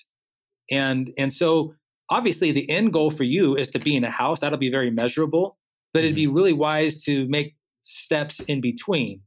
And 0.69 1.11
and 1.17 1.33
so 1.33 1.73
obviously 2.09 2.51
the 2.51 2.69
end 2.69 2.93
goal 2.93 3.09
for 3.09 3.23
you 3.23 3.55
is 3.55 3.69
to 3.71 3.79
be 3.79 3.95
in 3.95 4.03
a 4.03 4.11
house. 4.11 4.39
That'll 4.39 4.57
be 4.57 4.71
very 4.71 4.91
measurable, 4.91 5.57
but 5.93 6.03
it'd 6.03 6.15
be 6.15 6.27
really 6.27 6.53
wise 6.53 7.01
to 7.03 7.27
make 7.27 7.55
steps 7.81 8.39
in 8.41 8.61
between. 8.61 9.21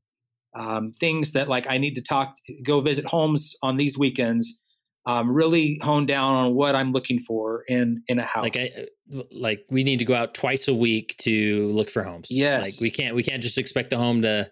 Um, 0.57 0.93
things 0.93 1.33
that 1.33 1.49
like 1.49 1.67
I 1.69 1.79
need 1.79 1.95
to 1.97 2.03
talk, 2.03 2.37
go 2.63 2.81
visit 2.81 3.07
homes 3.07 3.57
on 3.61 3.77
these 3.77 3.99
weekends. 3.99 4.61
Um, 5.07 5.31
really 5.31 5.79
hone 5.83 6.07
down 6.07 6.35
on 6.35 6.55
what 6.55 6.75
I'm 6.75 6.93
looking 6.93 7.19
for 7.19 7.65
in 7.69 8.03
in 8.09 8.19
a 8.19 8.25
house. 8.25 8.45
like 8.45 8.57
I 8.57 8.87
like 9.31 9.65
we 9.69 9.85
need 9.85 9.99
to 9.99 10.07
go 10.07 10.15
out 10.15 10.33
twice 10.33 10.67
a 10.67 10.75
week 10.75 11.15
to 11.19 11.71
look 11.73 11.91
for 11.91 12.03
homes. 12.03 12.29
Yes. 12.31 12.65
Like 12.65 12.81
we 12.81 12.91
can't 12.91 13.15
we 13.15 13.23
can't 13.23 13.43
just 13.43 13.59
expect 13.59 13.91
the 13.91 13.99
home 13.99 14.23
to 14.23 14.51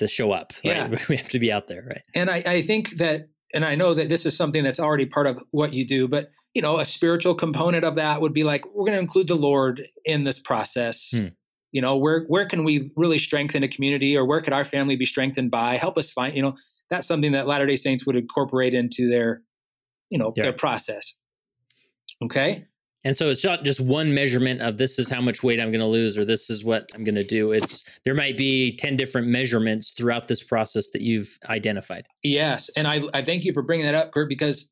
to 0.00 0.08
show 0.08 0.32
up. 0.32 0.52
Yeah. 0.64 0.88
We 1.08 1.16
have 1.16 1.28
to 1.30 1.38
be 1.38 1.52
out 1.52 1.68
there, 1.68 1.84
right? 1.86 2.02
And 2.14 2.30
I, 2.30 2.42
I 2.46 2.62
think 2.62 2.96
that, 2.98 3.28
and 3.52 3.64
I 3.64 3.74
know 3.74 3.94
that 3.94 4.08
this 4.08 4.24
is 4.24 4.36
something 4.36 4.62
that's 4.62 4.78
already 4.78 5.06
part 5.06 5.26
of 5.26 5.42
what 5.50 5.72
you 5.72 5.86
do, 5.86 6.06
but 6.06 6.30
you 6.54 6.62
know, 6.62 6.78
a 6.78 6.84
spiritual 6.84 7.34
component 7.34 7.84
of 7.84 7.94
that 7.94 8.20
would 8.20 8.32
be 8.32 8.42
like 8.42 8.64
we're 8.74 8.84
going 8.84 8.96
to 8.96 9.00
include 9.00 9.28
the 9.28 9.36
Lord 9.36 9.86
in 10.04 10.24
this 10.24 10.38
process. 10.38 11.10
Hmm. 11.14 11.28
You 11.72 11.80
know, 11.80 11.96
where 11.96 12.24
where 12.26 12.46
can 12.46 12.64
we 12.64 12.90
really 12.96 13.18
strengthen 13.18 13.62
a 13.62 13.68
community, 13.68 14.16
or 14.16 14.24
where 14.24 14.40
could 14.40 14.52
our 14.52 14.64
family 14.64 14.96
be 14.96 15.06
strengthened 15.06 15.52
by? 15.52 15.76
Help 15.76 15.96
us 15.96 16.10
find. 16.10 16.34
You 16.34 16.42
know, 16.42 16.54
that's 16.88 17.06
something 17.06 17.32
that 17.32 17.46
Latter 17.46 17.66
Day 17.66 17.76
Saints 17.76 18.04
would 18.06 18.16
incorporate 18.16 18.74
into 18.74 19.08
their, 19.08 19.42
you 20.10 20.18
know, 20.18 20.32
Yeah. 20.36 20.44
their 20.44 20.52
process. 20.52 21.14
Okay. 22.22 22.64
And 23.02 23.16
so 23.16 23.30
it's 23.30 23.44
not 23.44 23.64
just 23.64 23.80
one 23.80 24.12
measurement 24.12 24.60
of 24.60 24.76
this 24.76 24.98
is 24.98 25.08
how 25.08 25.22
much 25.22 25.42
weight 25.42 25.58
I'm 25.58 25.70
going 25.70 25.80
to 25.80 25.86
lose 25.86 26.18
or 26.18 26.24
this 26.26 26.50
is 26.50 26.66
what 26.66 26.90
I'm 26.94 27.02
going 27.02 27.14
to 27.14 27.24
do. 27.24 27.52
It's 27.52 27.82
there 28.04 28.14
might 28.14 28.36
be 28.36 28.76
10 28.76 28.96
different 28.96 29.28
measurements 29.28 29.92
throughout 29.92 30.28
this 30.28 30.42
process 30.42 30.90
that 30.90 31.00
you've 31.00 31.38
identified. 31.48 32.06
Yes, 32.22 32.68
and 32.76 32.86
I 32.86 33.00
I 33.14 33.24
thank 33.24 33.44
you 33.44 33.54
for 33.54 33.62
bringing 33.62 33.86
that 33.86 33.94
up, 33.94 34.12
Kurt, 34.12 34.28
because 34.28 34.68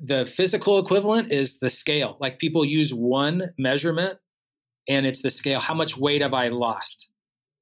the 0.00 0.26
physical 0.26 0.78
equivalent 0.80 1.30
is 1.30 1.60
the 1.60 1.70
scale. 1.70 2.16
Like 2.20 2.40
people 2.40 2.64
use 2.64 2.92
one 2.92 3.50
measurement, 3.58 4.18
and 4.88 5.06
it's 5.06 5.22
the 5.22 5.30
scale. 5.30 5.60
How 5.60 5.74
much 5.74 5.96
weight 5.96 6.22
have 6.22 6.34
I 6.34 6.48
lost? 6.48 7.08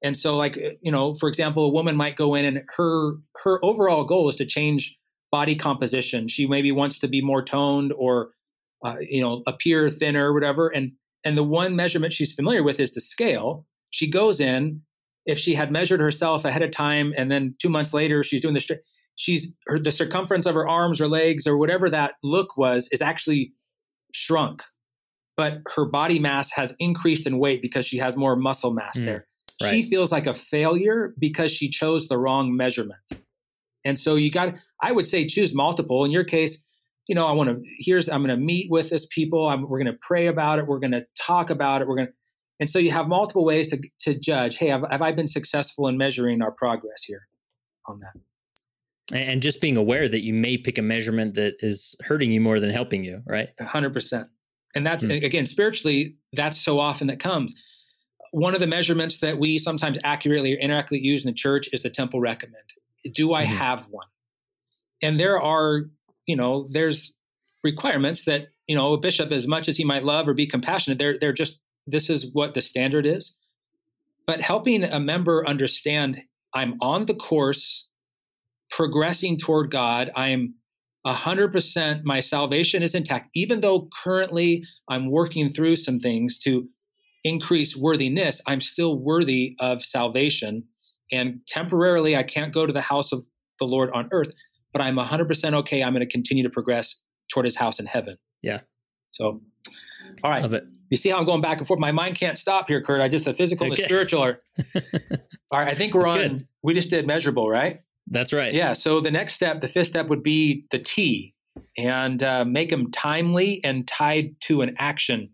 And 0.01 0.17
so, 0.17 0.35
like 0.35 0.57
you 0.81 0.91
know, 0.91 1.13
for 1.13 1.29
example, 1.29 1.63
a 1.63 1.69
woman 1.69 1.95
might 1.95 2.15
go 2.15 2.33
in 2.33 2.43
and 2.45 2.63
her 2.75 3.17
her 3.43 3.63
overall 3.63 4.03
goal 4.03 4.29
is 4.29 4.35
to 4.37 4.45
change 4.47 4.97
body 5.31 5.55
composition. 5.55 6.27
She 6.27 6.47
maybe 6.47 6.71
wants 6.71 6.99
to 6.99 7.07
be 7.07 7.21
more 7.21 7.43
toned 7.43 7.93
or 7.93 8.31
uh, 8.85 8.95
you 8.99 9.21
know 9.21 9.43
appear 9.47 9.89
thinner 9.89 10.29
or 10.29 10.33
whatever. 10.33 10.67
And 10.69 10.91
and 11.23 11.37
the 11.37 11.43
one 11.43 11.75
measurement 11.75 12.13
she's 12.13 12.33
familiar 12.33 12.63
with 12.63 12.79
is 12.79 12.93
the 12.93 13.01
scale. 13.01 13.65
She 13.91 14.09
goes 14.09 14.39
in. 14.39 14.81
If 15.25 15.39
she 15.39 15.55
had 15.55 15.71
measured 15.71 15.99
herself 15.99 16.45
ahead 16.45 16.61
of 16.61 16.69
time, 16.69 17.11
and 17.17 17.31
then 17.31 17.55
two 17.59 17.69
months 17.69 17.93
later 17.95 18.21
she's 18.23 18.41
doing 18.41 18.53
the 18.53 18.59
straight, 18.59 18.81
she's 19.15 19.47
her, 19.65 19.79
the 19.79 19.89
circumference 19.89 20.45
of 20.45 20.53
her 20.53 20.67
arms 20.69 21.01
or 21.01 21.07
legs 21.07 21.47
or 21.47 21.57
whatever 21.57 21.89
that 21.89 22.13
look 22.21 22.55
was 22.57 22.87
is 22.91 23.01
actually 23.01 23.51
shrunk, 24.13 24.61
but 25.35 25.61
her 25.75 25.85
body 25.85 26.19
mass 26.19 26.51
has 26.51 26.75
increased 26.77 27.25
in 27.25 27.39
weight 27.39 27.59
because 27.63 27.87
she 27.87 27.97
has 27.97 28.15
more 28.15 28.35
muscle 28.35 28.71
mass 28.71 28.99
Mm, 28.99 29.05
there. 29.05 29.27
right. 29.63 29.71
She 29.71 29.89
feels 29.89 30.11
like 30.11 30.27
a 30.27 30.33
failure 30.35 31.15
because 31.17 31.51
she 31.51 31.69
chose 31.69 32.07
the 32.07 32.19
wrong 32.19 32.55
measurement. 32.55 32.99
And 33.83 33.97
so 33.97 34.15
you 34.15 34.29
got 34.29 34.53
I 34.81 34.91
would 34.91 35.07
say 35.07 35.25
choose 35.25 35.53
multiple. 35.53 36.05
In 36.05 36.11
your 36.11 36.23
case, 36.23 36.63
you 37.07 37.15
know, 37.15 37.25
I 37.25 37.31
want 37.31 37.49
to 37.49 37.61
here's 37.79 38.09
I'm 38.09 38.23
going 38.23 38.37
to 38.37 38.43
meet 38.43 38.69
with 38.71 38.89
this 38.89 39.07
people. 39.07 39.47
I'm, 39.47 39.67
we're 39.67 39.81
going 39.81 39.93
to 39.93 39.99
pray 40.01 40.27
about 40.27 40.59
it. 40.59 40.67
We're 40.67 40.79
going 40.79 40.91
to 40.91 41.05
talk 41.19 41.49
about 41.49 41.81
it. 41.81 41.87
We're 41.87 41.95
going 41.95 42.07
to 42.07 42.13
and 42.59 42.69
so 42.69 42.79
you 42.79 42.91
have 42.91 43.07
multiple 43.09 43.43
ways 43.43 43.69
to, 43.71 43.81
to 43.99 44.17
judge. 44.17 44.57
Hey, 44.57 44.69
have, 44.69 44.85
have 44.89 45.01
I 45.01 45.11
been 45.11 45.27
successful 45.27 45.89
in 45.89 45.97
measuring 45.97 46.41
our 46.41 46.51
progress 46.51 47.03
here 47.03 47.27
on 47.85 47.99
that? 47.99 48.13
And 49.13 49.41
just 49.41 49.59
being 49.59 49.75
aware 49.77 50.07
that 50.07 50.23
you 50.23 50.33
may 50.33 50.57
pick 50.57 50.77
a 50.77 50.81
measurement 50.81 51.33
that 51.35 51.55
is 51.59 51.95
hurting 52.05 52.31
you 52.31 52.39
more 52.41 52.59
than 52.61 52.69
helping 52.69 53.03
you, 53.03 53.21
right? 53.27 53.49
hundred 53.59 53.93
percent. 53.93 54.27
And 54.73 54.85
that's 54.85 55.03
Hmm. 55.05 55.11
again 55.11 55.45
spiritually, 55.45 56.15
that's 56.33 56.57
so 56.59 56.79
often 56.79 57.07
that 57.07 57.19
comes. 57.19 57.53
One 58.31 58.53
of 58.53 58.59
the 58.59 58.67
measurements 58.67 59.19
that 59.19 59.37
we 59.37 59.57
sometimes 59.57 59.97
accurately 60.03 60.53
or 60.53 60.57
inaccurately 60.57 61.05
use 61.05 61.23
in 61.23 61.31
the 61.31 61.35
church 61.35 61.69
is 61.71 61.83
the 61.83 61.89
temple 61.89 62.19
recommend. 62.19 62.63
Do 63.13 63.33
I 63.33 63.45
Mhm. 63.45 63.57
have 63.57 63.87
one? 63.89 64.07
And 65.05 65.19
there 65.19 65.39
are, 65.41 65.83
you 66.25 66.35
know, 66.35 66.67
there's 66.71 67.13
requirements 67.63 68.25
that, 68.25 68.47
you 68.67 68.75
know, 68.75 68.93
a 68.93 68.99
bishop, 68.99 69.31
as 69.31 69.47
much 69.47 69.69
as 69.69 69.77
he 69.77 69.83
might 69.83 70.03
love 70.03 70.27
or 70.27 70.33
be 70.33 70.47
compassionate, 70.47 70.97
they're 70.97 71.17
they're 71.19 71.33
just 71.33 71.59
this 71.85 72.09
is 72.09 72.31
what 72.33 72.55
the 72.55 72.61
standard 72.61 73.05
is. 73.05 73.37
But 74.25 74.41
helping 74.41 74.83
a 74.83 74.99
member 74.99 75.47
understand 75.47 76.23
I'm 76.55 76.77
on 76.81 77.05
the 77.05 77.13
course, 77.13 77.87
progressing 78.71 79.37
toward 79.37 79.69
God, 79.69 80.09
I'm 80.15 80.55
100% 81.05 82.03
my 82.03 82.19
salvation 82.19 82.81
is 82.81 82.95
intact 82.95 83.29
even 83.35 83.61
though 83.61 83.87
currently 84.03 84.63
i'm 84.89 85.11
working 85.11 85.53
through 85.53 85.75
some 85.75 85.99
things 85.99 86.39
to 86.39 86.67
increase 87.23 87.75
worthiness 87.75 88.41
i'm 88.47 88.59
still 88.59 88.97
worthy 88.97 89.55
of 89.59 89.83
salvation 89.83 90.63
and 91.11 91.39
temporarily 91.47 92.15
i 92.15 92.23
can't 92.23 92.53
go 92.53 92.65
to 92.65 92.73
the 92.73 92.81
house 92.81 93.11
of 93.11 93.23
the 93.59 93.65
lord 93.65 93.91
on 93.93 94.09
earth 94.11 94.33
but 94.75 94.81
i'm 94.81 94.95
100% 94.97 95.53
okay 95.53 95.81
i'm 95.81 95.93
going 95.93 96.05
to 96.05 96.11
continue 96.11 96.43
to 96.43 96.49
progress 96.49 96.99
toward 97.31 97.45
his 97.45 97.55
house 97.55 97.79
in 97.79 97.85
heaven 97.85 98.17
Yeah. 98.41 98.59
so 99.11 99.41
all 100.23 100.29
right 100.29 100.41
Love 100.41 100.53
it. 100.53 100.65
you 100.89 100.97
see 100.97 101.09
how 101.09 101.17
i'm 101.17 101.25
going 101.25 101.39
back 101.41 101.59
and 101.59 101.67
forth 101.67 101.79
my 101.79 101.93
mind 101.93 102.15
can't 102.15 102.37
stop 102.37 102.67
here 102.67 102.81
kurt 102.81 102.99
i 103.01 103.07
just 103.07 103.23
the 103.25 103.33
physical 103.33 103.65
and 103.65 103.73
Okay. 103.73 103.83
the 103.83 103.87
spiritual 103.87 104.21
are 104.23 104.41
all 105.51 105.59
right 105.59 105.69
i 105.69 105.73
think 105.73 105.93
we're 105.93 106.03
That's 106.03 106.11
on 106.25 106.37
good. 106.39 106.47
we 106.61 106.73
just 106.73 106.89
did 106.89 107.07
measurable 107.07 107.49
right 107.49 107.81
That's 108.07 108.33
right. 108.33 108.53
yeah. 108.53 108.73
So 108.73 109.01
the 109.01 109.09
next 109.09 109.33
step, 109.33 109.61
the 109.61 109.67
fifth 109.67 109.87
step 109.87 110.09
would 110.09 110.21
be 110.21 110.65
the 110.69 110.77
T 110.77 111.33
and 111.75 112.21
uh, 112.21 112.45
make 112.45 112.69
them 112.69 112.91
timely 112.91 113.63
and 113.63 113.87
tied 113.87 114.35
to 114.41 114.61
an 114.61 114.75
action. 114.77 115.29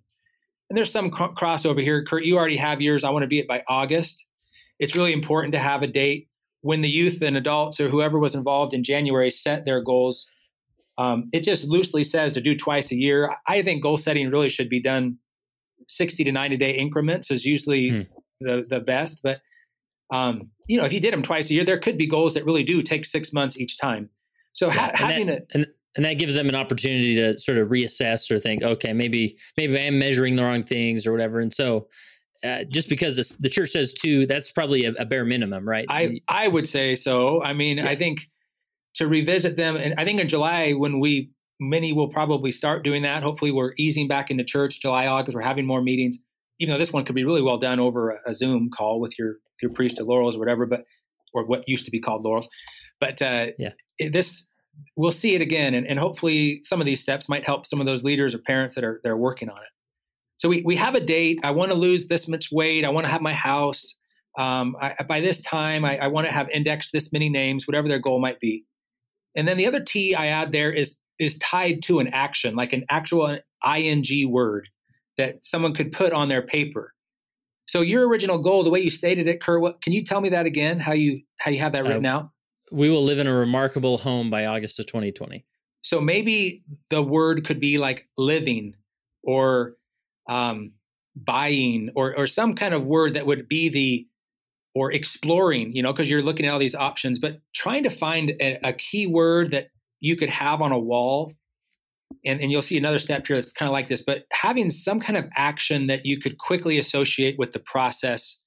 And 0.69 0.77
there's 0.77 0.89
some 0.91 1.11
cr- 1.11 1.35
crossover 1.35 1.81
here. 1.83 2.05
Kurt, 2.05 2.23
you 2.23 2.37
already 2.37 2.55
have 2.55 2.79
yours. 2.81 3.03
I 3.03 3.09
want 3.09 3.23
to 3.23 3.27
be 3.27 3.39
it 3.39 3.47
by 3.47 3.61
August. 3.67 4.25
It's 4.79 4.95
really 4.95 5.11
important 5.11 5.51
to 5.53 5.59
have 5.59 5.83
a 5.83 5.87
date 5.87 6.29
when 6.61 6.81
the 6.81 6.89
youth 6.89 7.21
and 7.21 7.35
adults 7.37 7.79
or 7.79 7.89
whoever 7.89 8.19
was 8.19 8.35
involved 8.35 8.73
in 8.73 8.83
January 8.83 9.31
set 9.31 9.65
their 9.65 9.81
goals. 9.81 10.25
Um, 10.97 11.29
it 11.33 11.43
just 11.43 11.63
loosely 11.65 12.03
says 12.03 12.33
to 12.33 12.41
do 12.41 12.55
twice 12.55 12.91
a 12.91 12.95
year. 12.95 13.35
I 13.47 13.61
think 13.63 13.81
goal 13.81 13.97
setting 13.97 14.29
really 14.29 14.49
should 14.49 14.69
be 14.69 14.81
done 14.81 15.17
60 15.87 16.23
to 16.23 16.31
90 16.31 16.57
day 16.57 16.71
increments 16.75 17.31
is 17.31 17.45
usually 17.45 17.89
Hmm. 17.89 18.01
the, 18.41 18.65
the 18.69 18.79
best. 18.79 19.21
But 19.23 19.41
um, 20.13 20.49
you 20.67 20.77
know, 20.77 20.83
if 20.85 20.91
you 20.93 20.99
did 20.99 21.13
them 21.13 21.23
twice 21.23 21.49
a 21.49 21.53
year, 21.53 21.63
there 21.63 21.79
could 21.79 21.97
be 21.97 22.05
goals 22.05 22.33
that 22.33 22.45
really 22.45 22.63
do 22.63 22.81
take 22.83 23.05
six 23.05 23.31
months 23.33 23.57
each 23.57 23.77
time. 23.79 24.09
So 24.53 24.67
Yeah, 24.67 24.73
ha- 24.73 24.87
and 24.89 24.97
having 24.97 25.27
that, 25.27 25.35
it, 25.37 25.47
and, 25.53 25.67
and 25.95 26.05
that 26.05 26.15
gives 26.15 26.35
them 26.35 26.49
an 26.49 26.55
opportunity 26.55 27.15
to 27.15 27.37
sort 27.37 27.57
of 27.57 27.69
reassess 27.69 28.29
or 28.29 28.37
think, 28.37 28.61
okay, 28.61 28.91
maybe 28.93 29.37
maybe 29.57 29.77
I 29.77 29.83
am 29.83 29.97
measuring 29.97 30.35
the 30.35 30.43
wrong 30.43 30.63
things 30.63 31.07
or 31.07 31.11
whatever. 31.13 31.39
And 31.39 31.51
so, 31.53 31.87
uh, 32.43 32.63
just 32.69 32.89
because 32.89 33.15
this, 33.17 33.29
the 33.37 33.49
church 33.49 33.69
says 33.71 33.93
two, 33.93 34.25
that's 34.25 34.51
probably 34.51 34.85
a, 34.85 34.93
a 34.93 35.05
bare 35.05 35.25
minimum, 35.25 35.67
right? 35.67 35.85
I 35.89 36.19
I 36.27 36.47
would 36.47 36.67
say 36.67 36.95
so. 36.95 37.41
I 37.43 37.53
mean, 37.53 37.77
Yeah. 37.77 37.87
I 37.89 37.95
think 37.95 38.21
to 38.95 39.07
revisit 39.07 39.57
them, 39.57 39.75
and 39.75 39.93
I 39.97 40.03
think 40.05 40.19
in 40.19 40.27
July 40.27 40.71
when 40.73 40.99
we 40.99 41.31
many 41.59 41.93
will 41.93 42.07
probably 42.07 42.51
start 42.51 42.83
doing 42.83 43.03
that. 43.03 43.21
Hopefully, 43.23 43.51
we're 43.51 43.73
easing 43.77 44.07
back 44.07 44.31
into 44.31 44.43
church 44.43 44.81
July 44.81 45.07
August. 45.07 45.35
We're 45.35 45.41
having 45.43 45.65
more 45.65 45.81
meetings. 45.81 46.17
Even 46.59 46.73
though 46.73 46.79
this 46.79 46.91
one 46.93 47.05
could 47.05 47.15
be 47.15 47.23
really 47.23 47.41
well 47.41 47.57
done 47.57 47.79
over 47.79 48.11
a, 48.11 48.31
a 48.31 48.35
Zoom 48.35 48.69
call 48.75 48.99
with 48.99 49.13
your 49.19 49.35
your 49.61 49.71
priest 49.71 49.99
at 49.99 50.07
Laurels 50.07 50.35
or 50.35 50.39
whatever, 50.39 50.65
but 50.65 50.83
or 51.33 51.45
what 51.45 51.63
used 51.67 51.85
to 51.85 51.91
be 51.91 51.99
called 51.99 52.23
Laurels. 52.23 52.49
But 52.99 53.21
uh, 53.21 53.47
Yeah. 53.57 53.71
it, 53.99 54.11
this 54.13 54.47
we'll 54.95 55.11
see 55.11 55.35
it 55.35 55.41
again, 55.41 55.73
and, 55.73 55.85
and 55.87 55.99
hopefully 55.99 56.61
some 56.63 56.79
of 56.81 56.85
these 56.85 56.99
steps 57.01 57.29
might 57.29 57.45
help 57.45 57.65
some 57.67 57.79
of 57.79 57.85
those 57.85 58.03
leaders 58.03 58.33
or 58.33 58.39
parents 58.39 58.75
that 58.75 58.83
are 58.83 58.99
that 59.03 59.09
are 59.09 59.17
working 59.17 59.49
on 59.49 59.57
it. 59.57 59.69
So 60.41 60.49
we 60.49 60.63
we 60.63 60.75
have 60.75 60.95
a 60.95 60.99
date. 60.99 61.37
I 61.43 61.51
want 61.51 61.69
to 61.71 61.77
lose 61.77 62.07
this 62.07 62.27
much 62.27 62.51
weight. 62.51 62.83
I 62.83 62.89
want 62.89 63.05
to 63.05 63.11
have 63.11 63.21
my 63.21 63.33
house. 63.33 63.95
Um, 64.39 64.75
I, 64.81 64.95
by 65.07 65.19
this 65.21 65.43
time, 65.43 65.85
I, 65.85 65.99
I 65.99 66.07
want 66.07 66.25
to 66.25 66.33
have 66.33 66.49
indexed 66.49 66.91
this 66.91 67.13
many 67.13 67.29
names, 67.29 67.67
whatever 67.67 67.87
their 67.87 67.99
goal 67.99 68.19
might 68.19 68.39
be. 68.39 68.65
And 69.35 69.47
then 69.47 69.57
the 69.57 69.67
other 69.67 69.79
T 69.79 70.15
I 70.15 70.27
add 70.27 70.51
there 70.51 70.71
is 70.71 70.97
is 71.19 71.37
tied 71.37 71.83
to 71.83 71.99
an 71.99 72.07
action, 72.07 72.55
like 72.55 72.73
an 72.73 72.85
actual 72.89 73.37
ing 73.77 74.31
word 74.31 74.67
that 75.19 75.45
someone 75.45 75.75
could 75.75 75.91
put 75.91 76.11
on 76.11 76.27
their 76.27 76.41
paper. 76.41 76.95
So 77.67 77.81
your 77.81 78.07
original 78.07 78.39
goal, 78.39 78.63
the 78.63 78.71
way 78.71 78.79
you 78.79 78.89
stated 78.89 79.27
it, 79.27 79.41
Kurt, 79.41 79.61
what, 79.61 79.83
can 79.83 79.93
you 79.93 80.03
tell 80.03 80.21
me 80.21 80.29
that 80.29 80.47
again? 80.47 80.79
How 80.79 80.93
you 80.93 81.21
how 81.37 81.51
you 81.51 81.59
have 81.59 81.73
that 81.73 81.83
written 81.83 82.07
Uh, 82.07 82.13
out? 82.13 82.29
we 82.71 82.89
will 82.89 83.03
live 83.03 83.19
in 83.19 83.27
a 83.27 83.33
remarkable 83.33 83.99
home 83.99 84.31
by 84.31 84.47
August 84.47 84.79
of 84.79 84.87
2020. 84.87 85.45
So 85.83 86.01
maybe 86.01 86.63
the 86.89 87.03
word 87.03 87.45
could 87.45 87.59
be 87.59 87.77
like 87.77 88.07
living 88.17 88.73
or 89.21 89.75
um, 90.29 90.71
buying 91.15 91.89
or 91.95 92.15
or 92.17 92.27
some 92.27 92.55
kind 92.55 92.73
of 92.73 92.85
word 92.85 93.13
that 93.15 93.25
would 93.25 93.47
be 93.47 93.69
the 93.69 94.07
or 94.73 94.91
exploring, 94.93 95.75
you 95.75 95.83
know, 95.83 95.91
because 95.91 96.09
you're 96.09 96.21
looking 96.21 96.45
at 96.45 96.53
all 96.53 96.59
these 96.59 96.75
options, 96.75 97.19
but 97.19 97.39
trying 97.53 97.83
to 97.83 97.89
find 97.89 98.29
a, 98.39 98.57
a 98.69 98.71
key 98.73 99.05
word 99.05 99.51
that 99.51 99.67
you 99.99 100.15
could 100.15 100.29
have 100.29 100.61
on 100.61 100.71
a 100.71 100.79
wall. 100.79 101.33
And, 102.25 102.39
and 102.41 102.51
you'll 102.51 102.61
see 102.61 102.77
another 102.77 102.99
step 102.99 103.25
here 103.25 103.35
that's 103.37 103.51
kind 103.53 103.67
of 103.67 103.73
like 103.73 103.87
this, 103.89 104.03
but 104.03 104.25
having 104.31 104.69
some 104.69 104.99
kind 104.99 105.17
of 105.17 105.25
action 105.35 105.87
that 105.87 106.05
you 106.05 106.19
could 106.19 106.37
quickly 106.39 106.77
associate 106.77 107.39
with 107.39 107.53
the 107.53 107.59
process 107.59 108.41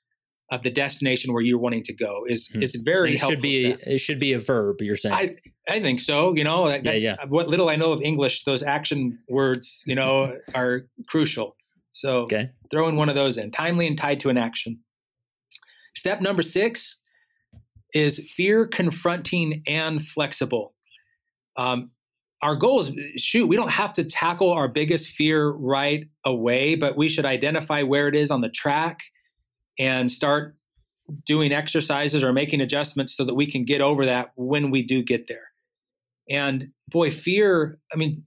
of 0.52 0.62
the 0.62 0.70
destination 0.70 1.32
where 1.32 1.42
you're 1.42 1.58
wanting 1.58 1.82
to 1.84 1.92
go 1.94 2.24
is 2.28 2.48
Hmm. 2.48 2.62
is 2.62 2.74
very 2.84 3.14
it 3.14 3.20
helpful. 3.20 3.36
should 3.36 3.42
be 3.42 3.72
step. 3.74 3.86
it 3.86 3.98
should 3.98 4.20
be 4.20 4.32
a 4.34 4.38
verb. 4.38 4.76
You're 4.80 4.96
saying 4.96 5.14
I 5.14 5.36
I 5.68 5.80
think 5.80 6.00
so. 6.00 6.34
You 6.36 6.44
know, 6.44 6.68
that- 6.68 6.84
Yeah, 6.84 6.92
yeah. 6.92 7.16
what 7.28 7.48
little 7.48 7.68
I 7.70 7.76
know 7.76 7.92
of 7.92 8.02
English, 8.02 8.44
those 8.44 8.62
action 8.62 9.18
words, 9.28 9.82
you 9.86 9.94
know, 10.00 10.36
are 10.54 10.82
crucial. 11.08 11.56
So 11.94 12.22
okay. 12.24 12.50
throw 12.70 12.88
in 12.88 12.96
one 12.96 13.08
of 13.08 13.14
those 13.14 13.38
in, 13.38 13.50
timely 13.50 13.86
and 13.86 13.96
tied 13.96 14.20
to 14.20 14.28
an 14.28 14.36
action. 14.36 14.80
Step 15.94 16.20
number 16.20 16.42
six 16.42 17.00
is 17.94 18.18
fear 18.36 18.66
confronting 18.66 19.62
and 19.66 20.04
flexible. 20.04 20.74
Um, 21.56 21.92
our 22.42 22.56
goal 22.56 22.80
is 22.80 22.92
shoot, 23.16 23.46
we 23.46 23.56
don't 23.56 23.72
have 23.72 23.92
to 23.94 24.04
tackle 24.04 24.52
our 24.52 24.68
biggest 24.68 25.08
fear 25.08 25.50
right 25.50 26.06
away, 26.26 26.74
but 26.74 26.96
we 26.96 27.08
should 27.08 27.24
identify 27.24 27.82
where 27.82 28.08
it 28.08 28.16
is 28.16 28.30
on 28.30 28.40
the 28.40 28.50
track 28.50 28.98
and 29.78 30.10
start 30.10 30.56
doing 31.26 31.52
exercises 31.52 32.24
or 32.24 32.32
making 32.32 32.60
adjustments 32.60 33.16
so 33.16 33.24
that 33.24 33.34
we 33.34 33.50
can 33.50 33.64
get 33.64 33.80
over 33.80 34.04
that 34.04 34.32
when 34.34 34.70
we 34.70 34.82
do 34.82 35.02
get 35.02 35.28
there. 35.28 35.48
And 36.28 36.68
boy, 36.88 37.10
fear, 37.10 37.78
I 37.92 37.96
mean, 37.96 38.24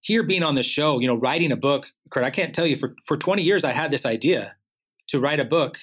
here 0.00 0.22
being 0.22 0.42
on 0.42 0.54
the 0.54 0.62
show, 0.62 0.98
you 0.98 1.06
know, 1.06 1.14
writing 1.14 1.52
a 1.52 1.56
book, 1.56 1.86
Kurt, 2.10 2.24
I 2.24 2.30
can't 2.30 2.54
tell 2.54 2.66
you 2.66 2.76
for, 2.76 2.94
for 3.06 3.16
20 3.16 3.42
years 3.42 3.64
I 3.64 3.72
had 3.72 3.90
this 3.90 4.06
idea 4.06 4.54
to 5.08 5.20
write 5.20 5.40
a 5.40 5.44
book, 5.44 5.76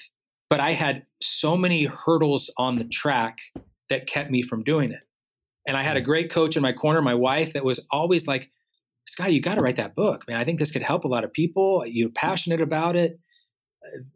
but 0.50 0.60
I 0.60 0.72
had 0.72 1.06
so 1.22 1.56
many 1.56 1.84
hurdles 1.84 2.52
on 2.56 2.76
the 2.76 2.84
track 2.84 3.38
that 3.90 4.06
kept 4.06 4.30
me 4.30 4.42
from 4.42 4.64
doing 4.64 4.92
it. 4.92 5.00
And 5.66 5.76
I 5.76 5.82
had 5.82 5.96
a 5.96 6.02
great 6.02 6.30
coach 6.30 6.56
in 6.56 6.62
my 6.62 6.72
corner, 6.72 7.02
my 7.02 7.14
wife, 7.14 7.52
that 7.52 7.64
was 7.64 7.80
always 7.90 8.26
like, 8.26 8.50
Skye, 9.06 9.28
you 9.28 9.40
got 9.40 9.54
to 9.54 9.62
write 9.62 9.76
that 9.76 9.94
book, 9.94 10.24
man. 10.28 10.38
I 10.38 10.44
think 10.44 10.58
this 10.58 10.70
could 10.70 10.82
help 10.82 11.04
a 11.04 11.08
lot 11.08 11.24
of 11.24 11.32
people. 11.32 11.84
You're 11.86 12.10
passionate 12.10 12.60
about 12.60 12.94
it. 12.94 13.18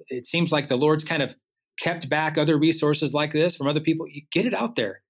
It 0.08 0.26
seems 0.26 0.52
like 0.52 0.68
the 0.68 0.76
Lord's 0.76 1.04
kind 1.04 1.22
of 1.22 1.34
kept 1.78 2.08
back 2.08 2.36
other 2.36 2.58
resources 2.58 3.14
like 3.14 3.32
this 3.32 3.56
from 3.56 3.68
other 3.68 3.80
people. 3.80 4.06
You 4.06 4.22
get 4.30 4.44
it 4.44 4.52
out 4.52 4.76
there. 4.76 5.02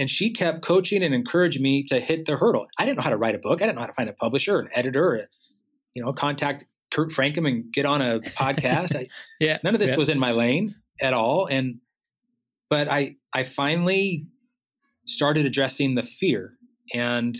And 0.00 0.08
she 0.08 0.30
kept 0.30 0.62
coaching 0.62 1.02
and 1.02 1.14
encouraging 1.14 1.62
me 1.62 1.84
to 1.84 2.00
hit 2.00 2.24
the 2.24 2.38
hurdle. 2.38 2.66
I 2.78 2.86
didn't 2.86 2.96
know 2.96 3.02
how 3.02 3.10
to 3.10 3.18
write 3.18 3.34
a 3.34 3.38
book. 3.38 3.60
I 3.60 3.66
didn't 3.66 3.74
know 3.74 3.82
how 3.82 3.86
to 3.86 3.92
find 3.92 4.08
a 4.08 4.14
publisher, 4.14 4.58
an 4.58 4.70
editor, 4.74 5.04
or, 5.04 5.28
you 5.92 6.02
know, 6.02 6.10
contact 6.14 6.64
Kurt 6.90 7.10
Francom 7.10 7.46
and 7.46 7.70
get 7.70 7.84
on 7.84 8.00
a 8.00 8.20
podcast. 8.20 8.96
I, 8.96 9.04
yeah, 9.40 9.58
none 9.62 9.74
of 9.74 9.78
this 9.78 9.90
yeah. 9.90 9.96
was 9.96 10.08
in 10.08 10.18
my 10.18 10.32
lane 10.32 10.74
at 11.02 11.12
all. 11.12 11.46
And 11.46 11.80
but 12.70 12.88
I 12.88 13.16
I 13.34 13.44
finally 13.44 14.26
started 15.04 15.44
addressing 15.44 15.96
the 15.96 16.02
fear, 16.02 16.54
and 16.94 17.38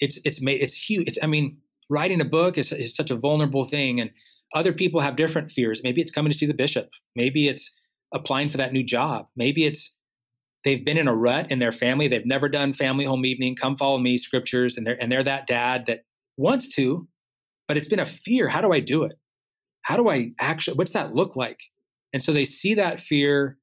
it's 0.00 0.18
it's 0.24 0.42
made 0.42 0.62
it's 0.62 0.74
huge. 0.74 1.06
It's 1.06 1.18
I 1.22 1.28
mean, 1.28 1.58
writing 1.88 2.20
a 2.20 2.24
book 2.24 2.58
is 2.58 2.72
is 2.72 2.92
such 2.92 3.12
a 3.12 3.16
vulnerable 3.16 3.68
thing, 3.68 4.00
and 4.00 4.10
other 4.52 4.72
people 4.72 5.00
have 5.00 5.14
different 5.14 5.52
fears. 5.52 5.80
Maybe 5.84 6.00
it's 6.00 6.10
coming 6.10 6.32
to 6.32 6.36
see 6.36 6.46
the 6.46 6.54
bishop. 6.54 6.90
Maybe 7.14 7.46
it's 7.46 7.72
applying 8.12 8.50
for 8.50 8.56
that 8.56 8.72
new 8.72 8.82
job. 8.82 9.28
Maybe 9.36 9.64
it's 9.64 9.94
they've 10.64 10.84
been 10.84 10.98
in 10.98 11.08
a 11.08 11.14
rut 11.14 11.50
in 11.50 11.58
their 11.58 11.72
family. 11.72 12.08
They've 12.08 12.26
never 12.26 12.48
done 12.48 12.72
family 12.72 13.04
home 13.04 13.24
evening, 13.24 13.56
come 13.56 13.76
follow 13.76 13.98
me 13.98 14.18
scriptures, 14.18 14.76
and 14.76 14.86
they're 14.86 15.00
and 15.00 15.10
they're 15.10 15.22
that 15.22 15.46
dad 15.46 15.86
that 15.86 16.04
wants 16.36 16.68
to, 16.74 17.06
but 17.68 17.76
it's 17.76 17.88
been 17.88 18.00
a 18.00 18.06
fear. 18.06 18.48
How 18.48 18.60
do 18.60 18.72
I 18.72 18.80
do 18.80 19.04
it? 19.04 19.18
How 19.82 19.96
do 19.96 20.08
I 20.08 20.32
actually 20.40 20.76
what's 20.76 20.92
that 20.92 21.14
look 21.14 21.36
like? 21.36 21.58
And 22.12 22.22
so 22.22 22.32
they 22.32 22.44
see 22.44 22.74
that 22.74 23.00
fear 23.00 23.58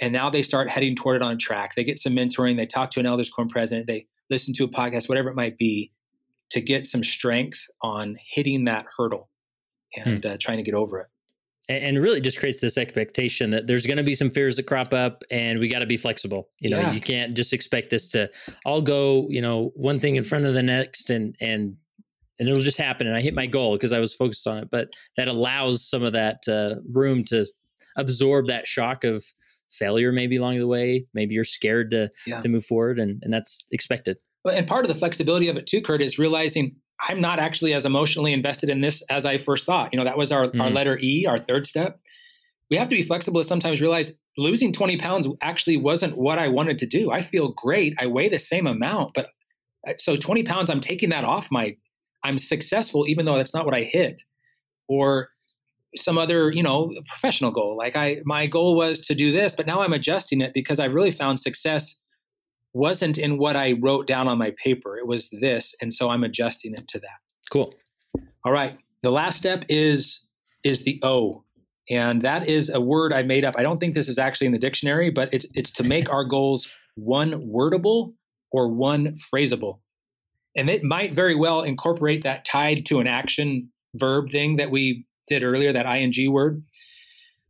and 0.00 0.12
now 0.12 0.30
they 0.30 0.42
start 0.42 0.70
heading 0.70 0.94
toward 0.94 1.16
it 1.16 1.22
on 1.22 1.38
track. 1.38 1.74
They 1.74 1.84
get 1.84 1.98
some 1.98 2.14
mentoring, 2.14 2.56
they 2.56 2.66
talk 2.66 2.90
to 2.92 3.00
an 3.00 3.06
elders 3.06 3.30
quorum 3.30 3.50
president, 3.50 3.86
they 3.86 4.06
listen 4.30 4.54
to 4.54 4.64
a 4.64 4.68
podcast, 4.68 5.08
whatever 5.08 5.28
it 5.28 5.34
might 5.34 5.58
be, 5.58 5.92
to 6.50 6.60
get 6.60 6.86
some 6.86 7.04
strength 7.04 7.66
on 7.82 8.16
hitting 8.26 8.64
that 8.64 8.86
hurdle 8.96 9.28
and 9.96 10.24
hmm. 10.24 10.30
uh, 10.30 10.36
trying 10.40 10.58
to 10.58 10.62
get 10.62 10.74
over 10.74 11.00
it 11.00 11.08
and 11.68 11.98
really 11.98 12.20
just 12.20 12.38
creates 12.38 12.60
this 12.60 12.78
expectation 12.78 13.50
that 13.50 13.66
there's 13.66 13.86
going 13.86 13.98
to 13.98 14.02
be 14.02 14.14
some 14.14 14.30
fears 14.30 14.56
that 14.56 14.66
crop 14.66 14.94
up 14.94 15.22
and 15.30 15.58
we 15.58 15.68
got 15.68 15.80
to 15.80 15.86
be 15.86 15.96
flexible 15.96 16.48
you 16.60 16.70
know 16.70 16.80
yeah. 16.80 16.92
you 16.92 17.00
can't 17.00 17.34
just 17.34 17.52
expect 17.52 17.90
this 17.90 18.10
to 18.10 18.30
all 18.64 18.80
go 18.82 19.26
you 19.28 19.42
know 19.42 19.72
one 19.74 20.00
thing 20.00 20.16
in 20.16 20.24
front 20.24 20.44
of 20.44 20.54
the 20.54 20.62
next 20.62 21.10
and 21.10 21.36
and 21.40 21.76
and 22.38 22.48
it'll 22.48 22.62
just 22.62 22.78
happen 22.78 23.06
and 23.06 23.16
i 23.16 23.20
hit 23.20 23.34
my 23.34 23.46
goal 23.46 23.74
because 23.74 23.92
i 23.92 23.98
was 23.98 24.14
focused 24.14 24.46
on 24.46 24.58
it 24.58 24.68
but 24.70 24.88
that 25.16 25.28
allows 25.28 25.84
some 25.84 26.02
of 26.02 26.12
that 26.12 26.46
uh, 26.48 26.76
room 26.90 27.24
to 27.24 27.44
absorb 27.96 28.46
that 28.46 28.66
shock 28.66 29.04
of 29.04 29.24
failure 29.70 30.12
maybe 30.12 30.36
along 30.36 30.58
the 30.58 30.66
way 30.66 31.02
maybe 31.12 31.34
you're 31.34 31.44
scared 31.44 31.90
to 31.90 32.10
yeah. 32.26 32.40
to 32.40 32.48
move 32.48 32.64
forward 32.64 32.98
and 32.98 33.22
and 33.22 33.32
that's 33.32 33.66
expected 33.70 34.16
and 34.50 34.66
part 34.66 34.84
of 34.84 34.88
the 34.88 34.94
flexibility 34.94 35.48
of 35.48 35.56
it 35.56 35.66
too 35.66 35.82
kurt 35.82 36.00
is 36.00 36.18
realizing 36.18 36.74
I'm 37.00 37.20
not 37.20 37.38
actually 37.38 37.74
as 37.74 37.86
emotionally 37.86 38.32
invested 38.32 38.70
in 38.70 38.80
this 38.80 39.02
as 39.10 39.24
I 39.24 39.38
first 39.38 39.66
thought. 39.66 39.92
You 39.92 39.98
know, 39.98 40.04
that 40.04 40.18
was 40.18 40.32
our, 40.32 40.46
mm. 40.46 40.60
our 40.60 40.70
letter 40.70 40.98
E, 40.98 41.26
our 41.26 41.38
third 41.38 41.66
step. 41.66 42.00
We 42.70 42.76
have 42.76 42.88
to 42.88 42.96
be 42.96 43.02
flexible 43.02 43.40
to 43.40 43.46
sometimes 43.46 43.80
realize 43.80 44.16
losing 44.36 44.72
20 44.72 44.98
pounds 44.98 45.28
actually 45.40 45.76
wasn't 45.76 46.16
what 46.16 46.38
I 46.38 46.48
wanted 46.48 46.78
to 46.78 46.86
do. 46.86 47.10
I 47.10 47.22
feel 47.22 47.52
great. 47.52 47.94
I 47.98 48.06
weigh 48.06 48.28
the 48.28 48.38
same 48.38 48.66
amount, 48.66 49.14
but 49.14 49.30
uh, 49.88 49.92
so 49.98 50.16
20 50.16 50.42
pounds, 50.42 50.70
I'm 50.70 50.80
taking 50.80 51.10
that 51.10 51.24
off 51.24 51.50
my, 51.50 51.76
I'm 52.24 52.38
successful, 52.38 53.06
even 53.08 53.26
though 53.26 53.36
that's 53.36 53.54
not 53.54 53.64
what 53.64 53.74
I 53.74 53.82
hit. 53.84 54.22
Or 54.88 55.30
some 55.96 56.18
other, 56.18 56.50
you 56.50 56.62
know, 56.62 56.92
professional 57.08 57.50
goal. 57.50 57.76
Like 57.76 57.96
I, 57.96 58.18
my 58.24 58.46
goal 58.46 58.76
was 58.76 59.00
to 59.02 59.14
do 59.14 59.32
this, 59.32 59.54
but 59.54 59.66
now 59.66 59.80
I'm 59.80 59.92
adjusting 59.92 60.40
it 60.40 60.52
because 60.52 60.78
I 60.78 60.84
really 60.84 61.10
found 61.10 61.40
success 61.40 62.00
wasn't 62.72 63.18
in 63.18 63.38
what 63.38 63.56
I 63.56 63.72
wrote 63.80 64.06
down 64.06 64.28
on 64.28 64.38
my 64.38 64.52
paper. 64.62 64.96
It 64.96 65.06
was 65.06 65.30
this, 65.30 65.74
and 65.80 65.92
so 65.92 66.10
I'm 66.10 66.24
adjusting 66.24 66.74
it 66.74 66.86
to 66.88 66.98
that. 67.00 67.18
Cool. 67.50 67.74
All 68.44 68.52
right. 68.52 68.78
The 69.02 69.10
last 69.10 69.38
step 69.38 69.64
is 69.68 70.26
is 70.64 70.82
the 70.82 71.00
O, 71.02 71.44
and 71.88 72.22
that 72.22 72.48
is 72.48 72.70
a 72.70 72.80
word 72.80 73.12
I 73.12 73.22
made 73.22 73.44
up. 73.44 73.54
I 73.56 73.62
don't 73.62 73.78
think 73.78 73.94
this 73.94 74.08
is 74.08 74.18
actually 74.18 74.48
in 74.48 74.52
the 74.52 74.58
dictionary, 74.58 75.10
but 75.10 75.32
it's 75.32 75.46
it's 75.54 75.72
to 75.74 75.84
make 75.84 76.12
our 76.12 76.24
goals 76.24 76.70
one 76.94 77.48
wordable 77.48 78.14
or 78.50 78.68
one 78.68 79.16
phrasable, 79.32 79.78
and 80.56 80.68
it 80.68 80.82
might 80.82 81.14
very 81.14 81.34
well 81.34 81.62
incorporate 81.62 82.22
that 82.24 82.44
tied 82.44 82.86
to 82.86 83.00
an 83.00 83.06
action 83.06 83.70
verb 83.94 84.30
thing 84.30 84.56
that 84.56 84.70
we 84.70 85.06
did 85.26 85.42
earlier, 85.42 85.72
that 85.72 85.86
ing 85.86 86.32
word. 86.32 86.62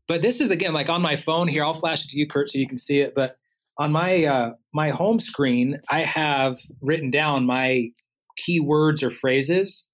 But 0.07 0.23
this 0.23 0.41
is 0.41 0.51
again 0.51 0.73
like 0.73 0.89
on 0.89 1.03
my 1.03 1.17
phone 1.17 1.49
here. 1.49 1.65
I'll 1.65 1.75
flash 1.75 2.05
it 2.05 2.11
to 2.11 2.19
you, 2.19 2.27
Kurt, 2.27 2.51
so 2.51 2.59
you 2.59 2.69
can 2.69 2.79
see 2.79 3.01
it. 3.01 3.15
But 3.15 3.37
on 3.79 3.93
my 3.93 4.25
uh, 4.25 4.53
my 4.75 4.91
home 4.91 5.19
screen, 5.19 5.81
I 5.91 6.03
have 6.03 6.61
written 6.81 7.11
down 7.11 7.47
my 7.47 7.91
keywords 8.39 9.03
or 9.03 9.11
phrases 9.11 9.89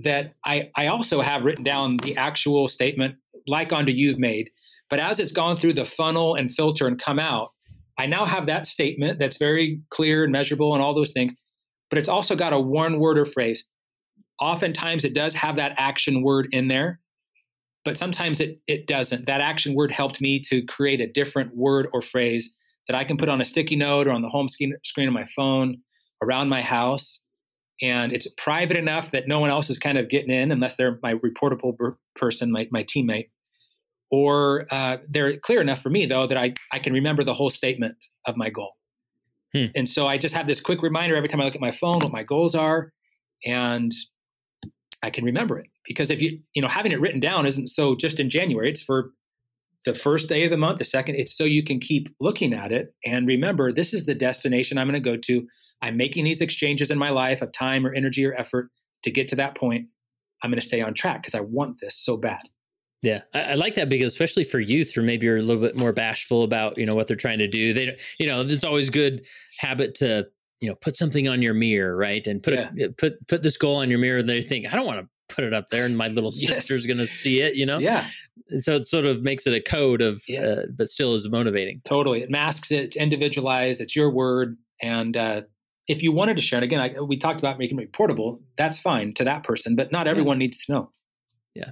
that 0.00 0.34
I, 0.44 0.70
I 0.76 0.86
also 0.86 1.22
have 1.22 1.44
written 1.44 1.64
down 1.64 1.96
the 1.98 2.16
actual 2.16 2.68
statement 2.68 3.16
like 3.46 3.72
unto 3.72 3.90
you've 3.90 4.18
made. 4.18 4.50
But 4.90 5.00
as 5.00 5.18
it's 5.18 5.32
gone 5.32 5.56
through 5.56 5.74
the 5.74 5.84
funnel 5.84 6.34
and 6.34 6.54
filter 6.54 6.86
and 6.86 7.00
come 7.00 7.18
out, 7.18 7.52
I 7.98 8.06
now 8.06 8.24
have 8.24 8.46
that 8.46 8.66
statement 8.66 9.18
that's 9.18 9.38
very 9.38 9.80
clear 9.90 10.22
and 10.22 10.32
measurable 10.32 10.72
and 10.74 10.82
all 10.82 10.94
those 10.94 11.12
things. 11.12 11.34
But 11.90 11.98
it's 11.98 12.08
also 12.08 12.36
got 12.36 12.52
a 12.52 12.60
one 12.60 13.00
word 13.00 13.18
or 13.18 13.26
phrase. 13.26 13.66
Oftentimes 14.40 15.04
it 15.04 15.14
does 15.14 15.34
have 15.34 15.56
that 15.56 15.74
action 15.78 16.22
word 16.22 16.48
in 16.52 16.68
there, 16.68 17.00
but 17.84 17.96
sometimes 17.96 18.40
it, 18.40 18.60
it 18.68 18.86
doesn't. 18.86 19.26
That 19.26 19.40
action 19.40 19.74
word 19.74 19.90
helped 19.90 20.20
me 20.20 20.38
to 20.48 20.62
create 20.62 21.00
a 21.00 21.08
different 21.08 21.56
word 21.56 21.88
or 21.92 22.02
phrase 22.02 22.54
that 22.88 22.96
I 22.96 23.04
can 23.04 23.16
put 23.16 23.28
on 23.28 23.40
a 23.40 23.44
sticky 23.44 23.76
note 23.76 24.06
or 24.06 24.12
on 24.12 24.22
the 24.22 24.28
home 24.28 24.48
screen, 24.48 24.74
screen 24.82 25.08
of 25.08 25.14
my 25.14 25.26
phone 25.36 25.78
around 26.22 26.48
my 26.48 26.62
house. 26.62 27.22
And 27.80 28.12
it's 28.12 28.26
private 28.38 28.76
enough 28.76 29.12
that 29.12 29.28
no 29.28 29.38
one 29.38 29.50
else 29.50 29.70
is 29.70 29.78
kind 29.78 29.98
of 29.98 30.08
getting 30.08 30.30
in 30.30 30.50
unless 30.50 30.74
they're 30.74 30.98
my 31.02 31.14
reportable 31.14 31.74
person, 32.16 32.50
my, 32.50 32.66
my 32.72 32.82
teammate. 32.82 33.28
Or 34.10 34.66
uh, 34.70 34.96
they're 35.08 35.38
clear 35.38 35.60
enough 35.60 35.82
for 35.82 35.90
me, 35.90 36.06
though, 36.06 36.26
that 36.26 36.38
I, 36.38 36.54
I 36.72 36.78
can 36.78 36.94
remember 36.94 37.22
the 37.22 37.34
whole 37.34 37.50
statement 37.50 37.94
of 38.26 38.36
my 38.36 38.48
goal. 38.48 38.72
Hmm. 39.54 39.66
And 39.76 39.88
so 39.88 40.06
I 40.06 40.18
just 40.18 40.34
have 40.34 40.46
this 40.46 40.60
quick 40.60 40.82
reminder 40.82 41.14
every 41.14 41.28
time 41.28 41.40
I 41.40 41.44
look 41.44 41.54
at 41.54 41.60
my 41.60 41.72
phone 41.72 42.00
what 42.00 42.10
my 42.10 42.22
goals 42.22 42.54
are. 42.54 42.92
And 43.44 43.92
I 45.02 45.10
can 45.10 45.24
remember 45.24 45.58
it 45.58 45.66
because 45.86 46.10
if 46.10 46.20
you, 46.20 46.40
you 46.54 46.62
know, 46.62 46.68
having 46.68 46.90
it 46.90 47.00
written 47.00 47.20
down 47.20 47.46
isn't 47.46 47.68
so 47.68 47.94
just 47.94 48.18
in 48.18 48.28
January, 48.28 48.70
it's 48.70 48.82
for 48.82 49.12
the 49.88 49.98
first 49.98 50.28
day 50.28 50.44
of 50.44 50.50
the 50.50 50.56
month, 50.56 50.78
the 50.78 50.84
second, 50.84 51.14
it's 51.14 51.36
so 51.36 51.44
you 51.44 51.64
can 51.64 51.80
keep 51.80 52.14
looking 52.20 52.52
at 52.52 52.72
it 52.72 52.94
and 53.04 53.26
remember 53.26 53.72
this 53.72 53.94
is 53.94 54.04
the 54.04 54.14
destination 54.14 54.76
I'm 54.76 54.88
going 54.88 55.02
to 55.02 55.10
go 55.10 55.16
to. 55.16 55.46
I'm 55.80 55.96
making 55.96 56.24
these 56.24 56.42
exchanges 56.42 56.90
in 56.90 56.98
my 56.98 57.10
life 57.10 57.40
of 57.40 57.52
time 57.52 57.86
or 57.86 57.94
energy 57.94 58.26
or 58.26 58.34
effort 58.34 58.68
to 59.04 59.10
get 59.10 59.28
to 59.28 59.36
that 59.36 59.56
point. 59.56 59.86
I'm 60.42 60.50
going 60.50 60.60
to 60.60 60.66
stay 60.66 60.82
on 60.82 60.92
track 60.92 61.22
because 61.22 61.34
I 61.34 61.40
want 61.40 61.80
this 61.80 61.96
so 61.96 62.16
bad. 62.16 62.42
Yeah, 63.02 63.22
I, 63.32 63.40
I, 63.42 63.54
like 63.54 63.76
that 63.76 63.88
because 63.88 64.12
especially 64.12 64.42
for 64.44 64.58
youth 64.58 64.92
who 64.92 65.02
maybe 65.02 65.28
are 65.28 65.36
a 65.36 65.42
little 65.42 65.62
bit 65.62 65.76
more 65.76 65.92
bashful 65.92 66.42
about 66.42 66.76
you 66.76 66.84
know 66.84 66.96
what 66.96 67.06
they're 67.06 67.16
trying 67.16 67.38
to 67.38 67.46
do. 67.46 67.72
They, 67.72 67.96
you 68.18 68.26
know, 68.26 68.40
it's 68.42 68.64
always 68.64 68.90
good 68.90 69.24
habit 69.60 69.94
to 69.96 70.26
you 70.60 70.68
know 70.68 70.74
put 70.74 70.96
something 70.96 71.28
on 71.28 71.40
your 71.40 71.54
mirror, 71.54 71.96
right? 71.96 72.26
And 72.26 72.42
put 72.42 72.54
yeah. 72.54 72.86
a, 72.86 72.88
put 72.90 73.24
put 73.28 73.44
this 73.44 73.56
goal 73.56 73.76
on 73.76 73.88
your 73.88 74.00
mirror, 74.00 74.18
and 74.18 74.28
they 74.28 74.42
think 74.42 74.66
I 74.66 74.74
don't 74.74 74.86
want 74.86 75.00
to 75.00 75.08
put 75.28 75.44
it 75.44 75.52
up 75.52 75.68
there 75.68 75.84
and 75.84 75.96
my 75.96 76.08
little 76.08 76.30
yes. 76.34 76.56
sister's 76.56 76.86
going 76.86 76.98
to 76.98 77.06
see 77.06 77.40
it, 77.40 77.54
you 77.54 77.66
know? 77.66 77.78
Yeah. 77.78 78.06
So 78.56 78.74
it 78.76 78.84
sort 78.84 79.04
of 79.04 79.22
makes 79.22 79.46
it 79.46 79.54
a 79.54 79.60
code 79.60 80.00
of, 80.00 80.22
yeah. 80.26 80.40
uh, 80.40 80.62
but 80.76 80.88
still 80.88 81.14
is 81.14 81.28
motivating. 81.28 81.80
Totally. 81.84 82.22
It 82.22 82.30
masks 82.30 82.70
it. 82.70 82.80
It's 82.80 82.96
individualized. 82.96 83.80
It's 83.80 83.94
your 83.94 84.10
word. 84.10 84.56
And 84.80 85.16
uh, 85.16 85.42
if 85.86 86.02
you 86.02 86.12
wanted 86.12 86.36
to 86.36 86.42
share 86.42 86.58
it, 86.58 86.64
again, 86.64 86.80
I, 86.80 87.00
we 87.00 87.16
talked 87.16 87.38
about 87.40 87.58
making 87.58 87.78
it 87.78 87.92
portable. 87.92 88.40
That's 88.56 88.78
fine 88.78 89.14
to 89.14 89.24
that 89.24 89.44
person, 89.44 89.76
but 89.76 89.92
not 89.92 90.06
everyone 90.06 90.36
yeah. 90.36 90.46
needs 90.46 90.64
to 90.64 90.72
know. 90.72 90.92
Yeah. 91.54 91.70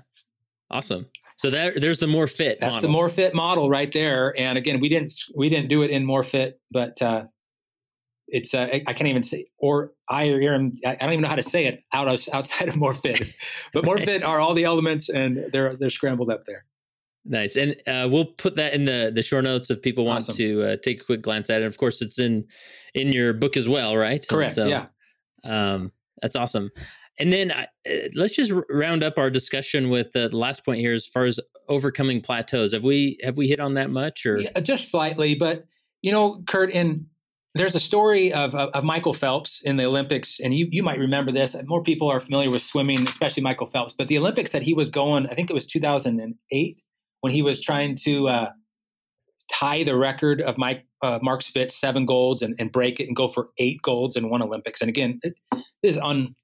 Awesome. 0.70 1.07
So 1.37 1.51
that, 1.51 1.81
there's 1.81 1.99
the 1.99 2.07
more 2.07 2.27
fit. 2.27 2.59
That's 2.61 2.77
model. 2.77 2.89
the 2.89 2.93
more 2.93 3.09
fit 3.09 3.35
model 3.35 3.69
right 3.69 3.93
there. 3.93 4.35
And 4.39 4.57
again, 4.57 4.81
we 4.81 4.89
didn't 4.89 5.12
we 5.35 5.49
didn't 5.49 5.69
do 5.69 5.83
it 5.83 5.91
in 5.91 6.05
more 6.05 6.24
fit, 6.24 6.61
but 6.70 7.01
uh, 7.03 7.24
it's 8.28 8.55
uh, 8.55 8.69
I 8.86 8.93
can't 8.93 9.09
even 9.09 9.23
say 9.23 9.47
or 9.59 9.93
I 10.09 10.28
or 10.28 10.55
I 10.85 10.94
don't 10.97 11.12
even 11.12 11.20
know 11.20 11.28
how 11.28 11.36
to 11.36 11.43
say 11.43 11.66
it 11.66 11.85
out 11.93 12.09
of, 12.09 12.20
outside 12.32 12.69
of 12.69 12.77
More 12.77 12.94
Fit, 12.94 13.35
but 13.73 13.85
More 13.85 13.98
Fit 13.98 14.24
are 14.24 14.40
all 14.40 14.55
the 14.55 14.65
elements 14.65 15.09
and 15.09 15.47
they're 15.53 15.77
they're 15.77 15.90
scrambled 15.90 16.31
up 16.31 16.44
there. 16.47 16.65
Nice, 17.24 17.57
and 17.57 17.74
uh, 17.89 18.09
we'll 18.11 18.24
put 18.24 18.57
that 18.57 18.73
in 18.73 18.85
the 18.85 19.11
the 19.15 19.23
show 19.23 19.40
notes 19.40 19.70
if 19.70 19.82
people 19.82 20.05
want 20.05 20.23
awesome. 20.23 20.36
to 20.36 20.62
uh, 20.62 20.77
take 20.82 21.03
a 21.03 21.05
quick 21.05 21.23
glance 21.23 21.51
at 21.51 21.62
it. 21.62 21.65
Of 21.66 21.77
course, 21.78 22.01
it's 22.01 22.19
in 22.19 22.47
in 22.94 23.12
your 23.12 23.32
book 23.32 23.57
as 23.57 23.69
well, 23.69 23.97
right? 23.97 24.24
Correct. 24.28 24.55
So, 24.55 24.66
yeah. 24.66 24.86
Um, 25.44 25.93
that's 26.23 26.36
awesome. 26.36 26.70
And 27.19 27.32
then 27.32 27.51
uh, 27.51 27.66
let's 28.15 28.36
just 28.36 28.53
round 28.69 29.03
up 29.03 29.19
our 29.19 29.31
discussion 29.31 29.90
with 29.90 30.15
uh, 30.15 30.28
the 30.28 30.36
last 30.36 30.65
point 30.65 30.81
here, 30.81 30.93
as 30.93 31.07
far 31.07 31.24
as 31.24 31.40
overcoming 31.69 32.20
plateaus. 32.20 32.73
Have 32.73 32.85
we 32.85 33.19
have 33.23 33.36
we 33.36 33.48
hit 33.48 33.59
on 33.59 33.74
that 33.74 33.90
much, 33.90 34.27
or 34.27 34.39
yeah, 34.39 34.61
just 34.61 34.90
slightly? 34.90 35.35
But 35.35 35.65
you 36.03 36.12
know, 36.12 36.43
Kurt, 36.47 36.70
in 36.70 37.07
there's 37.57 37.74
a 37.74 37.81
story 37.81 38.33
of, 38.33 38.55
of, 38.55 38.70
of 38.70 38.85
Michael 38.85 39.15
Phelps 39.15 39.62
in 39.62 39.77
the 39.77 39.85
Olympics, 39.85 40.41
and 40.41 40.55
you 40.55 40.69
you 40.70 40.83
might 40.83 40.99
remember 40.99 41.33
this. 41.33 41.57
More 41.65 41.83
people 41.83 42.09
are 42.09 42.20
familiar 42.20 42.51
with 42.51 42.62
swimming, 42.62 43.09
especially 43.09 43.43
Michael 43.43 43.66
Phelps. 43.66 43.93
But 43.93 44.09
the 44.09 44.19
Olympics 44.19 44.53
that 44.53 44.62
he 44.62 44.74
was 44.74 44.91
going, 44.91 45.27
I 45.28 45.35
think 45.35 45.51
it 45.51 45.55
was 45.55 45.66
2008, 45.66 46.83
when 47.20 47.33
he 47.33 47.43
was 47.43 47.61
trying 47.61 47.95
to 47.97 48.28
uh, 48.28 48.51
tie 49.51 49.85
the 49.85 49.97
record 49.97 50.41
of 50.41 50.59
Mike 50.59 50.87
uh, 51.03 51.19
Mark 51.23 51.43
Spitz 51.43 51.74
seven 51.74 52.07
golds 52.07 52.43
and, 52.43 52.55
and 52.59 52.73
break 52.73 53.01
it 53.01 53.07
and 53.07 53.16
go 53.16 53.28
for 53.28 53.49
eight 53.59 53.81
golds 53.83 54.16
in 54.16 54.31
one 54.31 54.43
Olympics. 54.43 54.81
And 54.81 54.89
again, 54.89 55.20
it, 55.23 55.35
this 55.83 55.95
is 55.95 55.99
un, 55.99 56.35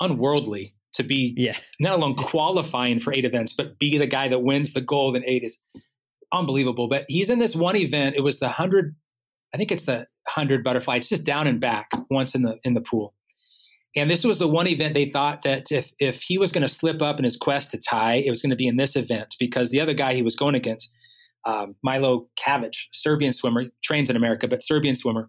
unworldly 0.00 0.74
to 0.94 1.02
be 1.02 1.34
yeah. 1.36 1.56
not 1.80 1.94
alone 1.94 2.14
qualifying 2.16 3.00
for 3.00 3.12
eight 3.12 3.24
events, 3.24 3.54
but 3.54 3.78
be 3.78 3.96
the 3.98 4.06
guy 4.06 4.28
that 4.28 4.42
wins 4.42 4.72
the 4.72 4.80
gold 4.80 5.16
in 5.16 5.24
eight 5.24 5.44
is 5.44 5.58
unbelievable. 6.32 6.88
But 6.88 7.06
he's 7.08 7.30
in 7.30 7.38
this 7.38 7.56
one 7.56 7.76
event. 7.76 8.16
It 8.16 8.22
was 8.22 8.40
the 8.40 8.48
hundred, 8.48 8.94
I 9.54 9.58
think 9.58 9.70
it's 9.70 9.86
the 9.86 10.06
hundred 10.28 10.64
butterfly. 10.64 10.96
It's 10.96 11.08
just 11.08 11.24
down 11.24 11.46
and 11.46 11.60
back 11.60 11.90
once 12.10 12.34
in 12.34 12.42
the 12.42 12.58
in 12.64 12.74
the 12.74 12.80
pool. 12.80 13.14
And 13.94 14.10
this 14.10 14.24
was 14.24 14.38
the 14.38 14.48
one 14.48 14.66
event 14.66 14.94
they 14.94 15.10
thought 15.10 15.42
that 15.42 15.70
if 15.70 15.90
if 15.98 16.22
he 16.22 16.38
was 16.38 16.52
going 16.52 16.62
to 16.62 16.68
slip 16.68 17.02
up 17.02 17.18
in 17.18 17.24
his 17.24 17.36
quest 17.36 17.70
to 17.72 17.78
tie, 17.78 18.14
it 18.14 18.30
was 18.30 18.40
going 18.40 18.50
to 18.50 18.56
be 18.56 18.66
in 18.66 18.76
this 18.76 18.96
event 18.96 19.34
because 19.38 19.70
the 19.70 19.80
other 19.80 19.94
guy 19.94 20.14
he 20.14 20.22
was 20.22 20.34
going 20.34 20.54
against, 20.54 20.90
um, 21.46 21.74
Milo 21.82 22.28
Cavic, 22.38 22.74
Serbian 22.92 23.32
swimmer, 23.32 23.64
trains 23.84 24.08
in 24.08 24.16
America, 24.16 24.48
but 24.48 24.62
Serbian 24.62 24.94
swimmer, 24.94 25.28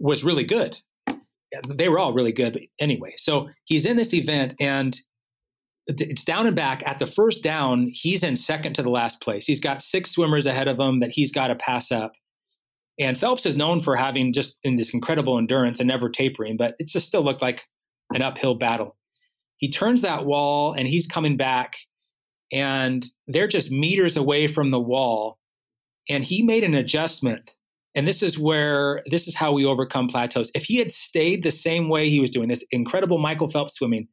was 0.00 0.24
really 0.24 0.44
good 0.44 0.78
they 1.68 1.88
were 1.88 1.98
all 1.98 2.12
really 2.12 2.32
good. 2.32 2.52
But 2.52 2.62
anyway, 2.80 3.14
so 3.16 3.48
he's 3.64 3.86
in 3.86 3.96
this 3.96 4.14
event 4.14 4.54
and 4.60 4.98
it's 5.86 6.24
down 6.24 6.46
and 6.46 6.56
back. 6.56 6.82
At 6.86 6.98
the 6.98 7.06
first 7.06 7.42
down, 7.42 7.90
he's 7.92 8.22
in 8.22 8.36
second 8.36 8.74
to 8.74 8.82
the 8.82 8.90
last 8.90 9.20
place. 9.20 9.46
He's 9.46 9.60
got 9.60 9.82
six 9.82 10.10
swimmers 10.10 10.46
ahead 10.46 10.68
of 10.68 10.80
him 10.80 11.00
that 11.00 11.12
he's 11.12 11.30
got 11.30 11.48
to 11.48 11.54
pass 11.54 11.92
up. 11.92 12.12
And 12.98 13.18
Phelps 13.18 13.46
is 13.46 13.56
known 13.56 13.80
for 13.80 13.94
having 13.96 14.32
just 14.32 14.56
in 14.62 14.76
this 14.76 14.94
incredible 14.94 15.38
endurance 15.38 15.80
and 15.80 15.88
never 15.88 16.08
tapering, 16.08 16.56
but 16.56 16.74
it 16.78 16.88
just 16.88 17.06
still 17.06 17.22
looked 17.22 17.42
like 17.42 17.62
an 18.14 18.22
uphill 18.22 18.54
battle. 18.54 18.96
He 19.58 19.70
turns 19.70 20.02
that 20.02 20.24
wall 20.24 20.72
and 20.72 20.88
he's 20.88 21.06
coming 21.06 21.36
back, 21.36 21.76
and 22.52 23.04
they're 23.26 23.48
just 23.48 23.70
meters 23.70 24.16
away 24.16 24.46
from 24.46 24.70
the 24.70 24.80
wall. 24.80 25.38
And 26.08 26.24
he 26.24 26.42
made 26.42 26.64
an 26.64 26.74
adjustment 26.74 27.50
and 27.96 28.06
this 28.06 28.22
is 28.22 28.38
where 28.38 29.02
this 29.06 29.26
is 29.26 29.34
how 29.34 29.52
we 29.52 29.64
overcome 29.64 30.06
plateaus. 30.06 30.50
If 30.54 30.64
he 30.64 30.76
had 30.76 30.92
stayed 30.92 31.42
the 31.42 31.50
same 31.50 31.88
way 31.88 32.10
he 32.10 32.20
was 32.20 32.30
doing 32.30 32.48
this 32.48 32.64
incredible 32.70 33.16
Michael 33.18 33.48
Phelps 33.48 33.74
swimming, 33.74 34.06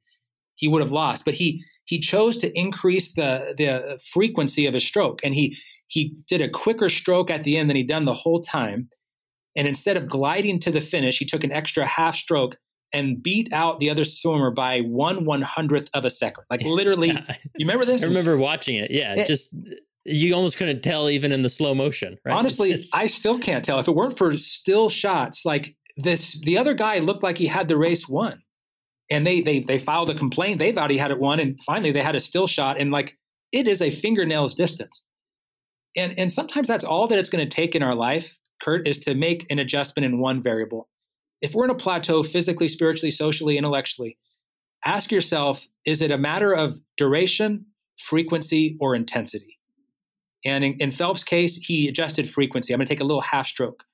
he 0.56 0.70
would 0.70 0.82
have 0.82 0.94
lost. 0.94 1.26
But 1.26 1.34
he 1.34 1.62
he 1.84 2.00
chose 2.00 2.38
to 2.38 2.58
increase 2.58 3.14
the 3.14 3.54
the 3.58 4.00
frequency 4.12 4.66
of 4.66 4.74
his 4.74 4.86
stroke, 4.86 5.20
and 5.22 5.36
he 5.36 5.58
he 5.94 6.16
did 6.28 6.42
a 6.42 6.50
quicker 6.50 6.90
stroke 6.90 7.30
at 7.30 7.44
the 7.44 7.56
end 7.56 7.70
than 7.70 7.78
he'd 7.78 7.88
done 7.88 8.06
the 8.06 8.16
whole 8.16 8.42
time. 8.42 8.90
And 9.56 9.68
instead 9.68 9.96
of 9.96 10.08
gliding 10.08 10.58
to 10.62 10.72
the 10.72 10.82
finish, 10.82 11.20
he 11.20 11.26
took 11.26 11.44
an 11.44 11.52
extra 11.52 11.86
half 11.86 12.16
stroke 12.16 12.58
and 12.92 13.22
beat 13.22 13.54
out 13.54 13.80
the 13.80 13.92
other 13.92 14.04
swimmer 14.04 14.50
by 14.50 14.80
one 14.82 15.24
one 15.24 15.44
hundredth 15.44 15.90
of 15.94 16.04
a 16.04 16.10
second. 16.10 16.46
Like 16.50 16.62
literally, 16.66 17.10
yeah. 17.10 17.36
you 17.56 17.68
remember 17.68 17.86
this? 17.86 18.02
I 18.02 18.08
remember 18.08 18.38
watching 18.38 18.76
it. 18.76 18.90
Yeah, 18.90 19.14
it, 19.14 19.28
just 19.28 19.54
you 20.04 20.34
almost 20.34 20.58
couldn't 20.58 20.82
tell 20.82 21.12
even 21.12 21.32
in 21.32 21.44
the 21.44 21.50
slow 21.50 21.76
motion. 21.76 22.18
Right? 22.26 22.34
Honestly, 22.34 22.72
just... 22.72 22.96
I 22.96 23.06
still 23.06 23.38
can't 23.38 23.64
tell. 23.64 23.78
If 23.78 23.88
it 23.88 23.94
weren't 23.94 24.18
for 24.18 24.36
still 24.36 24.90
shots, 24.90 25.46
like 25.46 25.76
this, 25.96 26.42
the 26.42 26.58
other 26.58 26.74
guy 26.74 26.98
looked 26.98 27.22
like 27.22 27.38
he 27.38 27.46
had 27.46 27.68
the 27.68 27.78
race 27.78 28.10
won, 28.10 28.42
and 29.12 29.28
they 29.28 29.42
they 29.42 29.60
they 29.60 29.78
filed 29.78 30.10
a 30.10 30.16
complaint. 30.16 30.58
They 30.58 30.72
thought 30.72 30.90
he 30.90 30.98
had 30.98 31.12
it 31.12 31.20
won, 31.20 31.40
and 31.40 31.62
finally 31.62 31.92
they 31.92 32.02
had 32.02 32.16
a 32.16 32.20
still 32.20 32.48
shot, 32.48 32.82
and 32.82 32.90
like 32.90 33.16
it 33.52 33.68
is 33.68 33.80
a 33.80 33.92
fingernail's 33.92 34.56
distance. 34.56 35.04
And 35.96 36.18
and 36.18 36.32
sometimes 36.32 36.68
that's 36.68 36.86
all 36.86 37.08
that 37.08 37.20
it's 37.20 37.30
going 37.30 37.48
to 37.48 37.56
take 37.56 37.76
in 37.76 37.84
our 37.84 37.96
life, 37.96 38.38
Kurt, 38.62 38.88
is 38.88 39.00
to 39.00 39.14
make 39.14 39.46
an 39.50 39.60
adjustment 39.60 40.06
in 40.06 40.20
one 40.20 40.42
variable. 40.42 40.90
If 41.42 41.54
we're 41.54 41.66
in 41.66 41.72
a 41.72 41.76
plateau 41.76 42.24
physically, 42.24 42.68
spiritually, 42.68 43.12
socially, 43.12 43.58
intellectually, 43.58 44.18
ask 44.86 45.12
yourself: 45.12 45.68
Is 45.86 46.02
it 46.02 46.12
a 46.12 46.18
matter 46.18 46.54
of 46.54 46.80
duration, 46.98 47.66
frequency, 47.98 48.78
or 48.80 48.96
intensity? 48.96 49.60
And 50.46 50.64
in, 50.64 50.74
in 50.80 50.92
Phelps' 50.92 51.24
case, 51.24 51.56
he 51.56 51.88
adjusted 51.88 52.30
frequency. 52.30 52.74
I'm 52.74 52.80
going 52.80 52.88
to 52.88 52.94
take 52.94 53.00
a 53.00 53.06
little 53.06 53.22
half 53.22 53.48
stroke. 53.48 53.86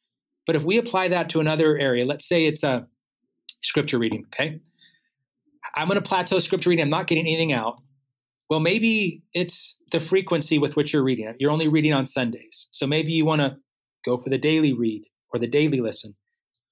But 0.48 0.56
if 0.56 0.64
we 0.64 0.78
apply 0.78 1.10
that 1.10 1.30
to 1.30 1.40
another 1.40 1.78
area, 1.78 2.06
let's 2.06 2.28
say 2.28 2.46
it's 2.46 2.64
a 2.64 2.88
scripture 3.62 4.00
reading, 4.00 4.26
okay? 4.34 4.60
I'm 5.76 5.88
going 5.88 6.02
to 6.02 6.08
plateau 6.08 6.40
scripture 6.40 6.72
reading. 6.72 6.84
I'm 6.84 6.90
not 6.90 7.08
getting 7.08 7.28
anything 7.28 7.54
out. 7.54 7.78
Well, 8.50 8.60
maybe 8.60 9.22
it's 9.34 9.78
the 9.92 10.00
frequency 10.00 10.58
with 10.58 10.76
which 10.76 10.92
you're 10.92 11.04
reading 11.04 11.28
it. 11.28 11.36
You're 11.40 11.52
only 11.52 11.68
reading 11.68 11.94
on 11.94 12.06
Sundays. 12.06 12.68
So 12.72 12.88
maybe 12.88 13.12
you 13.12 13.26
want 13.26 13.42
to 13.42 13.58
go 14.06 14.18
for 14.18 14.30
the 14.30 14.38
daily 14.38 14.74
read 14.74 15.04
or 15.34 15.40
the 15.40 15.48
daily 15.48 15.82
listen. 15.82 16.16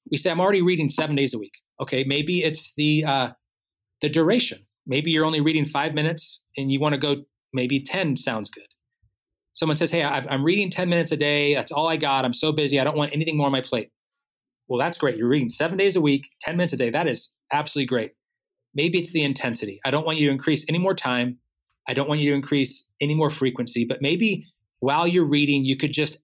We 0.09 0.17
say, 0.17 0.31
I'm 0.31 0.39
already 0.39 0.61
reading 0.61 0.89
seven 0.89 1.15
days 1.15 1.33
a 1.33 1.37
week. 1.37 1.53
Okay, 1.79 2.03
maybe 2.03 2.43
it's 2.43 2.73
the 2.75 3.05
uh, 3.05 3.29
the 4.01 4.09
duration. 4.09 4.65
Maybe 4.87 5.11
you're 5.11 5.25
only 5.25 5.41
reading 5.41 5.65
five 5.65 5.93
minutes 5.93 6.43
and 6.57 6.71
you 6.71 6.79
want 6.79 6.93
to 6.93 6.99
go 6.99 7.23
maybe 7.53 7.83
10 7.83 8.15
sounds 8.15 8.49
good 8.49 8.67
someone 9.57 9.75
says, 9.75 9.91
Hey, 9.91 10.03
I'm 10.03 10.43
reading 10.43 10.69
10 10.69 10.87
minutes 10.87 11.11
a 11.11 11.17
day. 11.17 11.55
That's 11.55 11.71
all 11.71 11.87
I 11.87 11.97
got. 11.97 12.23
I'm 12.23 12.33
so 12.33 12.51
busy. 12.51 12.79
I 12.79 12.83
don't 12.83 12.95
want 12.95 13.11
anything 13.11 13.35
more 13.35 13.47
on 13.47 13.51
my 13.51 13.61
plate. 13.61 13.89
Well, 14.67 14.79
that's 14.79 14.97
great. 14.97 15.17
You're 15.17 15.27
reading 15.27 15.49
seven 15.49 15.77
days 15.77 15.95
a 15.95 16.01
week, 16.01 16.27
10 16.41 16.55
minutes 16.55 16.73
a 16.73 16.77
day. 16.77 16.91
That 16.91 17.07
is 17.07 17.33
absolutely 17.51 17.87
great. 17.87 18.11
Maybe 18.75 18.99
it's 18.99 19.11
the 19.11 19.23
intensity. 19.23 19.79
I 19.83 19.91
don't 19.91 20.05
want 20.05 20.19
you 20.19 20.27
to 20.27 20.31
increase 20.31 20.63
any 20.69 20.77
more 20.77 20.93
time. 20.93 21.39
I 21.87 21.93
don't 21.93 22.09
want 22.09 22.19
you 22.19 22.31
to 22.31 22.35
increase 22.35 22.85
any 23.01 23.13
more 23.13 23.31
frequency, 23.31 23.85
but 23.85 24.01
maybe 24.01 24.45
while 24.79 25.07
you're 25.07 25.25
reading, 25.25 25.65
you 25.65 25.77
could 25.77 25.93
just 25.93 26.17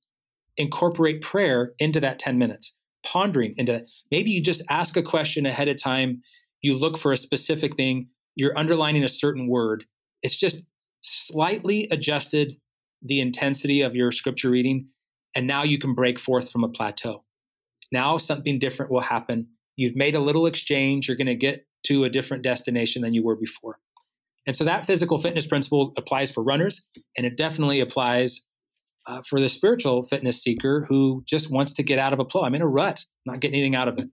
incorporate 0.58 1.22
prayer 1.22 1.74
into 1.80 2.00
that 2.00 2.20
10 2.20 2.38
minutes, 2.38 2.76
pondering 3.06 3.56
into 3.58 3.82
maybe 4.12 4.32
you 4.32 4.42
just 4.42 4.64
ask 4.70 4.98
a 4.98 5.04
question 5.04 5.46
ahead 5.46 5.68
of 5.68 5.82
time. 5.82 6.22
You 6.62 6.78
look 6.78 6.98
for 6.98 7.12
a 7.12 7.18
specific 7.18 7.76
thing, 7.76 8.10
you're 8.36 8.58
underlining 8.58 9.04
a 9.04 9.10
certain 9.10 9.48
word. 9.48 9.86
It's 10.22 10.38
just 10.38 10.64
slightly 11.02 11.88
adjusted 11.92 12.58
the 13.02 13.20
intensity 13.20 13.82
of 13.82 13.96
your 13.96 14.12
scripture 14.12 14.50
reading, 14.50 14.88
and 15.36 15.46
now 15.46 15.64
you 15.64 15.78
can 15.78 15.94
break 15.94 16.20
forth 16.20 16.50
from 16.50 16.64
a 16.64 16.70
plateau. 16.70 17.24
Now 17.92 18.18
something 18.18 18.60
different 18.60 18.92
will 18.92 19.02
happen. 19.02 19.48
You've 19.76 19.96
made 19.96 20.16
a 20.16 20.20
little 20.20 20.46
exchange, 20.46 21.08
you're 21.08 21.18
going 21.18 21.28
to 21.28 21.36
get 21.36 21.66
to 21.88 22.06
a 22.06 22.10
different 22.10 22.44
destination 22.44 23.02
than 23.02 23.14
you 23.14 23.24
were 23.24 23.36
before. 23.36 23.80
And 24.46 24.56
so 24.56 24.64
that 24.66 24.86
physical 24.86 25.18
fitness 25.18 25.48
principle 25.48 25.94
applies 25.98 26.32
for 26.32 26.44
runners, 26.44 26.82
and 27.18 27.26
it 27.26 27.38
definitely 27.38 27.80
applies 27.80 28.46
uh, 29.08 29.22
for 29.30 29.40
the 29.40 29.50
spiritual 29.50 30.04
fitness 30.04 30.42
seeker 30.42 30.86
who 30.90 31.24
just 31.26 31.50
wants 31.50 31.74
to 31.74 31.84
get 31.84 32.00
out 32.00 32.14
of 32.14 32.20
a 32.20 32.26
plow. 32.26 32.44
I'm 32.44 32.56
in 32.56 32.62
a 32.62 32.68
rut, 32.68 33.00
not 33.26 33.40
getting 33.40 33.56
anything 33.56 33.76
out 33.76 33.88
of 33.88 33.98
it. 33.98 34.10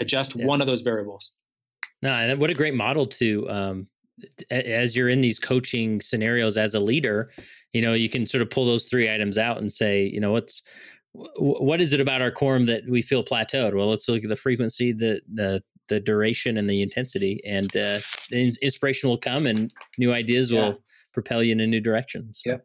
Adjust 0.00 0.36
yeah. 0.36 0.46
one 0.46 0.60
of 0.60 0.66
those 0.66 0.82
variables. 0.82 1.32
No, 2.02 2.10
and 2.10 2.40
what 2.40 2.50
a 2.50 2.54
great 2.54 2.74
model 2.74 3.06
to 3.06 3.48
um, 3.48 3.88
as 4.50 4.96
you're 4.96 5.08
in 5.08 5.20
these 5.20 5.38
coaching 5.38 6.00
scenarios 6.00 6.56
as 6.56 6.74
a 6.74 6.80
leader, 6.80 7.30
you 7.72 7.82
know, 7.82 7.94
you 7.94 8.08
can 8.08 8.26
sort 8.26 8.42
of 8.42 8.50
pull 8.50 8.66
those 8.66 8.86
three 8.86 9.12
items 9.12 9.38
out 9.38 9.58
and 9.58 9.72
say, 9.72 10.04
you 10.06 10.20
know, 10.20 10.32
what's 10.32 10.62
what 11.14 11.80
is 11.80 11.92
it 11.92 12.00
about 12.00 12.20
our 12.20 12.30
quorum 12.30 12.66
that 12.66 12.82
we 12.88 13.00
feel 13.00 13.24
plateaued? 13.24 13.74
Well, 13.74 13.88
let's 13.88 14.08
look 14.08 14.22
at 14.22 14.28
the 14.28 14.36
frequency, 14.36 14.92
the 14.92 15.20
the 15.32 15.62
the 15.88 16.00
duration, 16.00 16.56
and 16.56 16.68
the 16.68 16.82
intensity, 16.82 17.40
and 17.46 17.74
uh, 17.76 18.00
inspiration 18.32 19.08
will 19.08 19.18
come, 19.18 19.46
and 19.46 19.72
new 19.98 20.12
ideas 20.12 20.50
yeah. 20.50 20.60
will 20.60 20.82
propel 21.12 21.42
you 21.42 21.52
in 21.52 21.60
a 21.60 21.66
new 21.66 21.80
direction. 21.80 22.32
So. 22.32 22.50
Yeah. 22.50 22.56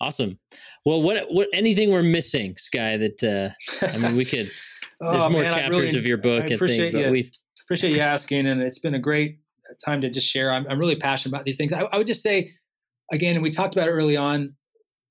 Awesome. 0.00 0.38
Well, 0.84 1.02
what 1.02 1.26
what 1.30 1.48
anything 1.52 1.90
we're 1.90 2.02
missing, 2.02 2.56
Skye? 2.56 2.96
That 2.96 3.22
uh, 3.22 3.86
I 3.86 3.98
mean, 3.98 4.16
we 4.16 4.24
could. 4.24 4.48
oh, 5.00 5.12
there's 5.18 5.32
more 5.32 5.42
man, 5.42 5.54
chapters 5.54 5.80
really, 5.80 5.98
of 5.98 6.06
your 6.06 6.18
book 6.18 6.44
I 6.44 6.46
and 6.46 6.60
things, 6.60 6.92
but 6.92 7.10
we 7.10 7.32
appreciate 7.64 7.94
you 7.94 8.00
asking, 8.00 8.46
and 8.46 8.62
it's 8.62 8.78
been 8.78 8.94
a 8.94 9.00
great 9.00 9.40
time 9.84 10.00
to 10.00 10.08
just 10.08 10.28
share. 10.28 10.52
I'm, 10.52 10.66
I'm 10.68 10.78
really 10.78 10.96
passionate 10.96 11.34
about 11.34 11.44
these 11.44 11.56
things. 11.56 11.72
I, 11.72 11.80
I 11.80 11.98
would 11.98 12.06
just 12.06 12.22
say, 12.22 12.52
again, 13.12 13.34
and 13.34 13.42
we 13.42 13.50
talked 13.50 13.74
about 13.74 13.88
it 13.88 13.92
early 13.92 14.16
on, 14.16 14.54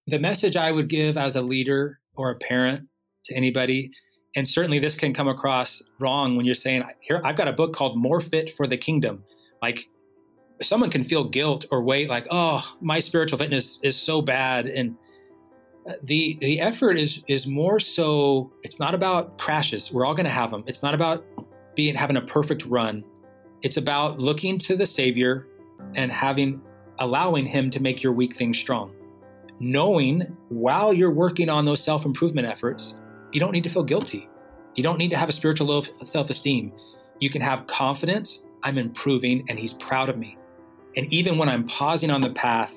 the 0.08 0.20
message 0.20 0.56
I 0.56 0.72
would 0.72 0.90
give 0.90 1.18
as 1.18 1.36
a 1.36 1.42
leader 1.42 2.00
or 2.18 2.32
a 2.32 2.36
parent 2.36 2.88
to 3.26 3.36
anybody, 3.36 3.92
and 4.36 4.48
certainly 4.48 4.80
this 4.80 4.96
can 4.96 5.14
come 5.14 5.28
across 5.28 5.82
wrong 6.00 6.36
when 6.36 6.46
you're 6.46 6.56
saying, 6.56 6.84
"Here, 7.02 7.22
I've 7.24 7.36
got 7.36 7.48
a 7.48 7.54
book 7.54 7.74
called 7.74 7.98
More 7.98 8.20
Fit 8.20 8.52
for 8.52 8.68
the 8.68 8.78
Kingdom." 8.78 9.24
Like, 9.62 9.88
someone 10.62 10.90
can 10.90 11.04
feel 11.04 11.24
guilt 11.24 11.66
or 11.72 11.82
weight, 11.84 12.10
like, 12.10 12.28
"Oh, 12.32 12.64
my 12.82 13.00
spiritual 13.00 13.38
fitness 13.38 13.80
is 13.84 13.96
so 13.96 14.22
bad," 14.22 14.68
and 14.68 14.96
uh, 15.88 15.94
the 16.04 16.38
the 16.42 16.60
effort 16.60 16.98
is 16.98 17.24
is 17.28 17.48
more 17.48 17.80
so. 17.80 18.52
It's 18.64 18.80
not 18.80 18.94
about 18.94 19.38
crashes. 19.38 19.92
We're 19.92 20.06
all 20.06 20.16
going 20.16 20.26
to 20.26 20.32
have 20.32 20.52
them. 20.52 20.64
It's 20.68 20.84
not 20.84 20.94
about 20.94 21.26
being 21.76 21.96
having 21.96 22.18
a 22.18 22.22
perfect 22.22 22.66
run. 22.66 23.04
It's 23.62 23.78
about 23.78 24.20
looking 24.20 24.58
to 24.60 24.76
the 24.76 24.86
Savior 24.86 25.48
and 25.96 26.12
having 26.12 26.62
allowing 27.00 27.46
Him 27.46 27.70
to 27.72 27.80
make 27.80 28.04
your 28.04 28.14
weak 28.14 28.36
things 28.36 28.58
strong. 28.58 28.92
Knowing 29.60 30.22
while 30.50 30.94
you're 30.94 31.12
working 31.12 31.50
on 31.50 31.66
those 31.66 31.84
self 31.84 32.06
improvement 32.06 32.48
efforts, 32.48 32.96
you 33.32 33.40
don't 33.40 33.52
need 33.52 33.64
to 33.64 33.70
feel 33.70 33.84
guilty. 33.84 34.30
You 34.76 34.84
don't 34.84 34.98
need 34.98 35.10
to 35.10 35.18
have 35.18 35.30
a 35.30 35.32
spiritual 35.32 35.68
low 35.68 35.82
self 36.04 36.30
esteem. 36.30 36.72
You 37.20 37.30
can 37.30 37.42
have 37.42 37.66
confidence 37.68 38.46
I'm 38.64 38.78
improving 38.78 39.46
and 39.50 39.58
He's 39.58 39.74
proud 39.74 40.10
of 40.10 40.18
me. 40.18 40.38
And 40.96 41.12
even 41.12 41.38
when 41.38 41.50
I'm 41.50 41.66
pausing 41.68 42.12
on 42.12 42.22
the 42.22 42.32
path, 42.32 42.74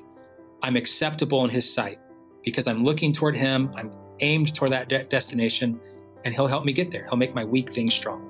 I'm 0.62 0.76
acceptable 0.76 1.44
in 1.44 1.50
His 1.50 1.70
sight 1.70 1.98
because 2.44 2.66
I'm 2.66 2.84
looking 2.84 3.12
toward 3.12 3.36
Him, 3.36 3.70
I'm 3.76 3.92
aimed 4.20 4.54
toward 4.54 4.72
that 4.72 4.88
de- 4.88 5.04
destination, 5.04 5.78
and 6.24 6.34
He'll 6.34 6.46
help 6.46 6.64
me 6.64 6.72
get 6.72 6.90
there. 6.90 7.06
He'll 7.08 7.18
make 7.18 7.34
my 7.34 7.44
weak 7.44 7.74
things 7.74 7.94
strong. 7.94 8.29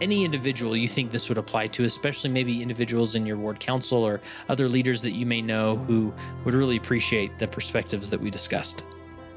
any 0.00 0.24
individual 0.24 0.76
you 0.76 0.88
think 0.88 1.10
this 1.10 1.28
would 1.28 1.38
apply 1.38 1.68
to, 1.68 1.84
especially 1.84 2.30
maybe 2.30 2.62
individuals 2.62 3.14
in 3.14 3.26
your 3.26 3.36
ward 3.36 3.60
council 3.60 4.02
or 4.02 4.20
other 4.48 4.68
leaders 4.68 5.02
that 5.02 5.12
you 5.12 5.26
may 5.26 5.42
know 5.42 5.76
who 5.76 6.12
would 6.44 6.54
really 6.54 6.76
appreciate 6.76 7.38
the 7.38 7.48
perspectives 7.48 8.10
that 8.10 8.20
we 8.20 8.30
discussed. 8.30 8.84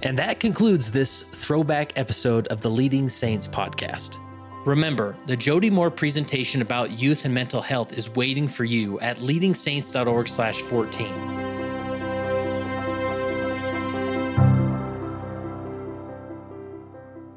And 0.02 0.18
that 0.18 0.40
concludes 0.40 0.91
this 0.91 1.22
throwback 1.23 1.98
episode 1.98 2.48
of 2.48 2.61
the 2.61 2.69
Leading 2.69 3.10
Saints 3.10 3.48
podcast. 3.48 4.18
Remember, 4.65 5.18
the 5.26 5.36
Jody 5.36 5.69
Moore 5.69 5.91
presentation 5.91 6.61
about 6.61 6.91
youth 6.91 7.26
and 7.26 7.34
mental 7.34 7.61
health 7.61 7.98
is 7.98 8.10
waiting 8.10 8.48
for 8.48 8.64
you 8.65 8.99
at 8.99 9.19
leadingsaints.org/14. 9.19 11.59